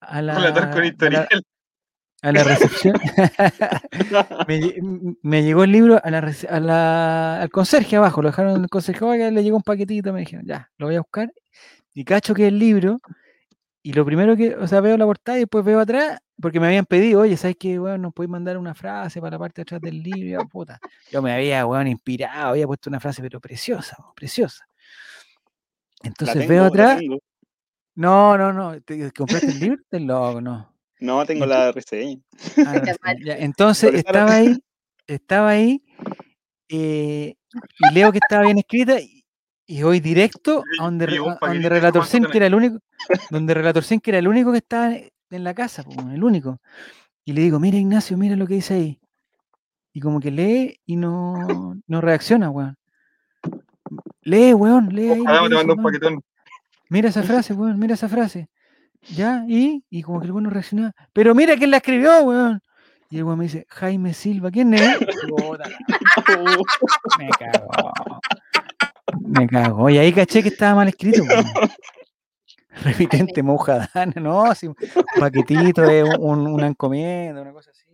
[0.00, 2.96] a la, a la, recepción.
[5.22, 8.68] me, llegó el libro a la, a la, al conserje abajo, lo dejaron en el
[8.68, 11.32] conserje, le llegó un paquetito, me dijeron, ya, lo voy a buscar.
[11.94, 13.00] Y cacho que el libro
[13.82, 16.66] y lo primero que, o sea, veo la portada y después veo atrás, porque me
[16.66, 18.02] habían pedido, oye, ¿sabes qué, weón?
[18.02, 20.78] Nos podéis mandar una frase para la parte de atrás del libro, puta.
[21.10, 24.66] Yo me había, weón, inspirado, había puesto una frase, pero preciosa, preciosa.
[26.02, 27.00] Entonces veo atrás.
[27.94, 28.80] No, no, no.
[28.82, 29.82] ¿Te, ¿Compraste el libro?
[29.88, 30.72] Te loco, no.
[31.00, 32.20] No, tengo la reseña.
[32.66, 32.82] Ah,
[33.38, 34.56] entonces estaba ahí,
[35.06, 35.82] estaba ahí,
[36.68, 37.34] eh,
[37.78, 38.96] y leo que estaba bien escrita,
[39.66, 41.06] y voy directo a donde,
[41.40, 42.78] donde Relator Zen, que era el único,
[43.30, 44.92] donde Relator que era el único que estaba
[45.30, 46.60] en la casa, el único.
[47.24, 49.00] Y le digo, mira Ignacio, mira lo que dice ahí.
[49.92, 52.76] Y como que lee y no, no reacciona, weón.
[54.22, 55.24] Lee, weón, lee ahí.
[56.88, 58.48] Mira esa frase, weón, mira esa frase.
[59.14, 60.92] Ya, y, y como que el weón no reacciona.
[61.12, 62.60] Pero mira quién la escribió, weón.
[63.08, 64.98] Y el weón me dice, Jaime Silva, ¿quién es?
[67.18, 67.68] me cago.
[69.20, 69.90] Me cago.
[69.90, 71.22] Y ahí caché que estaba mal escrito.
[72.84, 74.76] Repitente mojadana, no, así, un
[75.18, 77.86] paquetito de un, una encomienda, una cosa así.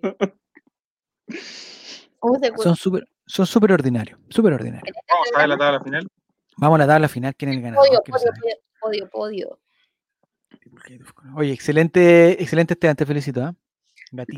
[2.59, 4.95] Son súper son super ordinarios, súper ordinarios.
[5.09, 6.09] Vamos a ver la tabla final.
[6.57, 7.87] Vamos a la tabla final, ¿quién es el ganador?
[7.87, 9.59] Podio, podio, podio, podio.
[11.37, 13.53] Oye, excelente, excelente este, te felicito, ¿eh?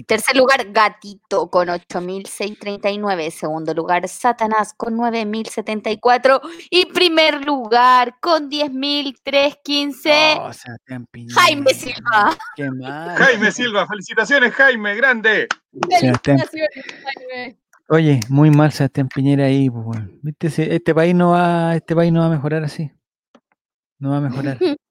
[0.07, 3.31] Tercer lugar, Gatito con 8.639.
[3.31, 6.41] Segundo lugar, Satanás con 9.074.
[6.71, 10.39] Y primer lugar con 10.315.
[10.39, 10.51] Oh,
[11.35, 12.37] Jaime Silva.
[13.17, 15.49] Jaime Silva, felicitaciones, Jaime, grande.
[15.73, 16.51] Felicitaciones,
[17.05, 17.59] Jaime.
[17.89, 20.75] Oye, muy mal Sebastián Piñera ahí, pues, ¿Viste?
[20.75, 22.91] Este país no va, este país no va a mejorar así.
[23.99, 24.59] No va a mejorar.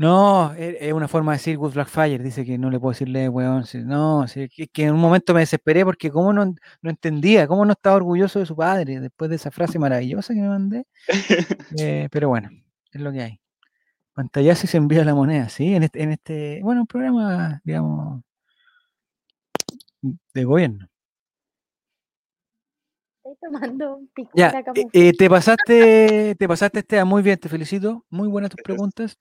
[0.00, 3.28] No, e, es una forma de decir Good Blackfire, dice que no le puedo decirle
[3.28, 3.64] weón.
[3.84, 4.32] No, es
[4.72, 8.38] que en un momento me desesperé porque como no, no entendía, cómo no estaba orgulloso
[8.38, 10.86] de su padre después de esa frase maravillosa que me mandé.
[11.78, 12.48] Eh, pero bueno,
[12.92, 13.40] es lo que hay.
[14.14, 15.74] Pantallazo y se envía la moneda, ¿sí?
[15.74, 18.22] En este, en este bueno, un programa, digamos,
[20.32, 20.88] de gobierno.
[23.18, 28.06] Estoy tomando un ya, eh, eh, te pasaste, te pasaste, este muy bien, te felicito.
[28.08, 29.18] Muy buenas tus preguntas.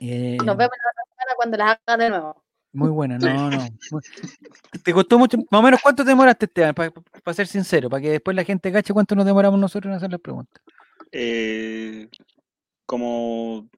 [0.00, 2.44] Eh, Nos vemos la semana cuando las hagas de nuevo.
[2.72, 3.58] Muy buena, no, no.
[4.84, 5.38] ¿Te costó mucho?
[5.50, 6.74] Más o menos, ¿cuánto te demoraste, Esteban?
[6.74, 10.10] Para ser sincero, para que después la gente cache cuánto nos demoramos nosotros en hacer
[10.10, 10.60] las preguntas.
[11.12, 12.08] Eh,
[12.84, 13.68] como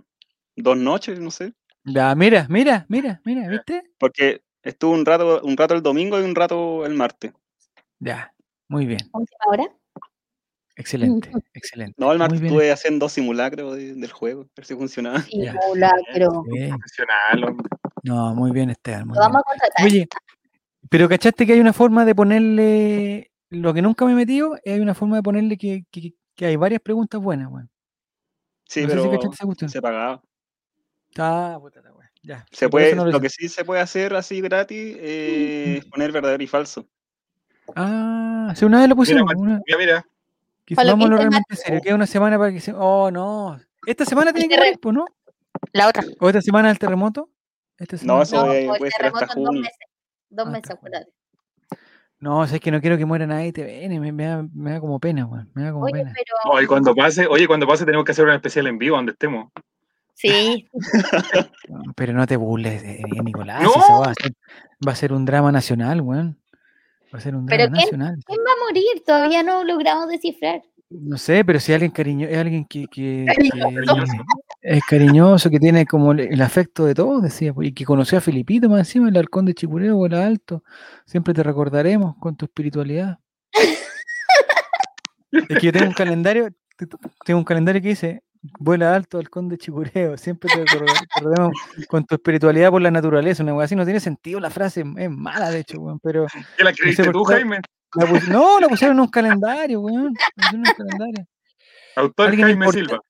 [0.56, 1.52] dos noches, no sé.
[1.84, 3.82] Ya, mira, mira, mira, mira, ¿viste?
[3.98, 7.32] Porque estuvo un rato, un rato el domingo y un rato el martes.
[7.98, 8.32] Ya,
[8.68, 9.00] muy bien.
[9.46, 9.64] ¿Ahora?
[10.76, 11.94] Excelente, excelente.
[11.96, 15.22] No, el martes estuve haciendo simulacro del juego, a ver si funcionaba.
[15.22, 16.44] Simulacro.
[18.02, 19.08] No, muy bien, Esteban.
[19.08, 19.42] vamos
[19.78, 20.06] a Oye,
[20.90, 24.80] pero ¿cachaste que hay una forma de ponerle, lo que nunca me he metido, hay
[24.80, 27.70] una forma de ponerle que, que, hay varias preguntas buenas, weón.
[28.66, 29.10] Sí, pero
[29.68, 30.22] se pagaba.
[31.18, 31.90] Ah, puta la
[32.22, 32.46] Ya.
[32.50, 36.86] Se puede, lo, que sí se puede hacer así gratis es poner verdadero y falso.
[37.74, 39.32] Ah, si una vez lo pusimos.
[39.36, 40.06] Mira, mira.
[40.66, 42.72] Quizás vámonos realmente serio, queda una semana para que se.
[42.74, 43.58] Oh, no.
[43.86, 45.06] Esta semana tiene que ver, pues, ¿no?
[45.72, 46.04] La otra.
[46.20, 47.30] ¿O esta semana el terremoto?
[48.02, 49.46] no, eso no, puede ser hasta junio.
[49.48, 49.78] Dos meses,
[50.28, 51.12] dos ah, meses, acuérdate.
[52.18, 54.80] No, es que no quiero que muera nadie te ven, me, me, da, me da
[54.80, 55.42] como pena, güey.
[55.54, 56.12] Me da como oye, pena.
[56.14, 56.54] Pero...
[56.56, 59.52] Oye, cuando pase, oye, cuando pase tenemos que hacer un especial en vivo donde estemos.
[60.14, 60.66] Sí.
[61.94, 63.62] pero no te burles, de Nicolás.
[63.62, 64.00] ¿No?
[64.00, 64.32] va, a ser,
[64.86, 66.34] va, a ser, un drama nacional, güey.
[67.16, 68.18] Va a ser un drama ¿Pero nacional.
[68.26, 69.02] ¿Quién va a morir?
[69.06, 70.60] Todavía no logramos descifrar.
[70.90, 73.24] No sé, pero si alguien cariño, es alguien que, que,
[74.60, 78.20] es cariñoso, que tiene como el, afecto de todos, decía, pues, y que conoció a
[78.20, 80.62] Filipito más encima, el halcón de Chipureo, vuela alto.
[81.06, 83.18] Siempre te recordaremos con tu espiritualidad.
[85.32, 86.48] Es que yo tengo un calendario,
[87.24, 88.22] tengo un calendario que dice
[88.58, 91.52] vuela alto al conde Chicureo, siempre te recordemos
[91.88, 95.50] con tu espiritualidad por la naturaleza, una así no tiene sentido la frase, es mala
[95.50, 96.26] de hecho, weón, pero...
[96.56, 97.60] ¿Qué la creíste tú, Jaime?
[98.28, 100.14] no, la pusieron en un calendario, weón,
[100.52, 101.26] en un calendario.
[101.96, 103.00] Autor Jaime Silva.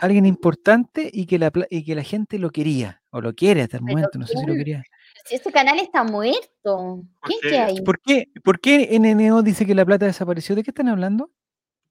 [0.00, 3.76] Alguien importante y que, la, y que la gente lo quería, o lo quiere hasta
[3.76, 4.82] el momento, no sé si lo quería.
[5.26, 7.80] Si este canal está muerto, ¿qué es que hay?
[7.82, 10.54] ¿Por qué, ¿Por qué NNO dice que la plata desapareció?
[10.54, 11.30] ¿De qué están hablando?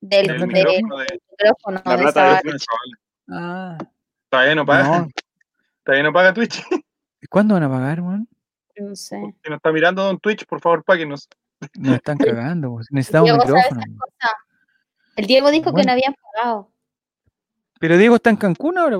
[0.05, 2.65] Del, del micrófono, de, micrófono la plata de Twitch.
[3.29, 3.77] Ah.
[4.27, 4.99] Todavía no paga.
[4.99, 5.07] No.
[5.85, 6.61] Todavía no paga Twitch.
[7.29, 8.27] ¿Cuándo van a pagar, weón?
[8.75, 9.15] No sé.
[9.41, 11.29] Si nos está mirando Don Twitch, por favor, páguenos.
[11.75, 13.81] Nos están cagando, necesitamos un micrófono.
[15.15, 16.69] El Diego dijo que no habían pagado.
[17.79, 18.97] Pero Diego está en Cancún ahora,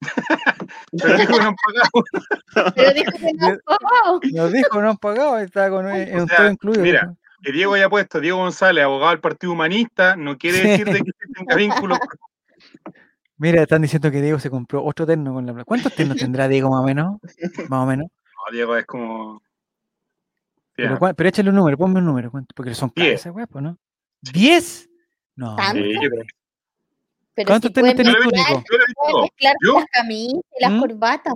[0.90, 2.72] Pero dijo que no han pagado.
[2.74, 4.20] Pero dijo que no han pagado.
[4.32, 6.82] Nos dijo que no han pagado, está con un todo incluido.
[6.82, 11.00] Mira, que Diego haya puesto Diego González, abogado del Partido Humanista, no quiere decir de
[11.00, 11.96] que tenga vínculo.
[13.36, 15.64] Mira, están diciendo que Diego se compró otro terno con la plata.
[15.64, 17.20] ¿Cuántos ternos tendrá Diego más o menos?
[17.68, 18.06] Más o menos.
[18.06, 19.42] No, Diego es como.
[20.74, 23.76] Pero, pero, échale un número, ponme un número, porque son caras esas pues, ¿no?
[24.20, 24.88] ¿Diez?
[25.36, 25.56] No.
[27.34, 28.64] Pero ¿Cuántos si ternos tenés tú, Nico?
[29.60, 30.80] Yo, las camisas y las ¿Mm?
[30.80, 31.34] corbatas.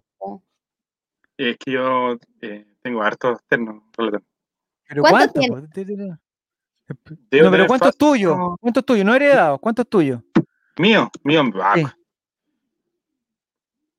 [1.39, 3.83] Es que yo eh, tengo hartos ternos.
[4.89, 5.47] ¿Pero cuántos?
[5.47, 5.69] no,
[7.31, 8.57] pero ¿cuánto es tuyo?
[8.61, 9.05] ¿Cuánto es tuyo?
[9.05, 9.59] No heredado.
[9.59, 10.23] ¿Cuánto es tuyo?
[10.79, 11.43] Mío, mío.
[11.63, 11.95] Ah,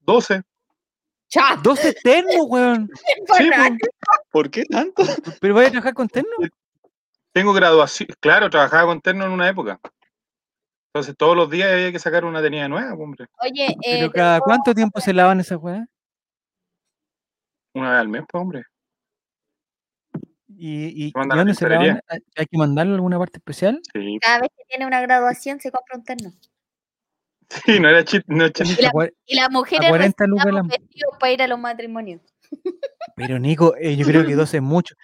[0.02, 0.42] 12.
[1.28, 1.58] ¡Cha!
[1.62, 2.90] 12 ternos, weón.
[3.38, 3.50] Sí,
[4.32, 5.04] ¿Por qué tanto?
[5.42, 6.30] ¿Pero voy a trabajar con terno?
[7.34, 8.10] Tengo graduación.
[8.20, 9.80] Claro, trabajaba con terno en una época.
[10.88, 13.28] Entonces todos los días había que sacar una tenida nueva, hombre.
[13.42, 15.88] Oye, ¿Pero eh, cada cuánto tiempo se lavan esas weas?
[17.74, 18.64] Una vez al mes, pues, hombre.
[20.60, 22.02] ¿Y, y, dónde se lavan?
[22.36, 23.80] ¿Hay que mandarlo a alguna parte especial?
[23.94, 24.18] Sí.
[24.20, 26.34] Cada vez que tiene una graduación se compra un terno.
[27.66, 28.92] Sí, no era chit, no y, la,
[29.26, 32.22] y las mujeres necesitan vestidos para ir a los matrimonios.
[33.16, 34.96] Pero Nico, eh, yo creo que 12 es mucho.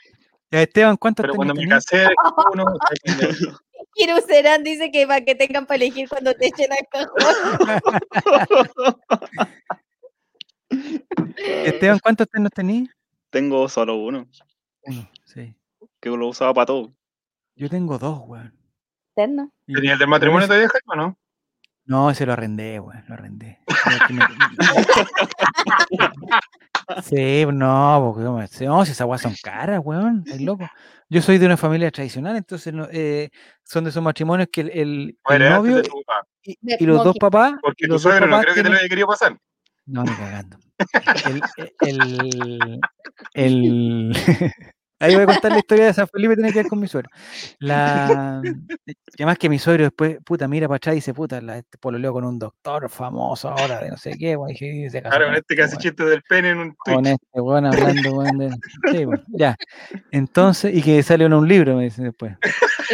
[0.50, 2.08] Esteban, ¿cuántos Pero cuando me casé,
[2.54, 2.66] uno.
[3.94, 7.12] Kiru Serán dice que para que tengan para elegir cuando te echen al cajón.
[11.38, 12.90] Esteban, ¿cuántos ternos tenías?
[13.30, 14.28] Tengo solo uno.
[14.84, 15.56] Uno, sí.
[16.00, 16.94] Que lo usaba para todo.
[17.56, 18.54] Yo tengo dos, weón.
[19.16, 19.52] ¿Terno?
[19.66, 21.18] ¿Tenía el del matrimonio todavía, o no?
[21.86, 23.60] No, ese lo arrendé, weón, lo arrendé.
[27.04, 30.68] sí, no, porque no, si esas weas son caras, weón, es loco.
[31.10, 33.30] Yo soy de una familia tradicional, entonces eh,
[33.64, 35.18] son de esos matrimonios que el, el,
[35.50, 35.84] novio
[36.42, 37.54] y, los dos papás.
[37.62, 39.38] Porque tu suegro no creo que te lo haya querido pasar.
[39.86, 40.58] No, ni cagando.
[41.82, 42.80] el,
[43.34, 44.16] el
[45.04, 47.10] Ahí voy a contar la historia de San Felipe, tiene que ver con mi suegro.
[47.60, 48.42] La...
[49.16, 52.14] Además que mi suegro después, puta, mira para atrás y dice, puta, la, este pololeo
[52.14, 54.56] con un doctor famoso ahora de no sé qué, güey.
[54.56, 56.96] Claro, con este que hace chiste del pene en un Twitch.
[56.96, 58.52] Con este, weón, hablando, weón, de...
[58.92, 59.58] Sí, bueno, ya.
[60.12, 62.38] Entonces, y que salió en un libro, me dice después.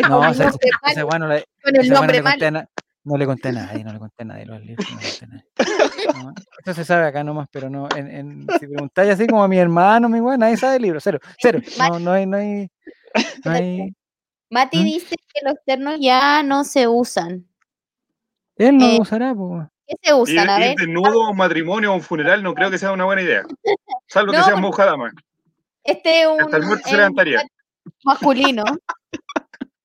[0.10, 0.52] No, o sea,
[0.88, 1.28] ese, bueno,
[1.64, 2.68] con el nombre mal.
[3.10, 5.44] No le conté nada, no le conté nada de los libros, no le conté nada.
[6.64, 9.58] eso se sabe acá nomás, pero no, en, en, si preguntáis así como a mi
[9.58, 11.60] hermano, mi güey, nadie sabe de libros, cero, cero.
[11.80, 12.70] No, no hay, no hay,
[13.44, 13.96] no hay...
[14.52, 14.84] Mati ¿Mm?
[14.84, 17.48] dice que los ternos ya no se usan.
[18.58, 19.68] Él no eh, lo usará, pues.
[19.88, 20.36] ¿Qué se usan?
[20.36, 20.76] Ir, a ver.
[20.78, 23.44] desnudo a un matrimonio o un funeral no creo que sea una buena idea.
[24.06, 25.14] Salvo no, que sea mojada más.
[25.84, 26.42] Este es un.
[26.42, 27.42] Hasta el muerto se levantaría.
[28.04, 28.64] Masculino.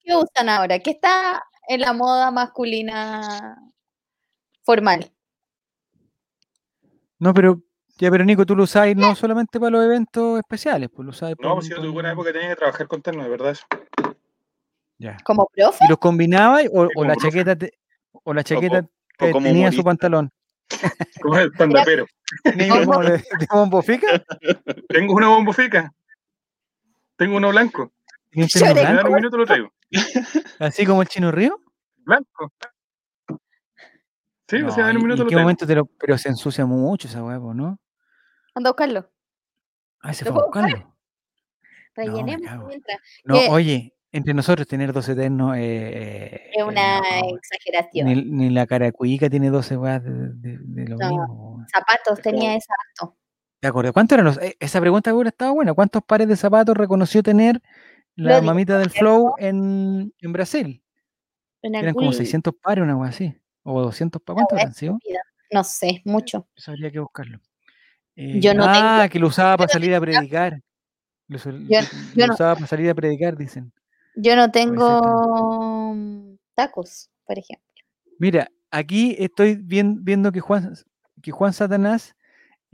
[0.03, 0.79] ¿Qué usan ahora?
[0.79, 3.57] ¿Qué está en la moda masculina
[4.63, 5.11] formal.
[7.19, 7.63] No, pero
[7.97, 11.35] ya, pero Nico, tú lo usas no solamente para los eventos especiales, pues lo usas.
[11.41, 13.65] No, pues si yo tuve una época tenía que trabajar con terno, de verdad eso.
[14.99, 15.17] Ya.
[15.25, 15.85] ¿Como profe?
[15.85, 17.57] ¿Y los combinabas o, o, la chaqueta
[18.13, 18.87] o la chaqueta
[19.19, 20.31] que tenía su pantalón?
[21.23, 22.07] Como el tandapero.
[22.43, 22.77] ¿Tengo
[23.53, 24.25] bombofica?
[24.89, 25.93] Tengo una bombofica.
[27.17, 27.93] Tengo uno blanco.
[29.07, 29.73] Un minuto lo traigo.
[30.59, 31.61] ¿Así como el chino río?
[31.99, 32.53] Blanco.
[34.49, 35.87] Sí, o sea, en un minuto ¿En qué momento te lo.?
[35.87, 37.79] Pero se ensucia mucho esa huevo, ¿no?
[38.55, 39.11] Anda a buscarlo.
[40.01, 40.97] Ah, se fue a buscarlo.
[41.97, 42.99] Rellenemos no, mientras.
[43.25, 45.57] No, oye, entre nosotros tener 12 eternos.
[45.59, 48.07] Eh, es una exageración.
[48.07, 51.65] Ni, ni, la cara de cuica tiene 12 weas de, de, de, lo mismo.
[51.73, 53.17] Zapatos tenía exacto.
[53.63, 53.93] De acuerdo.
[53.95, 54.39] ¿Cuántos eran los.?
[54.39, 55.73] Eh, esa pregunta ahora estaba buena.
[55.73, 57.63] ¿Cuántos pares de zapatos reconoció tener
[58.17, 60.83] la mamita del flow en, en Brasil.
[61.63, 63.35] Eran como 600 pares, una cosa así.
[63.63, 64.37] O 200 pares.
[64.37, 64.99] ¿Cuántos eran, sido?
[65.51, 66.49] No sé, mucho.
[66.55, 67.41] Eso habría que buscarlo.
[68.17, 70.61] Eh, yo no ah, que lo usaba para salir a predicar.
[71.27, 73.73] Lo, usaba para salir a predicar, dicen.
[74.15, 75.97] Yo no tengo.
[76.55, 77.65] tacos, por ejemplo.
[78.19, 80.75] Mira, aquí estoy viendo que Juan,
[81.23, 82.15] que Juan Satanás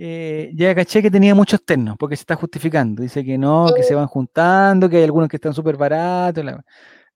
[0.02, 3.02] eh, ya caché que tenía muchos ternos, porque se está justificando.
[3.02, 6.42] Dice que no, que se van juntando, que hay algunos que están súper baratos.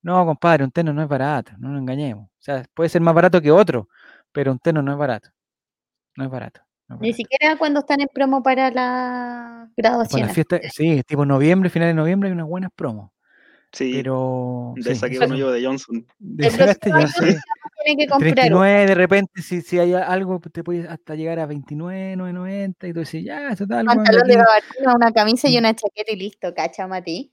[0.03, 2.27] No, compadre, un terno no es barato, no nos engañemos.
[2.27, 3.89] O sea, puede ser más barato que otro,
[4.33, 5.31] pero un terno no es barato.
[6.15, 6.61] No es barato.
[7.01, 10.29] Ni siquiera cuando están en promo para la graduación.
[10.71, 13.13] sí, tipo noviembre, final de noviembre hay unas buenas promos.
[13.75, 13.93] Sí.
[13.95, 14.73] Pero.
[14.77, 16.07] De esa que uno yo de Johnson.
[16.19, 17.37] De este Johnson.
[17.85, 21.45] Tiene que comprar 39, de repente, si, si hay algo, te puedes hasta llegar a
[21.45, 23.81] 29, 990 y tú dices, ya, eso tal.
[23.81, 25.59] Un pantalón de gabardina, una camisa y mm.
[25.59, 27.31] una chaqueta y listo, cacha, Mati.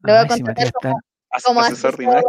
[0.00, 1.00] Lo voy a contratar como,
[1.44, 2.24] como asesor, de imagen.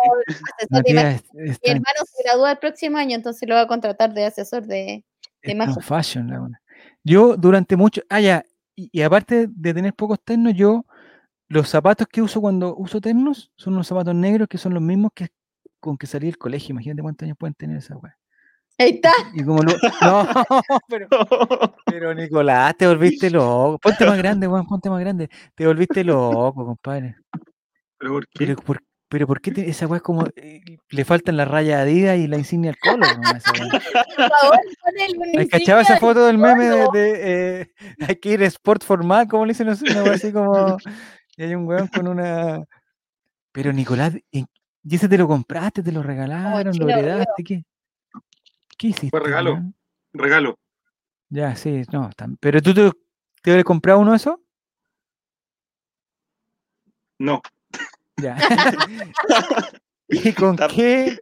[0.60, 1.22] Asesor de imagen.
[1.34, 5.04] Mi hermano se gradúa el próximo año, entonces lo voy a contratar de asesor de,
[5.42, 5.82] de imagen.
[5.82, 6.62] Fashion, la
[7.04, 8.44] Yo durante mucho, ah, ya,
[8.76, 10.86] y, y aparte de tener pocos ternos, yo
[11.54, 15.12] los zapatos que uso cuando uso ternos son unos zapatos negros que son los mismos
[15.14, 15.28] que
[15.80, 16.72] con que salí del colegio.
[16.72, 18.18] Imagínate cuántos años pueden tener esa weá.
[18.80, 19.12] Ahí está.
[19.34, 19.72] Y como no,
[20.02, 20.28] no
[20.88, 21.08] pero,
[21.86, 23.78] pero, Nicolás, te volviste loco.
[23.80, 25.30] Ponte más grande, weón, ponte más grande.
[25.54, 27.18] Te volviste loco, compadre.
[28.00, 28.56] ¿Pero por qué?
[29.10, 32.40] Pero, ¿por qué esa weá es como eh, le faltan la raya Adidas y la
[32.40, 33.06] insignia al colo?
[33.06, 33.38] ¿no?
[33.38, 37.72] Esa Por favor, ¿Cachaba esa foto del meme de, de eh,
[38.10, 39.28] hay que ir sport formal?
[39.28, 40.80] como le dicen una weá así como
[41.38, 42.64] y hay un weón con una.
[43.52, 44.46] Pero Nicolás, ¿y
[44.90, 47.44] ese te lo compraste, te lo regalaron, lo heredaste?
[47.44, 47.64] ¿Qué?
[48.78, 49.10] ¿Qué hiciste?
[49.10, 49.62] Fue regalo.
[50.14, 50.60] Regalo.
[51.30, 52.10] Ya, sí, no.
[52.40, 52.92] ¿Pero tú te,
[53.42, 54.36] te hubieras comprado uno de esos?
[57.20, 57.42] No.
[58.18, 58.38] Ya.
[60.08, 61.18] ¿Y con qué?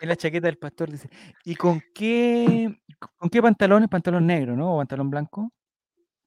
[0.00, 1.10] En la chaqueta del pastor dice.
[1.44, 2.74] ¿Y con qué?
[3.18, 3.88] ¿Con qué pantalones?
[3.88, 4.74] Pantalón negro, ¿no?
[4.74, 5.52] ¿O pantalón blanco?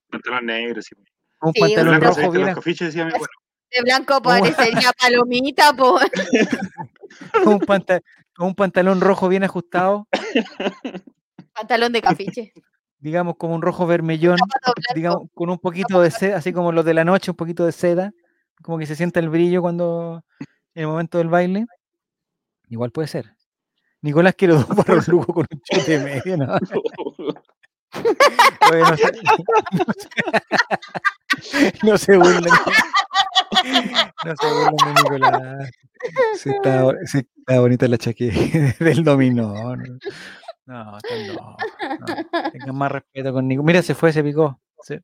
[0.10, 0.96] Pantalón negro, sí.
[1.44, 2.56] Un pantalón rojo bien.
[3.72, 6.00] De blanco parecería palomita, po.
[7.46, 7.66] un,
[8.40, 10.08] un pantalón rojo bien ajustado.
[11.54, 12.54] Pantalón de cafiche.
[13.00, 14.38] Digamos como un rojo vermellón,
[14.96, 17.74] digamos con un poquito de seda, así como los de la noche, un poquito de
[17.74, 18.12] seda,
[18.62, 21.66] como que se sienta el brillo cuando en el momento del baile.
[22.70, 23.36] Igual puede ser.
[24.02, 26.58] Nicolás quiero dos barros lujo con un chute medio, ¿no?
[31.84, 32.54] no, se, no, burlen.
[34.26, 35.72] No se burlen de Nicolás.
[36.36, 38.38] Sí está, está, bonita la chaqueta
[38.84, 39.76] del dominó.
[39.76, 39.86] No,
[40.66, 41.58] no, no.
[42.52, 43.68] Tengan más respeto con Nicolás.
[43.68, 44.60] Mira, se fue, se picó.
[44.82, 45.02] Se,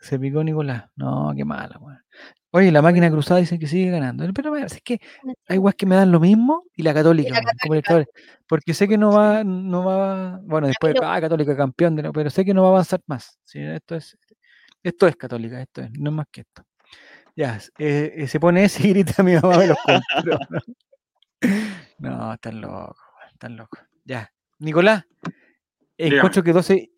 [0.00, 0.90] se picó Nicolás.
[0.96, 1.78] No, qué mala,
[2.54, 4.30] Oye, la máquina cruzada dice que sigue ganando.
[4.34, 5.00] Pero es que
[5.48, 7.40] hay guas que me dan lo mismo y la católica,
[8.46, 12.44] porque sé que no va, no va, bueno, después, ah, católica campeón, de, pero sé
[12.44, 13.38] que no va a avanzar más.
[13.54, 14.18] Esto es,
[14.82, 16.62] esto es católica, esto es, no es más que esto.
[17.34, 20.38] Ya, eh, eh, se pone ese y grita mi mamá me los compró.
[21.98, 22.96] No, están locos,
[23.32, 23.80] están locos.
[24.04, 25.06] Ya, Nicolás,
[25.96, 26.90] escucho que 12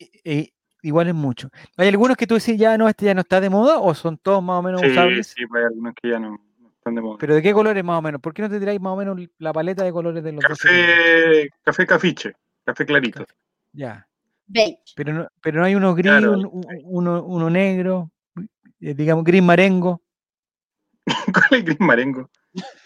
[0.85, 1.51] igual es mucho.
[1.77, 4.19] ¿Hay algunos que tú decís ya no, este ya no está de moda o son
[4.19, 5.27] todos más o menos sí, usables?
[5.29, 6.39] Sí, hay algunos que ya no,
[6.77, 7.17] están de moda.
[7.19, 8.21] ¿Pero de qué colores más o menos?
[8.21, 11.49] ¿Por qué no te tiráis más o menos la paleta de colores de los Café,
[11.63, 12.33] café cafiche,
[12.65, 13.25] café clarito.
[13.73, 14.07] Ya.
[14.95, 16.13] Pero no, pero no hay uno gris,
[16.85, 18.11] uno, uno, negro,
[18.81, 20.03] eh, digamos gris marengo.
[21.33, 22.31] ¿Cuál es gris marengo?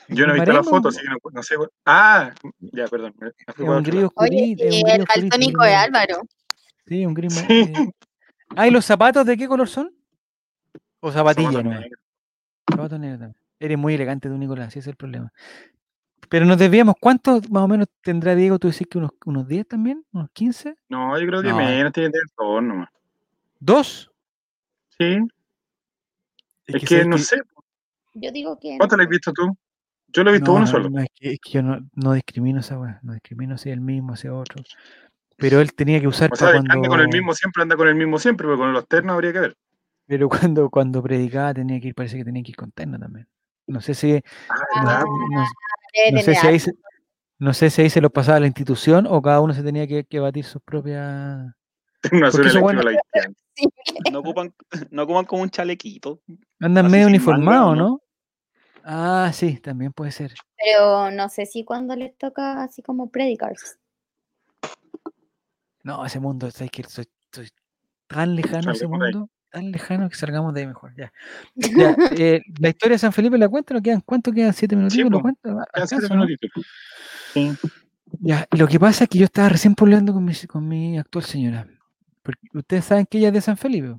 [0.09, 1.57] Yo no he visto la foto, así que no, sé.
[1.85, 3.15] Ah, ya, perdón.
[3.59, 4.65] un gris oscurito.
[4.65, 6.23] Oye, el daltónico de Álvaro.
[6.89, 7.35] Sí, un gris.
[7.35, 7.73] Sí.
[8.56, 9.94] Ah, ¿y los zapatos de qué color son?
[11.01, 11.62] ¿O zapatillas?
[11.62, 11.73] No?
[12.70, 13.36] Zapatos negros también.
[13.60, 15.32] Eres muy elegante tú, Nicolás, ese es el problema.
[16.28, 16.94] Pero nos desviamos.
[17.01, 18.59] ¿Cuántos más o menos tendrá Diego?
[18.59, 20.05] ¿Tú decís que unos, unos 10 también?
[20.12, 20.77] ¿Unos 15?
[20.89, 22.89] No, yo creo que menos, tiene que tener dos nomás.
[23.60, 24.10] ¿Dos?
[24.98, 25.19] Sí.
[26.66, 27.40] Es, que, no sé.
[28.15, 28.77] Yo digo que.
[28.78, 29.56] ¿Cuánto lo has visto tú?
[30.09, 30.89] Yo lo he visto uno solo.
[31.01, 32.98] es, que, es, que, yo no, no discrimino esa weá.
[33.02, 34.62] No discrimino si el mismo, si otro.
[35.39, 36.31] Pero él tenía que usar.
[36.32, 36.73] O sea, cuando...
[36.73, 39.32] anda con el mismo siempre, anda con el mismo siempre, pero con los ternos habría
[39.32, 39.56] que ver.
[40.06, 43.28] Pero cuando, cuando predicaba tenía que ir, parece que tenía que ir con terno también.
[43.66, 44.20] No sé si.
[44.74, 45.05] Ah,
[46.12, 46.73] no, sé si ahí se,
[47.39, 49.86] no sé si ahí se lo pasaba a la institución o cada uno se tenía
[49.86, 51.47] que, que batir sus propias.
[52.12, 52.93] Una bueno, la
[54.12, 54.55] no, ocupan,
[54.90, 56.20] no ocupan como un chalequito.
[56.60, 58.02] Andan medio uniformados, ¿no?
[58.85, 60.32] Ah, sí, también puede ser.
[60.56, 63.52] Pero no sé si cuando les toca así como predicar.
[65.83, 67.07] No, ese mundo, ¿sabes que soy,
[68.07, 69.29] tan lejano ese mundo?
[69.51, 70.95] Tan lejano que salgamos de ahí mejor.
[70.97, 71.13] Ya.
[72.21, 74.01] Eh, la historia de San Felipe la cuento, ¿no quedan?
[74.01, 74.53] ¿Cuánto quedan?
[74.53, 75.11] ¿Siete minutitos?
[75.11, 75.57] ¿Lo cuento?
[77.33, 77.53] Sí.
[78.21, 81.25] Ya, lo que pasa es que yo estaba recién poblando con mi, con mi actual
[81.25, 81.67] señora.
[82.23, 83.95] Porque ustedes saben que ella es de San Felipe.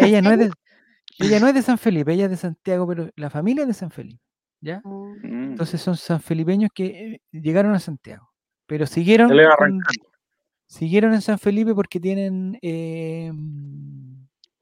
[0.00, 0.50] ella no es de,
[1.18, 3.74] ella no es de San Felipe, ella es de Santiago, pero la familia es de
[3.74, 4.20] San Felipe.
[4.64, 4.80] ¿ya?
[4.82, 5.50] Mm.
[5.50, 8.30] Entonces son sanfelipeños que eh, llegaron a Santiago,
[8.66, 9.30] pero siguieron,
[10.66, 13.32] siguieron en San Felipe porque tienen eh,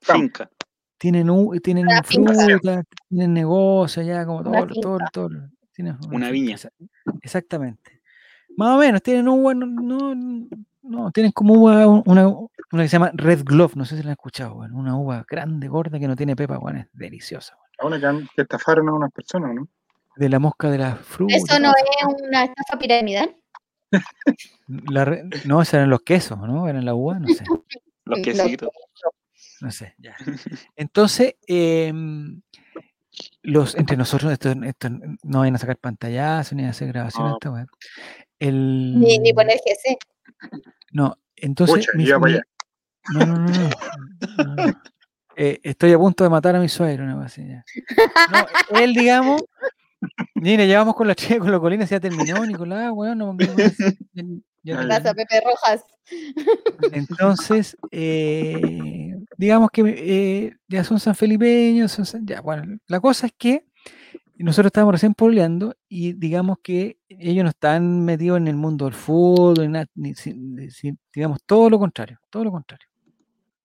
[0.00, 0.50] finca.
[0.98, 1.26] Tienen,
[1.62, 5.28] tienen fruta, tienen negocio ya, como todo, todo, todo,
[6.10, 6.56] una, viña.
[7.20, 8.02] Exactamente.
[8.56, 10.14] Más o menos, tienen uva, no, no,
[10.82, 14.10] no, tienen como uva, una, una que se llama Red Glove, no sé si la
[14.10, 17.56] han escuchado, bueno, una uva grande, gorda, que no tiene pepa, bueno, es deliciosa.
[17.80, 17.96] Bueno.
[17.96, 19.68] Una que, estafaron a unas personas, ¿no?
[20.16, 21.34] De la mosca de la fruta.
[21.34, 23.34] ¿Eso no es una estafa piramidal?
[24.66, 26.68] No, eran los quesos, ¿no?
[26.68, 27.44] Eran la uva, no sé.
[28.04, 28.70] los quesitos.
[29.60, 30.16] No sé, ya.
[30.76, 32.42] Entonces, em,
[33.42, 34.54] los, entre nosotros, esto,
[35.22, 37.36] no vayan a sacar pantallazos ni a hacer grabaciones.
[38.38, 39.96] El, ni, ni poner GC.
[40.90, 41.86] No, entonces.
[41.94, 44.82] no, no, no, no,
[45.36, 47.64] eh, estoy a punto de matar a mi suegro, una ya.
[48.30, 49.42] No, él, digamos,
[50.34, 53.36] Mire, llevamos con la chica con los colinas, ya terminó, Nicolás, bueno,
[54.62, 55.84] ya, Pepe Rojas.
[56.92, 63.66] Entonces, eh, digamos que eh, ya son sanfelipeños, son, ya, bueno, la cosa es que
[64.36, 68.94] nosotros estábamos recién poleando y digamos que ellos no están metidos en el mundo del
[68.94, 70.14] fútbol, ni,
[71.14, 72.88] digamos todo lo contrario, todo lo contrario,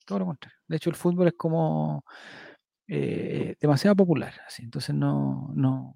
[0.06, 0.58] todo lo contrario.
[0.68, 2.06] De hecho, el fútbol es como
[2.88, 5.96] eh, demasiado popular, así, entonces no, no,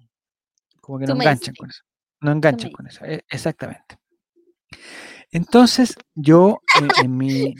[0.82, 1.82] como que no enganchan con eso.
[2.20, 3.96] No enganchan con eso, e, exactamente.
[5.30, 6.60] Entonces, yo
[7.02, 7.54] en, mi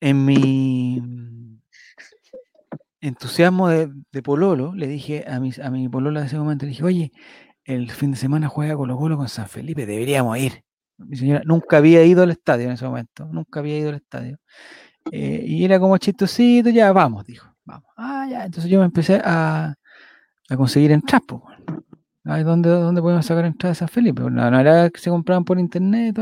[0.00, 1.60] en mi
[3.00, 6.84] entusiasmo de, Pololo, le dije a mi, a mi Pololo de ese momento, le dije,
[6.84, 7.12] oye,
[7.64, 10.64] el fin de semana juega Colo Colo con San Felipe, deberíamos ir.
[10.98, 14.38] Mi señora nunca había ido al estadio en ese momento, nunca había ido al estadio.
[15.12, 17.90] Eh, y era como chistosito, ya vamos, dijo, vamos.
[17.96, 19.74] Ah, ya, entonces yo me empecé a,
[20.48, 21.42] a conseguir entradas, pues,
[22.26, 24.22] ¿dónde, ¿Dónde podemos sacar entradas a Felipe?
[24.22, 26.16] No, no era que se compraban por internet.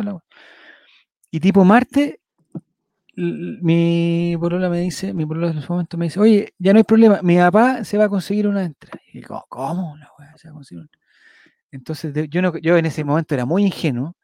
[1.30, 2.16] y tipo martes,
[3.16, 6.84] mi polola me dice, mi polola en ese momento me dice, oye, ya no hay
[6.84, 9.00] problema, mi papá se va a conseguir una entrada.
[9.12, 9.96] Y digo, ¿cómo?
[10.36, 10.90] se va a conseguir una
[11.70, 14.16] Entonces yo, no, yo en ese momento era muy ingenuo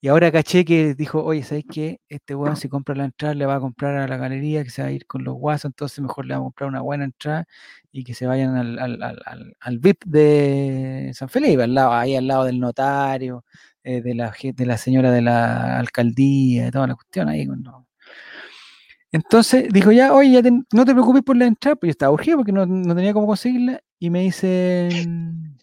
[0.00, 2.00] y ahora caché que dijo, oye, ¿sabes qué?
[2.08, 4.82] Este weón si compra la entrada le va a comprar a la galería que se
[4.82, 7.46] va a ir con los guasos, entonces mejor le vamos a comprar una buena entrada
[7.92, 12.26] y que se vayan al, al, al, VIP de San Felipe, al lado, ahí al
[12.26, 13.44] lado del notario,
[13.84, 17.46] eh, de, la, de la señora de la alcaldía, de toda la cuestión ahí.
[19.12, 22.38] Entonces dijo, ya, oye, ya no te preocupes por la entrada, pues yo estaba urgido
[22.38, 25.56] porque no, no tenía cómo conseguirla y me dicen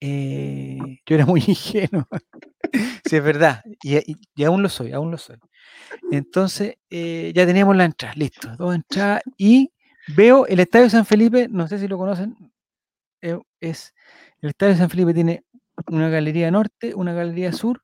[0.00, 2.06] eh, yo era muy ingenuo.
[3.04, 3.62] Sí, es verdad.
[3.82, 5.36] Y, aún lo soy, aún lo soy.
[6.10, 9.22] Entonces, eh, ya teníamos la entrada, listo, dos entradas.
[9.36, 9.72] Y
[10.16, 12.36] veo el Estadio San Felipe, no sé si lo conocen,
[13.22, 13.94] eh, es
[14.40, 15.44] el Estadio San Felipe tiene
[15.88, 17.82] una galería norte, una galería sur,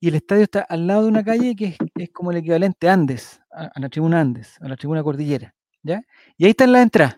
[0.00, 3.40] y el estadio está al lado de una calle que es, como el equivalente Andes,
[3.50, 5.54] a, la tribuna Andes, a la tribuna Cordillera.
[5.82, 6.02] ¿ya?
[6.36, 7.16] Y ahí están las entradas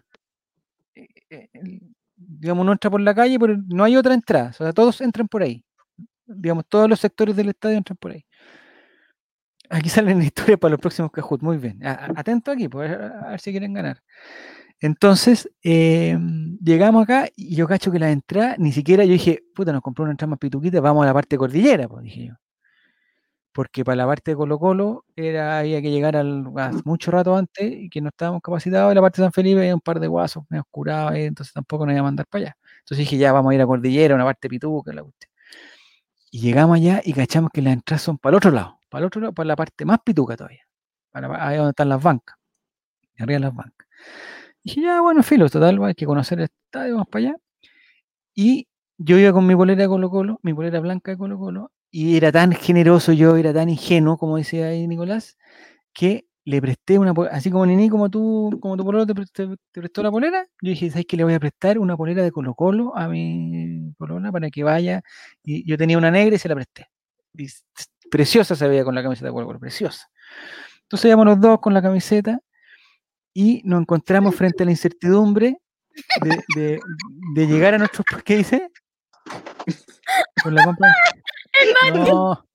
[2.16, 4.50] digamos, no entra por la calle, pero no hay otra entrada.
[4.50, 5.64] O sea, todos entran por ahí.
[6.27, 8.24] Digamos, todos los sectores del estadio entran por ahí.
[9.70, 11.43] Aquí salen historias para los próximos Cajut.
[11.43, 11.81] Muy bien.
[11.85, 14.03] Atento aquí, pues, a ver si quieren ganar.
[14.81, 19.73] Entonces, em, llegamos acá y yo cacho que la entrada, ni siquiera yo dije, puta,
[19.73, 22.35] nos compró una entrada más pituquita, vamos a la parte cordillera, pues dije yo
[23.57, 26.44] porque para la parte de Colo Colo era, había que llegar al,
[26.85, 29.74] mucho rato antes y que no estábamos capacitados, y la parte de San Felipe había
[29.74, 32.57] un par de guasos me oscuraba, entonces tampoco nos iba a mandar para allá.
[32.81, 35.28] Entonces dije, ya vamos a ir a Cordillera, una parte pituca, la usted.
[36.31, 39.07] Y llegamos allá y cachamos que las entradas son para el otro lado, para el
[39.07, 40.66] otro lado, para la parte más pituca todavía,
[41.11, 42.36] para ahí donde están las bancas,
[43.19, 43.86] arriba de las bancas.
[44.62, 47.36] Y dije, ya, bueno, filo, total, hay que conocer el estadio, vamos para allá.
[48.35, 51.73] Y yo iba con mi bolera de Colo Colo, mi bolera blanca de Colo Colo,
[51.90, 55.39] y era tan generoso yo, era tan ingenuo, como decía ahí Nicolás,
[55.93, 59.14] que le presté una así como Nini, como tú, como tu pololo te,
[59.73, 61.16] prestó la polera, yo dije, ¿sabes qué?
[61.16, 65.02] Le voy a prestar una polera de Colo Colo a mi polona para que vaya.
[65.43, 66.89] Y yo tenía una negra y se la presté.
[68.09, 70.09] preciosa se veía con la camiseta de Colo Colo, preciosa.
[70.82, 72.39] Entonces íbamos los dos con la camiseta
[73.35, 75.59] y nos encontramos frente a la incertidumbre
[76.55, 76.81] de,
[77.35, 78.06] de llegar a nuestros...
[78.24, 78.70] ¿Qué dice?
[80.44, 80.94] Con la compra.
[81.93, 82.47] No.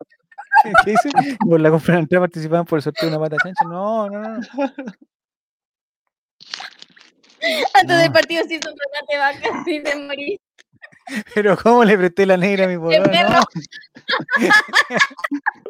[0.85, 1.37] ¿Qué dice?
[1.39, 3.63] Por la compra de participaban por el sorteo de una pata chancha.
[3.65, 4.41] No, no, no.
[7.73, 10.39] Antes del partido se hizo un remate vaca y te morí.
[11.33, 13.29] Pero ¿cómo le presté la negra a mi polera?
[13.29, 13.41] No.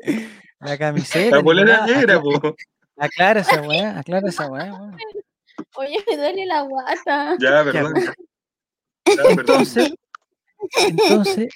[0.60, 1.38] la camiseta.
[1.38, 2.56] La polera negra, po.
[2.98, 4.74] Aclara esa weá, aclara esa weá.
[5.76, 7.36] Oye, me duele la guata.
[7.40, 7.94] Ya, perdón.
[9.06, 9.94] Entonces,
[10.78, 11.50] Entonces,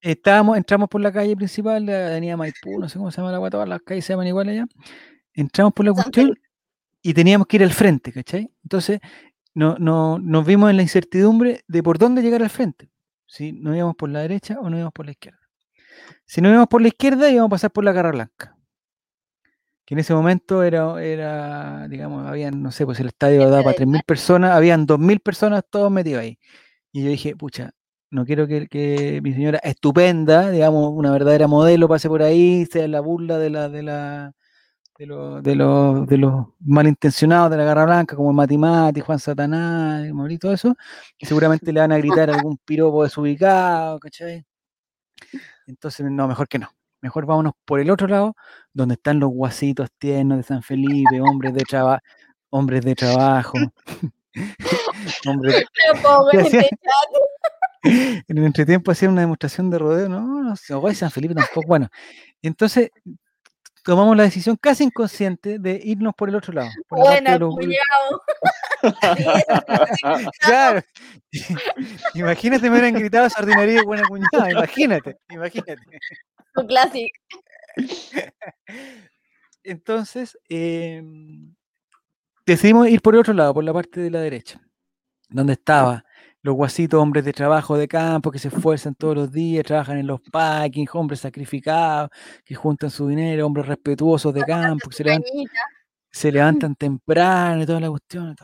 [0.00, 3.36] estábamos, entramos por la calle principal, la avenida Maipú, no sé cómo se llama la
[3.36, 4.66] agua, todas las calles se llaman igual allá.
[5.34, 6.38] Entramos por la cuestión
[7.02, 8.50] y teníamos que ir al frente, ¿cachai?
[8.62, 9.00] Entonces,
[9.54, 12.90] no, no, nos vimos en la incertidumbre de por dónde llegar al frente.
[13.26, 15.38] Si nos íbamos por la derecha o no íbamos por la izquierda.
[16.26, 18.56] Si nos íbamos por la izquierda, íbamos a pasar por la Garra Blanca.
[19.84, 23.76] Que en ese momento era, era digamos, habían, no sé, pues el estadio daba para
[23.76, 26.38] 3.000 personas, habían 2.000 personas todos metidos ahí.
[26.92, 27.72] Y yo dije, pucha,
[28.10, 32.88] no quiero que, que, mi señora estupenda, digamos, una verdadera modelo pase por ahí, sea
[32.88, 34.32] la burla de la, de la,
[34.98, 35.06] de,
[35.42, 40.52] de, los, de los malintencionados de la Garra Blanca, como Matimati, Juan Satanás, y todo
[40.52, 40.76] eso,
[41.18, 44.44] y seguramente le van a gritar algún piropo desubicado, ¿cachai?
[45.66, 46.68] Entonces, no, mejor que no.
[47.02, 48.36] Mejor vámonos por el otro lado,
[48.74, 52.02] donde están los guasitos tiernos de San Felipe, hombres de trabajo,
[52.50, 53.56] hombres de trabajo.
[55.26, 55.64] hombres
[58.28, 61.66] en el entretiempo hacían una demostración de rodeo, no, no, no San Felipe tampoco.
[61.66, 61.88] Bueno,
[62.42, 62.90] entonces
[63.82, 66.70] tomamos la decisión casi inconsciente de irnos por el otro lado.
[66.88, 67.56] Bueno,
[70.40, 70.82] claro.
[72.14, 75.82] imagínate me hubieran gritado sardinaría buena cuñada, imagínate, imagínate.
[76.56, 77.18] Un clásico.
[79.62, 81.54] Entonces, em,
[82.46, 84.60] decidimos ir por el otro lado, por la parte de la derecha,
[85.28, 86.04] donde estaba
[86.42, 90.06] los guasitos, hombres de trabajo de campo que se esfuerzan todos los días, trabajan en
[90.06, 92.10] los packings, hombres sacrificados,
[92.44, 94.96] que juntan su dinero, hombres respetuosos de campo, que
[96.10, 98.34] se levantan, temprano y toda la cuestión.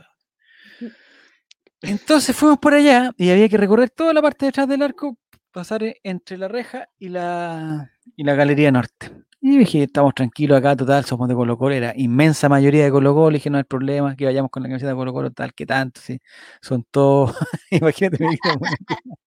[1.80, 5.16] Entonces fuimos por allá y había que recorrer toda la parte detrás del arco,
[5.52, 9.25] pasar entre la reja y la, y la galería norte.
[9.48, 13.14] Y dije, estamos tranquilos acá, total, somos de Colo Colo, era inmensa mayoría de Colo
[13.14, 15.64] Colo, dije, no hay problema, que vayamos con la camiseta de Colo Colo, tal, que
[15.64, 16.18] tanto, sí,
[16.60, 17.32] son todos,
[17.70, 18.26] imagínate.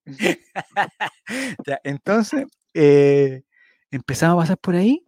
[1.85, 3.43] entonces, eh,
[3.91, 5.07] empezamos a pasar por ahí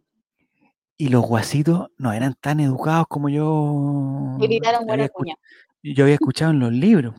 [0.96, 5.10] y los guasitos no eran tan educados como yo, había,
[5.84, 7.16] yo había escuchado en los libros.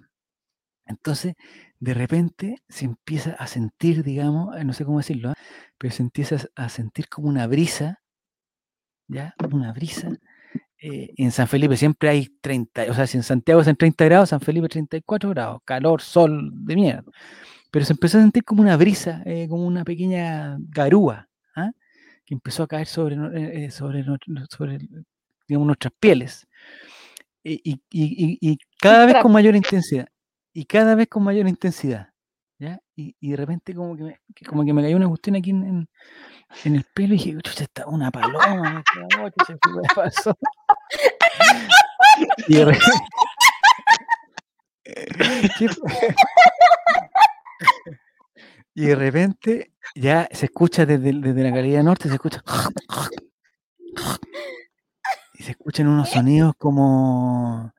[0.86, 1.34] Entonces,
[1.82, 5.34] de repente se empieza a sentir, digamos, eh, no sé cómo decirlo, ¿ah?
[5.82, 8.00] Pero se empieza a sentir como una brisa,
[9.08, 9.34] ¿ya?
[9.50, 10.16] Una brisa.
[10.78, 14.04] Eh, en San Felipe siempre hay 30, o sea, si en Santiago es en 30
[14.04, 17.02] grados, San Felipe 34 grados, calor, sol de mierda.
[17.72, 21.72] Pero se empezó a sentir como una brisa, eh, como una pequeña garúa, ¿ah?
[22.24, 23.16] que empezó a caer sobre,
[23.72, 24.04] sobre,
[24.50, 24.78] sobre
[25.48, 26.46] digamos, nuestras pieles.
[27.42, 30.06] Y, y cada vez con mayor intensidad
[30.52, 32.11] y cada vez con mayor intensidad.
[32.62, 32.80] ¿Ya?
[32.94, 35.88] Y, y de repente como que, me, como que me cayó una cuestión aquí en,
[36.64, 38.84] en, el pelo y dije, chucha, está una paloma,
[39.46, 39.56] se
[39.94, 40.38] pasó.
[42.48, 42.86] y de repente...
[48.74, 52.42] y de repente ya se escucha desde, desde la Galería Norte, se escucha
[55.34, 57.74] y se escuchan unos sonidos como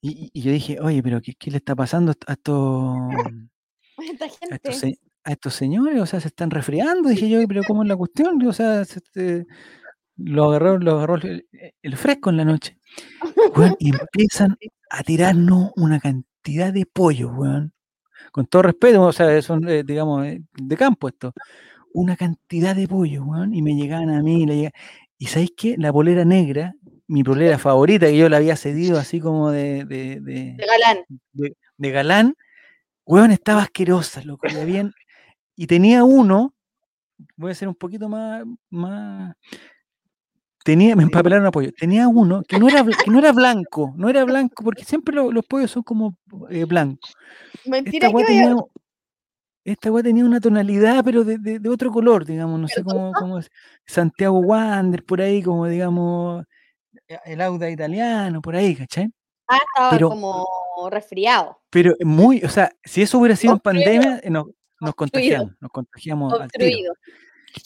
[0.00, 2.96] y, yo dije, oye, pero ¿qué, le está pasando a estos,
[5.24, 6.00] a estos, señores?
[6.00, 7.08] O sea, se están resfriando.
[7.08, 8.44] Dije yo, pero ¿cómo es la cuestión?
[8.46, 9.46] O sea, este,
[10.16, 12.78] lo agarró, lo agarró el, fresco en la noche.
[13.78, 14.56] y empiezan
[14.90, 17.72] a tirarnos una cantidad de pollo, weón.
[18.32, 21.32] Con todo respeto, o sea, son, eh, digamos, eh, de campo esto.
[21.92, 23.54] Una cantidad de pollo, weón.
[23.54, 24.72] Y me llegaban a mí, le
[25.18, 25.76] y ¿sabéis qué?
[25.78, 26.74] La polera negra
[27.08, 29.84] mi polera favorita, que yo la había cedido así como de.
[29.84, 31.04] De, de, galán.
[31.78, 32.34] De, galán.
[33.06, 34.46] Weón, estaba asquerosa, loco.
[34.48, 34.92] Y, bien,
[35.54, 36.54] y tenía uno,
[37.36, 38.44] voy a ser un poquito más.
[38.68, 39.34] más
[40.64, 41.70] tenía, me empapelaron apoyo.
[41.72, 45.46] Tenía uno que no era, que no era blanco, no era blanco, porque siempre los
[45.46, 46.18] pollos son como
[46.50, 47.14] eh, blancos.
[47.64, 48.56] Mentira esta que tenía,
[49.92, 53.48] weá tenía una tonalidad, pero de, de, otro color, digamos, no sé cómo, cómo es.
[53.86, 56.44] Santiago Wander, por ahí, como digamos,
[57.08, 59.08] e, el Auda italiano, por ahí, ¿cachai?
[59.48, 60.46] Ah, estaba como
[60.90, 61.58] resfriado.
[61.70, 64.46] Pero muy, o sea, si eso hubiera sido en pandemia, eh, nos,
[64.80, 66.92] nos contagiamos, nos contagiamos al tiro.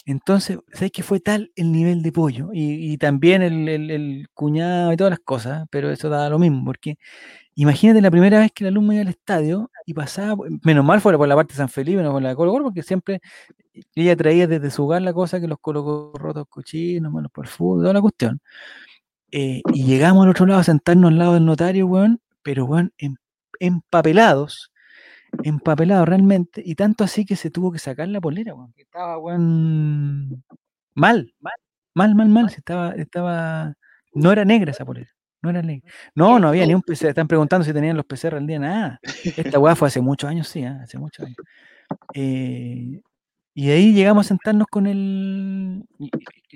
[0.06, 2.50] Entonces, ¿sabes que fue tal el nivel de pollo?
[2.52, 6.96] Y, también el, el, cuñado y todas las cosas, pero eso daba lo mismo, porque
[7.54, 11.18] imagínate la primera vez que la alumno iba al estadio y pasaba, menos mal fuera
[11.18, 13.20] por la parte de San Felipe, no por la de Colo porque siempre
[13.94, 17.50] ella traía desde su hogar la cosa que los colocó rotos cochinos, malos por el
[17.50, 18.40] fútbol, toda la cuestión.
[19.32, 22.92] Eh, y llegamos al otro lado a sentarnos al lado del notario, weón, pero weón,
[22.98, 23.16] em,
[23.60, 24.72] empapelados,
[25.44, 29.18] empapelados realmente, y tanto así que se tuvo que sacar la polera, weón, que estaba,
[29.18, 30.44] weón,
[30.94, 31.54] mal, mal,
[31.94, 33.74] mal, mal, mal, estaba, estaba,
[34.14, 35.10] no era negra esa polera.
[35.42, 35.90] No era negra.
[36.14, 37.08] No, no había ni un PCR.
[37.08, 39.00] Están preguntando si tenían los PCR al día, nada.
[39.24, 40.66] Esta weá fue hace muchos años, sí, ¿eh?
[40.82, 41.38] hace muchos años.
[42.14, 43.00] Eh,
[43.54, 45.84] y ahí llegamos a sentarnos con el.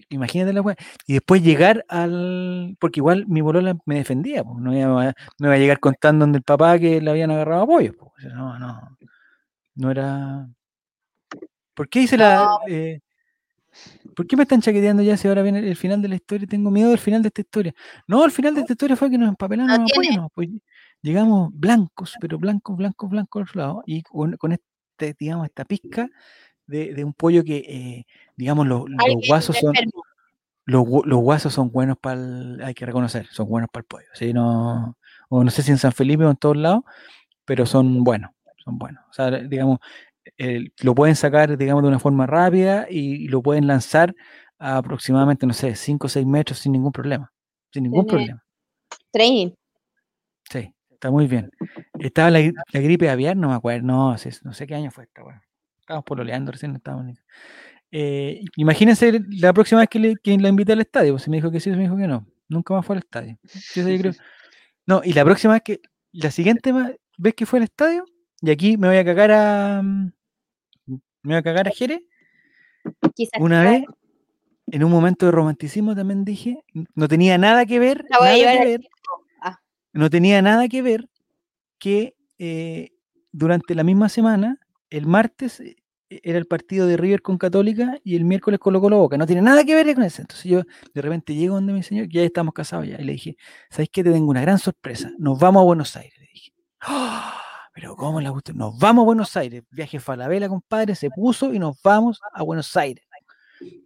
[0.08, 0.76] Imagínate la weá.
[1.06, 2.76] Y después llegar al.
[2.80, 4.58] Porque igual mi bolola me defendía, pues.
[4.58, 7.62] No iba, a, no iba a llegar contando donde el papá que le habían agarrado
[7.62, 7.92] apoyo.
[7.98, 8.32] Pues.
[8.32, 8.96] No, no.
[9.74, 10.48] No era.
[11.74, 12.58] ¿Por qué hice la.
[12.68, 13.00] Eh,
[14.14, 16.46] ¿Por qué me están chaqueteando ya si ahora viene el final de la historia?
[16.46, 17.74] Tengo miedo del final de esta historia.
[18.06, 20.28] No, el final de esta historia fue que nos empapelaron los apoyos.
[20.34, 20.48] Pues,
[21.02, 23.82] llegamos blancos, pero blancos, blancos, blancos al lado.
[23.86, 26.08] Y con, con este, digamos, esta pizca
[26.66, 28.84] de, un pollo que, eh, digamos, los,
[29.28, 29.74] guasos son.
[30.66, 34.06] Los, guasos son buenos para el, hay que reconocer, son buenos para el pollo.
[34.14, 34.32] ¿sí?
[34.32, 34.96] No,
[35.28, 36.84] o no sé si en San Felipe o en todos lados,
[37.44, 38.30] pero son buenos,
[38.64, 39.04] son buenos.
[39.10, 39.78] O sea, digamos,
[40.80, 44.14] lo pueden sacar, digamos, de una forma rápida y, lo pueden lanzar
[44.58, 47.30] a aproximadamente, no sé, 5 o 6 metros sin ningún problema.
[47.72, 48.42] Sin ningún problema.
[49.10, 49.50] Training.
[50.50, 51.50] Sí, está muy bien.
[51.98, 52.40] Estaba la,
[52.72, 55.40] gripe aviar, no me acuerdo, no, no sé qué año fue esta, bueno.
[55.84, 57.18] Estábamos pololeando recién, estábamos.
[57.92, 61.12] Eh, imagínense la próxima vez que, le, la invité al estadio.
[61.12, 62.26] Pues, si me dijo que sí, me dijo que no.
[62.48, 63.38] Nunca más fue al estadio.
[64.86, 65.80] No, y la próxima vez que,
[66.12, 66.70] la siguiente
[67.16, 68.04] vez que fue al estadio,
[68.42, 69.80] y aquí me voy a cagar a.
[69.82, 70.12] Mm,
[70.86, 72.02] me voy a cagar a Jerez.
[73.38, 73.84] Una vez,
[74.66, 76.62] en un momento de romanticismo, también dije,
[76.94, 78.04] no tenía nada que ver.
[79.40, 79.58] Ah.
[79.94, 81.08] No tenía nada que ver
[81.78, 82.90] que eh,
[83.32, 84.58] durante la misma semana
[84.96, 85.76] el martes eh,
[86.08, 89.16] era el partido de River con Católica y el miércoles colocó la Boca.
[89.16, 90.22] No tiene nada que ver con eso.
[90.22, 90.62] Entonces yo
[90.94, 93.36] de repente llego donde mi señor, que ya estamos casados ya, y le dije,
[93.70, 94.04] ¿sabes qué?
[94.04, 95.10] Te tengo una gran sorpresa.
[95.18, 96.16] Nos vamos a Buenos Aires.
[96.18, 97.40] Le dije, ¡Ah!
[97.72, 98.52] pero ¿cómo la gusta?
[98.52, 99.64] Nos vamos a Buenos Aires.
[99.70, 103.04] Viaje Falabella, compadre, se puso y nos vamos a Buenos Aires.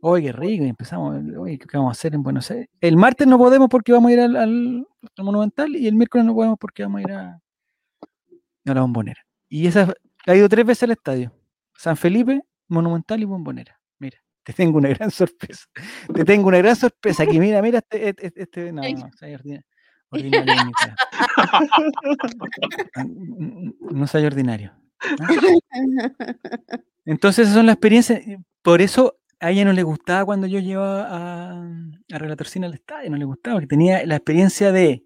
[0.00, 2.68] Oye, qué rico, y empezamos, ¿qué vamos a hacer en Buenos Aires?
[2.80, 4.86] El martes no podemos porque vamos a ir al,
[5.16, 7.40] Monumental y el miércoles no podemos porque vamos a ir a,
[8.66, 9.24] a la Bombonera.
[9.48, 9.94] Y esa
[10.32, 11.32] ha ido tres veces al estadio.
[11.76, 13.78] San Felipe, Monumental y Bombonera.
[13.98, 15.64] Mira, te tengo una gran sorpresa.
[16.12, 17.22] Te tengo una gran sorpresa.
[17.22, 19.64] Aquí, mira, mira, este, este, este, este no, no, soy ordinario.
[20.10, 20.74] ordinario
[23.90, 24.72] no soy ordinario.
[27.04, 28.20] Entonces, esas son las experiencias.
[28.62, 31.62] Por eso a ella no le gustaba cuando yo llevaba a,
[32.12, 35.04] a Relatorcina al estadio, no le gustaba, porque tenía la experiencia de,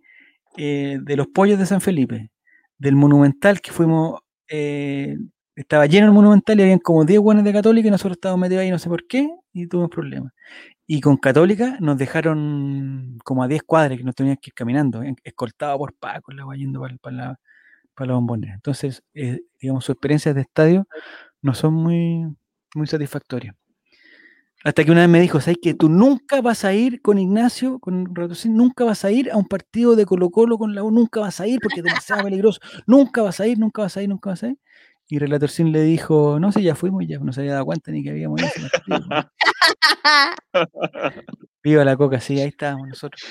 [0.57, 2.31] eh, de los pollos de San Felipe,
[2.79, 5.17] del Monumental que fuimos eh,
[5.57, 8.63] estaba lleno el monumental y habían como 10 buenos de Católica y nosotros estábamos metidos
[8.63, 10.33] ahí no sé por qué y tuvimos problemas.
[10.87, 15.03] Y con Católica nos dejaron como a 10 cuadras que nos teníamos que ir caminando,
[15.25, 17.41] escoltados por Paco, la yendo para, para, la,
[17.95, 18.55] para la bombonera.
[18.55, 20.87] Entonces, eh, digamos, sus experiencias de estadio
[21.43, 22.27] no son muy,
[22.75, 23.57] muy satisfactorias.
[24.65, 27.81] Hasta que una vez me dijo, ¿sabes que tú nunca vas a ir con Ignacio,
[27.81, 28.15] con
[28.47, 31.41] nunca vas a ir a un partido de Colo Colo con la U, nunca vas
[31.41, 34.31] a ir porque es demasiado peligroso, nunca vas a ir, nunca vas a ir, nunca
[34.31, 34.59] vas a ir?
[35.09, 38.03] Y Relatorcín le dijo, no sé, ya fuimos, ya no se había dado cuenta ni
[38.03, 38.69] que habíamos ido.
[41.63, 43.23] Viva la coca, sí, ahí estábamos nosotros.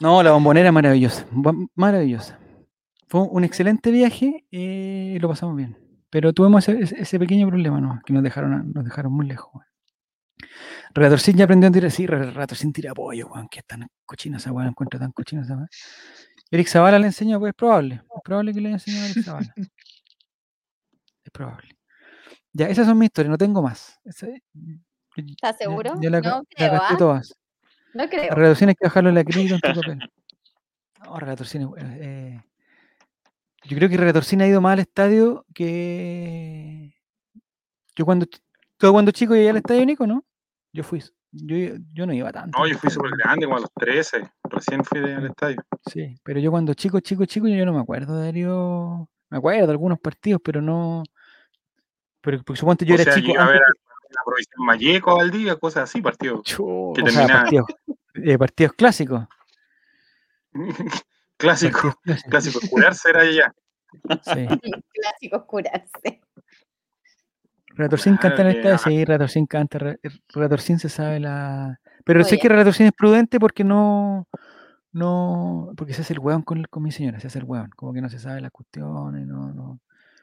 [0.00, 1.26] No, la bombonera maravillosa,
[1.74, 2.38] maravillosa.
[3.08, 5.85] Fue un excelente viaje y eh, lo pasamos bien.
[6.10, 8.00] Pero tuvimos ese, pequeño problema, ¿no?
[8.04, 9.62] Que nos dejaron, nos dejaron muy lejos.
[10.94, 14.52] Relatorcín ya aprendió a tirar, sí, Relatorcín tira apoyo, weón, que es tan cochina esa
[14.52, 15.68] weón, encuentro tan cochina esa weón.
[16.50, 19.24] Eric Zavala le enseñó, pues es probable, es probable que le haya enseñado a Eric
[19.24, 19.54] Zavala.
[21.24, 21.76] es probable.
[22.52, 24.00] Ya, esas son mis historias, no tengo más.
[24.04, 25.94] ¿Estás seguro?
[26.00, 26.96] La, no creo, ¿ah?
[26.96, 27.34] todas.
[27.94, 28.34] No creo.
[28.34, 29.98] Las hay que bajarlo en la crítica en tu papel.
[31.04, 32.42] No, Relatorcín, eh,
[33.68, 36.94] yo creo que Retorcina ha ido más al estadio que.
[37.94, 38.26] Yo cuando,
[38.76, 40.24] todo cuando chico llegué al estadio, Nico, ¿no?
[40.72, 41.02] Yo fui.
[41.32, 41.56] Yo,
[41.92, 42.58] yo no iba tanto.
[42.58, 44.30] No, yo fui súper grande, como a los 13.
[44.44, 45.56] Recién fui al estadio.
[45.90, 49.08] Sí, pero yo cuando chico, chico, chico, yo no me acuerdo de Darío.
[49.30, 51.02] Me acuerdo de algunos partidos, pero no.
[52.20, 53.38] Pero por supuesto yo era chico.
[53.38, 53.60] a ver
[54.10, 56.42] la provisión Malleco al día, cosas así, partidos.
[56.44, 57.66] que partidos,
[58.14, 59.26] eh, partidos clásicos.
[61.36, 61.94] Clásico,
[62.30, 63.54] clásico, curarse era ella.
[64.22, 64.46] Sí.
[64.92, 66.20] Clásico curarse.
[67.76, 69.96] Ratorcín canta en esta, sí, Ratorcín canta,
[70.34, 71.78] Ratorcín se sabe la...
[72.04, 74.26] Pero sé que Ratorcín es prudente porque no,
[74.92, 77.92] no, porque se hace el hueón con, con mi señora, se hace el hueón, como
[77.92, 79.80] que no se sabe las cuestiones, no, no.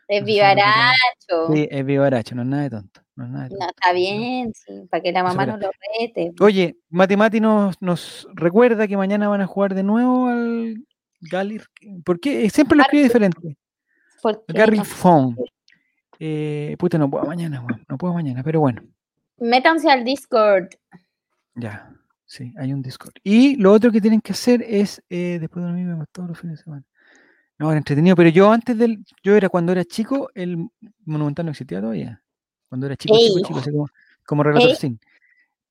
[0.08, 1.54] Es vivaracho.
[1.54, 3.02] Sí, es vivaracho, no es nada de tonto.
[3.16, 3.66] No, es nada de tonto.
[3.66, 5.70] no está bien, sí, para que la mamá no lo
[6.00, 6.34] rete.
[6.40, 10.84] Oye, Mati Mati nos, nos recuerda que mañana van a jugar de nuevo al,
[11.30, 11.66] Galir,
[12.04, 12.50] ¿por qué?
[12.50, 13.58] Siempre lo escribe diferente.
[14.48, 15.38] Gary Fong.
[16.20, 18.82] Eh, puta, no puedo mañana, no puedo mañana, pero bueno.
[19.38, 20.70] Métanse al Discord.
[21.56, 21.92] Ya,
[22.26, 23.14] sí, hay un Discord.
[23.24, 26.60] Y lo otro que tienen que hacer es, eh, después de dormir, todos los fines
[26.60, 26.84] de semana.
[27.58, 30.70] No, era entretenido, pero yo antes del, yo era cuando era chico, el
[31.06, 32.22] Monumental no existía todavía.
[32.68, 33.88] Cuando era chico, chico, chico, así como,
[34.26, 35.00] como relator sin.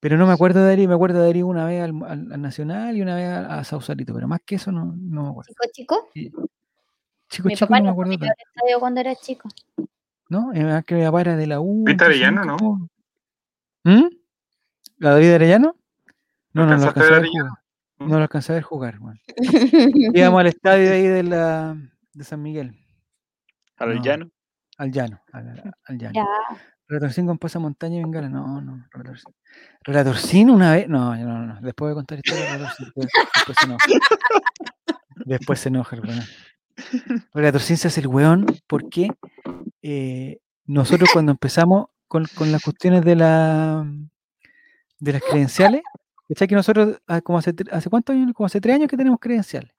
[0.02, 3.02] Pero no me acuerdo de ir, me acuerdo de ir una vez al, Nacional y
[3.02, 5.52] una vez a, a, Sausalito, pero más que eso no, no me acuerdo.
[5.72, 6.48] ¿Chico, chico?
[7.28, 8.34] chico, Mi chico, papá no me acuerdo tanto.
[8.80, 9.48] cuando era chico.
[10.28, 10.52] ¿No?
[10.52, 11.84] Es que mi papá era de la U.
[11.84, 12.88] ¿Viste Arellano, no?
[13.84, 14.08] ¿Mm?
[14.98, 15.76] ¿La David Arellano?
[16.52, 17.52] No, no, no, lo alcancé a ver jugar.
[18.00, 19.20] No lo alcancé a ver jugar, bueno.
[20.14, 21.76] Íbamos al estadio ahí de, la,
[22.12, 22.76] de San Miguel.
[23.76, 24.32] ¿Al llano?
[24.78, 26.12] Al llano, al, al llano.
[26.12, 26.71] Ya.
[26.92, 28.28] Relatorcín con pasamontaña y bengala.
[28.28, 28.86] No, no,
[29.82, 30.50] Relatorcín.
[30.50, 30.88] Una vez.
[30.90, 31.60] No, no, no.
[31.62, 32.66] Después voy a contar historia de.
[32.94, 33.86] Después, se enoja.
[35.24, 36.02] Después se enoja el.
[37.32, 39.08] Relatorcín se hace el weón porque
[39.80, 43.86] eh, nosotros cuando empezamos con, con, las cuestiones de la
[44.98, 45.80] de las credenciales,
[46.28, 46.46] ¿cachai?
[46.46, 49.72] Que nosotros ah, como hace, hace cuántos años, como hace tres años que tenemos credenciales.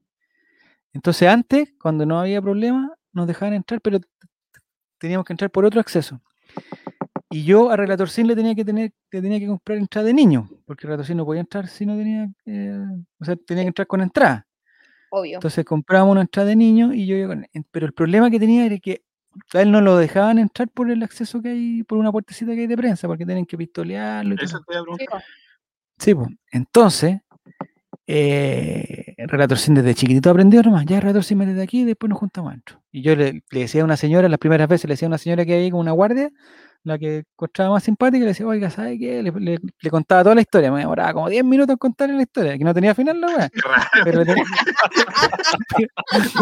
[0.94, 4.00] Entonces antes, cuando no había problema, nos dejaban entrar, pero
[4.98, 6.20] teníamos que entrar por otro acceso.
[7.34, 10.48] Y yo a Relator Sin le tenía que tener, tenía que comprar entrada de niño,
[10.68, 12.30] porque Relator Sin no podía entrar si no tenía,
[13.20, 14.46] o sea, tenía que entrar con entrada.
[15.10, 15.38] Obvio.
[15.38, 18.68] Entonces compramos una entrada de niño y yo iba con Pero el problema que tenía
[18.68, 19.02] era que
[19.52, 22.62] a él no lo dejaban entrar por el acceso que hay, por una puertecita que
[22.62, 24.36] hay de prensa, porque tienen que pistolearlo.
[24.40, 24.60] Y Eso
[25.98, 26.30] Sí, pues.
[26.52, 27.20] Entonces,
[28.06, 32.20] eh, Relator Sin desde chiquitito aprendió nomás, ya Relator Sin desde aquí y después nos
[32.20, 32.82] juntamos adentro.
[32.92, 35.18] Y yo le, le, decía a una señora, las primeras veces le decía a una
[35.18, 36.30] señora que había como una guardia,
[36.84, 39.24] la que encontraba más simpática, le decía, oiga, ¿sabe qué?
[39.24, 42.58] Le, le, contaba toda la historia, me demoraba como 10 minutos en contarle la historia,
[42.58, 43.50] que no tenía final la weá.
[44.04, 44.36] Pero, le,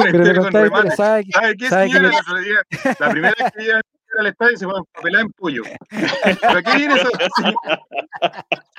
[0.03, 1.25] pero le contaba ¿sabe
[1.57, 1.69] qué?
[1.69, 1.99] ¿Sabe qué.
[2.99, 3.81] La primera que
[4.19, 5.63] al estadio y se fue a pelar en pollo.
[5.89, 7.09] ¿Pero qué viene eso?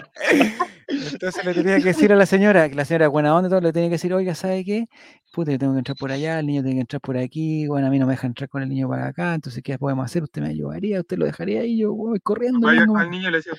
[0.88, 3.72] Entonces le tenía que decir a la señora, que la señora buena onda, todo, le
[3.72, 4.86] tenía que decir, oiga, ¿sabe qué?
[5.32, 7.86] Puta, yo tengo que entrar por allá, el niño tiene que entrar por aquí, bueno,
[7.86, 10.22] a mí no me deja entrar con el niño para acá, entonces, ¿qué podemos hacer?
[10.22, 11.00] ¿Usted me ayudaría?
[11.00, 11.78] ¿Usted lo dejaría ahí?
[11.78, 12.68] Yo voy corriendo.
[12.68, 13.54] al niño le decía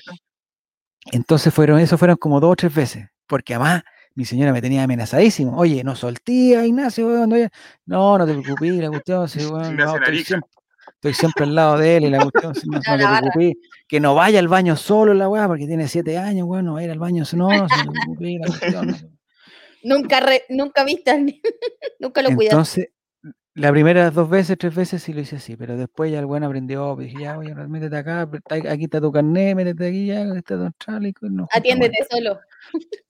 [1.12, 3.82] Entonces fueron, eso fueron como dos o tres veces, porque además
[4.14, 5.56] mi señora me tenía amenazadísimo.
[5.56, 10.48] Oye, no soltía, Ignacio, no, no te preocupes, la cuestión, sí, bueno, no, estoy siempre
[11.36, 13.54] al lado de él y la cuestión, no, no te preocupes,
[13.88, 16.80] que no vaya al baño solo la weá, porque tiene siete años, weón, no va
[16.80, 19.18] a ir al baño, no, no te preocupes, la cuestión.
[19.82, 21.12] Nunca, re, nunca viste,
[21.98, 22.54] nunca lo cuidaste.
[22.54, 22.88] Entonces,
[23.56, 26.42] la primera dos veces, tres veces sí lo hice así, pero después ya el buen
[26.42, 30.56] aprendió, pues, dije, ya, oye, métete acá, aquí está tu carnet, métete aquí, ya, está
[30.56, 31.28] tu trálico.
[31.28, 32.40] No, Atiéndete solo.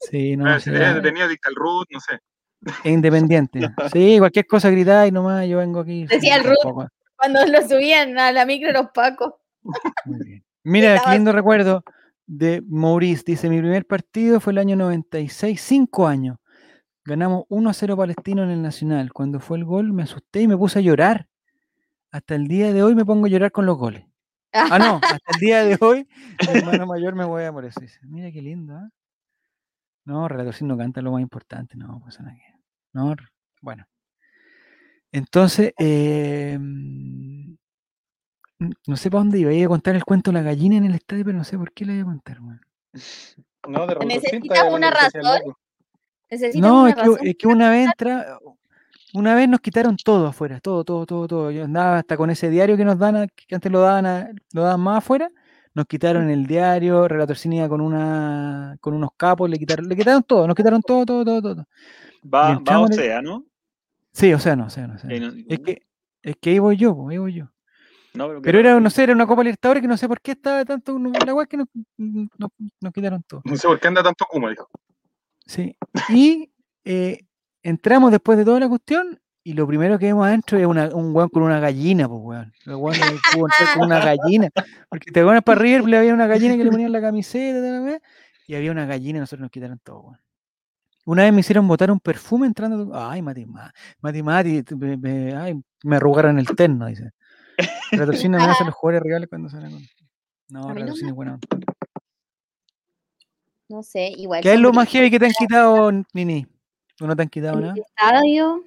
[0.01, 0.47] Sí, no.
[0.47, 0.71] Ah, sí,
[1.03, 2.19] tenía Dictal Root, no sé.
[2.85, 3.61] Independiente.
[3.93, 6.07] Sí, cualquier cosa gritáis nomás, yo vengo aquí.
[6.07, 6.89] Decía el Ruth.
[7.25, 9.33] Cuando lo subían a la micro los pacos.
[10.63, 11.83] Mira, qué lindo recuerdo
[12.27, 13.23] de Maurice.
[13.27, 16.37] Dice, mi primer partido fue el año 96, cinco años.
[17.03, 19.11] Ganamos 1 a 0 Palestino en el Nacional.
[19.15, 21.29] Cuando fue el gol me asusté y me puse a llorar.
[22.11, 24.05] Hasta el día de hoy me pongo a llorar con los goles.
[24.53, 26.07] Ah, no, hasta el día de hoy
[26.47, 27.73] mi hermano mayor me voy a morir.
[28.03, 28.91] Mira qué lindo, ¿eh?
[30.05, 32.37] No, Relator no canta lo más importante, no pasa nada.
[32.93, 33.17] No,
[33.63, 33.87] bueno.
[35.15, 37.55] Entonces, eh, mm,
[38.89, 39.53] no sé para dónde iba.
[39.53, 41.73] Iba a contar el cuento de la gallina en el estadio, pero no sé por
[41.73, 42.39] qué le iba a contar.
[43.67, 45.23] No, de Necesita una razón.
[46.57, 48.39] no, es que, es que, una vez entra,
[49.15, 51.51] una vez nos quitaron todo afuera, todo, todo, todo, todo.
[51.51, 54.81] Yo andaba hasta con ese diario que nos dan, que antes lo daban, lo daban
[54.83, 55.31] más afuera.
[55.73, 60.23] Nos quitaron el diario, Relator Cinea con una, con unos capos, le quitaron, le quitaron
[60.25, 61.65] todo, nos quitaron todo, todo, todo, todo.
[62.23, 63.47] Va, va o sea, ¿no?
[64.15, 64.95] Sí, o sea, no, o sea, no.
[64.95, 65.83] es, que,
[66.23, 67.51] es que ahí voy yo, ahí voy yo.
[68.43, 70.97] pero, era, no sé, era una Copa Libertadores que no sé por qué estaba tanto
[70.99, 71.67] la weá que nos,
[71.99, 73.43] nos, quitaron todo.
[73.45, 74.71] No sé por qué anda tanto Kuma, dijo.
[75.47, 75.77] Sí.
[76.11, 76.53] Y
[76.85, 77.27] eh,
[77.65, 81.15] entramos después de toda la cuestión y lo primero que vemos adentro es una, un
[81.15, 82.53] weón con una gallina, pues weón.
[82.67, 82.97] El weón
[83.33, 84.49] pudo entrar con una gallina.
[84.89, 87.99] Porque te pones para arriba le había una gallina que le ponían la camiseta
[88.47, 90.24] y había una gallina y nosotros nos quitaron todo, weón.
[91.07, 92.91] Una vez me hicieron botar un perfume entrando.
[92.95, 93.47] Ay, Mati,
[94.01, 97.11] Mati, Mati, me, me, ay, me arrugaron el terno, dice.
[97.93, 99.83] Retorcina me hace los jugadores reales cuando salen con.
[100.49, 101.39] No, Retorcina es buena.
[103.69, 104.43] No sé, igual.
[104.43, 106.47] ¿Qué es lo más heavy que te han quitado, Nini?
[107.01, 107.75] ¿O no te han quitado nada?
[107.77, 108.65] Estadio,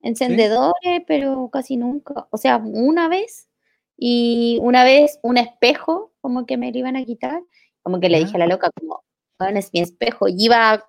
[0.00, 2.26] encendedores, pero casi nunca.
[2.30, 3.48] O sea, una vez.
[3.96, 7.42] Y una vez un espejo, como que me lo iban a quitar.
[7.82, 9.02] Como que le dije a la loca, como,
[9.38, 10.28] bueno, es mi espejo.
[10.28, 10.84] Y iba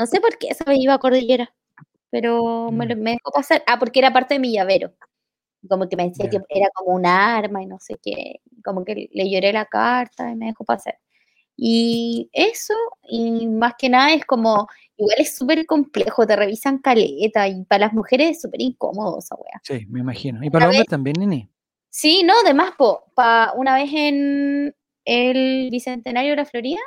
[0.00, 1.52] no sé por qué esa me iba a Cordillera,
[2.08, 2.98] pero me, mm.
[2.98, 3.62] me, dejó pasar.
[3.66, 4.94] Ah, porque era parte de mi llavero.
[5.68, 8.40] Como que me decía que era como un arma y no sé qué.
[8.64, 10.98] Como que le lloré la carta y me dejó pasar.
[11.54, 12.72] Y eso,
[13.02, 14.66] y más que nada es como,
[14.96, 19.34] igual es súper complejo, te revisan caleta y para las mujeres es súper incómodo esa
[19.34, 19.60] wea.
[19.62, 20.42] Sí, me imagino.
[20.42, 21.50] Y para los hombres también, Nini.
[21.90, 24.74] Sí, no, además, po, pa, una vez en
[25.04, 26.80] el Bicentenario de la Florida,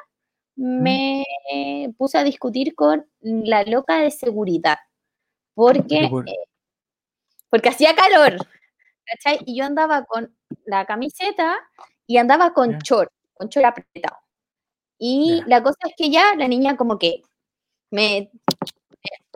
[0.56, 1.24] me
[1.98, 4.78] puse a discutir con la loca de seguridad,
[5.54, 6.46] porque, eh,
[7.50, 8.38] porque hacía calor,
[9.06, 9.40] ¿cachai?
[9.46, 10.36] Y yo andaba con
[10.66, 11.58] la camiseta
[12.08, 14.18] y andaba con short, con short apretado.
[15.00, 17.24] Y la cosa es que ya la niña como que
[17.92, 18.32] me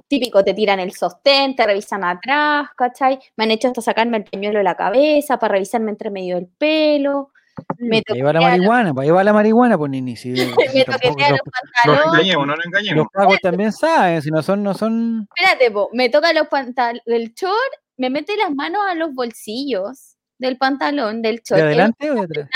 [0.08, 3.20] típico, te tiran el sostén, te revisan atrás, ¿cachai?
[3.36, 6.48] Me han hecho hasta sacarme el pañuelo de la cabeza para revisarme entre medio del
[6.48, 7.32] pelo.
[7.78, 10.16] Me ahí va la marihuana, pues ahí va la marihuana, pues Nini.
[10.16, 10.30] Si,
[10.76, 12.06] me toquetea los, pantalones.
[12.06, 12.98] No engañemos, no lo engañemos.
[12.98, 15.28] Los pagos también saben, si no son, no son.
[15.36, 20.18] Espérate, po, me toca los pantalones, del short, me mete las manos a los bolsillos
[20.38, 21.62] del pantalón, del short.
[21.62, 22.50] ¿De adelante o de atrás?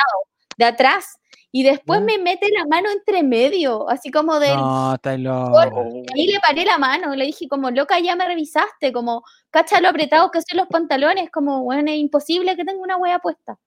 [0.58, 1.18] De atrás
[1.54, 4.56] y después me mete la mano entre medio, así como de...
[4.56, 5.60] No, está loco.
[5.60, 9.90] Ahí le paré la mano, le dije como, loca, ya me revisaste, como, cacha lo
[9.90, 13.58] apretados que son los pantalones, como, bueno, es imposible que tenga una hueá puesta.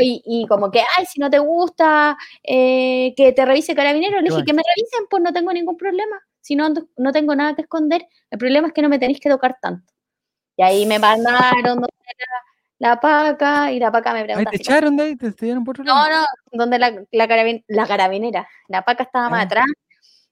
[0.00, 4.44] Y como que, ay, si no te gusta eh, que te revise carabinero, le dije
[4.44, 6.20] que me revisen, pues no tengo ningún problema.
[6.40, 9.30] Si no, no tengo nada que esconder, el problema es que no me tenéis que
[9.30, 9.92] tocar tanto.
[10.56, 11.84] Y ahí me mandaron
[12.78, 14.50] la paca, y la paca me pregunta.
[14.50, 15.16] ¿Te echaron de ahí?
[15.16, 16.08] ¿Te estudiaron por otro lado?
[16.08, 19.44] No, no, donde la, la, carabinera, la paca estaba más ah.
[19.44, 19.66] atrás,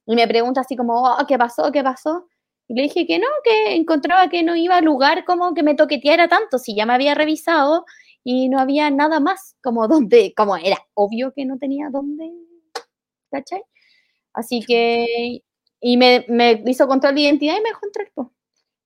[0.07, 1.73] y me pregunta así como, oh, ¿qué pasó?
[1.73, 2.29] ¿Qué pasó?
[2.69, 5.75] Y le dije que no, que encontraba que no iba a lugar como que me
[5.75, 7.85] toqueteara tanto, si ya me había revisado
[8.25, 12.33] y no había nada más, como donde, como era obvio que no tenía dónde,
[13.31, 13.63] ¿cachai?
[14.33, 15.43] Así que,
[15.81, 18.09] y me, me hizo control de identidad y me dejó entrar.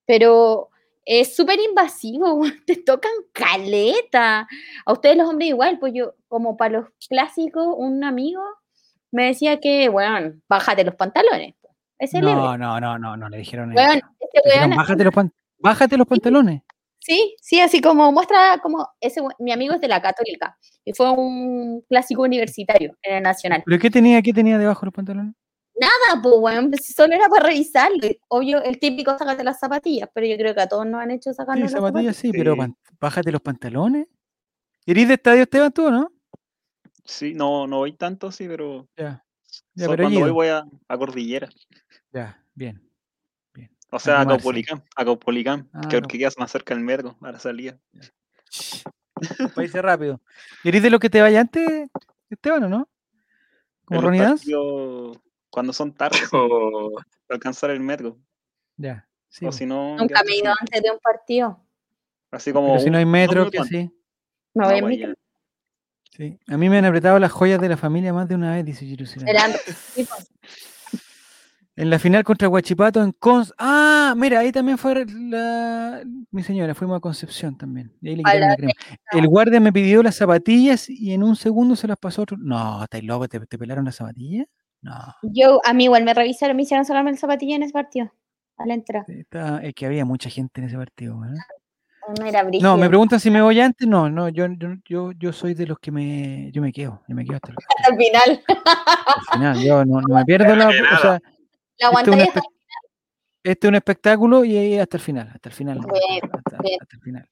[0.05, 0.69] Pero
[1.07, 4.47] es súper invasivo, te tocan caleta.
[4.85, 8.43] A ustedes los hombres igual, pues yo, como para los clásicos, un amigo
[9.11, 11.55] me decía que, bueno, bájate los pantalones.
[12.21, 14.01] no, no, no, no, no, le dijeron eso.
[14.21, 15.15] Este bájate, los
[15.59, 16.63] bájate los pantalones.
[17.09, 21.11] Sí, sí, así como muestra como ese mi amigo es de la Católica y fue
[21.11, 23.63] un clásico universitario en el Nacional.
[23.65, 25.35] ¿Pero qué tenía, qué tenía debajo los pantalones?
[25.81, 28.09] Nada, pues, bueno, pues, solo era para revisarlo.
[28.29, 31.33] Obvio, el típico sácate las zapatillas, pero yo creo que a todos nos han hecho
[31.33, 32.17] sacarnos sí, las zapatillas.
[32.17, 32.57] Sí, pero
[33.01, 34.07] bájate los pantalones.
[34.85, 36.13] ¿Eres de estadio Esteban tú, no?
[37.05, 38.87] Sí, no, no voy tanto, sí, pero.
[38.97, 39.25] Ya.
[39.75, 41.49] ya pero cuando voy, voy a, a, Cordillera.
[42.13, 42.88] Ya, bien.
[43.91, 47.39] O sea, a Caupolicán, a Caupolicán, ah, que, quedas más cerca del mergo, a la
[47.39, 47.79] salida.
[49.55, 50.21] País rápido.
[50.63, 51.89] ¿Eres de lo que te vaya antes,
[52.29, 52.89] Esteban, o no?
[53.85, 54.37] ¿Como Ronnie
[55.51, 56.45] cuando son tardes para
[57.29, 58.19] alcanzar el metro.
[58.77, 59.09] Ya.
[59.43, 61.61] o si no, Nunca me he ido antes de un partido.
[62.31, 62.79] Así como.
[62.79, 63.91] si no hay metro, que sí.
[64.55, 65.15] No voy en metro.
[66.17, 66.39] Sí.
[66.49, 68.85] A mí me han apretado las joyas de la familia más de una vez, dice
[68.87, 69.35] Jerusalén.
[69.95, 70.33] Pues.
[71.79, 73.55] En la final contra Guachipato en Cons.
[73.57, 76.03] Ah, mira, ahí también fue la...
[76.33, 77.93] mi señora, fuimos a Concepción también.
[78.03, 78.73] ahí le la crema.
[79.13, 82.37] El guardia me pidió las zapatillas y en un segundo se las pasó otro.
[82.37, 84.49] No, estáis loco, ¿te, te pelaron las zapatillas?
[84.83, 84.93] No.
[85.23, 88.13] Yo, a mí igual me revisaron, me hicieron sacarme el zapatillo en ese partido,
[88.57, 89.07] a la entrada.
[89.63, 91.25] es que había mucha gente en ese partido.
[91.27, 91.29] ¿eh?
[92.09, 94.47] No, no, me preguntan si me voy antes, no, no, yo,
[94.89, 97.97] yo, yo, soy de los que me, yo me quedo, yo me quedo hasta el,
[97.99, 98.43] final.
[98.49, 101.21] Hasta el final, yo no, me pierdo la, o sea,
[101.81, 102.43] la este, es un,
[103.43, 105.79] este es un espectáculo y hasta el final, hasta el final.
[105.79, 106.57] hasta,
[106.93, 107.29] el final.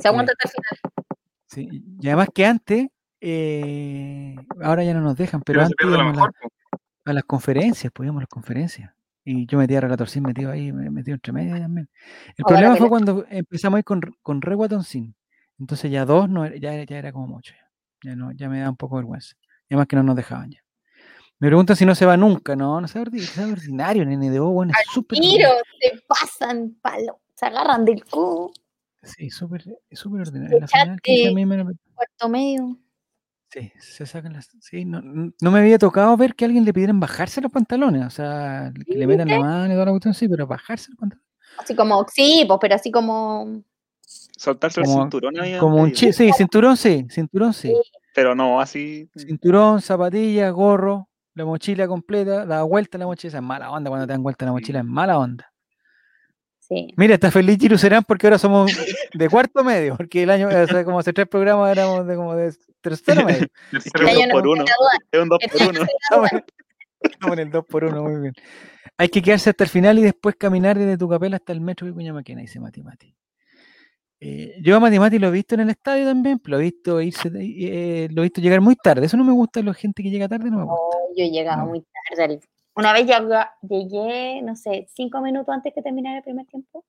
[0.00, 1.02] Se aguanta hasta el final.
[1.46, 1.68] Sí,
[2.00, 2.88] y además que antes,
[3.20, 5.76] eh, ahora ya no nos dejan, pero antes
[7.04, 8.92] a las conferencias, pues íbamos a las conferencias.
[9.24, 11.88] Y yo metía a Relator Sin metido ahí, metido entre medio también.
[12.36, 14.40] El problema fue cuando empezamos ahí con, con
[14.84, 15.14] Sin.
[15.58, 17.54] Entonces ya dos no, ya, ya era como mucho.
[18.02, 18.16] Ya.
[18.16, 19.36] no, ya me da un poco de vergüenza.
[19.68, 20.61] Y además que no nos dejaban ya.
[21.42, 23.04] Me preguntan si no se va nunca, no, no se va
[23.50, 25.18] ordinario, nene de O, bueno, es súper.
[25.18, 25.48] Tiro,
[25.80, 28.52] se pasan palo, se agarran del cubo.
[29.02, 30.60] Sí, súper, súper ordinario.
[30.60, 31.64] La final, que a mí me...
[31.94, 32.78] Cuarto medio.
[33.50, 34.50] Sí, se sacan las.
[34.60, 38.06] Sí, no, no, me había tocado ver que a alguien le pidieran bajarse los pantalones.
[38.06, 40.98] O sea, que le metan la mano y toda la cuestión, sí, pero bajarse los
[41.00, 41.28] pantalones.
[41.58, 43.64] Así como, sí, pues, pero así como.
[44.06, 45.58] Soltarse el cinturón ahí.
[45.58, 47.74] Como un sí, cinturón sí, cinturón sí.
[48.14, 49.10] Pero no, así.
[49.16, 53.38] Cinturón, zapatilla, gorro, la mochila completa, da vuelta la mochila.
[53.38, 55.52] es mala onda cuando te dan vuelta la mochila, es mala onda.
[56.96, 58.72] Mira, está feliz Giru Serán porque ahora somos
[59.12, 62.34] de cuarto medio, porque el año, o sea, como hace tres programas éramos de como
[62.34, 63.46] de tercero medio.
[63.72, 64.64] Es un 2 por 1
[65.10, 66.44] Es un 2 por 1
[67.00, 68.34] Estamos en el 2 por 1 muy bien.
[68.96, 71.86] Hay que quedarse hasta el final y después caminar desde tu capela hasta el metro
[71.86, 73.14] de Cuña Maquena, dice Mati Mati.
[74.20, 77.00] Eh, yo a Mati Mati lo he visto en el estadio también, lo he visto
[77.00, 79.06] irse, eh, lo he visto llegar muy tarde.
[79.06, 81.01] Eso no me gusta, la gente que llega tarde no me gusta.
[81.16, 81.84] Yo he llegado muy
[82.16, 82.40] tarde
[82.74, 83.20] Una vez ya
[83.62, 86.84] llegué, no sé, cinco minutos antes que terminara el primer tiempo.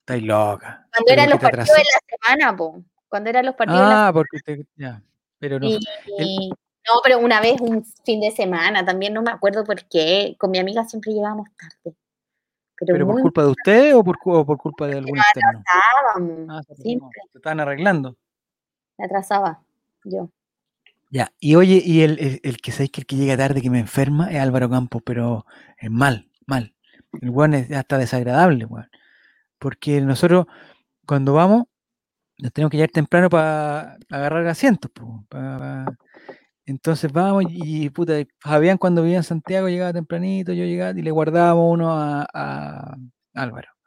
[0.00, 0.86] Estáis loca.
[0.94, 2.82] Cuando eran los partidos de la semana, po.
[3.08, 5.02] Cuando eran los partidos ah, la porque te, ya.
[5.38, 5.68] Pero no.
[5.68, 10.36] No, pero una vez, un fin de semana, también no me acuerdo por qué.
[10.38, 11.94] Con mi amiga siempre llegábamos tarde.
[12.78, 15.62] ¿Pero, por culpa de usted o por, por culpa de algún externo?
[16.48, 17.20] Ah, siempre.
[17.32, 18.16] Se estaban arreglando.
[18.96, 19.60] Me atrasaba,
[20.04, 20.30] yo.
[21.10, 23.78] Ya, y oye, y el, el, que sabéis que el que llega tarde que me
[23.80, 25.46] enferma es Álvaro Campos, pero
[25.78, 26.74] es mal, mal.
[27.22, 28.88] El weón es hasta desagradable, weón.
[29.58, 30.46] Porque nosotros,
[31.06, 31.64] cuando vamos,
[32.38, 34.90] nos tenemos que llegar temprano para agarrar asientos,
[36.66, 41.10] entonces vamos y, puta, Fabián cuando vivía en Santiago llegaba tempranito, yo llegaba y le
[41.10, 42.96] guardábamos uno a
[43.34, 43.77] Álvaro.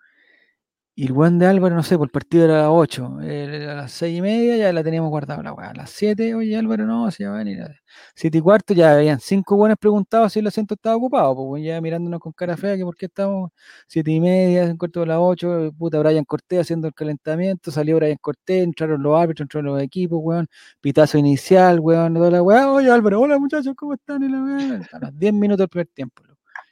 [1.02, 3.74] Y el buen de Álvaro, no sé, por el partido era a las 8, a
[3.74, 5.72] las 6 y media ya la teníamos guardada la weá.
[5.72, 7.82] A las 7, oye Álvaro, no, se va a venir.
[8.14, 11.82] 7 y cuarto ya habían 5 buenos preguntados si el asiento estaba ocupado, pues ya
[11.82, 13.50] mirándonos con cara fea que por qué estamos
[13.88, 17.96] 7 y media, en cuarto de las 8, puta Brian Cortés haciendo el calentamiento, salió
[17.96, 20.48] Brian Cortés, entraron los árbitros, entraron los equipos, weón,
[20.82, 24.22] pitazo inicial, weón, toda la weá, oye Álvaro, hola muchachos, ¿cómo están?
[24.22, 26.22] Y la A las 10 minutos del primer tiempo.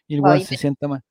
[0.06, 1.09] Y el weón se sienta más.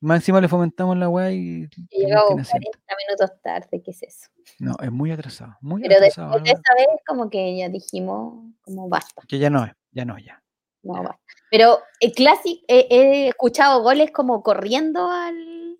[0.00, 1.68] Más encima le fomentamos la weá y.
[1.90, 4.28] Llegó 40 minutos tarde, ¿qué es eso?
[4.58, 5.56] No, es muy atrasado.
[5.60, 9.22] Muy Pero atrasado, después de esa vez, como que ya dijimos, como basta.
[9.28, 10.42] Que ya no es, ya no, ya.
[10.82, 11.20] No, basta.
[11.50, 15.78] Pero el clásico, he escuchado goles como corriendo al,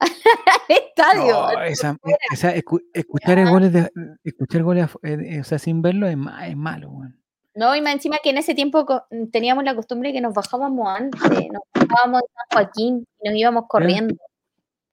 [0.68, 1.32] estadio.
[1.32, 1.96] No, esa,
[2.94, 3.90] escuchar, goles de,
[4.24, 6.16] escuchar goles eh, o sea, sin verlo es,
[6.46, 7.21] es malo, weón.
[7.54, 8.86] No, y más encima que en ese tiempo
[9.30, 13.38] teníamos la costumbre de que nos bajábamos antes, nos bajábamos en San Joaquín y nos
[13.38, 14.16] íbamos corriendo.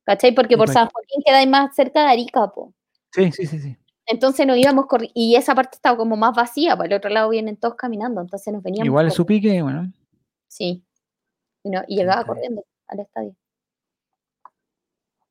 [0.03, 0.33] ¿Cachai?
[0.33, 2.73] Porque por San Joaquín queda más cerca de Arica, po.
[3.13, 3.77] Sí, sí, sí, sí.
[4.05, 7.29] Entonces nos íbamos corriendo, y esa parte estaba como más vacía, por el otro lado
[7.29, 8.87] vienen todos caminando, entonces nos veníamos.
[8.87, 9.93] Igual su pique, bueno.
[10.47, 10.83] Sí.
[11.63, 13.35] Y, y llegaba corriendo al estadio.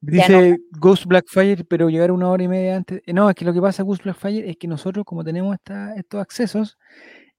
[0.01, 3.03] Dice Ghost Blackfire, pero llegar una hora y media antes.
[3.05, 5.57] Eh, no, es que lo que pasa, Ghost Blackfire, es que nosotros, como tenemos
[5.97, 6.79] estos accesos,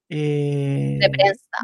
[0.10, 1.58] de eh, prensa.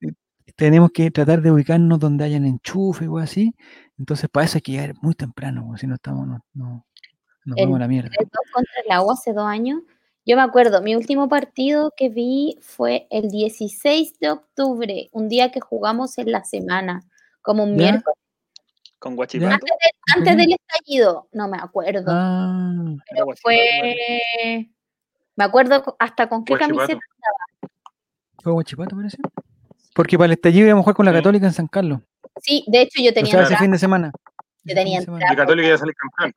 [0.00, 0.12] Eh,
[0.56, 3.54] tenemos que tratar de ubicarnos donde hayan enchufe o así.
[3.98, 6.84] Entonces, para eso hay que llegar muy temprano, si no estamos, no, no
[7.44, 8.10] nos vamos a la mierda.
[8.18, 9.80] El contra el agua hace dos años.
[10.24, 15.50] Yo me acuerdo, mi último partido que vi fue el 16 de octubre, un día
[15.50, 17.02] que jugamos en la semana,
[17.40, 18.18] como un miércoles.
[18.98, 19.64] ¿Con Guachipato?
[20.14, 22.04] Antes, del estallido, no me acuerdo.
[22.08, 22.94] Ah.
[23.10, 24.68] pero fue.
[25.36, 27.37] Me acuerdo hasta con qué camiseta estaba.
[28.48, 29.18] ¿Fue Guachipato, parece?
[29.94, 32.00] Porque para el estallido íbamos a jugar con la Católica en San Carlos.
[32.40, 33.28] Sí, de hecho yo tenía.
[33.28, 34.10] O sea, ese fin de semana.
[34.64, 35.02] Yo tenía.
[35.02, 36.32] La Católica iba a salir campeón.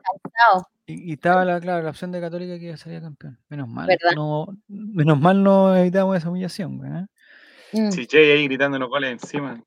[0.88, 3.40] Y, estaba la, claro, la opción de Católica que iba a salir campeón.
[3.48, 3.88] Menos mal.
[4.14, 6.86] No, menos mal no evitamos esa humillación.
[6.86, 7.80] ¿eh?
[7.80, 7.92] Mm.
[7.92, 9.64] Sí, Jay ahí gritando los goles encima.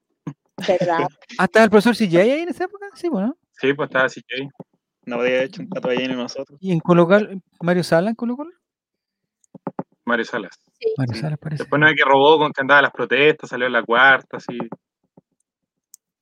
[0.68, 0.98] ¿Verdad?
[1.38, 2.88] ¿Ah, estaba el profesor CJ ahí en esa época?
[2.94, 3.38] Sí, bueno.
[3.52, 4.50] Sí, pues estaba CJ.
[5.06, 6.58] No había hecho un pato ahí en nosotros.
[6.60, 8.36] ¿Y en Colocal, Mario Sala en Colo
[10.04, 10.63] Mario Salas.
[10.96, 11.36] Parece.
[11.50, 14.58] Después no hay que robó con que andaba las protestas, salió en la cuarta, así.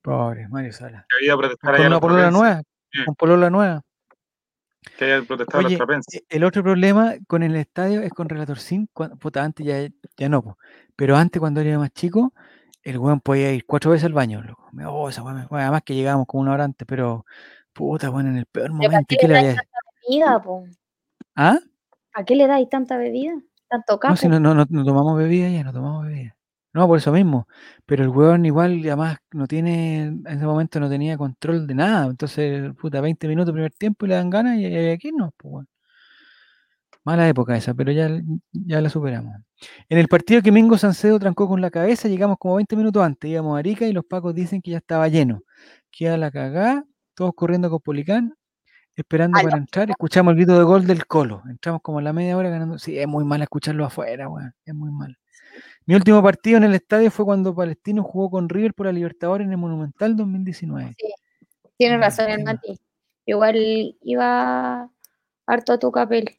[0.03, 1.07] Pobre Mario Salas.
[1.09, 2.63] Que había protestar con una polola nueva.
[3.07, 3.83] Con polola nueva.
[4.99, 8.89] Que haya protestado Oye, e, El otro problema con el estadio es con Relator Sin.
[8.89, 10.59] Puta, antes ya, ya no,
[10.97, 12.33] pero antes cuando era más chico,
[12.83, 14.69] el weón podía ir cuatro veces al baño, loco.
[14.87, 17.25] Oh, esa weón, además que llegábamos como una hora antes, pero
[17.73, 19.17] puta, bueno, en el peor momento.
[19.19, 19.79] ¿Qué le dais tanta
[20.09, 20.65] bebida, po?
[21.37, 21.59] ¿Ah?
[22.15, 23.35] ¿A qué le dais tanta bebida?
[23.73, 26.37] ¿Tanto No, si no, no, no, tomamos bebida ya, no tomamos bebida.
[26.75, 27.49] No, por eso mismo.
[27.87, 32.07] Pero el weón igual, además, no tiene, en ese momento no tenía control de nada.
[32.07, 35.69] Entonces, puta, 20 minutos primer tiempo y le dan ganas y, aquí no, pues bueno.
[37.05, 38.09] Mala época esa, pero ya,
[38.53, 39.35] ya la superamos.
[39.89, 43.29] En el partido que Mingo Sancedo trancó con la cabeza, llegamos como 20 minutos antes,
[43.31, 45.43] íbamos a Arica y los pacos dicen que ya estaba lleno.
[45.91, 46.85] Queda la cagada,
[47.15, 48.35] todos corriendo con Policán,
[48.97, 51.43] esperando para entrar, escuchamos el grito de gol del Colo.
[51.49, 52.79] Entramos como a la media hora ganando.
[52.79, 54.55] Sí, es muy mal escucharlo afuera, weón.
[54.65, 55.17] Es muy mal.
[55.85, 59.47] Mi último partido en el estadio fue cuando Palestino jugó con River por la Libertadores
[59.47, 60.95] en el Monumental 2019.
[60.97, 61.13] Sí,
[61.77, 62.79] tiene razón el Mati.
[63.27, 63.57] Igual
[64.03, 64.89] iba
[65.47, 66.31] harto a tu papel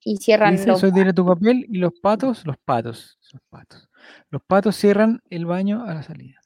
[0.00, 0.80] y cierran Dice, los...
[0.80, 3.88] Soy de tu papel y los patos, los patos, los patos.
[4.30, 6.40] Los patos cierran el baño a la salida.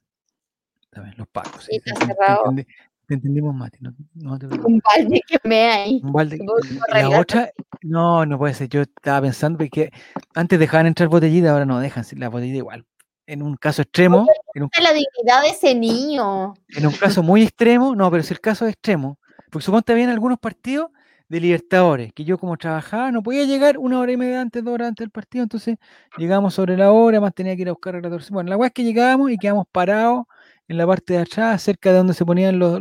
[0.91, 1.65] También, los patos.
[1.65, 2.55] Sí, está cerrado.
[3.13, 3.77] Te entendimos, Mati.
[4.15, 6.01] No, un balde que me hay.
[6.03, 6.39] Un balde.
[6.89, 7.51] La otra,
[7.83, 8.71] no, no puede ser.
[8.71, 9.93] Yo estaba pensando que
[10.35, 12.87] antes dejaban entrar botellita, ahora no dejan la botellita igual.
[13.27, 14.27] En un caso extremo.
[14.55, 16.55] En un, la dignidad de ese niño.
[16.69, 19.19] En un caso muy extremo, no, pero si el caso es extremo,
[19.51, 20.91] porque suponte habían algunos partidos
[21.29, 24.73] de Libertadores, que yo como trabajaba no podía llegar una hora y media antes, dos
[24.73, 25.77] horas antes del partido, entonces
[26.17, 28.69] llegamos sobre la hora, más tenía que ir a buscar a la Bueno, la weá
[28.69, 30.25] es que llegábamos y quedamos parados
[30.69, 32.81] en la parte de atrás, cerca de donde se ponían los,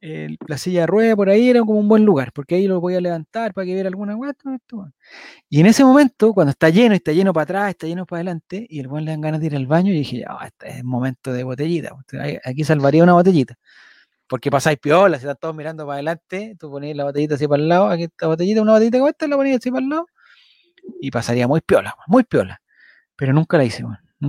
[0.00, 2.96] la silla de rueda por ahí era como un buen lugar, porque ahí lo voy
[2.96, 4.34] a levantar para que viera alguna hueá.
[5.48, 8.66] Y en ese momento, cuando está lleno, está lleno para atrás, está lleno para adelante,
[8.68, 10.84] y el buen le dan ganas de ir al baño, y dije, ya, este es
[10.84, 11.96] momento de botellita,
[12.44, 13.56] aquí salvaría una botellita.
[14.26, 17.62] Porque pasáis piola, si están todos mirando para adelante, tú ponías la botellita así para
[17.62, 20.06] el lado, aquí esta botellita, una botellita como esta, la ponías así para el lado,
[21.00, 22.60] y pasaría muy piola, muy piola.
[23.14, 23.84] Pero nunca la hice,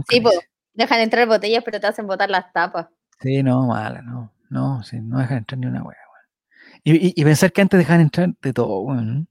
[0.10, 0.38] sí, pues,
[0.74, 2.88] dejan entrar botellas, pero te hacen botar las tapas.
[3.22, 4.32] Sí, no, mala, no.
[4.50, 5.98] No, sí, no dejan entrar ni una hueá,
[6.86, 9.26] y, y, pensar que antes dejaban entrar de todo, bueno.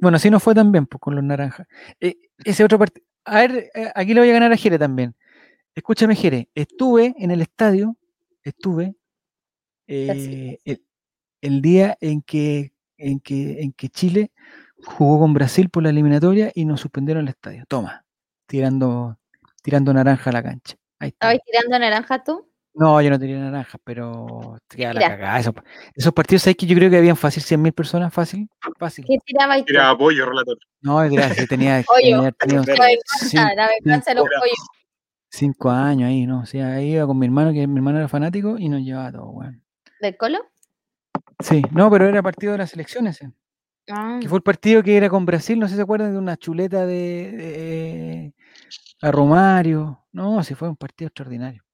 [0.00, 1.66] Bueno, así no fue también pues, con los naranjas.
[2.00, 3.06] Eh, ese otro partido.
[3.24, 5.14] A ver, eh, aquí le voy a ganar a Jere también.
[5.74, 6.48] Escúchame, Jere.
[6.54, 7.96] Estuve en el estadio,
[8.42, 8.96] estuve
[9.86, 10.58] eh,
[11.40, 14.32] el, día en que, en, que, en que Chile
[14.84, 17.64] jugó con Brasil por la eliminatoria y nos suspendieron el estadio.
[17.68, 18.04] Toma,
[18.46, 19.17] tirando,
[19.68, 20.76] tirando naranja a la cancha.
[20.98, 22.48] ¿Estabas tirando naranja tú?
[22.72, 25.40] No, yo no tenía naranjas, pero la cagada.
[25.94, 28.14] Esos, partidos, ¿sabes que yo creo que habían fácil 100.000 personas?
[28.14, 29.04] Fácil, fácil.
[29.04, 30.56] ¿Qué tiraba Tiraba pollo, relator.
[30.80, 31.84] No, gracias, tenía.
[32.00, 32.62] tenía, tenía
[33.28, 34.24] cinco,
[35.28, 36.40] cinco años ahí, ¿no?
[36.40, 39.12] O sea, ahí iba con mi hermano, que mi hermano era fanático, y nos llevaba
[39.12, 39.62] todo, weón.
[40.00, 40.38] ¿Del Colo?
[41.40, 43.20] Sí, no, pero era partido de las elecciones.
[43.90, 44.18] Ah.
[44.22, 46.36] Que fue el partido que era con Brasil, no sé si se acuerdan de una
[46.36, 48.34] chuleta de, de
[49.00, 50.04] a Romario.
[50.12, 51.64] No, sí fue un partido extraordinario.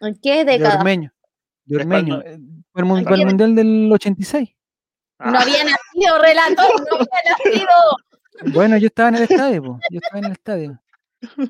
[0.00, 0.74] ¿En qué década?
[0.74, 1.14] De Ormeño.
[1.64, 2.20] De Ormeño.
[2.22, 2.38] Eh,
[2.72, 2.88] fue el,
[3.26, 4.50] Mundial del 86.
[5.20, 8.52] No había nacido, relator, no había nacido.
[8.52, 9.78] Bueno, yo estaba en el estadio, po.
[9.90, 10.82] yo estaba en el estadio.
[11.22, 11.48] Ahí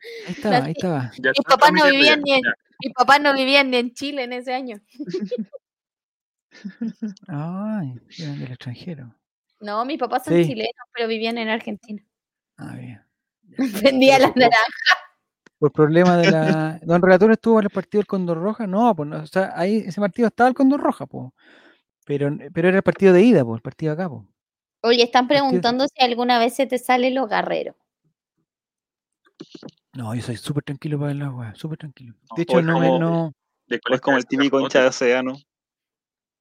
[0.28, 1.12] estaba, ahí estaba.
[1.16, 2.42] Mis papás no vivían ni en,
[2.82, 4.80] mis papás no vivían ni en Chile en ese año.
[7.28, 9.14] Ay, eran del extranjero.
[9.60, 12.04] No, mis papás son chilenos, pero vivían en Argentina.
[12.56, 13.00] Ah, bien.
[13.82, 15.04] Vendía las naranjas
[15.64, 16.78] por problema de la.
[16.82, 20.00] Don Relator estuvo en el partido del Condor Roja, no, pues, o sea, ahí ese
[20.00, 21.30] partido estaba el Condor Roja, pues.
[22.04, 24.22] Pero, pero era el partido de ida, pues, el partido acá, pues.
[24.82, 27.74] Oye, están preguntando si alguna vez se te sale lo guerrero.
[29.94, 32.14] No, yo soy súper tranquilo para el agua, súper tranquilo.
[32.36, 33.32] De hecho, no, me, no.
[33.66, 35.38] Es como el típico hincha de océano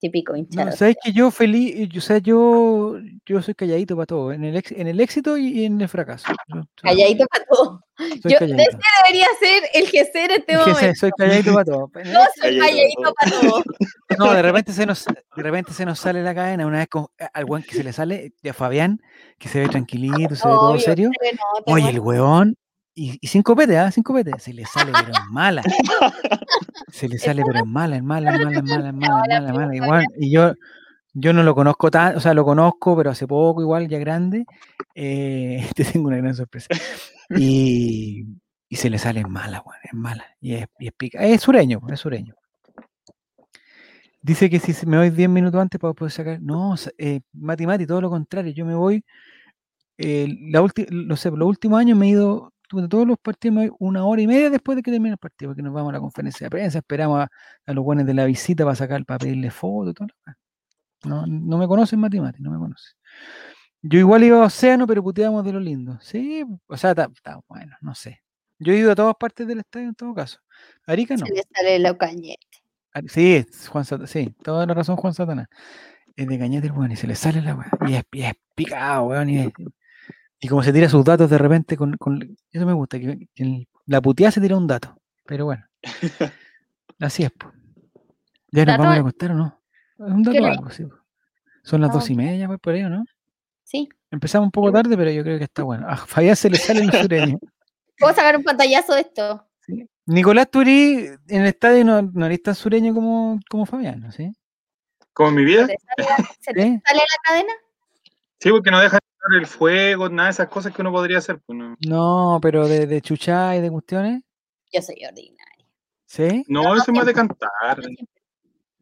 [0.03, 0.69] típico hinchado.
[0.69, 4.61] No, Sabes que yo feliz, o sea, yo, yo soy calladito para todo, en el,
[4.69, 6.27] en el éxito y en el fracaso.
[6.75, 7.81] calladito para todo.
[7.97, 10.95] Yo, ese debería ser el que ser en este momento.
[10.99, 11.91] soy calladito para todo.
[12.03, 13.63] Yo soy calladito para todo.
[14.19, 17.07] No, de repente se nos, de repente se nos sale la cadena, una vez con
[17.33, 18.99] al weón que se le sale, a Fabián,
[19.39, 21.09] que se ve tranquilito, se ve todo serio.
[21.65, 22.55] Oye, el weón,
[22.95, 23.91] y, y, sin copete, ¿ah?
[23.91, 24.31] Sin copete.
[24.39, 25.63] Se le sale, pero es mala.
[26.91, 29.41] Se le sale, pero es mala, es mala, es mala, es mala, es mala, es
[29.41, 29.75] mala, mala.
[29.75, 30.53] Igual, y yo,
[31.13, 34.45] yo no lo conozco tan, o sea, lo conozco, pero hace poco, igual, ya grande.
[34.93, 36.67] Eh, te tengo una gran sorpresa.
[37.29, 38.25] Y,
[38.69, 40.25] y se le sale mala, weón, es mala.
[40.39, 41.23] Y es, y es pica.
[41.23, 42.35] Es sureño, es sureño.
[44.21, 46.41] Dice que si me voy 10 minutos antes para poder sacar.
[46.41, 48.53] No, eh, Mati Mati, todo lo contrario.
[48.53, 49.03] Yo me voy.
[49.97, 52.52] Eh, la no sé, los últimos años me he ido
[52.89, 55.73] todos los partidos una hora y media después de que termine el partido, porque nos
[55.73, 57.27] vamos a la conferencia de prensa, esperamos
[57.65, 60.07] a, los buenos de la visita para sacar para pedirle fotos, todo
[61.05, 62.93] no, no me conocen matemáticas, no me conocen.
[63.81, 65.99] Yo igual iba a Océano, pero puteábamos de lo lindo.
[66.01, 68.21] Sí, o sea, está, bueno, no sé.
[68.57, 70.39] Yo he ido a todas partes del estadio en todo caso.
[70.87, 71.25] Arica no.
[71.25, 72.47] Se le sale la cañete.
[73.07, 75.47] Sí, Juan sí, toda la razón Juan Satanás.
[76.15, 77.91] Es de cañete el bueno y se le sale la weón.
[77.91, 79.29] Y es, es picado, weón.
[79.29, 79.51] Y es,
[80.43, 81.95] y como se tira sus datos de repente con.
[81.95, 83.29] con eso me gusta, que,
[83.85, 84.93] la puteada se tira un dato.
[85.25, 85.65] Pero bueno.
[86.99, 87.53] así es, pues.
[88.51, 89.61] ¿Ya nos vamos a acostar o no?
[89.99, 90.83] Es un dato algo, sí.
[91.63, 93.05] Son las dos y media, pues, por ahí, ¿no?
[93.63, 93.87] Sí.
[94.11, 95.87] Empezamos un poco tarde, pero yo creo que está bueno.
[95.87, 97.39] A Fabián se le sale el sureño.
[97.97, 99.47] Puedo sacar un pantallazo de esto.
[99.61, 99.89] Sí.
[100.07, 104.29] Nicolás Turí en el estadio no, no eres tan sureño como, como Fabián, ¿sí?
[105.13, 105.67] ¿Como en mi vida?
[105.67, 107.53] ¿Se te sale, la cadena?
[108.43, 108.99] Sí, porque no deja
[109.39, 111.39] el fuego, nada de esas cosas que uno podría hacer.
[111.45, 111.57] Pues
[111.87, 112.39] no.
[112.41, 114.21] pero de, de chuchá y de cuestiones.
[114.69, 115.65] Yo soy ordinaria.
[116.05, 116.43] ¿Sí?
[116.49, 117.81] No, eso es más de cantar.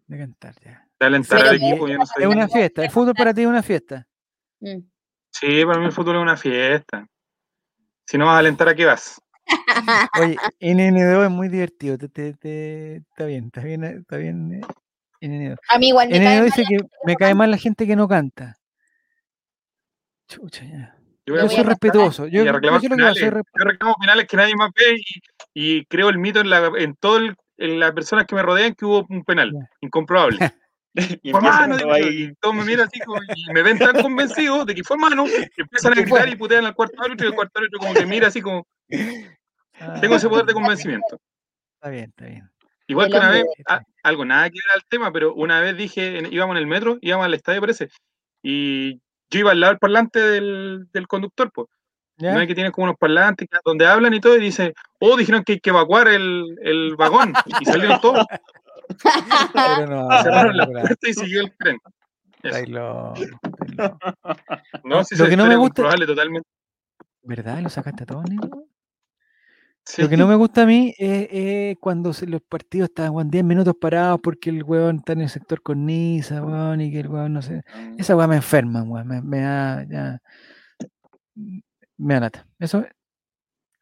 [0.07, 0.83] De cantar, ya.
[0.99, 1.87] De alentar al equipo.
[1.87, 2.83] Yo no Es una fiesta.
[2.83, 4.07] El fútbol para ti es una fiesta.
[4.61, 4.79] Mm.
[5.29, 7.05] Sí, para mí el fútbol es una fiesta.
[8.07, 9.21] Si no vas a alentar, ¿a qué vas?
[10.19, 11.99] Oye, NN2 es muy divertido.
[11.99, 14.61] Te, te, te, está bien, está bien, está bien.
[15.21, 18.07] Eh, A mí igual me NN2 dice que me cae mal la gente que no
[18.07, 18.57] canta.
[20.31, 20.97] Chucha, ya.
[21.25, 22.25] Yo, soy respetuoso.
[22.27, 23.19] Yo, yo, finales.
[23.19, 24.97] yo, reclamo finales que nadie más ve
[25.53, 29.05] y, creo el mito en, la, en todas las personas que me rodean que hubo
[29.09, 29.51] un penal
[29.81, 30.39] incomprobable.
[31.21, 32.99] y, fue mano, y todos me miran así
[33.35, 36.65] y me ven tan convencidos de que fue mano que empiezan a gritar y putean
[36.65, 40.45] al cuarto árbitro y el cuarto árbitro como que mira así como Tengo ese poder
[40.45, 41.19] de convencimiento.
[41.75, 42.49] Está bien, está bien.
[42.87, 43.45] Igual que una vez,
[44.03, 47.25] algo nada que ver al tema, pero una vez dije, íbamos en el metro, íbamos
[47.25, 47.89] al estadio, parece,
[48.43, 49.01] y
[49.31, 51.67] yo iba al lado del parlante del, del conductor, pues.
[52.17, 55.43] ¿No hay que tiene como unos parlantes donde hablan y todo, y dice, oh, dijeron
[55.43, 58.23] que hay que evacuar el, el vagón, y salieron todos.
[59.53, 61.79] Pero no, cerraron la puerta y siguió el tren.
[62.67, 63.13] Lo,
[64.83, 65.83] no, si lo que no me gusta.
[65.95, 66.47] Totalmente.
[67.23, 67.59] ¿Verdad?
[67.61, 68.25] ¿Lo sacaste a todos,
[69.97, 74.19] Lo que no me gusta a mí es, cuando los partidos están 10 minutos parados
[74.21, 77.41] porque el huevón está en el sector con Nisa, weón, y que el huevón no
[77.41, 77.63] sé.
[77.73, 77.91] Ah.
[77.97, 79.07] Esa weón me enferma, weón.
[79.07, 80.21] Me, me, da, ya,
[81.97, 82.47] me da lata.
[82.59, 82.85] Eso,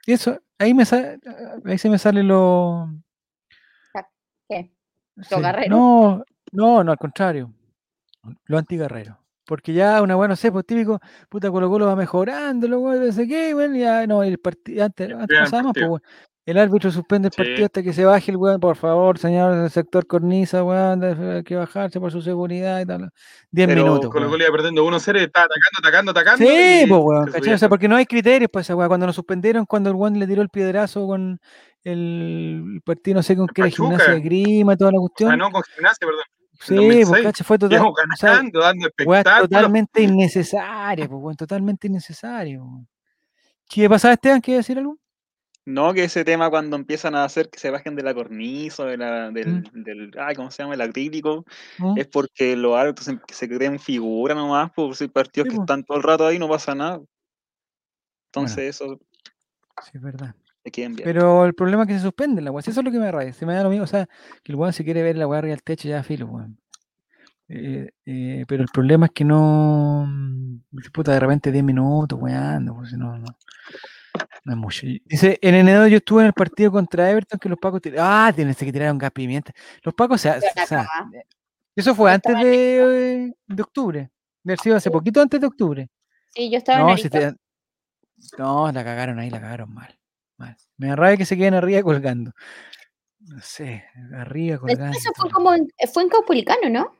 [0.08, 1.20] eso, ahí me sale,
[1.66, 2.90] ahí se me sale lo.
[4.48, 4.72] ¿Qué?
[5.16, 5.40] ¿Lo
[5.70, 7.54] No, no, no, al contrario.
[8.46, 9.20] Lo antigarrero.
[9.50, 13.12] Porque ya una buena, no sé, pues típico, puta Colo Colo va mejorando, luego no
[13.12, 16.04] sé qué, bueno, ya no, el partido, antes, antes pasamos, pues
[16.46, 19.72] el árbitro suspende el partido hasta que se baje el weón, por favor, señor del
[19.72, 23.10] sector cornisa, weón, hay que bajarse por su seguridad y tal.
[23.50, 24.12] 10 minutos.
[24.12, 26.46] Colo Colo iba perdiendo 1-0 está atacando, atacando, atacando.
[26.46, 27.54] Sí, pues weón, ¿cachai?
[27.54, 30.28] O sea, porque no hay criterios, pues weón, cuando nos suspendieron, cuando el weón le
[30.28, 31.40] tiró el piedrazo con
[31.84, 35.32] el partido, no sé con qué, gimnasia de grima, toda la cuestión.
[35.32, 36.24] Ah, no, con gimnasia, perdón.
[36.60, 38.52] Sí, pues, fue total,
[39.42, 42.86] totalmente innecesario, pues, totalmente innecesario.
[43.70, 44.42] ¿Qué pasaba, Esteban?
[44.42, 44.98] ¿Quieres decir algo?
[45.66, 48.98] No, que ese tema cuando empiezan a hacer que se bajen de la cornisa, de
[48.98, 49.84] la, del, mm.
[49.84, 50.74] del ¿cómo se llama?
[50.74, 51.46] El acrílico,
[51.78, 51.98] mm.
[51.98, 55.64] es porque los árbitros se, se creen figura nomás, pues si partidos que pues.
[55.64, 57.00] están todo el rato ahí no pasa nada.
[58.34, 59.00] Entonces eso...
[59.84, 60.36] Sí, es verdad.
[61.04, 62.62] Pero el problema es que se suspende la weá.
[62.62, 63.34] Eso es lo que me raya.
[63.34, 63.84] Se me da lo mismo.
[63.84, 64.08] O sea,
[64.44, 66.60] que el weón se quiere ver la weá arriba del techo, ya filo, weón.
[67.48, 70.06] Eh, eh, pero el problema es que no.
[70.08, 70.60] Mm,
[70.94, 73.26] puta, de repente 10 minutos, weón, pues no, no.
[74.46, 74.88] No es mucho.
[75.06, 78.58] Dice, en enero yo estuve en el partido contra Everton que los pacos Ah, tienes
[78.58, 79.54] que tirar un gas pimienta.
[79.84, 80.40] Los pacos, o sea,
[81.76, 84.12] eso fue antes de, de octubre.
[84.44, 85.90] De haber sido hace poquito antes de octubre.
[86.34, 87.38] Sí, yo estaba en el
[88.38, 89.99] No, la cagaron ahí, la cagaron mal.
[90.78, 92.32] Me da que se queden arriba colgando.
[93.20, 93.84] No sé,
[94.16, 94.98] arriba colgando.
[94.98, 96.96] Eso fue como en, fue en Caupolicano, ¿no?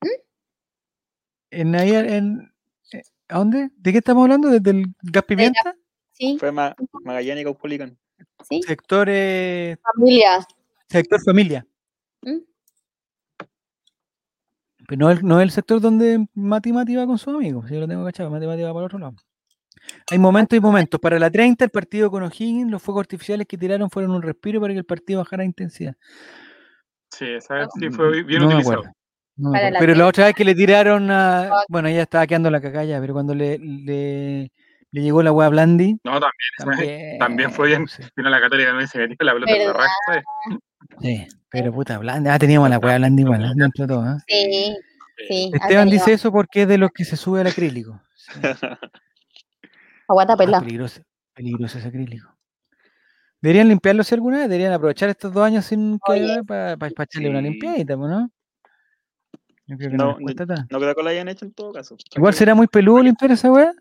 [0.00, 0.20] ¿Mm?
[1.50, 2.52] En ahí, en,
[2.92, 3.70] eh, ¿a dónde?
[3.76, 4.48] ¿De qué estamos hablando?
[4.48, 5.74] ¿Desde el gas pimienta?
[6.12, 6.36] Sí.
[6.38, 7.96] Fue Magallanes y Caupolicano.
[8.48, 8.62] Sí.
[8.62, 10.46] Sector familia.
[10.88, 11.66] Sector familia.
[12.22, 12.38] ¿Mm?
[14.88, 17.80] Pero no, no es el sector donde Mati Mati va con sus amigos, si yo
[17.80, 19.16] lo tengo cachado, Mati Mati va para el otro lado.
[20.10, 21.00] Hay momentos y momentos.
[21.00, 24.60] Para la 30, el partido con O'Higgins, los fuegos artificiales que tiraron fueron un respiro
[24.60, 25.96] para que el partido bajara intensidad.
[27.10, 28.84] Sí, esa vez sí fue bien utilizado.
[29.78, 31.50] pero la otra vez que le tiraron a.
[31.68, 34.50] Bueno, ella estaba quedando la cacalla, pero cuando le, le,
[34.92, 35.98] llegó la wea Blandi.
[36.04, 37.86] No, también, también, fue bien.
[38.16, 40.24] Vino la Católica no se metió la pelota en la raja.
[41.00, 42.28] Sí, pero puta, Blandi.
[42.30, 44.06] Ah, teníamos la wea Blandi igual, dentro de todo.
[44.06, 44.18] ¿eh?
[44.28, 44.76] Sí,
[45.28, 45.50] sí.
[45.52, 48.00] Esteban dice eso porque es de los que se sube al acrílico.
[48.14, 48.40] Sí.
[50.08, 50.60] Aguanta ah, pela.
[50.60, 51.02] peligroso,
[51.34, 52.36] peligroso ese acrílico.
[53.40, 57.40] Deberían limpiarlo si alguna vez, deberían aprovechar estos dos años sin que para echarle una
[57.40, 58.30] limpiadita, ¿no?
[59.66, 61.96] Yo creo que no, no, no creo que lo hayan hecho en todo caso.
[62.14, 63.72] Igual será muy peludo limpiar esa weá.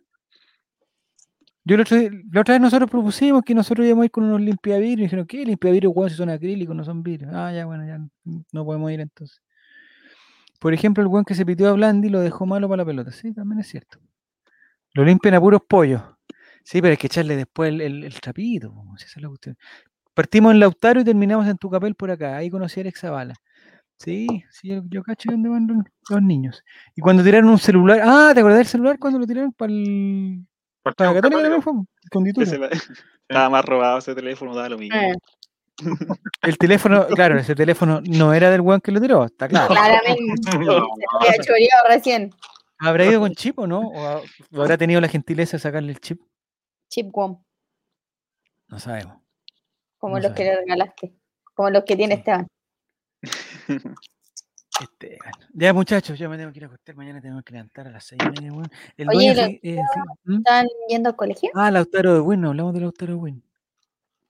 [1.64, 5.04] Yo la otra, vez nosotros propusimos que nosotros íbamos a ir con unos limpiavidrios y
[5.04, 7.32] dijeron, ¿qué limpiavidrios, weón, si son acrílicos, no son vidrios?
[7.34, 8.00] Ah, ya, bueno, ya
[8.52, 9.42] no podemos ir entonces.
[10.60, 13.12] Por ejemplo, el weón que se pitió a Blandi lo dejó malo para la pelota.
[13.12, 14.00] Sí, también es cierto.
[14.94, 16.02] Lo limpian a puros pollos.
[16.66, 18.74] Sí, pero hay que echarle después el, el, trapito.
[20.16, 22.38] Partimos en Lautaro y terminamos en Tucapel por acá.
[22.38, 23.36] Ahí conocí a Alex Zavala.
[24.00, 25.68] Sí, sí, yo, cacho dónde van
[26.10, 26.64] los, niños.
[26.96, 28.02] Y cuando tiraron un celular.
[28.04, 30.44] Ah, ¿te acordás del celular cuando lo tiraron para el.
[30.82, 31.62] Para la Católica
[32.12, 35.00] Con Estaba más robado ese teléfono, daba lo mismo.
[35.00, 35.14] Eh.
[36.42, 39.68] El teléfono, claro, ese teléfono no era del weón que lo tiró, está claro.
[39.68, 40.52] Claramente.
[40.52, 42.34] Se había choreado recién.
[42.80, 43.82] ¿Habrá ido con chip o no?
[43.82, 44.24] ¿O
[44.62, 46.22] habrá tenido la gentileza de sacarle el chip?
[46.96, 47.44] Chip WOM.
[48.70, 49.18] No sabemos.
[49.98, 51.14] Como los que le regalaste.
[51.54, 52.48] Como los que tiene Esteban.
[54.80, 55.32] Esteban.
[55.54, 56.96] Ya, muchachos, yo me tengo que ir a acostar.
[56.96, 58.54] Mañana tengo que levantar a las seis y media.
[59.10, 59.82] Oye, eh,
[60.24, 60.38] ¿Mm?
[60.38, 61.50] ¿están yendo al colegio?
[61.54, 62.40] Ah, Lautaro de Win.
[62.40, 63.44] No hablamos de Lautaro de Win.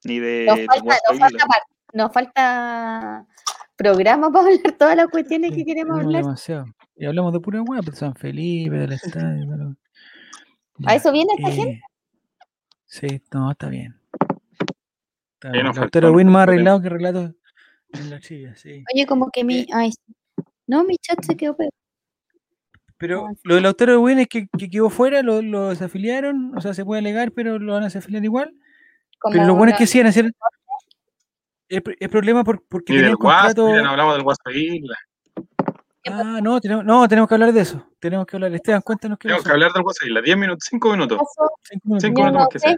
[0.05, 0.45] Ni de.
[0.47, 1.45] Nos falta, nos falta,
[1.93, 3.27] nos falta
[3.75, 6.23] programa para hablar todas las cuestiones que queremos hablar.
[6.23, 6.65] Demasiado.
[6.95, 9.77] Y hablamos de pura hueá, de San Felipe, del estadio.
[10.87, 11.79] ¿A eso viene esta gente?
[13.01, 13.95] Eh, sí, no, está bien.
[15.33, 15.71] Está bien.
[15.91, 17.33] Pero Win más arreglado que relato
[17.93, 18.83] en la chilla, sí.
[18.93, 19.65] Oye, como que mi.
[19.73, 19.91] Ay,
[20.67, 21.71] no, mi chat se quedó pegado.
[22.97, 26.85] Pero lo del autor de Win es que, quedó fuera, lo, desafiliaron, o sea, se
[26.85, 28.53] puede alegar, pero lo van a desafiliar igual.
[29.31, 30.31] pero lo bueno es que sí van a hacer.
[31.67, 33.67] El, problema por, porque tienen el contrato.
[33.67, 34.95] no hablamos del WhatsApp Isla.
[36.07, 37.89] Ah, no tenemos, no, tenemos que hablar de eso.
[37.99, 38.53] Tenemos que hablar.
[38.53, 40.21] Esteban, cuéntanos qué Tenemos que hablar del WhatsApp Isla.
[40.21, 41.19] 10 minutos, 5 minutos.
[41.99, 42.75] 5 minutos, que sea.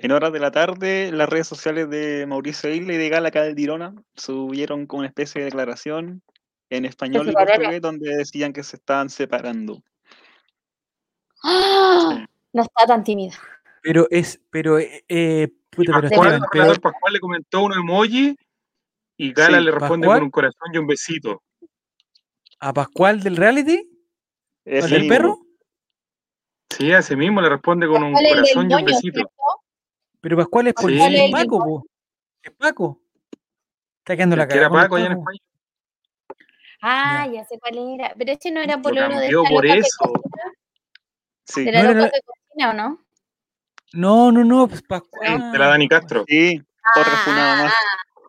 [0.00, 3.94] En horas de la tarde, las redes sociales de Mauricio Isla y de Gala Caldirona
[4.14, 6.22] subieron como una especie de declaración
[6.70, 9.82] en español y portugués donde decían que se estaban separando.
[11.42, 12.26] ¡Ah!
[12.52, 13.34] No está tan tímida.
[13.82, 18.36] Pero es, pero, eh, eh puta, pero, Pascual, le comentó un emoji
[19.16, 21.42] y Gala le responde con un corazón y un besito.
[22.60, 23.88] ¿A Pascual del reality?
[24.64, 25.38] ¿El del perro?
[26.70, 29.30] Sí, a ese mismo le responde con un corazón y un besito.
[30.20, 31.86] Pero Pascual es por es Paco,
[32.42, 33.00] Es Paco.
[33.98, 34.60] Está quedando la cara.
[34.60, 35.38] Era Paco allá en España.
[36.82, 37.44] Ah, ya.
[37.44, 38.14] sé cuál era.
[38.16, 40.12] Pero este no era por lo de esta por eso.
[41.44, 41.66] Sí.
[41.66, 42.98] ¿Era no de cocina o no?
[43.92, 45.52] No, no, no, pues Pascual.
[45.52, 46.24] de la Dani Castro.
[46.28, 46.62] Sí,
[46.96, 47.74] otra ah, funada más.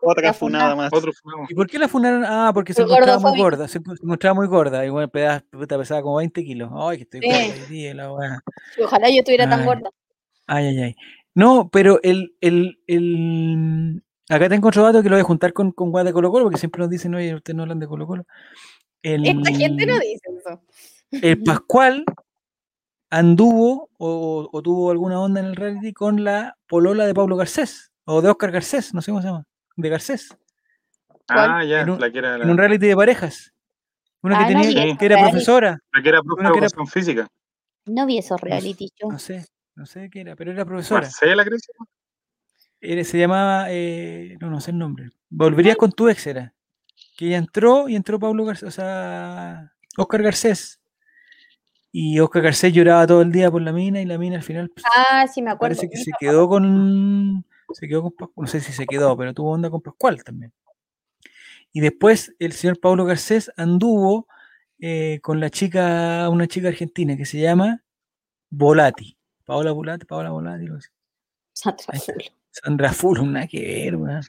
[0.01, 0.91] Otra funada más.
[0.93, 1.11] Otro
[1.49, 2.23] ¿Y por qué la funaron?
[2.25, 3.67] Ah, porque se encontraba muy gorda.
[3.67, 4.85] Se, encontraba muy gorda.
[4.85, 6.71] Y bueno, pedazo, pesaba como 20 kilos.
[6.73, 7.21] Ay, que estoy
[7.67, 7.93] sí.
[7.93, 8.43] la buena.
[8.83, 9.89] Ojalá yo estuviera tan gorda.
[10.47, 10.95] Ay, ay, ay.
[11.35, 15.71] No, pero el, el, el, Acá tengo otro dato que lo voy a juntar con,
[15.71, 18.05] con Guada de Colo Colo, porque siempre nos dicen, oye, ustedes no hablan de Colo
[18.05, 18.25] Colo.
[19.01, 20.61] Esta gente no dice eso.
[21.11, 22.03] El Pascual
[23.09, 28.21] anduvo o, tuvo alguna onda en el reality con la polola de Pablo Garcés, o
[28.21, 29.45] de Oscar Garcés, no sé cómo se llama,
[29.81, 30.37] de Garcés.
[31.27, 33.53] Ah, ya, en un, la que era en un reality de parejas.
[34.21, 35.79] Una que ah, tenía, que era profesora.
[35.93, 37.27] La que era profesora de educación física.
[37.85, 39.09] No vi esos reality yo.
[39.11, 41.01] No sé, no sé qué era, pero era profesora.
[41.01, 41.57] Marcela, creo
[43.03, 45.09] se llamaba, eh, no, no sé el nombre.
[45.29, 46.53] Volverías con tu ex, era.
[47.17, 50.79] Que ella entró y entró Pablo Garcés, o sea, Oscar Garcés.
[51.91, 54.69] Y Oscar Garcés lloraba todo el día por la mina y la mina al final.
[54.69, 55.75] Pues, ah, sí, me acuerdo.
[55.75, 57.45] Parece que se quedó con.
[57.73, 58.45] Se quedó con Pascual.
[58.45, 60.53] No sé si se quedó, pero tuvo onda con Pascual también.
[61.71, 64.27] Y después el señor Pablo Garcés anduvo
[64.79, 67.83] eh, con la chica, una chica argentina que se llama
[68.49, 69.17] Volati.
[69.45, 70.77] Paola Volati, Paola Volati, lo
[72.51, 74.21] Sandra Full, una que ver.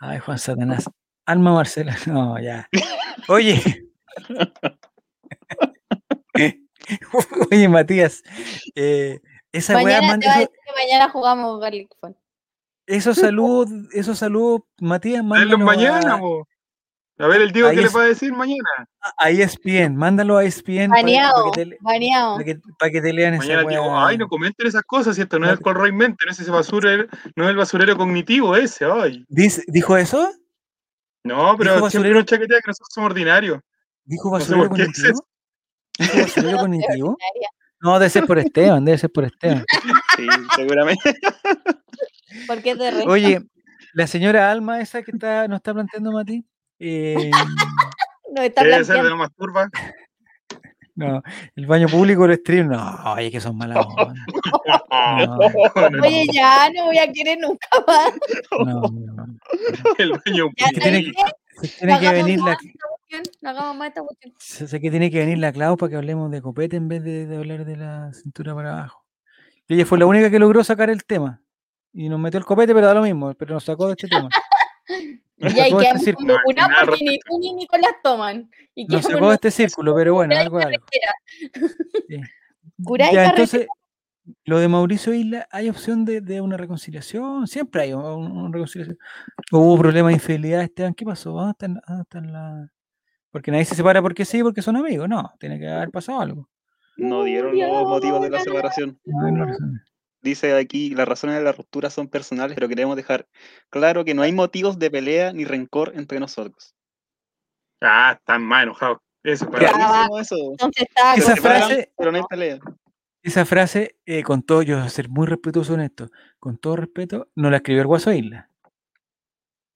[0.00, 0.90] Ay, Juan Satanás.
[1.24, 1.96] Alma Marcela.
[2.06, 2.68] No, ya.
[3.28, 3.60] Oye.
[7.50, 8.22] Oye, Matías.
[8.74, 9.20] Eh,
[9.52, 12.16] esa mañana, weá, eso, que mañana jugamos Garlic Fun.
[12.86, 15.24] Eso salud, eso salud, Matías.
[15.24, 16.20] Mándalo mañana, a...
[17.18, 18.68] A ver el tío que le va a decir mañana.
[19.16, 20.90] A ESPN, mándalo a ESPN.
[20.90, 21.50] Baneado,
[21.80, 22.36] baneado.
[22.78, 25.46] Para que, te lean mañana esa digo, ay, no comenten esas cosas, si esto no
[25.46, 29.24] es el Colroy Mente, no es ese basurero, no es el basurero cognitivo ese, ay.
[29.28, 30.30] ¿Dijo eso?
[31.24, 32.22] No, pero siempre basurero...
[32.22, 33.60] chaquetea que nosotros somos ordinarios.
[34.04, 35.26] ¿Dijo basurero cognitivo?
[35.98, 37.16] ¿Dijo basurero cognitivo?
[37.78, 39.64] No, debe ser por Esteban, debe ser por Esteban.
[40.16, 41.14] Sí, seguramente.
[42.46, 43.40] ¿Por qué te Oye,
[43.92, 46.44] la señora Alma esa que está, nos está planteando Mati,
[46.78, 47.30] eh,
[48.32, 49.68] no está Debe ser de lo más turba.
[50.98, 51.22] No,
[51.54, 53.84] el baño público, el stream, no, oye, que son malas.
[56.02, 58.14] oye, ya no voy a querer nunca más.
[58.64, 59.26] No, no,
[59.98, 60.80] El baño público.
[60.80, 61.12] Tiene, que,
[61.78, 62.56] tiene que venir la.
[63.42, 64.32] No hagamos más esta cuestión.
[64.38, 67.26] Sé que tiene que venir la Clau para que hablemos de copete en vez de,
[67.26, 69.04] de hablar de la cintura para abajo.
[69.68, 71.42] Y ella fue la única que logró sacar el tema.
[71.98, 74.28] Y nos metió el copete, pero da lo mismo, pero nos sacó de este tema.
[75.38, 78.50] Y hay que este una porque ni tú ni Nicolás toman.
[78.74, 80.86] Y no sacó este círculo, pero bueno, algo algo.
[82.08, 82.20] Sí.
[83.12, 83.66] ya, entonces,
[84.44, 87.46] lo de Mauricio Isla, ¿hay opción de, de una reconciliación?
[87.48, 88.96] Siempre hay una, reconciliación.
[89.52, 90.94] ¿Hubo problema de infidelidad, Esteban?
[90.94, 91.32] ¿Qué pasó?
[91.32, 92.72] ¿Dónde están, están la...?
[93.30, 95.06] Porque nadie se separa porque sí, porque son amigos.
[95.06, 96.48] No, tiene que haber pasado algo.
[96.96, 98.98] No dieron los motivos de la separación.
[99.04, 99.56] No, no, no
[100.26, 103.26] dice aquí, las razones de la ruptura son personales, pero queremos dejar
[103.70, 106.74] claro que no hay motivos de pelea ni rencor entre nosotros.
[107.80, 108.98] Ah, están más enojados.
[109.22, 109.48] Eso,
[111.16, 112.58] esa frase, pero no hay pelea.
[113.22, 116.76] Esa frase, eh, con todo, yo voy a ser muy respetuoso en esto, con todo
[116.76, 118.48] respeto, no la escribió el Guaso Isla.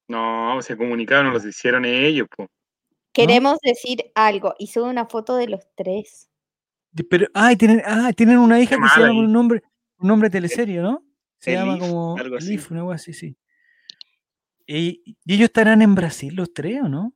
[0.07, 2.29] No, se comunicaron, los hicieron ellos,
[3.13, 6.31] Queremos decir algo, hizo una foto de los tres.
[7.09, 9.63] Pero, ay, tienen, ah, tienen una hija que se llama un nombre,
[10.01, 11.05] un nombre de teleserie, ¿no?
[11.39, 12.59] Se llama como algo así.
[12.71, 13.37] una cosa así, sí.
[14.67, 17.15] ¿Y, ellos estarán en Brasil los tres o no?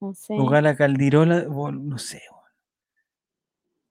[0.00, 0.34] No sé.
[0.36, 2.22] O Gala Caldirola, no sé.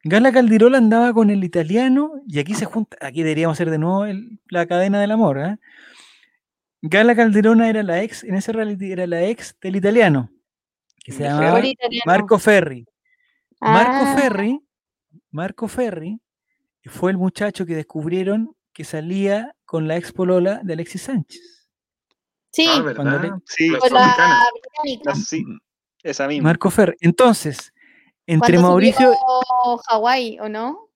[0.03, 4.05] Gala Caldirola andaba con el italiano y aquí se junta, aquí deberíamos hacer de nuevo
[4.49, 5.39] la cadena del amor.
[5.39, 5.57] ¿eh?
[6.81, 10.29] Gala Calderona era la ex, en ese reality era la ex del italiano,
[11.03, 11.61] que se llamaba
[12.05, 12.85] Marco Ferri.
[13.61, 14.15] Marco ah.
[14.17, 14.59] Ferri,
[15.31, 16.19] Marco Ferri
[16.89, 21.67] fue el muchacho que descubrieron que salía con la ex polola de Alexis Sánchez.
[22.51, 25.43] Sí, ah, sí, la sí,
[26.03, 26.49] esa misma.
[26.49, 26.95] Marco Ferri.
[27.01, 27.73] Entonces,
[28.27, 29.15] entre Mauricio.
[29.87, 30.89] Hawái, ¿o no?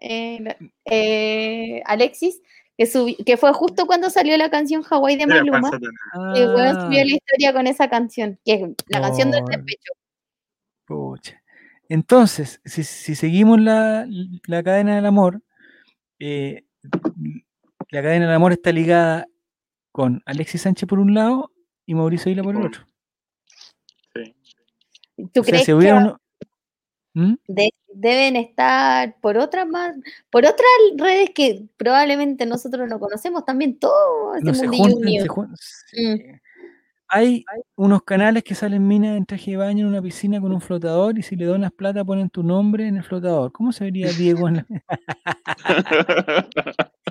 [0.00, 0.56] Eh,
[0.86, 2.42] eh, Alexis,
[2.76, 5.70] que, que fue justo cuando salió la canción Hawái de Maluma.
[6.34, 9.92] Y luego subió la historia con esa canción, que es la canción del despecho.
[10.84, 11.43] Pucha.
[11.88, 14.06] Entonces, si, seguimos la,
[14.48, 15.42] cadena del amor,
[16.18, 16.64] eh,
[17.90, 19.26] la cadena del amor está ligada
[19.92, 21.52] con Alexis Sánchez por un lado
[21.86, 22.86] y Mauricio Isla por el otro.
[24.14, 24.34] Sí.
[25.32, 25.74] ¿Tú crees que
[27.16, 27.34] ¿Mm?
[27.94, 29.96] deben estar por otras más,
[30.30, 34.74] por otras redes que probablemente nosotros no conocemos también todo este no,
[37.08, 37.44] hay
[37.76, 41.18] unos canales que salen minas en traje de baño en una piscina con un flotador
[41.18, 43.52] y si le donas plata ponen tu nombre en el flotador.
[43.52, 44.66] ¿Cómo se vería Diego en la...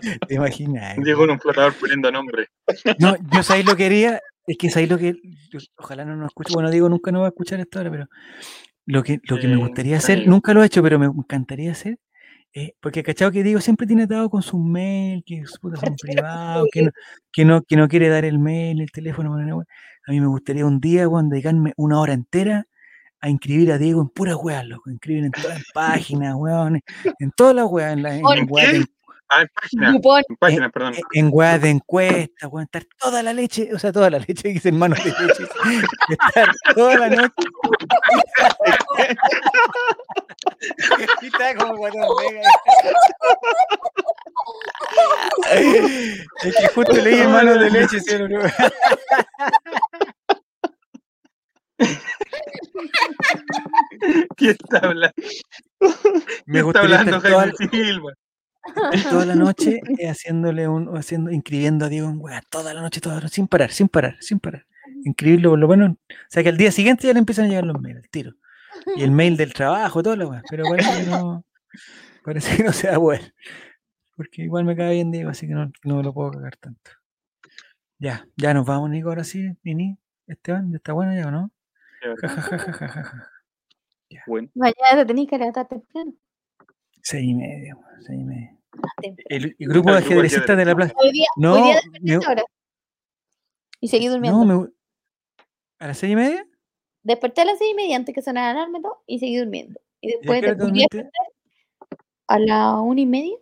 [0.28, 0.98] ¿Te imaginas?
[0.98, 2.48] Diego en un flotador poniendo nombre.
[3.00, 5.16] No, yo sabéis lo que quería, es que sabéis lo que,
[5.78, 8.08] ojalá no nos escuche, bueno, Diego nunca nos va a escuchar esto ahora, pero
[8.86, 11.98] lo que, lo que me gustaría hacer, nunca lo he hecho, pero me encantaría hacer,
[12.56, 15.96] eh, porque cachado que digo, siempre tiene atado con su mail, que es puta son
[16.02, 16.92] privados, que no,
[17.32, 19.36] que, no, que no quiere dar el mail, el teléfono.
[19.36, 22.68] A mí me gustaría un día, weón, dedicarme una hora entera
[23.22, 24.90] a inscribir a Diego en puras weas, loco.
[24.92, 26.82] Inscribir en todas las páginas, weón,
[27.20, 28.86] en todas las weas, en, la, en,
[29.36, 29.90] Ah, en página,
[30.30, 30.94] en página, perdón.
[31.14, 34.78] En, en de encuesta, weón, estar toda la leche, o sea, toda la leche, dicen
[34.78, 35.44] manos de leche.
[36.10, 37.34] estar toda la noche.
[41.24, 42.16] está como cuando
[46.44, 48.16] Es que justo leí en manos de leche, ¿sí?
[54.38, 55.16] ¿Qué está hablando?
[56.46, 58.14] Me ¿Qué está hablando Jaime Silva?
[59.10, 63.02] toda la noche eh, haciéndole un, haciendo, inscribiendo a Diego en weá, toda la noche,
[63.02, 64.66] toda la noche, sin parar, sin parar, sin parar.
[65.06, 65.98] Inscribirlo por lo bueno.
[66.10, 68.34] O sea que al día siguiente ya le empiezan a llegar los mails, el tiro.
[68.96, 70.42] Y el mail del trabajo, todo lo weá.
[70.50, 71.46] Pero parece que no,
[72.24, 73.26] parece que no se da bueno.
[74.16, 76.92] Porque igual me cae bien Diego, así que no, no me lo puedo cagar tanto.
[78.00, 81.52] Ya, ya nos vamos, Nico, ahora sí, Nini, Esteban, ¿ya está bueno ya o no?
[82.02, 83.30] Ja, ja, ja, ja, ja, ja.
[84.10, 84.24] Ya.
[84.28, 84.50] Bueno.
[84.56, 86.14] Mañana te tenéis que levantar temprano.
[87.04, 88.58] Seis y media, seis y media.
[89.26, 90.94] El, grupo de ajedrecistas de la plaza.
[90.96, 92.44] Hoy día, no, hoy día ahora.
[93.82, 94.46] Y seguí durmiendo.
[94.46, 94.70] No, me...
[95.80, 96.48] ¿A las seis y media?
[97.04, 99.78] Desperté a las seis y media antes que sonara el alarma todo, y seguí durmiendo.
[100.00, 101.10] Y después de
[102.28, 103.36] a la una y media.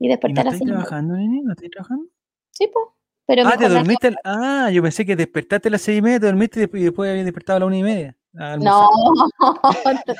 [0.00, 0.68] Y desperté a las seis.
[0.68, 1.42] trabajando, Nini?
[1.42, 2.06] ¿No estás trabajando?
[2.50, 2.86] Sí, pues.
[3.24, 4.16] Pero ah, te dormiste.
[4.24, 7.24] Ah, yo pensé que despertaste a las seis y media, te dormiste y después, habías
[7.24, 8.16] despertado a la una y media.
[8.58, 8.88] No,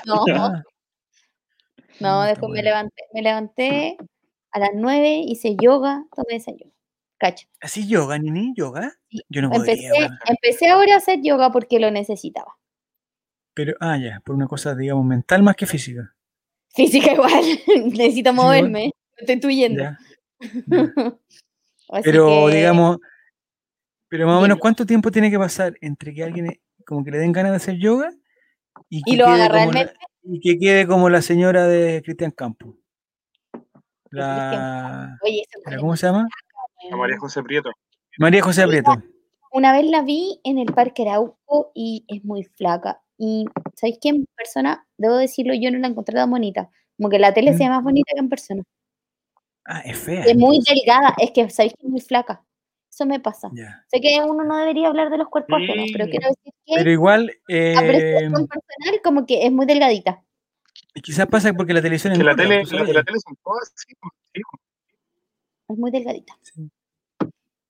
[0.06, 0.62] no.
[2.02, 3.96] No, después me levanté, me levanté
[4.50, 6.72] a las 9, hice yoga, tomé desayuno.
[7.18, 7.46] Cacha.
[7.60, 8.52] ¿Así yoga, Nini?
[8.56, 8.92] ¿Yoga?
[9.28, 9.90] Yo no empecé,
[10.26, 12.58] empecé ahora a hacer yoga porque lo necesitaba.
[13.54, 16.14] Pero, ah, ya, por una cosa, digamos, mental más que física.
[16.74, 17.44] Física igual,
[17.92, 19.84] necesito moverme, estoy tuyendo.
[22.02, 22.98] pero, digamos,
[24.08, 27.18] pero más o menos, ¿cuánto tiempo tiene que pasar entre que alguien como que le
[27.18, 28.10] den ganas de hacer yoga
[28.90, 29.94] y, que lo haga realmente?
[30.24, 32.76] Y que quede como la señora de Cristian Campo.
[34.10, 35.18] La...
[35.78, 36.28] ¿Cómo se llama?
[36.90, 37.70] María José Prieto.
[38.18, 38.92] María José Prieto.
[39.52, 43.02] Una vez la vi en el Parque Arauco y es muy flaca.
[43.18, 44.10] Y ¿sabéis qué?
[44.10, 46.70] En persona, debo decirlo, yo no la encontré tan bonita.
[46.96, 47.72] Como que la tele se ve mm.
[47.72, 48.62] más bonita que en persona.
[49.64, 50.24] Ah, es fea.
[50.24, 52.42] Es muy delgada, es que sabéis que es muy flaca.
[52.92, 53.50] Eso me pasa.
[53.86, 56.74] Sé que uno no debería hablar de los cuerpos pero quiero decir que.
[56.76, 57.32] Pero igual.
[57.48, 60.22] Eh, personal, como que es muy delgadita.
[60.94, 62.18] Y quizás pasa porque la televisión es.
[62.18, 63.94] Que la, tele, la, la, tele son todas así.
[65.68, 66.36] Es muy delgadita.
[66.42, 66.70] Sí.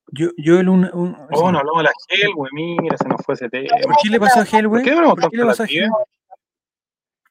[0.08, 3.34] Yo, yo el un, un oh, no hablamos de la Hellway, mira, se nos fue
[3.34, 3.68] ese tema.
[4.02, 4.82] ¿Qué le pasó a Hellway?
[4.82, 5.90] ¿Qué, ¿Qué le pasó a Hellway?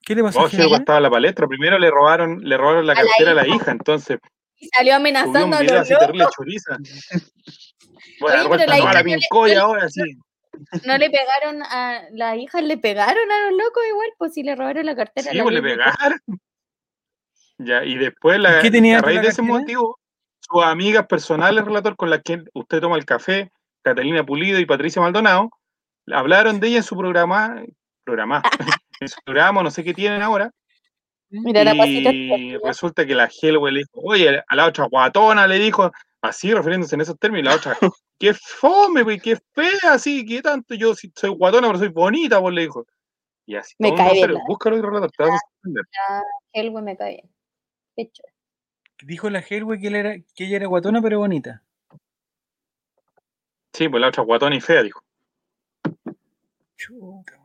[0.01, 0.79] ¿Qué le pasó oh, a Hellway?
[0.79, 1.45] estaba en la palestra.
[1.45, 4.17] Primero le robaron, le robaron la cartera a la hija, entonces.
[4.57, 6.35] Y salió amenazando a los locos.
[8.22, 10.01] Bueno, Oye, pero la, la pincoya ahora sí.
[10.85, 14.56] No le pegaron a las hijas, le pegaron a los locos igual, pues si le
[14.56, 15.32] robaron la cartera.
[15.32, 16.19] Sí, pues le pegaron.
[17.58, 20.00] Ya, y después la, ¿Qué tenía a raíz de ese motivo,
[20.40, 23.51] sus amigas personales, relator, con las que usted toma el café,
[23.83, 25.50] Catalina Pulido y Patricia Maldonado,
[26.11, 27.64] hablaron de ella en su programa,
[28.03, 28.41] programa,
[29.00, 30.51] en su programa, no sé qué tienen ahora.
[31.30, 35.91] Mira, y resulta que la Hellway le dijo, oye, a la otra guatona le dijo,
[36.22, 37.77] así refiriéndose en esos términos, la otra,
[38.19, 42.53] qué fome, güey, qué fea, así, qué tanto, yo soy guatona, pero soy bonita, vos
[42.53, 42.85] le dijo.
[43.45, 43.75] Y así.
[43.80, 44.40] Me cae bien.
[44.48, 47.30] Búscalo y relata, te vas a La Helwe me cae bien.
[47.95, 48.11] Qué
[49.03, 51.64] Dijo la Helwe que, era, que ella era guatona pero bonita.
[53.74, 55.03] Sí, pues la otra guatona y fea, dijo.
[56.77, 57.40] Chuta,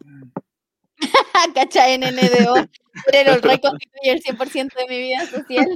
[1.55, 1.99] ¿Cachai?
[1.99, 2.69] NNDO.
[3.11, 5.67] Pero el rey constituye el 100% de mi vida social.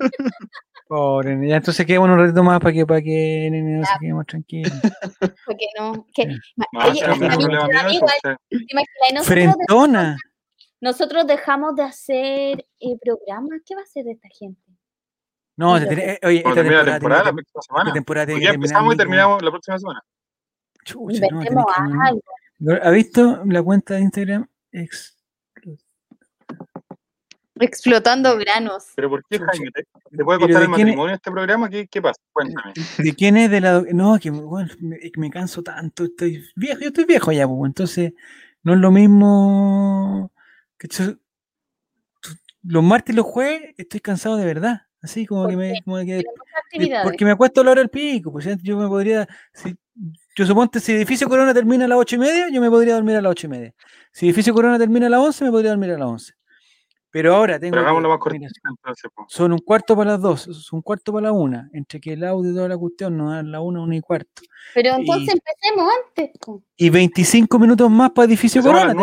[0.90, 4.26] Pobre, ya entonces quedemos un ratito más para que, para que NNDO se quede más
[4.26, 4.70] tranquilo.
[5.46, 6.04] Porque no.
[6.12, 6.22] Que,
[6.84, 7.00] oye,
[7.94, 10.16] igual, Frentona.
[10.80, 13.60] Nosotros dejamos de hacer eh, programas.
[13.64, 14.60] ¿Qué va a hacer esta gente?
[15.56, 17.92] No, oye, esta temporada, la próxima semana.
[17.92, 20.02] Temporada ya empezamos y terminamos la próxima semana.
[20.84, 21.66] Chucha, no,
[22.02, 22.82] algo.
[22.82, 24.48] ¿Ha visto la cuenta de Instagram?
[24.72, 25.19] Ex...
[27.60, 28.86] Explotando granos.
[28.96, 29.70] ¿Pero por qué, Jaime?
[29.72, 31.68] ¿Te, puede costar el matrimonio en este programa?
[31.68, 32.20] ¿Qué, ¿Qué, pasa?
[32.32, 32.72] Cuéntame.
[32.98, 33.82] ¿De quién es de la.?
[33.92, 36.04] No, que bueno, me, canso tanto.
[36.04, 37.60] Estoy viejo, yo estoy viejo ya, pues.
[37.66, 38.12] Entonces,
[38.62, 40.32] no es lo mismo.
[40.78, 40.88] Que
[42.62, 44.82] los martes y los jueves estoy cansado de verdad.
[45.02, 45.82] Así como que me.
[45.84, 46.22] Como que,
[47.04, 48.32] porque me acuesto a la hora del pico.
[48.32, 49.28] Pues yo me podría.
[49.52, 49.76] Si,
[50.36, 53.16] yo suponte, si Edificio Corona termina a las ocho y media, yo me podría dormir
[53.16, 53.74] a las ocho y media.
[54.12, 56.39] Si Edificio Corona termina a las once, me podría dormir a las once.
[57.10, 57.76] Pero ahora tengo.
[57.76, 61.32] Pero más cortito, entonces, Son un cuarto para las dos, son un cuarto para la
[61.32, 61.68] una.
[61.72, 64.42] Entre que el audio y toda la cuestión nos dan la una, una y cuarto.
[64.74, 66.30] Pero entonces empecemos antes.
[66.76, 68.94] Y 25 minutos más para Edificio Corona.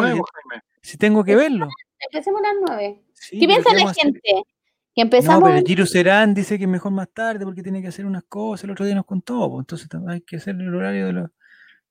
[0.81, 1.67] si tengo que verlo.
[1.99, 3.03] Empecemos a las nueve.
[3.31, 4.21] ¿Qué piensa la gente?
[4.95, 5.41] Que empezamos.
[5.41, 8.23] No, pero Giro Serán dice que es mejor más tarde porque tiene que hacer unas
[8.23, 8.63] cosas.
[8.63, 11.29] El otro día nos contó, pues, entonces hay que hacer el horario de los.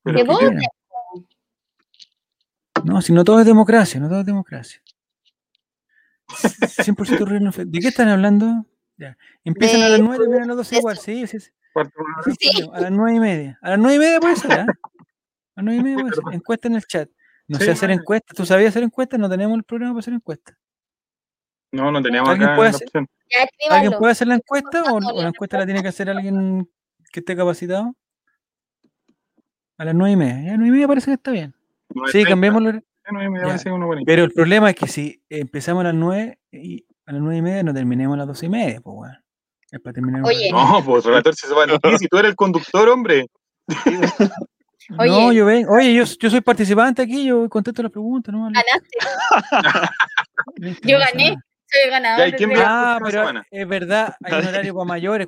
[0.05, 0.25] ¿De
[2.85, 4.81] No, si no todo es democracia, no todo es democracia.
[6.28, 8.66] 100% reino ¿De qué están hablando?
[8.96, 9.16] Ya.
[9.44, 11.50] Empiezan a las 9 y terminan a las 12 igual, sí, sí, sí.
[12.72, 13.58] A las 9 y media.
[13.62, 14.55] A las 9 y media puede ser, ¿eh?
[14.55, 16.24] A las 9 y media puede ser.
[16.32, 17.08] Encuesta en el chat.
[17.48, 18.36] No sé hacer encuestas.
[18.36, 19.20] ¿Tú sabías hacer encuestas?
[19.20, 20.56] No tenemos el programa para hacer encuestas.
[21.72, 22.88] No, no teníamos ¿Alguien acá puede hacer,
[23.70, 26.68] ¿Alguien puede hacer la encuesta o, la encuesta la tiene que hacer alguien
[27.12, 27.94] que esté capacitado?
[29.78, 30.42] A las 9 y media.
[30.42, 31.55] Ya, 9 y media parece que está bien.
[32.10, 32.80] Sí, cambiémoslo.
[34.05, 37.43] Pero el problema es que si empezamos a las 9 y a las 9 y
[37.43, 39.18] media no terminemos a las 12 y media, pues bueno.
[39.70, 40.23] Es para terminar.
[40.25, 40.51] Oye.
[40.51, 41.67] No, pues relator se va a
[41.99, 43.26] si tú eres el conductor, hombre.
[44.99, 45.10] Oye.
[45.10, 48.44] No, yo ven, oye, yo, yo soy participante aquí, yo contesto las preguntas, ¿no?
[48.44, 48.99] Ganaste.
[50.89, 51.36] yo gané,
[51.67, 52.35] soy el ganador.
[52.65, 55.26] ah, pero es verdad, hay un horario para mayores.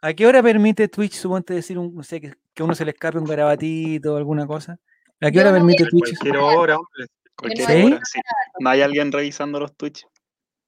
[0.00, 2.92] ¿A qué hora permite Twitch, suponte decir, un, no sé, que, que uno se le
[2.92, 4.78] escape un garabatito o alguna cosa?
[5.24, 6.16] ¿A qué hora permite Twitch?
[6.18, 7.06] Cualquier hora, hombre.
[7.34, 7.82] Cualquier ¿Sí?
[7.84, 8.20] hora, sí.
[8.60, 10.06] No hay alguien revisando los Twitch.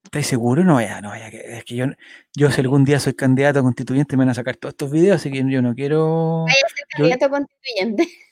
[0.05, 0.65] ¿Estáis seguros?
[0.65, 1.29] No vaya, no vaya.
[1.29, 1.87] Es que yo,
[2.35, 5.17] yo si algún día soy candidato a constituyente me van a sacar todos estos videos,
[5.17, 6.45] así que yo no quiero.
[6.45, 8.09] Vaya a ser candidato constituyente.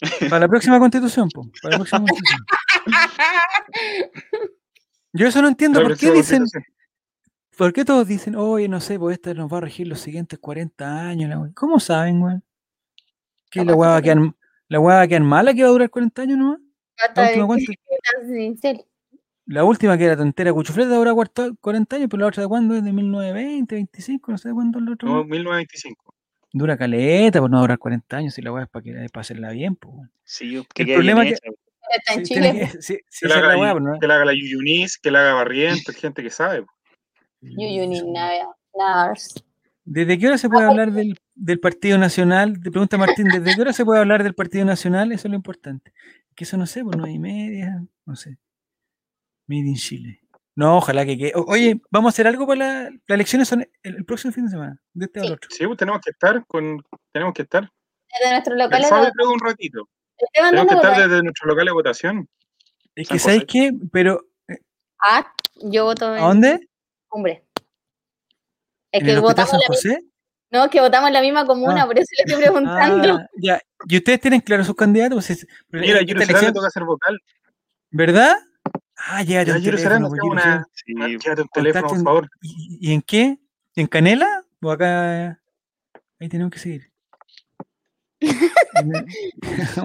[0.30, 2.40] Para la próxima constitución, po, para la próxima constitución.
[5.12, 5.82] Yo eso no entiendo.
[5.82, 6.46] ¿Por qué dicen?
[7.56, 10.38] ¿Por qué todos dicen, oye, no sé, pues esta nos va a regir los siguientes
[10.38, 11.50] 40 años?
[11.54, 12.36] ¿Cómo saben, güey?
[13.50, 14.18] ¿Que la hueá va a quedar,
[14.70, 16.60] la hueá va a quedar mala que va a durar 40 años nomás?
[17.16, 17.46] La última,
[19.46, 22.84] la última que era tontera cuchufleta dura 40 años, pero la otra de cuándo es
[22.84, 25.08] de 1920, 25, no sé de cuándo es el otro.
[25.08, 26.14] No, 1925.
[26.52, 29.50] Dura caleta, por no durar 40 años, si la hueá es para, que, para hacerla
[29.50, 30.08] bien, pues.
[30.22, 31.50] Sí, el problema es que
[31.96, 32.70] está en Chile.
[32.86, 33.98] Que, la haga, la, ¿no?
[33.98, 36.64] que la haga la Yuyunis, que la haga Barriento, gente que sabe.
[37.40, 38.54] Yuyunis, nada.
[39.84, 42.60] ¿Desde qué hora se puede hablar del, del, Partido Nacional?
[42.62, 45.12] Te pregunta Martín, ¿desde qué hora se puede hablar del Partido Nacional?
[45.12, 45.92] Eso es lo importante.
[46.34, 48.38] Que eso no sé, por nueve y media, no sé.
[49.46, 50.20] Made in Chile.
[50.54, 54.04] No, ojalá que, que Oye, vamos a hacer algo para la, las elecciones son el,
[54.04, 55.26] próximo fin de semana, de este sí.
[55.26, 55.50] al otro.
[55.50, 57.70] Sí, pues tenemos que estar con, tenemos que estar.
[58.20, 58.84] Desde nuestro local.
[58.84, 59.88] El un ratito.
[60.32, 62.28] Tenemos que estar desde nuestro local de votación.
[62.94, 63.70] Es que, ¿sabes qué?
[63.92, 64.26] Pero.
[64.48, 64.58] Eh,
[65.00, 66.22] ah, yo voto en.
[66.22, 66.68] ¿A dónde?
[67.08, 67.44] Hombre.
[68.92, 69.50] Es que votamos.
[69.50, 70.09] San José?
[70.50, 71.86] No, es que votamos en la misma comuna, ah.
[71.86, 73.18] por eso le estoy preguntando.
[73.18, 73.60] Ah, ya.
[73.86, 75.26] ¿Y ustedes tienen claro sus candidatos?
[75.26, 76.46] Pues Mira, yo elección...
[76.46, 77.20] le toca hacer vocal.
[77.90, 78.36] ¿Verdad?
[78.96, 80.08] Ah, ya, ya yo teléfono.
[80.08, 80.66] Pues, una...
[80.74, 80.92] sí.
[80.94, 82.28] un teléfono, por favor.
[82.42, 83.38] ¿Y, en qué?
[83.76, 84.44] ¿En Canela?
[84.60, 85.40] ¿O acá?
[86.18, 86.90] Ahí tenemos que seguir.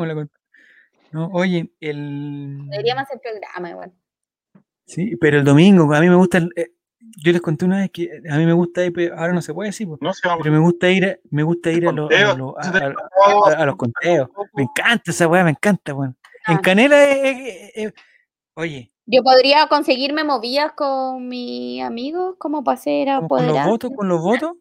[1.12, 2.68] no, oye, el.
[2.70, 3.94] Deberíamos hacer programa igual.
[4.86, 6.40] Sí, pero el domingo, a mí me gusta.
[6.40, 6.75] El, eh,
[7.18, 9.70] yo les conté una vez que a mí me gusta ir, ahora no se puede
[9.70, 14.30] decir, no se pero me gusta ir, me gusta ir a, los, a, los conteos.
[14.54, 16.18] Me encanta esa weá, me encanta, weón.
[16.48, 16.62] En ah.
[16.62, 16.98] Canela,
[18.56, 18.92] oye.
[19.08, 23.92] Yo podría conseguirme movidas con mis amigos como para ser ¿Con los votos?
[23.96, 24.54] ¿Con los votos?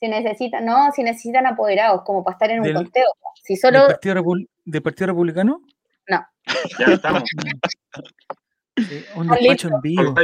[0.00, 3.06] Si necesitan, no, si necesitan apoderados, como para estar en un conteo.
[3.42, 3.86] Si solo...
[4.64, 5.62] ¿De partido, Republicano?
[6.08, 6.26] No.
[6.78, 7.22] Ya estamos.
[9.14, 10.14] un despacho en vivo.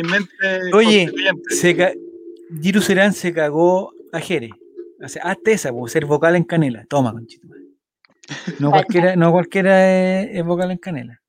[0.74, 1.10] Oye,
[1.48, 1.96] se
[2.60, 4.50] Giru Serán se cagó a Jere.
[5.02, 6.84] O sea, hazte esa, pues, ser vocal en canela.
[6.86, 7.48] Toma, conchito.
[8.60, 11.20] No cualquiera, no cualquiera es, vocal en canela.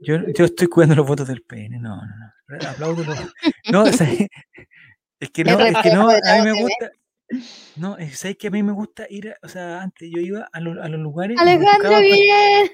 [0.00, 1.78] Yo, yo, estoy cuidando los votos del PN.
[1.78, 2.68] No, no, no.
[2.68, 3.04] Aplaudo
[3.72, 3.98] No, es,
[5.32, 6.90] que no, es que no, a mí me gusta.
[7.76, 10.60] No, es que a mí me gusta ir, o sea, antes yo iba a, a
[10.60, 11.38] los lugares.
[11.38, 12.70] Alejandro, bien.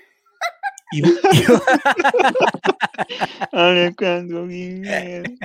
[0.92, 1.02] Y,
[3.52, 5.38] Alejandro, bien.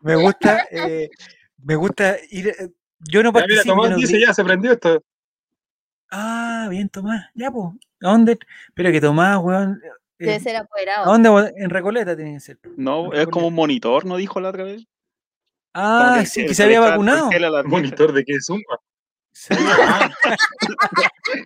[0.00, 1.08] me gusta, eh,
[1.62, 2.48] me gusta ir.
[2.48, 3.64] Eh, yo no participo.
[3.64, 5.02] Ya, mira, Tomás dice ya, se prendió esto.
[6.10, 7.30] Ah, bien, Tomás.
[7.34, 7.70] Ya, pues.
[8.02, 8.38] ¿A dónde?
[8.74, 9.80] Pero que Tomás, weón.
[10.18, 11.04] Eh, Debe ser apoderado.
[11.04, 11.54] ¿A dónde?
[11.56, 12.58] En Recoleta tiene que ser.
[12.76, 14.86] No, es como un monitor, ¿no dijo la otra vez?
[15.72, 17.30] Ah, que, sí, que, se había vacunado.
[17.64, 18.78] ¿Monitor de qué Zumba?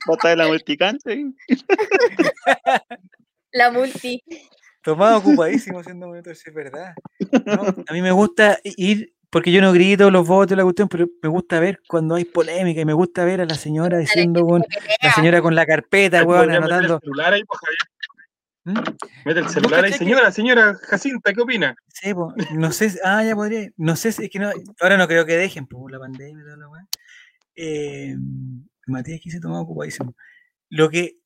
[0.06, 1.24] ¿Bota de la multicante?
[3.52, 4.22] la multi.
[4.82, 6.94] Tomás ocupadísimo haciendo monitor, sí, es verdad.
[7.88, 11.28] a mí me gusta ir porque yo no grito los votos, la cuestión, pero me
[11.28, 14.64] gusta ver cuando hay polémica y me gusta ver a la señora diciendo con
[15.02, 16.98] la señora con la carpeta, weón, anotando.
[17.00, 17.60] celular ahí, pues,
[18.64, 18.78] ¿Mm?
[19.24, 21.76] Mete el celular ahí, señora, señora Jacinta, ¿qué opina?
[21.88, 24.50] Sí, pues, no sé, ah, ya podría, no sé, es que no,
[24.80, 26.88] ahora no creo que dejen, pues, la pandemia y toda la weón.
[27.60, 28.14] Eh,
[28.86, 30.14] Matías aquí se tomaba ocupadísimo.
[30.70, 31.16] Lo que,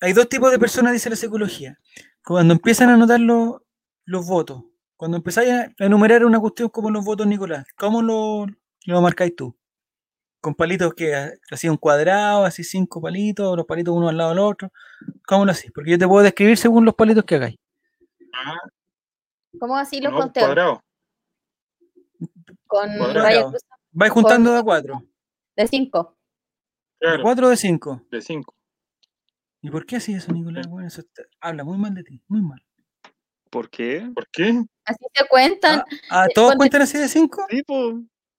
[0.00, 1.78] hay dos tipos de personas, dice la psicología.
[2.24, 3.56] Cuando empiezan a anotar los,
[4.04, 4.62] los votos,
[4.96, 8.46] cuando empezáis a enumerar una cuestión como los votos, Nicolás, ¿cómo lo,
[8.86, 9.56] lo marcáis tú?
[10.40, 11.14] Con palitos que
[11.50, 14.72] así un cuadrado, así cinco palitos, los palitos uno al lado del otro.
[15.26, 15.72] ¿Cómo lo hacéis?
[15.72, 17.56] Porque yo te puedo describir según los palitos que hagáis.
[18.32, 18.56] Ah.
[19.58, 20.80] ¿Cómo así los no, Cuadrado.
[22.68, 23.52] Con cuadrado.
[23.90, 25.02] Vais juntando de a cuatro.
[25.62, 26.18] De cinco.
[26.98, 27.22] Claro.
[27.22, 28.02] Cuatro de cinco.
[28.10, 28.54] De cinco.
[29.60, 30.66] ¿Y por qué así eso, Nicolás?
[30.66, 31.02] Bueno, eso
[31.40, 32.60] habla muy mal de ti, muy mal.
[33.48, 34.10] ¿Por qué?
[34.12, 34.64] ¿Por qué?
[34.84, 35.84] Así se cuentan.
[36.10, 37.46] ¿Ah, ah todos cuentan así de cinco?
[37.48, 37.94] Sí, pues.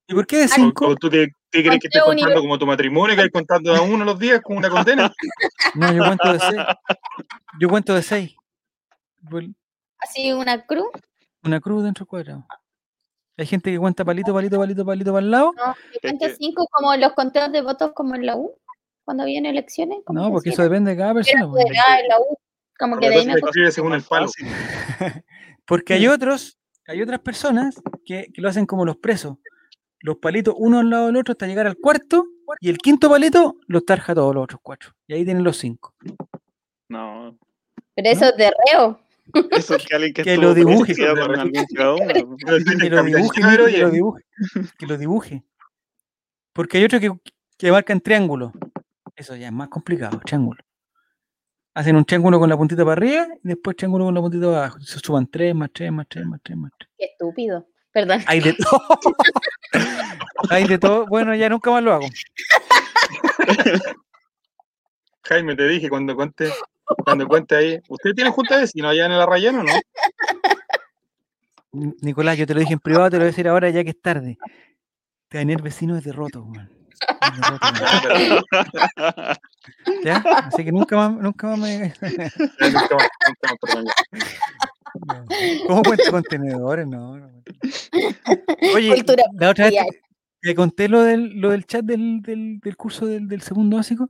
[0.05, 0.87] ¿Y por qué de cinco?
[0.87, 4.03] ¿O, tú te, crees que estás contando como tu matrimonio, que hay contando a uno
[4.03, 5.13] los días con una condena?
[5.75, 6.61] No, yo cuento de seis.
[7.59, 8.35] Yo cuento de seis.
[9.97, 10.89] ¿Así una cruz?
[11.41, 12.45] Una cruz dentro del cuadrado.
[13.37, 15.53] Hay gente que cuenta palito, palito, palito, palito para el lado.
[15.57, 18.55] No, yo cuento cinco como los conteos de votos como en la U,
[19.05, 19.99] cuando había elecciones.
[20.09, 21.49] No, porque eso depende de cada persona.
[21.49, 21.65] Pues.
[21.65, 22.37] en la U.
[22.77, 24.27] Como que de ahí me según el palo.
[25.65, 29.37] Porque hay otros, hay otras personas que, que, lo hacen como los presos.
[29.99, 32.27] Los palitos uno al lado del otro hasta llegar al cuarto
[32.59, 34.91] y el quinto palito los tarja todos los otros cuatro.
[35.07, 35.93] Y ahí tienen los cinco.
[36.89, 37.37] No.
[37.95, 38.99] Pero eso es de reo.
[39.51, 40.93] Eso es que alguien que, que lo dibuje.
[40.95, 41.17] Que, lo
[43.03, 44.23] dibuje, que lo dibuje.
[44.77, 45.43] Que lo dibuje.
[46.53, 47.11] Porque hay otro que,
[47.57, 48.51] que marcan triángulo.
[49.15, 50.61] Eso ya es más complicado, triángulo.
[51.75, 54.57] Hacen un triángulo con la puntita para arriba y después triángulo con la puntita para
[54.57, 54.79] abajo.
[54.81, 56.89] Se suban 3 más 3 más 3 más 3 más 3.
[56.97, 57.67] Qué estúpido.
[57.91, 58.21] Perdón.
[58.27, 58.99] Hay de todo.
[60.49, 61.05] Hay de todo.
[61.07, 62.07] Bueno, ya nunca más lo hago.
[65.23, 66.51] Jaime, te dije cuando cuente,
[66.95, 67.79] cuando cuente ahí.
[67.87, 69.73] ¿Usted tiene junta de vecinos allá en la Rayana o no?
[72.01, 73.91] Nicolás, yo te lo dije en privado, te lo voy a decir ahora ya que
[73.91, 74.37] es tarde.
[75.27, 76.69] Tener vecinos es derroto, man.
[80.03, 80.17] ¿Ya?
[80.17, 81.93] Así que nunca más, nunca más me.
[85.67, 86.87] ¿Cómo cuenta contenedores?
[86.87, 87.29] No, no.
[88.75, 89.03] Oye,
[89.39, 89.73] la otra vez
[90.43, 94.09] te, conté lo del, lo del chat del, del, del curso del, del, segundo básico.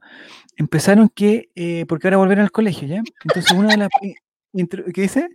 [0.57, 3.01] Empezaron que, eh, porque ahora volver al colegio, ¿ya?
[3.23, 3.89] Entonces, una de las.
[4.93, 5.29] ¿Qué dice?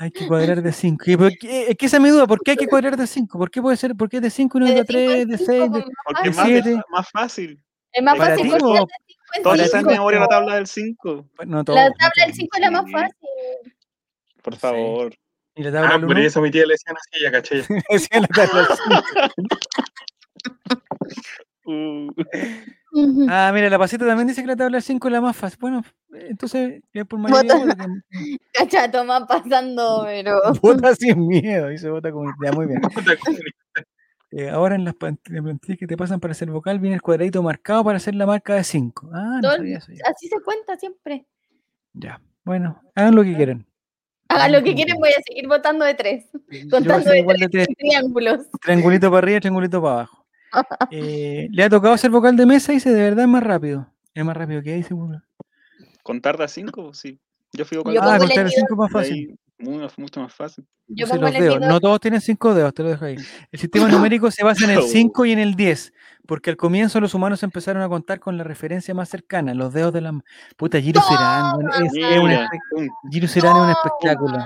[0.00, 1.04] Hay que cuadrar de 5.
[1.26, 3.38] Es que esa es mi duda, ¿por qué hay que cuadrar de 5?
[3.38, 3.94] ¿Por qué puede ser?
[3.94, 6.70] ¿Por qué de 5 y no de 3, de 6, de 7?
[6.70, 7.62] Es más fácil.
[7.92, 11.26] Es más fácil porque de 5 Todos están en memoria la tabla del 5.
[11.46, 11.82] la tabla
[12.24, 13.16] del 5 es la más fácil.
[14.42, 15.14] Por favor.
[15.54, 17.56] ¿Y la tabla ah, por eso mi tía le decían así, ya caché.
[17.90, 18.68] decían la tabla del
[19.36, 19.60] 5.
[23.28, 25.58] Ah, mira, la pasita también dice que la tabla 5 es la más fácil.
[25.60, 25.82] Bueno,
[26.12, 27.54] entonces, ya por mayoría.
[28.52, 30.40] Cacha, toma pasando, pero.
[30.62, 32.26] Vota sin miedo, dice vota con.
[32.42, 32.80] Ya, muy bien.
[34.32, 37.82] Eh, ahora en las plantillas que te pasan para hacer vocal viene el cuadradito marcado
[37.82, 39.10] para hacer la marca de 5.
[39.12, 41.26] Ah, no sabía eso Así se cuenta siempre.
[41.94, 43.66] Ya, bueno, hagan lo que quieran.
[44.28, 46.26] Hagan lo que quieren, voy a seguir votando de 3.
[46.70, 48.48] Contando de 3 triángulos.
[48.62, 50.19] Triangulito para arriba, triangulito para abajo.
[50.90, 53.86] Eh, le ha tocado hacer vocal de mesa y dice, de verdad es más rápido.
[54.14, 55.20] Es más rápido que ahí, seguro.
[56.02, 56.94] ¿Contar de 5?
[56.94, 57.20] Sí.
[57.52, 59.38] Yo fui vocal Ah, contar de 5 más fácil.
[59.58, 60.66] mucho más fácil.
[60.88, 63.16] No todos tienen cinco dedos, te lo dejo ahí.
[63.52, 65.92] El sistema numérico se basa en el 5 y en el 10,
[66.26, 69.92] porque al comienzo los humanos empezaron a contar con la referencia más cercana, los dedos
[69.92, 70.18] de la...
[70.56, 71.60] Puta, Giro Serán.
[71.84, 71.92] Es,
[73.10, 74.38] Giro Serán es un espectáculo.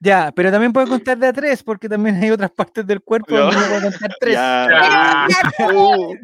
[0.00, 3.36] Ya, pero también puede contar de a tres, porque también hay otras partes del cuerpo
[3.36, 4.38] donde uno puede contar tres.
[5.74, 6.14] Uh,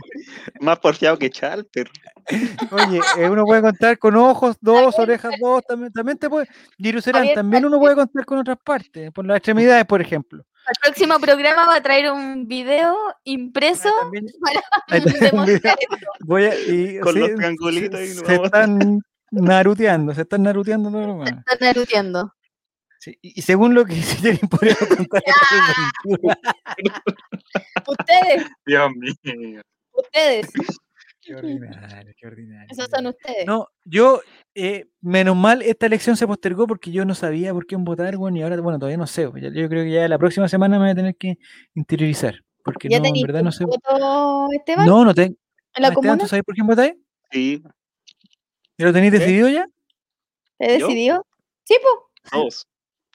[0.60, 1.90] más porfiado que Charter.
[2.70, 6.46] Oye, eh, uno puede contar con ojos, dos, orejas, dos, también, también te puede.
[6.78, 10.44] Giruserán, también uno puede contar con otras partes, por las extremidades, por ejemplo.
[10.66, 13.90] El próximo programa va a traer un video impreso
[14.40, 14.60] para
[15.04, 15.76] demostrar
[16.20, 18.00] Voy a, y, con los triangulitos.
[18.00, 19.00] Se, se están
[19.32, 20.90] naruteando, se están naruteando.
[21.26, 22.32] Se están naruteando
[23.22, 23.94] y, según lo que
[24.50, 25.22] podría contar
[27.86, 28.46] Ustedes.
[28.66, 29.62] Dios mío.
[29.92, 30.48] Ustedes.
[31.20, 32.66] Qué ordinario, qué ordinario.
[32.70, 33.46] Esos son ustedes.
[33.46, 34.20] No, yo,
[34.54, 38.36] eh, menos mal, esta elección se postergó porque yo no sabía por qué votar, bueno,
[38.36, 39.22] y ahora, bueno, todavía no sé.
[39.22, 41.38] Yo, creo que ya la próxima semana me voy a tener que
[41.74, 42.40] interiorizar.
[42.62, 43.64] Porque no, en verdad no sé.
[43.64, 44.86] Voto, Esteban?
[44.86, 45.36] No, no tengo.
[45.74, 46.18] ¿En la comuna?
[46.18, 46.94] ¿Tú sabes por quién votáis?
[47.30, 47.62] Sí.
[48.76, 49.66] ¿Y lo tenéis decidido ya?
[50.58, 51.26] ¿Te decidió?
[51.64, 52.30] Sí, pues.
[52.30, 52.66] Todos.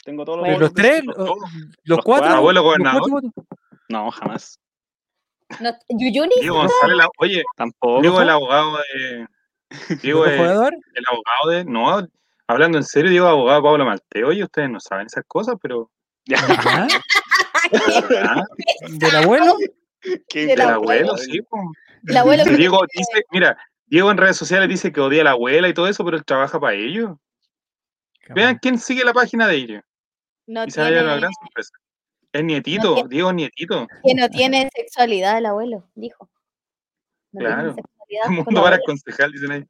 [0.03, 1.03] Tengo todos los, los tres,
[1.83, 2.29] los, cuatro.
[2.29, 3.21] ¿Abuelo gobernador?
[3.89, 4.59] No, jamás.
[5.59, 6.35] No, ¿Yuyuni?
[6.39, 8.01] Diego González, la, oye, tampoco.
[8.01, 9.27] Diego el abogado de.
[10.01, 11.65] Diego el, el abogado de.
[11.65, 12.07] No,
[12.47, 14.27] hablando en serio, Diego abogado de Pablo Malteo.
[14.29, 15.89] Oye, ustedes no saben esas cosas, pero.
[18.89, 19.55] ¿Del abuelo?
[20.33, 21.39] Del abuelo, sí.
[22.07, 25.67] El abuelo Diego dice, mira, Diego en redes sociales dice que odia a la abuela
[25.67, 27.17] y todo eso, pero él trabaja para ellos.
[28.29, 29.83] Vean quién sigue la página de ellos.
[30.49, 31.03] No y tiene...
[31.03, 31.71] una gran sorpresa.
[32.33, 33.87] Es nietito, Diego nietito.
[34.03, 36.27] Que no tiene sexualidad el abuelo, dijo.
[37.31, 37.75] claro.
[38.25, 39.65] El mundo para concejal, dicen ahí.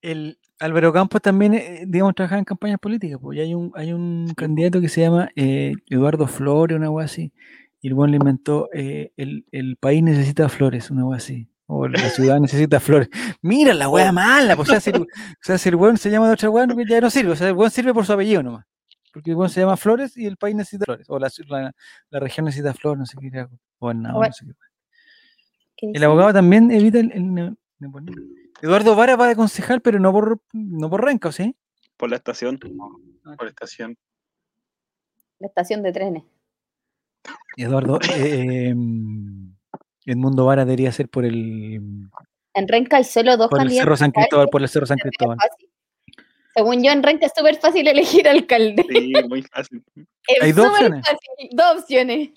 [0.00, 3.18] El Álvaro Campos también, eh, digamos, trabaja en campañas políticas.
[3.20, 7.30] Pues hay un, hay un candidato que se llama eh, Eduardo Flores, una agua así.
[7.82, 11.50] Y el buen le inventó eh, el, el, país necesita flores, una agua así.
[11.66, 13.10] O la ciudad necesita flores.
[13.42, 14.56] Mira la wea mala.
[14.56, 15.06] Pues, o, sea, si, o
[15.42, 17.32] sea, si el buen se llama de otra wea, ya no sirve.
[17.32, 18.64] O sea, el buen sirve por su apellido nomás.
[19.12, 21.06] Porque bueno, se llama Flores y el país necesita flores.
[21.08, 21.30] O la,
[22.10, 23.46] la, región necesita flores, no sé qué.
[23.78, 25.90] O no, no sé qué.
[25.92, 27.56] El abogado también evita el,
[28.62, 31.56] Eduardo Vara va de concejal, pero no por, no por renca, ¿sí?
[31.96, 32.58] Por la estación.
[33.24, 33.96] Ah, por la estación.
[35.38, 36.24] La estación de trenes.
[37.56, 39.54] Eduardo, eh, em,
[40.06, 41.80] Mundo Vara debería ser por el.
[42.52, 45.38] En Renca hay solo dos por El Cerro San Cristóbal, por el Cerro San Cristóbal.
[46.54, 48.84] Según yo, en Renca es súper fácil elegir alcalde.
[48.88, 49.84] Sí, muy fácil.
[50.40, 51.04] Hay dos opciones.
[51.52, 52.30] dos opciones.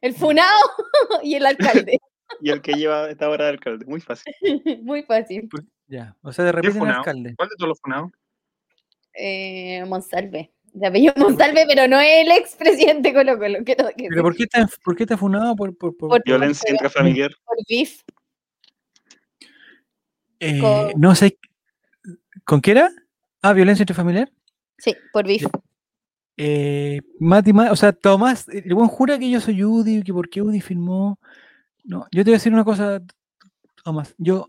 [0.00, 0.58] El funado
[1.22, 1.98] y el alcalde.
[2.40, 3.84] y el que lleva esta hora de alcalde.
[3.86, 4.32] Muy fácil.
[4.82, 5.48] muy fácil.
[5.50, 7.34] Pues, ya, o sea, de repente el alcalde.
[7.36, 8.10] ¿Cuál de todos los funados?
[9.14, 10.52] Eh, Monsalve.
[10.72, 13.64] De apellido Monsalve, pero no es el expresidente Colo Colo.
[13.64, 15.56] Que ¿Pero por qué, está, por qué está funado?
[15.56, 17.32] Por, por, por, violencia intrafamiliar.
[17.44, 18.02] Por BIF.
[20.40, 21.38] Eh, no sé.
[22.44, 22.90] ¿Con qué era?
[23.42, 24.30] Ah, violencia intrafamiliar.
[24.78, 25.46] Sí, por BIF.
[26.36, 30.40] Eh, Mati, o sea, Tomás, el buen jura que yo soy UDI, que por qué
[30.40, 31.18] UDI firmó.
[31.84, 33.02] No, yo te voy a decir una cosa,
[33.82, 34.14] Tomás.
[34.18, 34.48] Yo,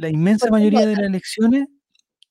[0.00, 1.68] la inmensa mayoría de las elecciones,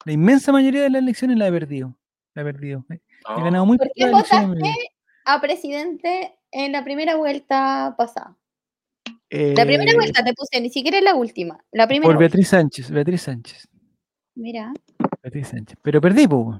[0.06, 1.98] la inmensa mayoría de las elecciones la he perdido.
[2.34, 2.85] La he perdido.
[2.90, 4.74] He ganado muy ¿Por qué votaste
[5.25, 8.38] a presidente en la primera vuelta pasada?
[9.30, 11.59] la primera eh, vuelta te puse, ni siquiera la última.
[11.72, 13.67] La primera por Beatriz Sánchez, Beatriz Sánchez.
[14.35, 14.73] Mira.
[15.81, 16.59] Pero perdí, pues.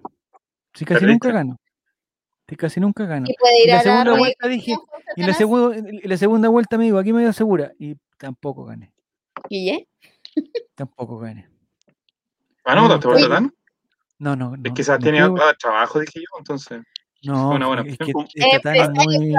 [0.74, 1.58] Si casi nunca gano.
[2.48, 3.28] Si casi nunca gano.
[3.28, 4.76] Y, la segunda vuelta dije,
[5.16, 5.36] y la,
[6.04, 7.72] la segunda vuelta me digo, aquí me dio segura.
[7.80, 8.92] Y tampoco gané.
[9.50, 9.78] ¿Y ya?
[10.76, 11.50] Tampoco gané.
[12.64, 13.54] Ah, no, ¿te vuelta tan?
[14.18, 14.56] No, no, no.
[14.58, 15.20] Es que quizás tiene
[15.60, 16.82] trabajo, dije yo, entonces.
[17.26, 17.84] No, bueno, bueno.
[17.86, 19.36] es que es muy,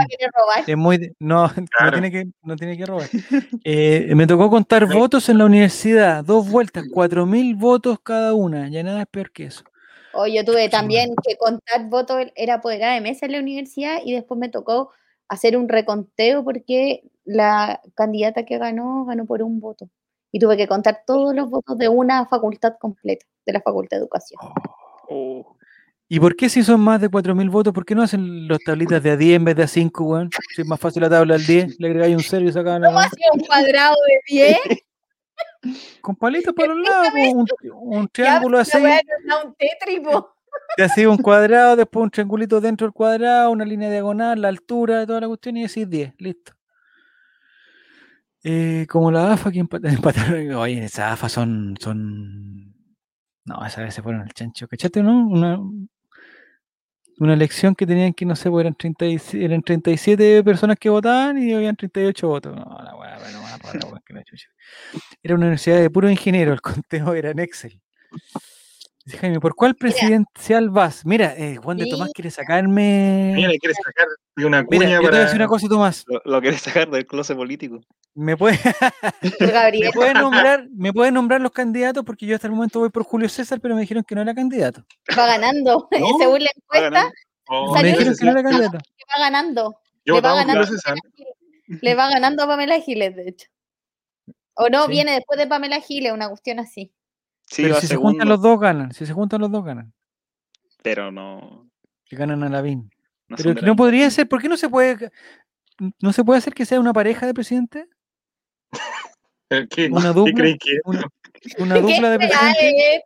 [0.67, 3.09] es muy, no, no, tiene que, no tiene que robar.
[3.65, 8.69] Eh, me tocó contar votos en la universidad, dos vueltas, cuatro mil votos cada una,
[8.69, 9.65] ya nada es peor que eso.
[10.13, 14.13] O yo tuve también que contar votos, era apoderada de mesa en la universidad y
[14.13, 14.91] después me tocó
[15.29, 19.91] hacer un reconteo porque la candidata que ganó ganó por un voto.
[20.33, 24.03] Y tuve que contar todos los votos de una facultad completa, de la Facultad de
[24.03, 24.41] Educación.
[25.09, 25.56] Oh.
[26.09, 29.03] ¿Y por qué si son más de 4.000 votos, por qué no hacen los tablitas
[29.03, 30.31] de a 10 en vez de a 5, weón?
[30.55, 32.89] Si es más fácil la tabla al 10, le agregáis un 0 y sacaban la
[32.89, 34.59] ¿Cómo hacía un cuadrado de 10?
[36.01, 38.79] Con palitos para los lados, un, un, triángulo así.
[38.79, 40.37] un tétripo.
[40.77, 45.01] Te hacía un cuadrado, después un triangulito dentro del cuadrado, una línea diagonal, la altura
[45.01, 46.53] de toda la cuestión y así 10, listo.
[48.45, 50.53] Eh, como la AFA que empataron.
[50.55, 52.75] Oye, esas AFA son, son.
[53.45, 54.69] No, esas veces fueron el chancho.
[54.69, 55.27] ¿Cachate, no?
[55.27, 55.59] Una,
[57.19, 61.39] una elección que tenían que, no sé, pues eran, 30 eran 37 personas que votaban
[61.39, 62.55] y habían 38 votos.
[62.55, 64.49] No, la weá, bueno, más rara, que la chucha.
[65.23, 67.81] Era una universidad de puro ingeniero, el conteo era en Excel.
[69.07, 71.07] Dice Jaime, ¿por cuál presidencial vas?
[71.07, 73.35] Mira, eh, Juan de Tomás quiere sacarme.
[73.37, 76.05] Mira, quiere sacar de una cuña Mira, yo te voy a decir una cosa, Tomás.
[76.09, 77.79] Lo, lo quiere sacar del closet político.
[78.15, 78.59] ¿Me puede,
[79.81, 82.03] ¿Me puede nombrar, me puede nombrar los candidatos?
[82.05, 84.35] Porque yo hasta el momento voy por Julio César, pero me dijeron que no era
[84.35, 84.85] candidato.
[85.17, 85.87] Va ganando.
[86.19, 87.13] Según la encuesta,
[87.49, 88.79] oh, me dijeron que no era candidato.
[88.79, 89.79] va ganando.
[90.05, 90.67] le, va ganando
[91.69, 93.47] le va ganando a Pamela Giles, de hecho.
[94.55, 96.93] O no, viene después de Pamela Giles, una cuestión así.
[97.55, 98.93] Pero si se juntan los dos, ganan.
[98.93, 99.93] Si se juntan los dos, ganan.
[100.83, 101.69] Pero no.
[102.05, 102.91] Que ganan a Lavín.
[103.29, 105.11] No pero no podría ser, ¿por qué no se puede,
[106.01, 107.89] no se puede hacer que sea una pareja de presidente?
[109.71, 111.07] ¿Qué, una dupla, ¿qué que una,
[111.59, 113.03] una, dupla de presidente.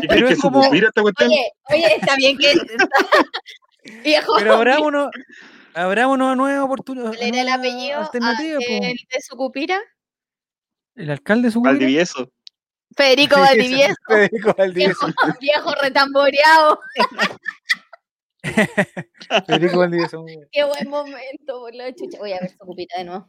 [0.00, 0.88] ¿Qué pero es como, oye,
[1.70, 2.52] oye, está bien que
[4.02, 4.32] Viejo.
[4.38, 5.10] Pero abrámonos,
[5.74, 7.12] abrámonos a nueva oportunidad.
[7.14, 9.78] ¿Le el apellido alternativa, el de Sucupira?
[10.94, 11.72] ¿El alcalde de Sucupira?
[11.72, 12.30] Valdivieso.
[12.96, 13.94] Federico Valdivieso.
[14.06, 15.06] Federico Valdivieso.
[15.06, 16.80] Viejo, viejo retamboreado.
[19.46, 20.24] Federico Valdivieso.
[20.52, 22.18] Qué buen momento, por la chucha.
[22.18, 23.28] Voy a ver Sucupira de nuevo.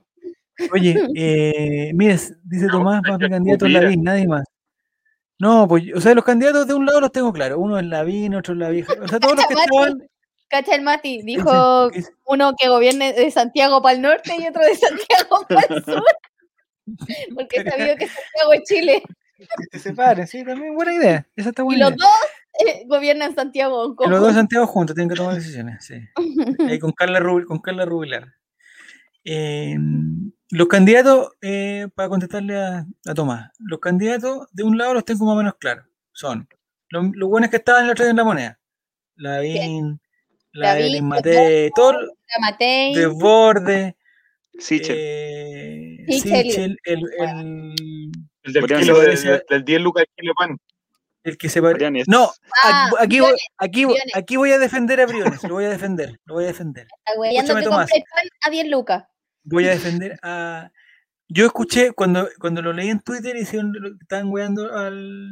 [0.71, 4.45] Oye, eh, mire, dice Tomás, va mi candidato es Lavín, nadie más.
[5.37, 7.57] No, pues, o sea, los candidatos de un lado los tengo claros.
[7.61, 8.85] Uno es Lavín, otro es Lavín.
[9.01, 10.07] O sea, todos los que estaban.
[10.47, 11.89] Cacha el Mati, dijo
[12.27, 16.03] uno que gobierne de Santiago para el norte y otro de Santiago para el sur.
[17.35, 19.03] Porque he sabido que Santiago es Chile.
[19.37, 21.27] Que se separen, sí, también buena idea.
[21.35, 22.09] Esa está buena y los dos
[22.65, 23.95] eh, gobiernan Santiago.
[23.99, 25.95] Y los dos Santiago juntos tienen que tomar decisiones, sí.
[26.67, 28.33] Ahí con Carla, Rubil, con Carla Rubilar.
[29.25, 29.75] Eh,
[30.51, 35.33] los candidatos, eh, para contestarle a, Tomás, los candidatos de un lado los tengo más
[35.33, 35.85] o menos claros.
[36.13, 36.47] Son
[36.89, 38.59] los, buenos que estaban en la otra en la moneda.
[39.15, 39.99] Lavín,
[40.51, 41.93] la de Matei, todo.
[42.59, 43.97] De Borde.
[44.57, 44.95] Sichel.
[44.97, 48.11] Eh, Sichel, el, el, el
[48.53, 50.57] del, kilo de, del 10 lucas kilo pan.
[51.23, 51.73] El que se va...
[52.07, 52.31] No,
[52.63, 56.35] ah, aquí, voy, aquí, aquí voy a defender a Briones, lo voy a defender, lo
[56.35, 56.87] voy a defender.
[57.31, 57.89] Escúchame, Tomás.
[58.41, 59.05] A 10 lucas
[59.45, 60.71] voy a defender a.
[61.27, 65.31] Yo escuché cuando, cuando lo leí en Twitter y estaban weando al.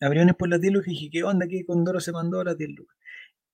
[0.00, 1.46] Abriones por la 10 lucas y dije, ¿qué onda?
[1.48, 2.96] ¿Qué Condoro se mandó a la 10 lucas?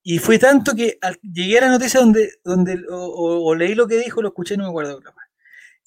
[0.03, 4.23] Y fue tanto que llegué a la noticia donde, donde o, leí lo que dijo,
[4.23, 5.01] lo escuché, no me acuerdo.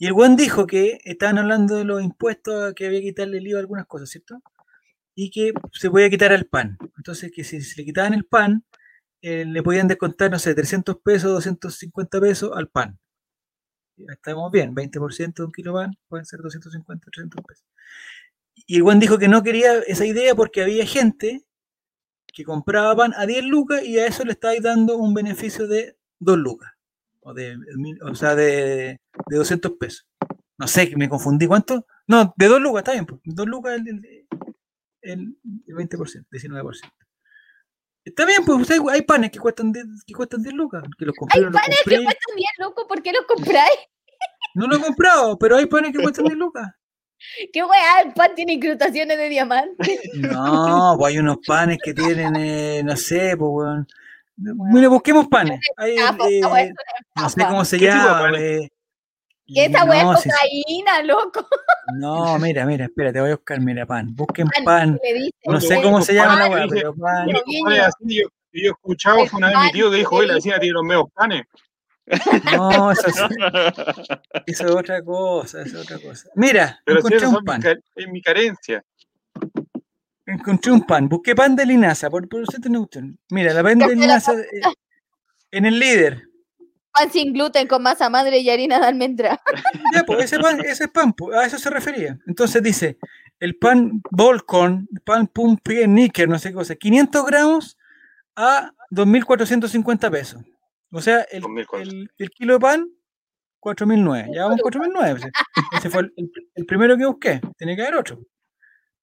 [0.04, 3.48] Y el buen dijo que estaban hablando de los impuestos, que había que quitarle el
[3.48, 4.42] IVA a algunas cosas, ¿cierto?
[5.16, 6.78] Y que se podía quitar al pan.
[6.98, 8.66] Entonces, que si se le quitaban el pan,
[9.22, 13.00] eh, le podían descontar, no sé, 300 pesos, 250 pesos al pan
[14.10, 17.66] estamos bien, 20% de un kilo pan pueden ser 250, 300 pesos.
[18.68, 21.46] Y el buen dijo que no quería esa idea porque había gente
[22.28, 25.98] que compraba pan a 10 lucas y a eso le estáis dando un beneficio de
[26.20, 26.73] 2 lucas.
[27.24, 27.56] O, de,
[28.02, 30.08] o sea, de, de 200 pesos.
[30.58, 31.48] No sé, me confundí.
[31.48, 31.86] ¿Cuánto?
[32.08, 33.06] No, de 2 lucas, está bien.
[33.06, 33.22] Pues.
[33.24, 33.88] 2 lucas el,
[35.02, 35.36] el,
[35.68, 36.82] el, 20%, 19%.
[38.06, 40.84] Está bien, pues hay panes que cuestan 10, que cuestan 10 lucas.
[40.98, 43.80] Que los compré, hay panes que cuestan 10 lucas, ¿por qué los compráis?
[44.56, 46.70] No lo he comprado, pero hay panes que cuestan 10 lucas.
[47.52, 48.02] ¿Qué weá?
[48.06, 50.00] ¿El pan tiene incrustaciones de diamante?
[50.16, 53.88] No, pues hay unos panes que tienen, eh, no sé, pues weón.
[54.36, 55.60] Mire, busquemos panes.
[55.78, 56.74] Hay, eh,
[57.16, 58.32] no sé cómo se llama.
[58.38, 58.70] Eh,
[59.46, 61.46] ¿Qué esa weá es cocaína, loco?
[61.98, 64.16] No, mira, mira, espérate, voy a buscar, mira, pan.
[64.16, 65.00] Busquen pan.
[65.46, 67.28] No sé cómo se llama la weá, pero pan.
[67.28, 71.06] Yo, yo escuchaba una vez mi tío que dijo, oye, la vecina tiene los medios
[71.14, 71.44] panes.
[72.52, 73.16] No, eso es,
[74.48, 76.30] eso es otra cosa, es otra cosa.
[76.36, 77.62] Mira, Pero encontré un pan.
[77.96, 78.84] En mi carencia.
[80.26, 82.88] Encontré un pan, busqué pan de linaza, por, por usted no
[83.30, 84.62] Mira, la pan de linaza eh,
[85.52, 86.24] en el líder.
[86.92, 89.42] Pan sin gluten con masa madre y harina de almendra.
[89.94, 92.18] Ya, pues ese pan, ese pan, pues, a eso se refería.
[92.26, 92.98] Entonces dice,
[93.40, 97.78] el pan Volcon, pan Pumpi Níquer, no sé qué cosa, 500 gramos
[98.36, 100.42] a 2.450 pesos.
[100.92, 101.44] O sea, el,
[102.18, 102.88] el, kilo de pan,
[103.60, 104.34] 4.009.
[104.34, 105.32] Ya vamos 4.009.
[105.78, 106.10] Ese fue
[106.56, 107.42] el, primero que busqué.
[107.58, 108.20] Tiene que haber otro.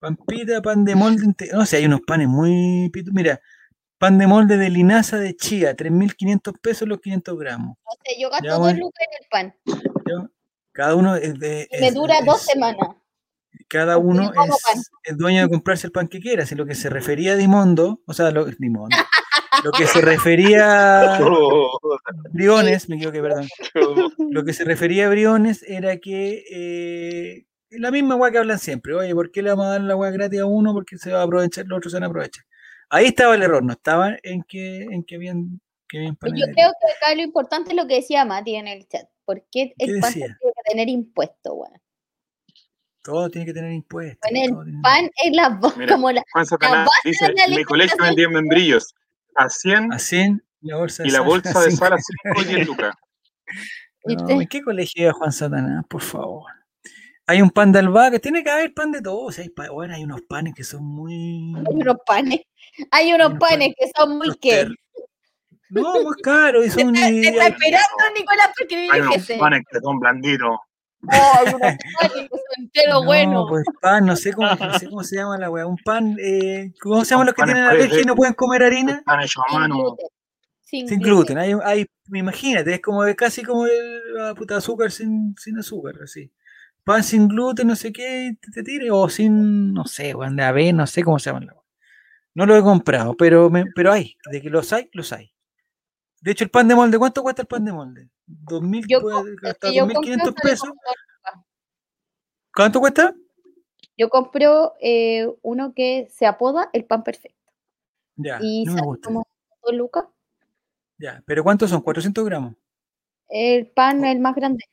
[0.00, 1.34] Pampita, pan de molde.
[1.52, 2.90] No sé, hay unos panes muy.
[3.12, 3.40] Mira,
[3.98, 7.76] pan de molde de linaza de chía, 3.500 pesos los 500 gramos.
[7.84, 10.40] O sea, yo gasto dos lucas en el pan.
[10.72, 11.68] cada uno es de.
[11.78, 12.88] me dura dos semanas.
[13.68, 16.46] Cada uno es, es, dueño de comprarse el pan que quiera.
[16.46, 18.96] Si lo que se refería a Dimondo, o sea, lo, Dimondo,
[19.64, 21.20] lo que se refería a
[22.32, 23.48] Briones, me equivoqué, perdón.
[24.30, 28.94] Lo que se refería a Briones era que eh, la misma weá que hablan siempre.
[28.94, 30.72] Oye, ¿por qué le vamos a dar la weá gratis a uno?
[30.72, 32.44] Porque se va a aprovechar, los otros se van a aprovechar.
[32.88, 36.92] Ahí estaba el error, no estaba en que, en que habían, que Yo creo que
[36.96, 39.08] acá lo importante es lo que decía Mati en el chat.
[39.24, 41.76] ¿Por qué el pan tiene que tener impuesto, bueno?
[43.02, 44.30] Todo tiene que tener impuestos.
[44.30, 45.58] el pan es la
[45.88, 48.94] como la, Juan Satanás dice, en mi colegio vendían membrillos
[49.36, 51.98] a 100, a 100 la bolsa y la bolsa de sal a
[52.34, 52.94] 5 y lucas.
[54.04, 55.84] ¿En qué colegio iba Juan Satanás?
[55.88, 56.59] Por favor.
[57.30, 59.26] Hay un pan de albahaca, tiene que haber pan de todo.
[59.26, 61.54] O sea, hay, bueno, hay unos panes que son muy.
[61.54, 62.40] Hay unos panes.
[62.90, 64.66] Hay unos, panes, que son muy qué.
[65.68, 66.66] No, muy caros.
[66.66, 70.48] Y son, está, está esperando Nicolás porque Hay unos panes que son blanditos.
[70.50, 71.60] Oh, hay unos
[72.00, 73.46] panes que son enteros no, buenos.
[73.48, 75.66] Pues pan, no sé cómo, no sé cómo se llama la weá.
[75.66, 79.04] Un pan, eh, ¿cómo se llaman los que tienen alergia y no pueden comer harina?
[79.06, 79.96] Pan hecho a mano.
[80.62, 81.38] Sin, sin gluten.
[81.38, 86.32] Hay, hay, imagínate, es como casi como el la puta azúcar sin, sin azúcar, así
[86.84, 90.72] pan sin gluten, no sé qué, te, tire, o sin, no sé, Juan de ave,
[90.72, 91.46] no sé cómo se llama.
[92.34, 95.32] No lo he comprado, pero, pero hay, de que los hay, los hay.
[96.20, 98.08] De hecho, el pan de molde, ¿cuánto cuesta el pan de molde?
[98.26, 100.70] ¿2.000, hasta 2.500 pesos?
[102.54, 103.14] ¿Cuánto cuesta?
[103.96, 107.38] Yo compro eh, uno que se apoda el pan perfecto.
[108.16, 109.08] Ya, y no me gusta.
[109.08, 109.26] como
[109.62, 110.04] dos lucas.
[110.98, 111.82] Ya, pero ¿cuántos son?
[111.82, 112.54] ¿400 gramos?
[113.28, 114.64] El pan, el más grande.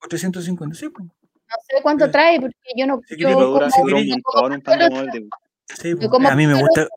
[0.00, 1.08] 450, sí, pues.
[1.48, 3.00] No sé cuánto trae, porque yo no.
[3.06, 5.28] Sí, yo como, un pan de molde.
[5.66, 5.94] Sí,
[6.28, 6.88] a mí me gusta.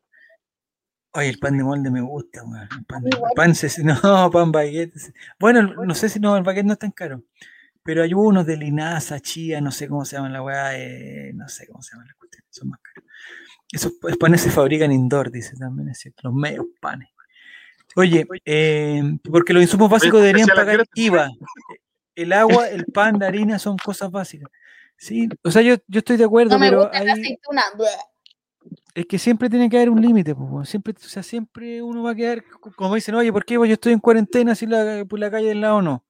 [1.14, 2.68] Oye, el pan de molde me gusta, weón.
[2.78, 3.52] El pan, de, pan
[4.02, 4.94] no, pan baguette.
[5.38, 7.22] Bueno, no sé si no, el baguette no es tan caro.
[7.82, 11.48] Pero hay unos de linaza, chía, no sé cómo se llaman la weá, eh, no
[11.48, 13.10] sé cómo se llaman las cuestiones, son más caros.
[13.72, 17.08] Esos panes se fabrican indoor, dice también, es cierto, los medios panes.
[17.96, 21.28] Oye, eh, porque los insumos básicos deberían pagar IVA
[22.14, 24.50] el agua, el pan, la harina son cosas básicas.
[24.96, 26.90] Sí, o sea, yo, yo estoy de acuerdo, pero
[28.94, 32.12] es que siempre tiene que haber un límite, pues, siempre, o sea, siempre uno va
[32.12, 32.44] a quedar,
[32.76, 35.60] como dicen, oye, ¿por qué yo estoy en cuarentena si la, por la calle del
[35.60, 36.04] lado no?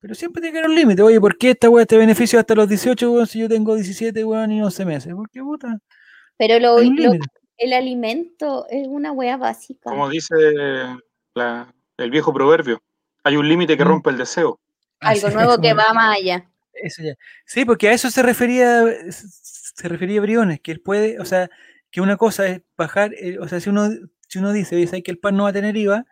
[0.00, 2.54] Pero siempre tiene que haber un límite, oye, ¿por qué esta weá te beneficio hasta
[2.54, 5.14] los 18, weón, si yo tengo 17, weón, y 11 meses?
[5.14, 5.78] ¿Por qué puta?
[6.36, 9.90] Pero lo, el alimento es una weá básica.
[9.90, 10.34] Como dice
[11.34, 12.82] la, el viejo proverbio,
[13.22, 13.88] hay un límite que mm.
[13.88, 14.58] rompe el deseo.
[15.00, 16.46] Algo nuevo que va más allá.
[16.74, 17.14] Eso ya.
[17.44, 21.50] Sí, porque a eso se refería, se refería Briones, que él puede, o sea,
[21.90, 23.88] que una cosa es bajar, eh, o sea, si uno,
[24.28, 26.06] si uno dice, oye, que el pan no va a tener IVA,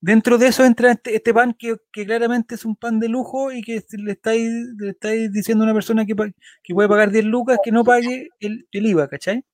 [0.00, 3.62] dentro de eso entra este, este pan que, claramente es un pan de lujo y
[3.62, 4.48] que le estáis,
[4.78, 6.14] le estáis diciendo a una persona que,
[6.62, 9.44] que puede pagar 10 lucas que no pague el, el IVA, ¿cachai?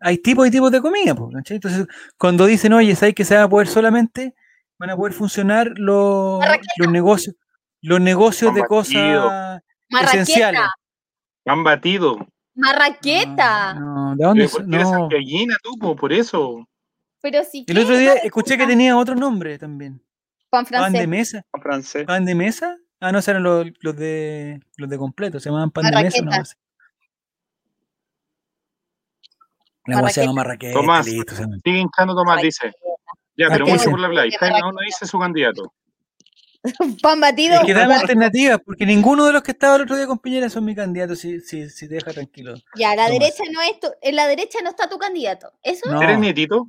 [0.00, 1.56] Hay tipos y tipos de comida, ¿cachai?
[1.56, 1.86] Entonces,
[2.16, 4.34] cuando dicen, oye, ¿sabes que se va a poder solamente,
[4.78, 6.42] van a poder funcionar los,
[6.78, 7.36] los negocios?
[7.82, 10.60] Los negocios de cosas esenciales.
[11.44, 12.18] Han batido.
[12.54, 13.74] Marraqueta.
[13.74, 14.50] No, ¿de dónde?
[14.66, 15.08] No.
[15.08, 16.66] gallina tú, por eso.
[17.20, 17.64] Pero sí.
[17.68, 20.02] El otro día escuché que tenía otro nombre también.
[20.48, 20.92] Pan francés.
[20.92, 21.42] Pan de mesa.
[21.50, 22.04] Pan francés.
[22.06, 22.76] Pan de mesa.
[22.98, 26.22] Ah, no, eran los, los, de los de completo, se llamaban pan de mesa.
[26.22, 26.30] No,
[29.86, 30.72] La agua se llama Marraqueta.
[30.72, 32.72] Tomás, sigue hinchando Tomás, dice.
[33.36, 34.30] Ya, pero mucho por la play.
[34.60, 35.72] No, no dice su candidato.
[37.02, 37.54] Pan batido.
[37.54, 40.48] Es que dame alternativas, porque ninguno de los que estaba el otro día con Piñera
[40.48, 42.54] son mi candidato, si, si, si te deja tranquilo.
[42.76, 45.52] Ya, la derecha no es tu, en la derecha no está tu candidato.
[45.62, 46.00] ¿Eso?
[46.00, 46.66] ¿Eres nietito?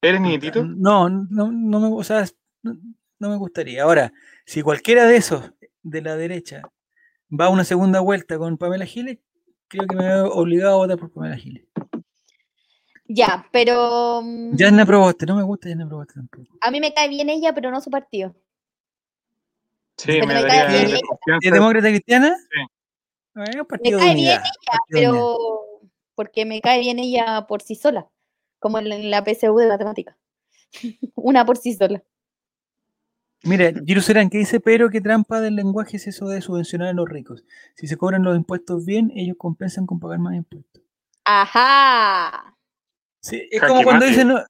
[0.00, 0.64] ¿Eres nietito?
[0.64, 2.24] No, no, no me, o sea,
[2.62, 3.82] no, me gustaría.
[3.82, 4.12] Ahora,
[4.44, 5.52] si cualquiera de esos
[5.82, 6.62] de la derecha
[7.28, 9.18] va a una segunda vuelta con Pamela Giles,
[9.68, 11.64] creo que me veo obligado a votar por Pamela Giles.
[13.08, 14.20] Ya, pero.
[14.22, 16.56] Mm, ya no Proboste, no me gusta Yana Proboste tampoco.
[16.60, 18.34] A mí me cae bien ella, pero no su partido.
[19.96, 21.00] Sí, me, daría bien
[21.42, 22.36] ¿Es demócrata cristiana?
[22.36, 22.60] Sí.
[23.34, 24.42] me cae bien ella,
[24.90, 25.36] pero
[26.14, 28.08] porque me cae bien ella por sí sola,
[28.58, 30.16] como en la PSU de matemática.
[31.14, 32.02] Una por sí sola.
[33.42, 36.92] Mira, Giro Serán, que dice, pero qué trampa del lenguaje es eso de subvencionar a
[36.92, 37.44] los ricos.
[37.74, 40.82] Si se cobran los impuestos bien, ellos compensan con pagar más impuestos.
[41.24, 42.55] Ajá.
[43.26, 44.40] Sí, es como cuando dicen, no,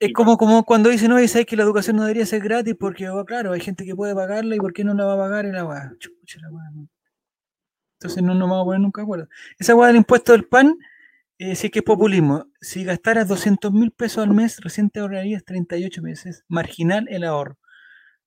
[0.00, 3.06] es como, como cuando dicen, no, sabes que la educación no debería ser gratis porque,
[3.10, 5.44] oh, claro, hay gente que puede pagarla y ¿por qué no la va a pagar
[5.44, 5.92] el agua?
[5.98, 6.48] Chucha, la
[8.00, 9.28] Entonces no nos vamos a poner nunca de acuerdo.
[9.58, 10.78] Esa agua del impuesto del pan,
[11.36, 12.46] eh, sí que es populismo.
[12.58, 16.42] Si gastaras 200 mil pesos al mes, recién te ahorrarías 38 meses.
[16.48, 17.58] Marginal el ahorro.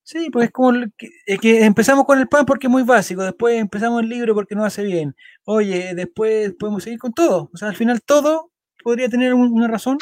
[0.03, 1.09] Sí, pues es como que,
[1.39, 4.63] que, empezamos con el pan porque es muy básico, después empezamos el libro porque no
[4.63, 5.15] hace bien.
[5.45, 7.49] Oye, después podemos seguir con todo.
[7.51, 8.51] O sea, al final todo
[8.85, 9.97] podría tener una razón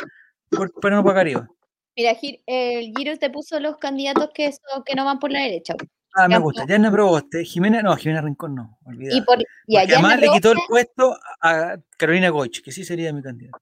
[0.82, 1.48] para no pagar IVA.
[1.96, 4.52] Mira, el Giro te puso los candidatos que,
[4.86, 5.74] que no van por la derecha.
[6.16, 6.66] Ah, me gusta.
[6.68, 9.38] Yana Proboste, Jimena, no, Jimena Rincón no, Y por,
[9.80, 13.58] además le quitó el puesto a Carolina Goich, que sí sería mi candidato.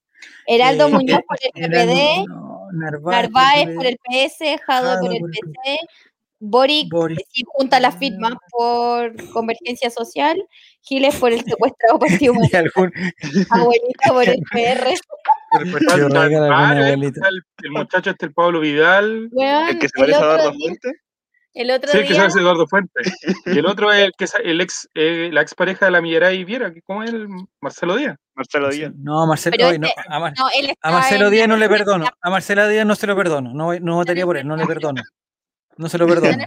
[0.48, 2.25] Heraldo eh, Muñoz por el PPD,
[2.74, 5.80] Narváez, por el PS, Jado por el PC,
[6.42, 6.92] Boric,
[7.30, 10.44] si junta las firmas por Convergencia Social,
[10.82, 12.34] Giles por el secuestrado partido
[13.52, 14.88] Abuelita por el PR.
[15.60, 15.72] El,
[17.72, 19.30] muchacho este, el Pablo Vidal.
[19.70, 20.92] el que se parece a Eduardo Fuente.
[21.53, 22.08] El otro sí, día...
[22.08, 23.02] que se parece a Eduardo Fuente.
[23.45, 26.44] y el otro es el que es el ex, eh, la expareja de la Millaray
[26.44, 27.28] Viera, ¿cómo es el
[27.60, 28.18] Marcelo Díaz?
[28.34, 28.94] Marcelo Díaz.
[28.98, 32.08] No, Marcelo, no, este, a, a, Marcelo Díaz no le perdono.
[32.20, 33.53] A Marcelo Díaz no se lo perdono.
[33.53, 35.03] No, no votaría por él, no le perdono.
[35.82, 36.38] No se lo perdono.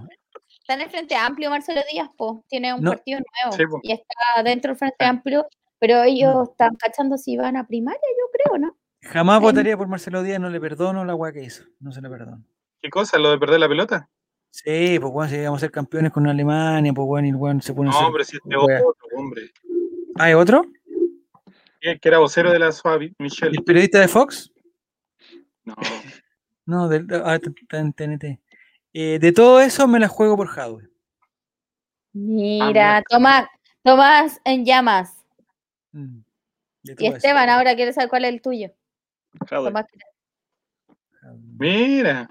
[0.61, 2.45] Está en el Frente Amplio Marcelo Díaz, po.
[2.49, 5.47] tiene un partido nuevo y está dentro del Frente Amplio,
[5.81, 8.77] pero ellos están cachando si van a primaria, yo creo, ¿no?
[9.03, 12.09] Jamás votaría por Marcelo Díaz, no le perdono la agua que hizo, no se le
[12.09, 12.45] perdono.
[12.81, 13.19] ¿Qué cosa?
[13.19, 14.09] ¿Lo de perder la pelota?
[14.51, 17.75] Sí, pues bueno, si íbamos a ser campeones con Alemania, pues bueno, y bueno, se
[17.75, 19.51] pone No, pero si este otro, hombre.
[20.17, 20.65] ¿Ah, ¿hay otro?
[21.81, 23.57] que era vocero de la SUAVI, Michelle.
[23.59, 24.53] ¿El periodista de Fox?
[25.65, 25.75] No.
[26.67, 27.39] No, del, ah,
[27.73, 28.41] en TNT.
[28.97, 30.89] Eh, de todo eso me la juego por Hadwe.
[32.13, 33.49] Mira, Tomás,
[33.83, 35.27] Tomás en llamas.
[35.91, 36.21] Mm,
[36.85, 38.71] y Esteban, ahora quiere saber cuál es el tuyo.
[41.59, 42.29] Mira,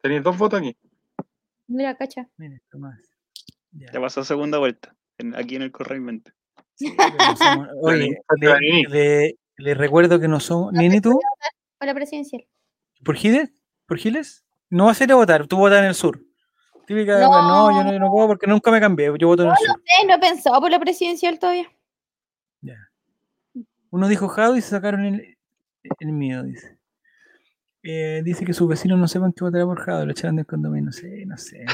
[0.00, 0.76] tenéis dos fotos aquí.
[1.66, 2.28] Mira, cacha.
[2.36, 3.00] Mira, Tomás.
[3.72, 4.94] Ya, pasó segunda vuelta,
[5.34, 6.00] aquí en el Correo
[7.82, 8.22] Oye,
[9.56, 10.72] le, recuerdo que no somos.
[10.72, 11.18] ¿Nini tú?
[11.78, 12.46] Para presidencial.
[13.04, 13.50] ¿Por Giles?
[13.86, 14.43] ¿Por Giles?
[14.74, 16.20] No vas a ir a votar, tú votas en el sur.
[16.84, 19.56] Típica, no, no yo no, no, puedo porque nunca me cambié, yo voto en el
[19.56, 19.68] sur.
[19.68, 21.70] No sé, no he pensado por la presidencial todavía.
[22.60, 22.90] Ya.
[23.90, 25.38] Uno dijo Jado y se sacaron el,
[26.00, 26.76] el mío, dice.
[27.84, 30.86] Eh, dice que sus vecinos no sepan que votará por Jado, lo echaron del condominio.
[30.86, 31.64] No sé, no sé.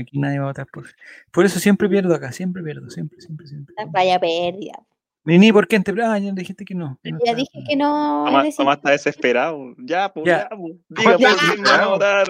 [0.00, 0.86] Aquí nadie, va a votar por.
[1.30, 3.74] Por eso siempre pierdo acá, siempre pierdo, siempre, siempre, siempre.
[3.88, 4.78] Vaya pérdida.
[5.24, 6.98] Ni ¿por qué en Ah, ya dijiste que no.
[7.02, 8.24] ya dije que no.
[8.24, 9.74] Mamá, está desesperado.
[9.78, 10.76] Ya, pues, ya, pues.
[10.88, 12.26] Diga, pues, quién va a votar.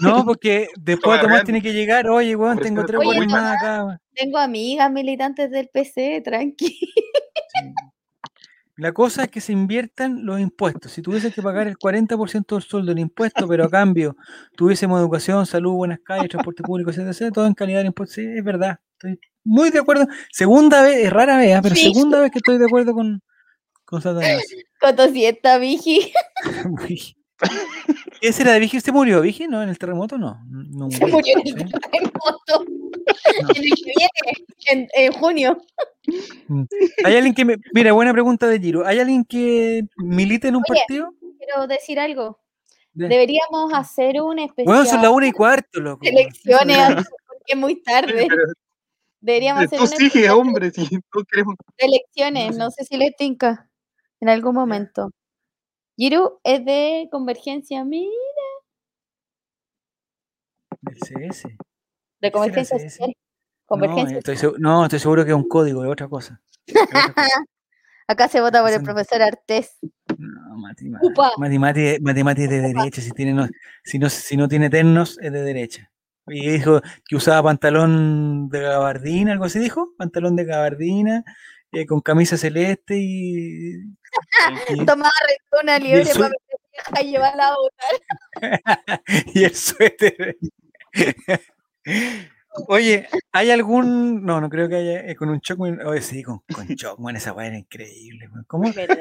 [0.00, 2.08] No, porque después Tomás tiene que llegar.
[2.08, 4.00] Oye, weón, tengo tres buenas más acá.
[4.14, 6.78] Tengo amigas militantes del PC, tranqui.
[8.76, 10.92] La cosa es que se inviertan los impuestos.
[10.92, 14.16] Si tuvieses que pagar el 40% del sueldo en impuestos, pero a cambio
[14.56, 18.42] tuviésemos educación, salud, buenas calles, transporte público, etc., todo en calidad de impuestos, sí, es
[18.42, 18.78] verdad.
[18.92, 20.06] Estoy muy de acuerdo.
[20.30, 21.60] Segunda vez, es rara vez, ¿ah?
[21.62, 23.22] pero segunda vez que estoy de acuerdo con,
[23.84, 24.42] con Satanás.
[24.80, 26.12] Cotosieta, Vigi.
[28.20, 28.76] ¿Ese era de Vigi?
[28.76, 29.48] ¿Usted murió, Vigi?
[29.48, 29.62] ¿No?
[29.62, 30.18] ¿En el terremoto?
[30.18, 30.38] No.
[30.48, 32.64] no Se murió en el terremoto.
[33.54, 35.58] En el que viene, en, junio.
[36.48, 36.62] Mm.
[37.04, 37.56] ¿Hay alguien que me...
[37.74, 38.86] Mira, buena pregunta de Giro.
[38.86, 41.14] ¿Hay alguien que milite en un partido?
[41.38, 42.38] Quiero decir algo.
[42.94, 44.66] Deberíamos hacer un especial.
[44.66, 46.00] Bueno, son las una y cuarto, loco.
[46.02, 46.76] Elecciones,
[47.26, 48.28] porque es muy tarde.
[49.22, 51.54] Deberíamos hacer tú sigue, hombre, si tú queremos.
[51.78, 53.70] Elecciones, no sé si le tinca
[54.20, 55.12] en algún momento.
[55.96, 58.10] Giru es de Convergencia, mira.
[60.80, 61.44] Del CS.
[62.20, 63.14] De Convergencia Social.
[63.64, 64.20] Convergencia.
[64.26, 66.42] No estoy, no, estoy seguro que es un código, de otra cosa.
[68.08, 69.78] Acá se vota por el profesor Artés.
[70.18, 70.88] No, Mati,
[71.38, 73.00] Mati, Mati, Mati, es de derecha.
[73.00, 73.48] Si, tiene,
[73.84, 75.92] si, no, si no tiene ternos, es de derecha.
[76.26, 81.24] Y dijo que usaba pantalón de gabardina, algo así dijo, pantalón de gabardina,
[81.72, 83.74] eh, con camisa celeste y...
[84.68, 85.10] y Tomaba
[85.62, 89.02] una liebre para llevarla a votar.
[89.34, 90.36] y el suéter.
[92.68, 94.24] Oye, ¿hay algún.?
[94.24, 95.00] No, no creo que haya.
[95.06, 95.80] Eh, con un Chocman.
[95.86, 98.28] Oye, sí, con, con Chocman, esa weá era increíble.
[98.46, 98.70] ¿Cómo?
[98.72, 98.98] ¿Verdad?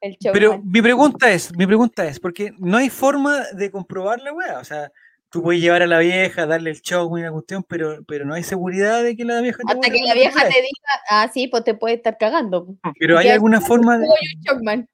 [0.00, 4.32] El Pero mi pregunta es: mi pregunta es, porque no hay forma de comprobar la
[4.32, 4.58] weá.
[4.58, 4.90] O sea,
[5.32, 8.42] tú puedes llevar a la vieja, darle el show, una cuestión, pero, pero no hay
[8.42, 11.64] seguridad de que la vieja te Hasta que la vieja te diga, ah, sí, pues
[11.64, 12.76] te puede estar cagando.
[12.98, 14.06] Pero hay alguna forma de.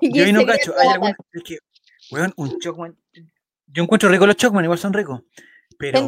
[0.00, 0.72] Yo ahí no cacho.
[0.78, 1.16] Hay alguna.
[1.32, 1.58] Es que,
[2.12, 2.96] weón, un Chocman.
[3.66, 5.20] Yo encuentro rico los Chocman, igual son ricos.
[5.78, 6.06] Pero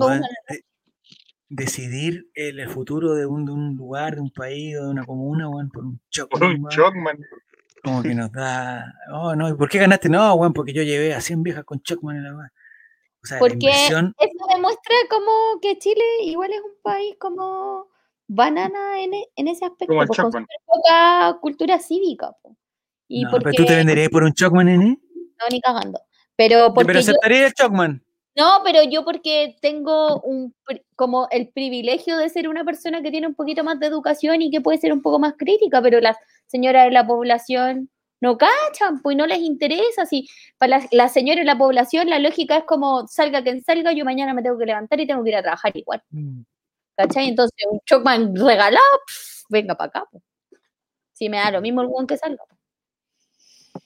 [1.48, 5.48] decidir el, futuro de un, de un, lugar, de un país o de una comuna,
[5.48, 6.40] weón, por un Chocman.
[6.40, 7.18] Por un Chocman.
[7.82, 8.84] Como que nos da.
[9.12, 10.08] Oh, no, ¿y por qué ganaste?
[10.08, 12.50] No, weón, porque yo llevé a 100 viejas con Chocman en la mano.
[13.38, 17.88] Porque eso demuestra como que Chile igual es un país como
[18.26, 22.32] banana en, e, en ese aspecto, como con poca cultura cívica.
[23.08, 24.98] Y pero tú te venderías por un Chocman, nene.
[25.14, 26.00] No, ni cagando.
[26.36, 28.02] Pero, porque pero aceptaría el Chocman.
[28.36, 30.54] No, pero yo porque tengo un
[30.96, 34.50] como el privilegio de ser una persona que tiene un poquito más de educación y
[34.50, 37.90] que puede ser un poco más crítica, pero las señoras de la población
[38.24, 40.06] no cachan, pues no les interesa.
[40.06, 43.92] Si para la, la señora y la población la lógica es como salga quien salga,
[43.92, 46.02] yo mañana me tengo que levantar y tengo que ir a trabajar igual.
[46.10, 46.40] Mm.
[46.96, 47.28] ¿Cachai?
[47.28, 49.00] Entonces, un Chocman regalado,
[49.50, 50.04] venga para acá.
[51.12, 52.42] Si me da lo mismo el weón que salga.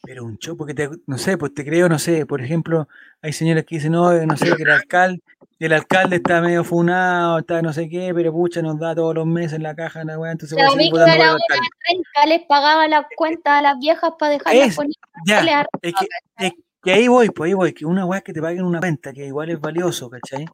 [0.09, 2.89] Pero un show, porque te, no sé, pues te creo, no sé, por ejemplo,
[3.21, 5.21] hay señores que dicen, no, no sé, que el alcalde,
[5.59, 9.27] el alcalde está medio funado, está no sé qué, pero pucha, nos da todos los
[9.27, 13.05] meses la caja, la weá, entonces voy a seguir votando por el les pagaba las
[13.19, 14.93] cuentas a las viejas para dejarlas poner
[15.27, 16.07] ya, es que,
[16.39, 18.81] es que, ahí voy, pues ahí voy, que una weá es que te paguen una
[18.81, 20.47] cuenta, que igual es valioso, ¿cachai?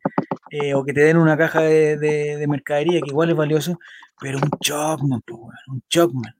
[0.50, 3.78] Eh, o que te den una caja de, de, de, mercadería, que igual es valioso,
[4.18, 6.34] pero un Chocman, pues, un Chocman.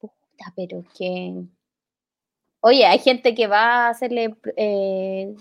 [0.00, 1.44] Puta, pero que
[2.60, 5.34] Oye, hay gente que va a hacerle eh,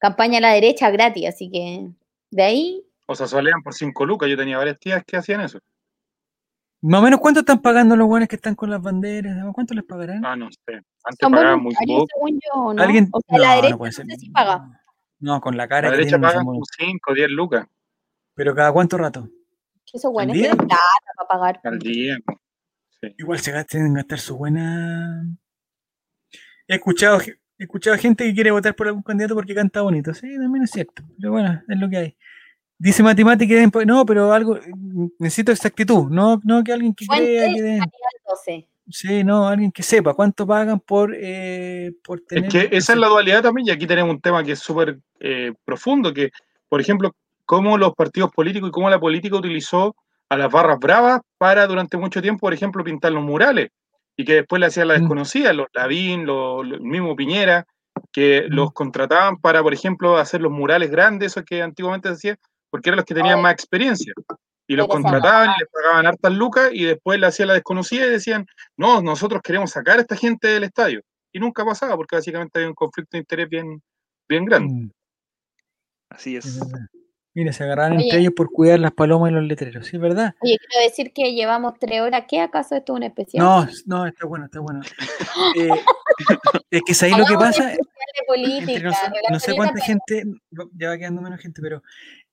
[0.00, 1.88] campaña a la derecha gratis, así que
[2.30, 2.82] de ahí.
[3.06, 4.28] O sea, solean por 5 lucas.
[4.28, 5.58] Yo tenía varias tías que hacían eso.
[6.82, 9.36] Más o menos, ¿cuánto están pagando los buenos que están con las banderas?
[9.52, 10.24] ¿Cuánto les pagarán?
[10.24, 10.82] Ah, no sé.
[11.04, 12.74] Antes pagaban muy poco.
[12.74, 12.82] ¿no?
[12.82, 13.08] ¿Alguien?
[13.12, 14.82] O sea, la derecha no, sé si paga.
[15.18, 15.90] No, con la cara.
[15.90, 17.66] La derecha paga como 5, 10 lucas.
[18.34, 19.28] ¿Pero cada cuánto rato?
[19.92, 20.76] Eso bueno, es que plata
[21.16, 21.60] para pagar.
[21.64, 22.18] Al día.
[23.00, 23.14] Sí.
[23.18, 25.24] Igual se tienen que gastar su buena
[26.68, 30.12] He escuchado, he escuchado gente que quiere votar por algún candidato porque canta bonito.
[30.14, 31.02] Sí, también es cierto.
[31.18, 32.16] Pero bueno, es lo que hay.
[32.78, 33.54] Dice matemática,
[33.86, 34.58] no, pero algo,
[35.18, 37.82] necesito exactitud, no, no que alguien que crea que den.
[38.88, 42.44] Sí, no, alguien que sepa cuánto pagan por, eh, por tener.
[42.44, 44.98] Es que esa es la dualidad también, y aquí tenemos un tema que es súper
[45.20, 46.30] eh, profundo, que,
[46.68, 49.96] por ejemplo, cómo los partidos políticos y cómo la política utilizó
[50.28, 53.70] a las barras bravas para durante mucho tiempo, por ejemplo, pintar los murales
[54.16, 55.00] y que después le hacían la mm.
[55.00, 57.66] desconocida, los Lavín, los, el mismo Piñera,
[58.12, 58.54] que mm.
[58.54, 62.38] los contrataban para, por ejemplo, hacer los murales grandes, esos que antiguamente se hacía,
[62.70, 64.12] porque eran los que tenían más experiencia.
[64.68, 68.10] Y los contrataban y les pagaban hartas lucas y después le hacían la desconocida y
[68.10, 68.46] decían,
[68.76, 71.02] no, nosotros queremos sacar a esta gente del estadio.
[71.32, 73.80] Y nunca pasaba porque básicamente había un conflicto de interés bien,
[74.28, 74.74] bien grande.
[74.74, 74.90] Mm.
[76.10, 76.58] Así es.
[77.36, 80.34] Mira, se agarraron entre ellos por cuidar las palomas y los letreros, ¿sí es verdad?
[80.40, 82.24] Oye, quiero decir que llevamos tres horas.
[82.26, 83.44] ¿Qué acaso esto es un especial?
[83.44, 84.80] No, no, está bueno, está bueno.
[85.54, 87.74] Eh, es que ahí lo que pasa.
[89.30, 90.24] no, sé cuánta gente,
[90.72, 91.82] ya va quedando menos gente, pero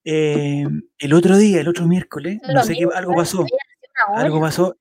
[0.05, 0.65] eh,
[0.99, 3.45] el otro día, el otro miércoles, no sé qué, algo pasó.
[4.15, 4.77] Algo pasó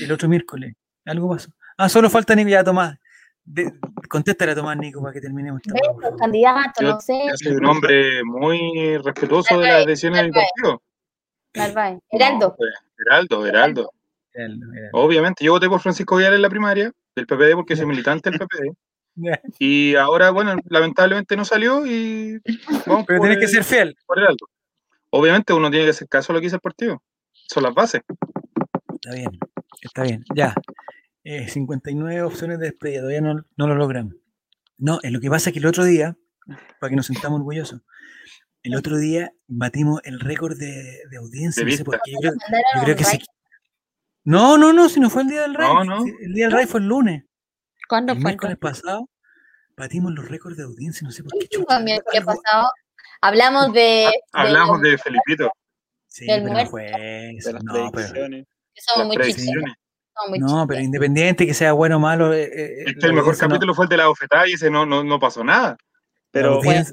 [0.00, 0.74] el otro miércoles,
[1.04, 1.50] algo pasó.
[1.76, 2.98] Ah, solo falta ni ya Tomás.
[3.52, 3.72] De,
[4.08, 5.60] contéstale a Tomás Nico para que terminemos.
[5.64, 7.20] Esta candidato, no sé.
[7.28, 10.82] Yo soy un hombre muy respetuoso de las decisiones del partido.
[12.10, 12.56] Heraldo.
[12.98, 13.90] Heraldo, Heraldo.
[14.92, 18.38] Obviamente, yo voté por Francisco Villar en la primaria del PPD porque soy militante del
[18.38, 18.76] PPD.
[19.58, 22.40] Y ahora, bueno, lamentablemente no salió y.
[23.06, 23.96] Pero tiene que ser fiel.
[24.06, 24.46] Por Heraldo.
[25.10, 27.02] Obviamente uno tiene que hacer caso a lo que dice el partido.
[27.32, 28.02] Son las bases.
[28.94, 29.38] Está bien,
[29.82, 30.24] está bien.
[30.36, 30.54] Ya.
[31.24, 34.16] 59 eh, opciones de despedida, todavía no, no lo logran.
[34.78, 36.16] No, es lo que pasa es que el otro día,
[36.80, 37.82] para que nos sentamos orgullosos,
[38.62, 41.64] el otro día batimos el récord de, de audiencia.
[41.64, 42.12] No sé por qué.
[42.22, 42.30] Yo
[42.82, 43.18] creo, que sí.
[44.24, 45.68] No, no, no, si no fue el día del rey.
[46.22, 47.24] El día del rey fue el lunes.
[47.88, 48.36] ¿Cuándo el fue?
[48.48, 49.08] El pasado
[49.76, 51.48] batimos los récords de audiencia, no sé por qué.
[51.50, 52.70] el miércoles pasado?
[53.22, 54.10] Hablamos de.
[54.32, 55.50] Hablamos de, Felipito.
[56.06, 57.52] Sí, pero no fue eso.
[57.62, 58.08] No, pero.
[58.74, 59.16] Somos muy
[60.38, 62.32] no, pero independiente que sea bueno o malo.
[62.32, 64.86] Eh, eh, es que el mejor capítulo fue el de la bofetada y ese no,
[64.86, 65.76] no, no pasó nada.
[66.30, 66.84] Pero fue,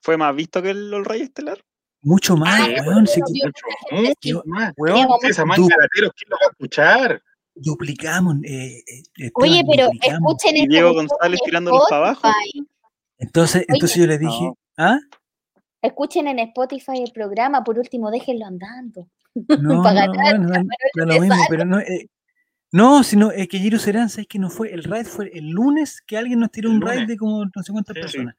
[0.00, 1.58] fue, más visto que el, el Rey Estelar.
[2.02, 3.06] Mucho más, ah, weón.
[3.06, 3.20] Sí,
[3.90, 4.72] mucho, más.
[4.76, 7.22] Weón, esa mancha de ¿quién lo va a escuchar?
[7.54, 8.36] Duplicamos.
[8.44, 8.82] Eh,
[9.18, 10.68] eh Oye, pero escuchen esto.
[10.68, 12.28] Diego González tirándolos para abajo.
[13.18, 14.98] Entonces, entonces yo les dije, ¿ah?
[15.80, 19.08] Escuchen en Spotify el programa, por último, déjenlo andando.
[19.34, 20.64] No, no, no,
[20.96, 22.08] no, lo mismo, pero no, eh,
[22.72, 24.72] no, sino es que Giro Serán, ¿sabes que no fue?
[24.72, 27.70] El raid fue el lunes que alguien nos tiró un raid de como no sé
[27.70, 28.34] cuántas personas.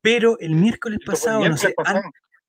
[0.00, 1.74] Pero el miércoles pasado, no sé,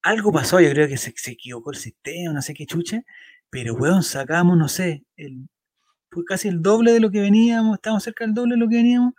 [0.03, 3.01] algo pasó, yo creo que se, equivocó el sistema, no sé qué chucha,
[3.49, 5.49] pero weón, sacamos, no sé, el,
[6.09, 8.77] fue casi el doble de lo que veníamos, estábamos cerca del doble de lo que
[8.77, 9.13] veníamos,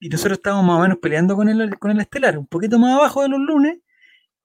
[0.00, 2.94] y nosotros estábamos más o menos peleando con el, con el estelar, un poquito más
[2.94, 3.78] abajo de los lunes.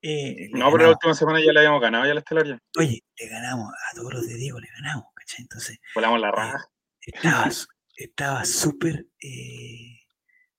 [0.02, 2.60] Eh, no, pero la última semana ya le habíamos ganado ya el estelar ya.
[2.78, 5.44] Oye, le ganamos a todos los de Diego, le ganamos, ¿cachai?
[5.44, 5.80] Entonces.
[5.95, 6.73] Volamos la raja
[7.06, 7.50] estaba,
[7.96, 9.94] estaba súper eh,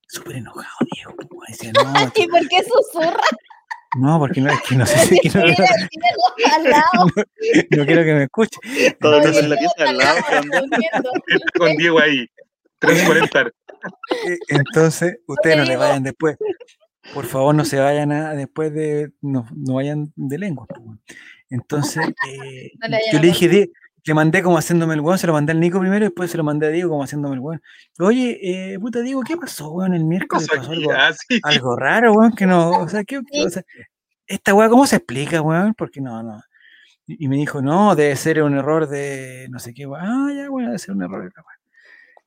[0.07, 1.13] súper enojado, Diego.
[1.47, 1.83] Decía, no,
[2.15, 3.23] ¿Y por qué susurra?
[3.97, 8.59] No, porque no, es que no sé si quiero, no, no, quiero que me escuche.
[8.99, 10.21] Todo no, en la pieza al lado.
[11.57, 12.27] Con Diego ahí.
[12.79, 13.41] 340.
[13.41, 16.37] Eh, entonces, ustedes no le vayan después.
[17.13, 19.11] Por favor, no se vayan a, después de.
[19.21, 20.67] No, no vayan de lengua.
[21.49, 22.71] Entonces, eh,
[23.13, 23.69] yo le dije,
[24.05, 26.37] le mandé como haciéndome el weón, se lo mandé al Nico primero y después se
[26.37, 27.61] lo mandé a Diego como haciéndome el weón.
[27.99, 28.39] Oye,
[28.73, 29.93] eh, puta Diego, ¿qué pasó, weón?
[29.95, 31.11] El miércoles pasó algo, ah,
[31.43, 33.63] algo, raro, weón, que no, o sea, ¿qué, o sea,
[34.27, 35.73] esta weá, ¿cómo se explica, weón?
[35.73, 36.39] Porque no, no.
[37.07, 40.05] Y, me dijo, no, debe ser un error de no sé qué, weón.
[40.05, 41.31] Ah, ya, weón, debe ser un error.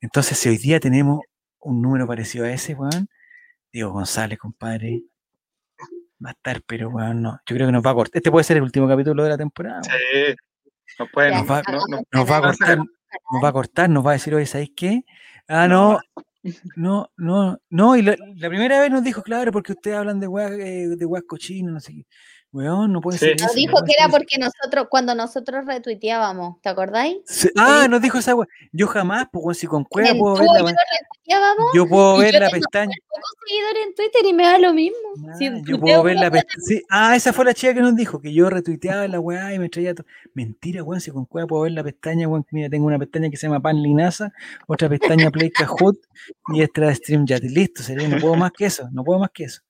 [0.00, 1.20] Entonces, si hoy día tenemos
[1.60, 3.08] un número parecido a ese, weón,
[3.72, 5.04] Diego González, compadre,
[6.24, 7.40] va a estar, pero weón, no.
[7.46, 8.16] Yo creo que nos va a cortar.
[8.18, 9.82] Este puede ser el último capítulo de la temporada.
[9.84, 10.34] Sí.
[10.98, 11.62] Nos, puede, nos, va,
[12.12, 15.04] nos, va, a cortar, nos va a cortar, nos va a decir, oye, ¿sabéis qué?
[15.48, 15.98] Ah, no,
[16.76, 18.16] no, no, no, y la,
[18.48, 21.80] primera vez nos dijo, claro, porque ustedes hablan de weas, eh, de weas cochinos, no
[21.80, 22.06] sé qué.
[22.50, 23.36] Weón, no puede ser.
[23.40, 27.18] Nos dijo que era porque nosotros, cuando nosotros retuiteábamos, ¿te acordáis?
[27.56, 28.34] ah, nos dijo esa.
[28.72, 30.74] Yo jamás, pues si con cueva puedo ver la
[31.74, 32.94] Yo puedo ver la pestaña.
[32.94, 34.96] Tengo seguidores en Twitter y me da lo mismo.
[35.66, 36.64] yo puedo ver la pestaña.
[36.64, 36.82] Sí.
[36.88, 39.68] Ah, esa fue la chica que nos dijo, que yo retuiteaba la weá y me
[39.68, 40.06] traía todo.
[40.32, 42.46] Mentira, weón, si con cueva puedo ver la pestaña, weón.
[42.50, 44.32] Mira, tengo una pestaña que se llama Pan Linaza,
[44.66, 45.98] otra pestaña Play Kahoot
[46.54, 47.42] y esta de StreamYard.
[47.42, 49.60] Listo, sería, no puedo más que eso, no puedo más que eso.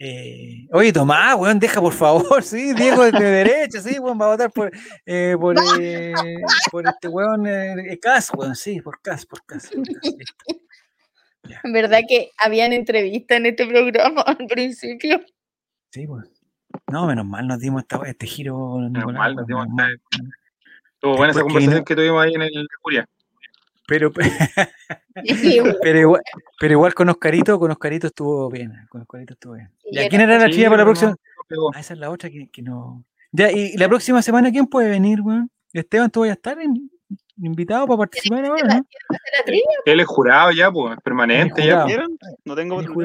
[0.00, 4.28] Eh, oye, Tomás, weón, deja por favor, sí, Diego de derecha, sí, weón, va a
[4.28, 4.70] votar por,
[5.04, 6.12] eh, por, eh,
[6.70, 9.70] por, este weón, eh, Cas, weón, sí, por Cas, por Cas.
[11.64, 15.20] En verdad que habían entrevista en este programa al principio.
[15.90, 16.26] Sí, pues.
[16.92, 18.76] No, menos mal nos dimos esta, este giro.
[18.78, 19.88] Menos mal nos dimos esta.
[20.94, 23.08] Estuvo buena esa conversación que tuvimos ahí en el Julia.
[23.88, 24.12] Pero,
[25.82, 26.22] pero, igual,
[26.60, 28.86] pero igual con Oscarito, con Oscarito estuvo bien.
[28.90, 29.70] Con Oscarito estuvo bien.
[29.90, 31.16] ¿Y a quién era la chica para la próxima?
[31.74, 33.02] ah, esa es la otra que, que, no.
[33.32, 35.50] Ya, y la próxima semana, ¿quién puede venir, weón?
[35.72, 36.58] Esteban, ¿tú vas a estar
[37.38, 38.86] invitado para participar ahora, ¿no?
[39.86, 41.86] Él es jurado ya, pues, permanente ya.
[42.44, 42.98] No tengo Tiene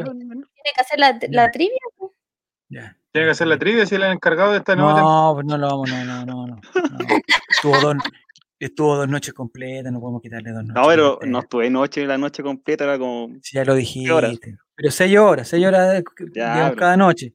[0.75, 2.11] que hacer la, la trivia, pues.
[2.67, 2.97] Ya.
[3.13, 5.45] Tiene que hacer la trivia si él es el encargado de esta nueva No, pues
[5.45, 6.47] no lo vamos, no, no, no.
[6.47, 6.61] no.
[7.47, 7.99] Estuvo don,
[8.59, 10.81] Estuvo dos noches completas, no podemos quitarle dos noches.
[10.81, 13.35] No, pero no estuve noche, la noche completa era como.
[13.41, 14.57] Sí, ya lo dijiste.
[14.75, 17.33] Pero seis horas, seis horas cada noche.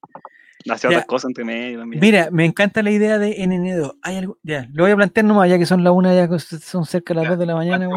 [0.68, 2.00] Hacía otras cosas entre medio también.
[2.00, 3.98] Mira, me encanta la idea de NN2.
[4.02, 6.84] Hay algo, ya, lo voy a plantear nomás, ya que son las una, ya son
[6.84, 7.88] cerca de las dos de la mañana.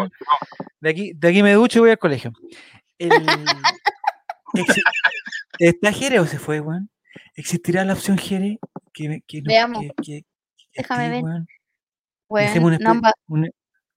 [0.80, 2.32] De aquí, de aquí me ducho y voy al colegio.
[2.98, 3.11] El,
[5.59, 6.90] ¿Está Jere o se fue, Juan?
[7.35, 8.59] ¿Existirá la opción Jere?
[8.93, 9.85] Que, que, Veamos.
[10.03, 10.25] Que,
[10.75, 11.24] Déjame ver.
[12.31, 13.47] Bueno,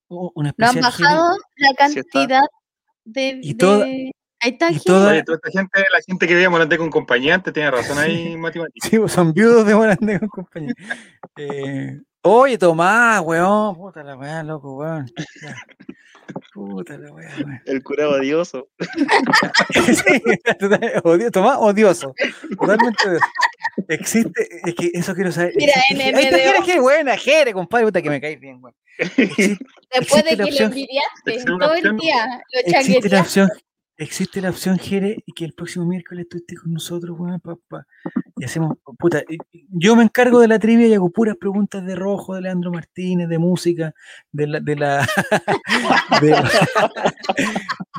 [0.09, 2.41] no, han, bajado la cantidad
[3.05, 6.89] de, y toda, Ahí está y toda, esta gente, la gente que vive Morandé con
[6.89, 8.89] compañía, tiene razón ahí, matemática.
[8.89, 10.73] Sí, pues, son viudos de Morandé con compañía.
[11.37, 15.09] Eh, oye, Tomás, weón, puta la weá, loco, weón.
[16.53, 17.61] Puta la weá, weón.
[17.65, 18.69] El cura odioso.
[19.73, 20.21] sí,
[21.03, 21.29] odio,
[21.59, 22.13] odioso.
[22.57, 23.25] Totalmente odioso.
[23.89, 25.53] Existe, es que eso quiero saber.
[25.55, 26.17] Mira, NMDO.
[26.17, 28.73] Ahí está Jere, buena, Jere, compadre, puta que me caes bien, güey.
[28.97, 33.49] Después de que lo envidiaste todo el día, lo existe la opción,
[33.97, 37.85] existe la opción, Jere, y que el próximo miércoles tú estés con nosotros, güey, papá.
[38.37, 39.23] Y hacemos, puta,
[39.69, 43.29] yo me encargo de la trivia y hago puras preguntas de rojo, de Leandro Martínez,
[43.29, 43.93] de música,
[44.31, 45.07] de la, de la,
[46.21, 46.51] de la,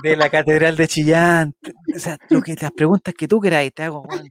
[0.02, 1.54] de la catedral de Chillán.
[1.94, 4.28] O sea, lo que, las preguntas que tú queráis, te hago, güey.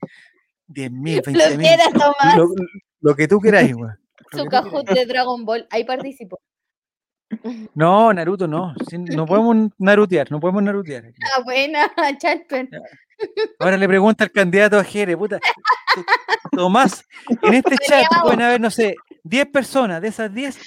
[0.67, 1.69] 10 mil, 20 mil.
[2.37, 2.49] Lo,
[3.01, 3.97] lo, que tú queráis, weón.
[4.31, 6.39] Su cajón de Dragon Ball, ahí participo.
[7.73, 8.73] No, Naruto no.
[8.91, 11.05] No podemos narutear, no podemos narutear.
[11.35, 12.69] Ah, buena, Chalpen.
[13.59, 15.39] Ahora le pregunta al candidato a Jere, puta.
[16.51, 17.05] Tomás,
[17.41, 20.01] en este chat pueden haber, no sé, 10 personas.
[20.01, 20.57] De esas 10,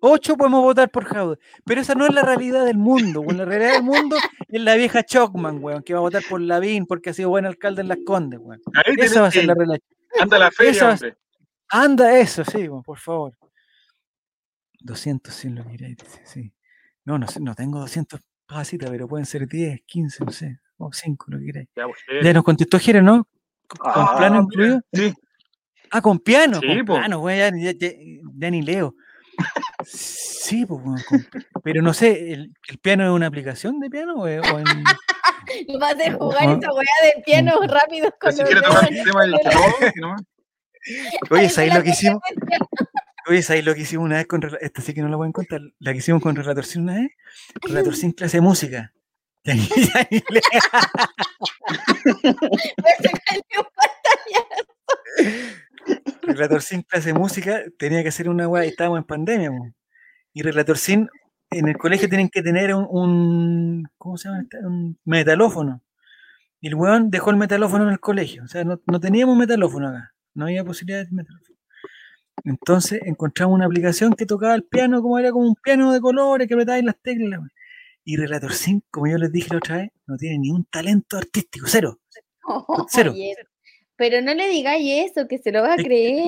[0.00, 3.72] Ocho podemos votar por Jaude, pero esa no es la realidad del mundo, La realidad
[3.74, 4.16] del mundo
[4.48, 7.46] es la vieja Chocman, weón, que va a votar por Lavín porque ha sido buen
[7.46, 8.60] alcalde en Las Condes, weón.
[8.96, 9.80] Esa va a ser la realidad.
[10.20, 11.16] Anda la feria, hombre.
[11.70, 13.34] Anda eso, sí, por favor.
[14.80, 16.52] 200 sin lo que sí.
[17.04, 21.26] No, no, no tengo 200 pasitas, pero pueden ser 10, 15, no sé, o 5,
[21.28, 21.68] lo que queráis.
[21.76, 21.84] Ya,
[22.22, 23.26] ya, nos contestó Jere, ¿no?
[23.68, 24.80] ¿Con, ah, plano incluido?
[24.92, 25.14] Sí.
[25.90, 28.94] Ah, con piano, con plano, güey, ya, ya, ni leo.
[29.86, 30.82] Sí, pues,
[31.64, 34.42] pero no sé, ¿el, piano es una aplicación de piano o, en...
[35.80, 39.34] Vas a jugar esa weá de piano rápido con si los tocar el tema del
[41.30, 42.20] Oye, ¿sabes lo que hicimos?
[43.26, 45.32] Oye, ¿sabes lo que hicimos una vez con Esta sí que no la voy a
[45.32, 45.62] contar.
[45.78, 47.10] La que hicimos con Relator Sin una vez.
[47.62, 48.92] Relator Sin clase de música.
[52.04, 52.12] Ni
[56.32, 56.34] le...
[56.34, 59.50] Relator Sin clase de música tenía que hacer una weá y estábamos en pandemia.
[60.32, 61.08] Y Relator Sin
[61.50, 64.44] en el colegio tienen que tener un, ¿cómo se llama?
[64.64, 65.82] Un metalófono.
[66.60, 68.44] Y el weón dejó el metalófono en el colegio.
[68.44, 70.12] O sea, no, teníamos metalófono acá.
[70.34, 71.56] No había posibilidad de metalófono.
[72.44, 76.46] Entonces encontramos una aplicación que tocaba el piano como era como un piano de colores
[76.46, 77.40] que apretáis las teclas.
[78.08, 81.18] Y Relator Sin, como yo les dije la otra vez, no tiene ni un talento
[81.18, 82.00] artístico, cero.
[82.88, 83.12] cero.
[83.96, 86.26] Pero no le digáis eso, que se lo va a creer.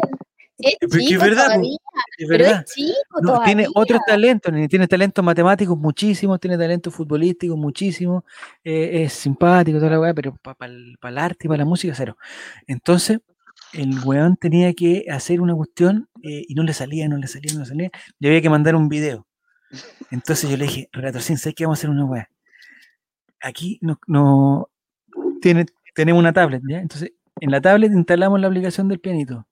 [0.58, 1.78] es chico verdad, todavía,
[2.18, 2.64] es verdad.
[2.66, 8.24] es chico no, Tiene otros talentos, tiene talentos matemáticos muchísimos, tiene talentos futbolísticos muchísimos,
[8.62, 12.18] eh, es simpático, toda la weá, pero para el, arte y para la música, cero.
[12.66, 13.20] Entonces,
[13.72, 17.54] el weón tenía que hacer una cuestión eh, y no le salía, no le salía,
[17.54, 19.26] no le salía, y había que mandar un video.
[20.10, 22.28] Entonces yo le dije, Renato, sin sé que vamos a hacer una weá.
[23.40, 24.68] Aquí no, no
[25.40, 26.80] tiene, tenemos una tablet, ¿ya?
[26.80, 29.46] Entonces, en la tablet instalamos la aplicación del pianito.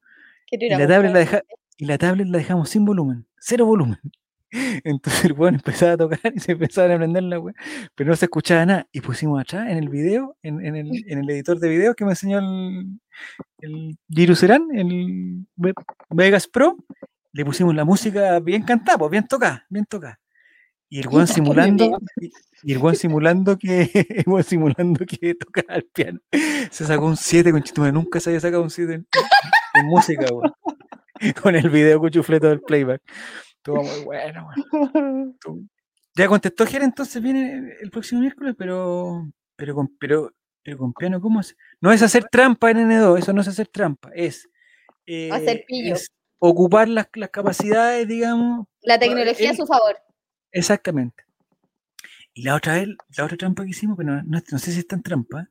[0.51, 1.43] Y la, tablet la deja,
[1.77, 3.99] y la tablet la dejamos sin volumen, cero volumen.
[4.85, 7.55] Entonces el weón empezaba a tocar y se empezaba a aprender la weá,
[7.95, 8.89] pero no se escuchaba nada.
[8.93, 12.05] Y pusimos atrás en el video, en, en, el, en el, editor de video que
[12.05, 12.99] me enseñó el,
[13.61, 15.47] el Giru Serán, el
[16.11, 16.77] Vegas Pro,
[17.39, 20.19] le pusimos la música bien cantada, pues, bien tocada, bien tocada.
[20.89, 21.97] Y el weón simulando,
[22.65, 23.89] y el simulando que,
[24.27, 26.19] el simulando que tocaba el piano.
[26.73, 29.07] Se sacó un 7 con chitume, nunca se había sacado un 7 en,
[29.87, 30.53] música, weón.
[31.43, 33.03] Con el video cuchufleto del playback.
[33.57, 34.49] Estuvo muy bueno,
[34.83, 35.71] weón.
[36.17, 40.33] Ya contestó Jere, entonces viene el próximo miércoles, pero, pero con, pero,
[40.65, 41.57] pero con piano, ¿cómo es?
[41.81, 44.49] No es hacer trampa en N2, eso no es hacer trampa, es,
[45.07, 45.95] eh, hacer pillo.
[45.95, 48.67] Es ocupar las, las capacidades, digamos.
[48.83, 49.97] La tecnología a su favor.
[50.53, 51.25] Exactamente.
[52.35, 55.03] Y la otra vez, la otra trampa que hicimos, pero no, sé si es tan
[55.03, 55.49] trampa,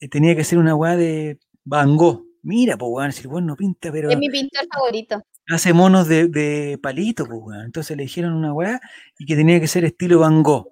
[0.00, 2.24] eh, tenía que ser una weá de Van Gogh.
[2.42, 4.10] Mira, pues weón, si el weón no pinta, pero.
[4.10, 5.22] Es mi pintor favorito.
[5.48, 7.64] Hace monos de, de palito, pues weón.
[7.64, 8.80] Entonces le dijeron una weá
[9.18, 10.68] y que tenía que ser estilo Van Gogh.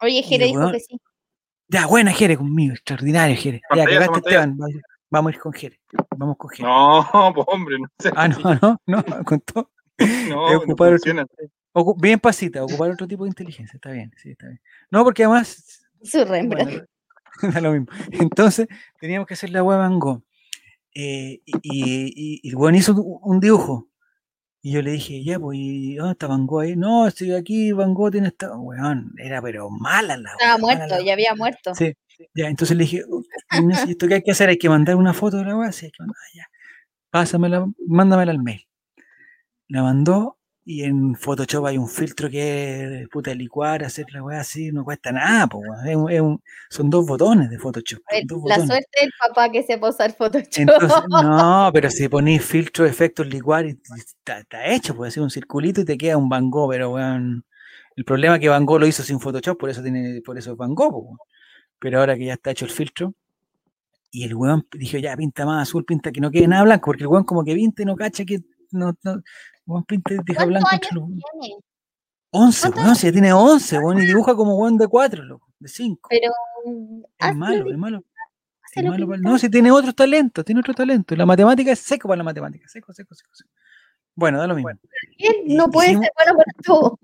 [0.00, 1.00] Oye, Jere dijo que sí.
[1.68, 3.62] Ya, buena Jere conmigo, extraordinario Jere.
[3.74, 4.56] Ya, cagaste Esteban.
[5.14, 5.80] Vamos a ir con Jere.
[6.16, 6.68] Vamos con Jere.
[6.68, 8.10] No, pues hombre, no sé.
[8.16, 8.36] Ah, no,
[8.86, 9.70] no, no, contó.
[10.28, 11.24] No, no funciona.
[11.98, 14.60] bien pasita, ocupar otro tipo de inteligencia, está bien, sí, está bien.
[14.90, 15.86] No, porque además.
[16.02, 16.66] Su rembra.
[17.62, 17.86] lo mismo.
[18.10, 18.66] Entonces,
[18.98, 20.24] teníamos que hacer la web Van Gogh.
[20.96, 23.88] Eh, y, y, el weón hizo un dibujo.
[24.62, 25.56] Y yo le dije, ya, pues,
[25.96, 26.74] ¿dónde está Van Gogh ahí?
[26.74, 28.56] No, estoy aquí, Van Gogh tiene esta.
[28.56, 30.32] Weón, era pero mala la.
[30.32, 31.72] Estaba muerto, ya había muerto.
[31.76, 31.94] Sí,
[32.34, 33.04] ya, entonces le dije,
[33.88, 34.48] ¿esto qué hay que hacer?
[34.48, 35.72] Hay que mandar una foto de la.
[35.72, 35.90] Sí,
[36.34, 36.46] ya.
[37.10, 38.66] Pásamela, mándamela al mail.
[39.68, 44.40] La mandó y en Photoshop hay un filtro que es puta licuar, hacer la weá
[44.40, 45.62] así, no cuesta nada, pues,
[46.70, 48.00] son dos botones de Photoshop.
[48.46, 51.06] la suerte del papá que se posa el Photoshop.
[51.22, 55.84] no, pero si ponís filtro, efectos, licuar, está, está hecho, puede ser un circulito y
[55.84, 57.44] te queda un Van Gogh, pero weón.
[57.96, 60.52] El problema es que Van Gogh lo hizo sin Photoshop, por eso tiene, por eso
[60.52, 61.16] es Van Gogh,
[61.84, 63.12] pero ahora que ya está hecho el filtro,
[64.10, 67.02] y el weón dijo, ya pinta más azul, pinta que no quede nada blanco, porque
[67.02, 68.38] el weón como que pinta y no cacha que
[68.70, 69.20] no, no,
[69.66, 71.20] Juan Pinter deja blanco tiene?
[72.30, 75.68] 11, weón, si ya tiene 11, weón, y dibuja como weón de 4, loco, de
[75.68, 76.08] 5.
[76.08, 76.32] Pero.
[77.18, 78.02] Es malo, es malo.
[78.74, 81.14] Es malo no, si tiene otro talento, tiene otro talento.
[81.14, 83.30] La matemática es seco para la matemática, seco, seco, seco.
[83.34, 83.50] seco.
[84.14, 84.70] Bueno, da lo mismo.
[85.48, 86.98] no puede ser bueno para todo.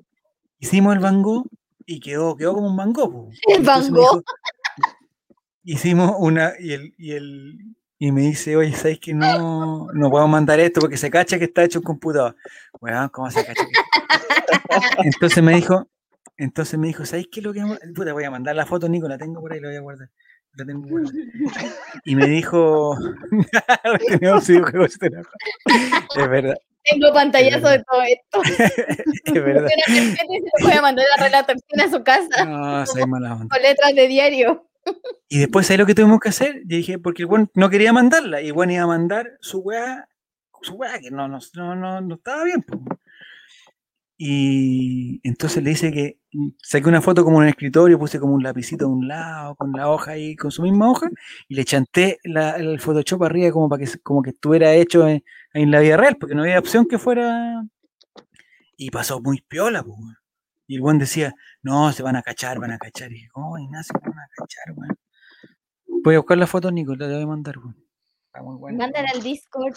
[0.58, 1.46] Hicimos el Van Gogh
[1.90, 3.30] y quedó, quedó como un Van Gogh.
[3.48, 4.22] El Van Gogh.
[5.64, 7.58] Hicimos una, y el, y el,
[7.98, 11.44] y me dice, oye, ¿sabes que no, no puedo mandar esto porque se cacha que
[11.44, 12.36] está hecho en computador?
[12.80, 13.62] Bueno, ¿cómo se cacha?
[15.04, 15.86] entonces me dijo,
[16.38, 17.62] entonces me dijo, ¿sabes qué es lo que
[17.94, 20.08] Puta, voy a mandar la foto, Nico, la tengo por ahí, la voy a guardar.
[20.54, 20.88] La tengo
[22.04, 22.96] Y me dijo,
[26.16, 26.56] es verdad.
[26.90, 28.42] Tengo pantallazo de todo esto.
[29.26, 29.68] es verdad.
[29.86, 32.44] Se voy a mandar la relación a su casa.
[32.46, 33.54] No, soy mala onda.
[33.54, 34.66] Con letras de diario.
[35.28, 36.62] Y después, ¿sabes lo que tuvimos que hacer?
[36.66, 39.60] Yo dije, porque el buen no quería mandarla, y el buen iba a mandar su
[39.60, 40.08] weá,
[40.62, 42.64] su weá, que no, no, no, no estaba bien.
[44.22, 46.18] Y entonces le dice que
[46.62, 49.72] saqué una foto como en el escritorio, puse como un lapicito a un lado, con
[49.72, 51.08] la hoja ahí, con su misma hoja,
[51.48, 55.22] y le chanté el Photoshop arriba como para que como que estuviera hecho en,
[55.70, 57.64] la vida real, porque no había opción que fuera.
[58.76, 59.96] Y pasó muy piola, pues.
[60.70, 63.10] Y el buen decía, no, se van a cachar, van a cachar.
[63.10, 64.96] Y dije, oh, Ignacio, van a cachar, weón.
[66.04, 68.76] Voy a buscar la foto, Nico, la voy a mandar, weón.
[68.76, 69.74] Mándala al Discord.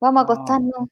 [0.00, 0.88] Vamos a acostarnos.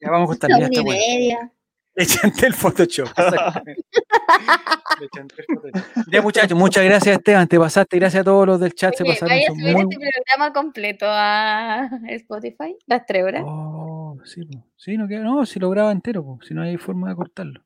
[0.00, 0.60] Ya vamos a acostarnos.
[0.60, 1.52] Ya está y media.
[1.96, 3.08] Le chanté el Photoshop.
[5.00, 6.04] Le chanté el Photoshop.
[6.12, 7.48] Ya, muchachos, muchas gracias, Esteban.
[7.48, 7.98] Te pasaste.
[7.98, 8.94] Gracias a todos los del chat.
[8.94, 9.30] se pasaron.
[9.30, 9.82] Vaya a subir muy...
[9.82, 13.42] este programa completo a Spotify, las tres horas.
[13.44, 13.93] Oh,
[14.24, 14.42] sí,
[14.76, 17.64] sí no, no, si lo graba entero, si no hay forma de cortarlo.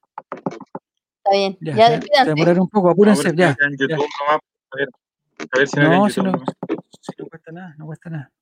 [1.24, 2.30] Está bien, ya, ya despídanse.
[2.30, 3.56] Demorar un poco, apúrense, ya.
[3.56, 3.96] ya.
[3.96, 4.88] A ver,
[5.52, 6.32] a ver si no, si no,
[7.00, 8.32] si no cuesta nada, no cuesta nada.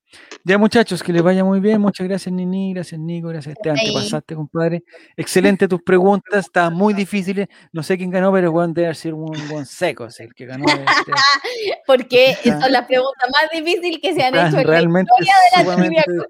[0.44, 1.80] Ya muchachos, que les vaya muy bien.
[1.80, 4.84] Muchas gracias Nini, gracias Nico, gracias Esteban, que pasaste, compadre.
[5.16, 7.48] Excelente tus preguntas, estaban muy difíciles.
[7.72, 10.66] No sé quién ganó, pero Juan debe ser un buen seco, el que ganó.
[10.66, 11.12] Este...
[11.86, 16.16] Porque son las preguntas más difíciles que se han hecho en realmente la historia de
[16.16, 16.24] la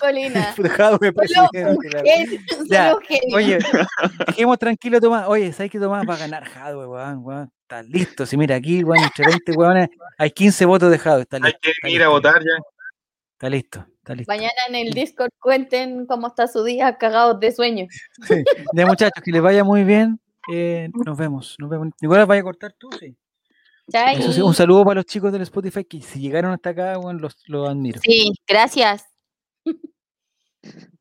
[0.00, 0.54] Colina.
[2.68, 2.96] ya,
[3.34, 3.58] oye,
[4.26, 5.26] dejemos tranquilo Tomás.
[5.28, 7.50] Oye, ¿sabes que Tomás va a ganar Jadwe, weón?
[7.62, 8.26] Está listo.
[8.26, 11.26] Si mira aquí, weón, entre 20 weones, hay 15 votos de Jadwe.
[11.42, 12.62] Hay que ir a votar ya.
[13.40, 14.30] Está listo, está listo.
[14.30, 17.86] Mañana en el Discord cuenten cómo está su día cagados de sueño.
[18.28, 18.44] Sí.
[18.74, 20.20] De muchachos, que les vaya muy bien.
[20.52, 21.88] Eh, nos vemos, nos vemos.
[22.02, 23.16] Nicolás, vaya a cortar tú, sí.
[24.42, 27.66] un saludo para los chicos del Spotify que si llegaron hasta acá, bueno, los, los
[27.66, 27.98] admiro.
[28.02, 29.06] Sí, gracias.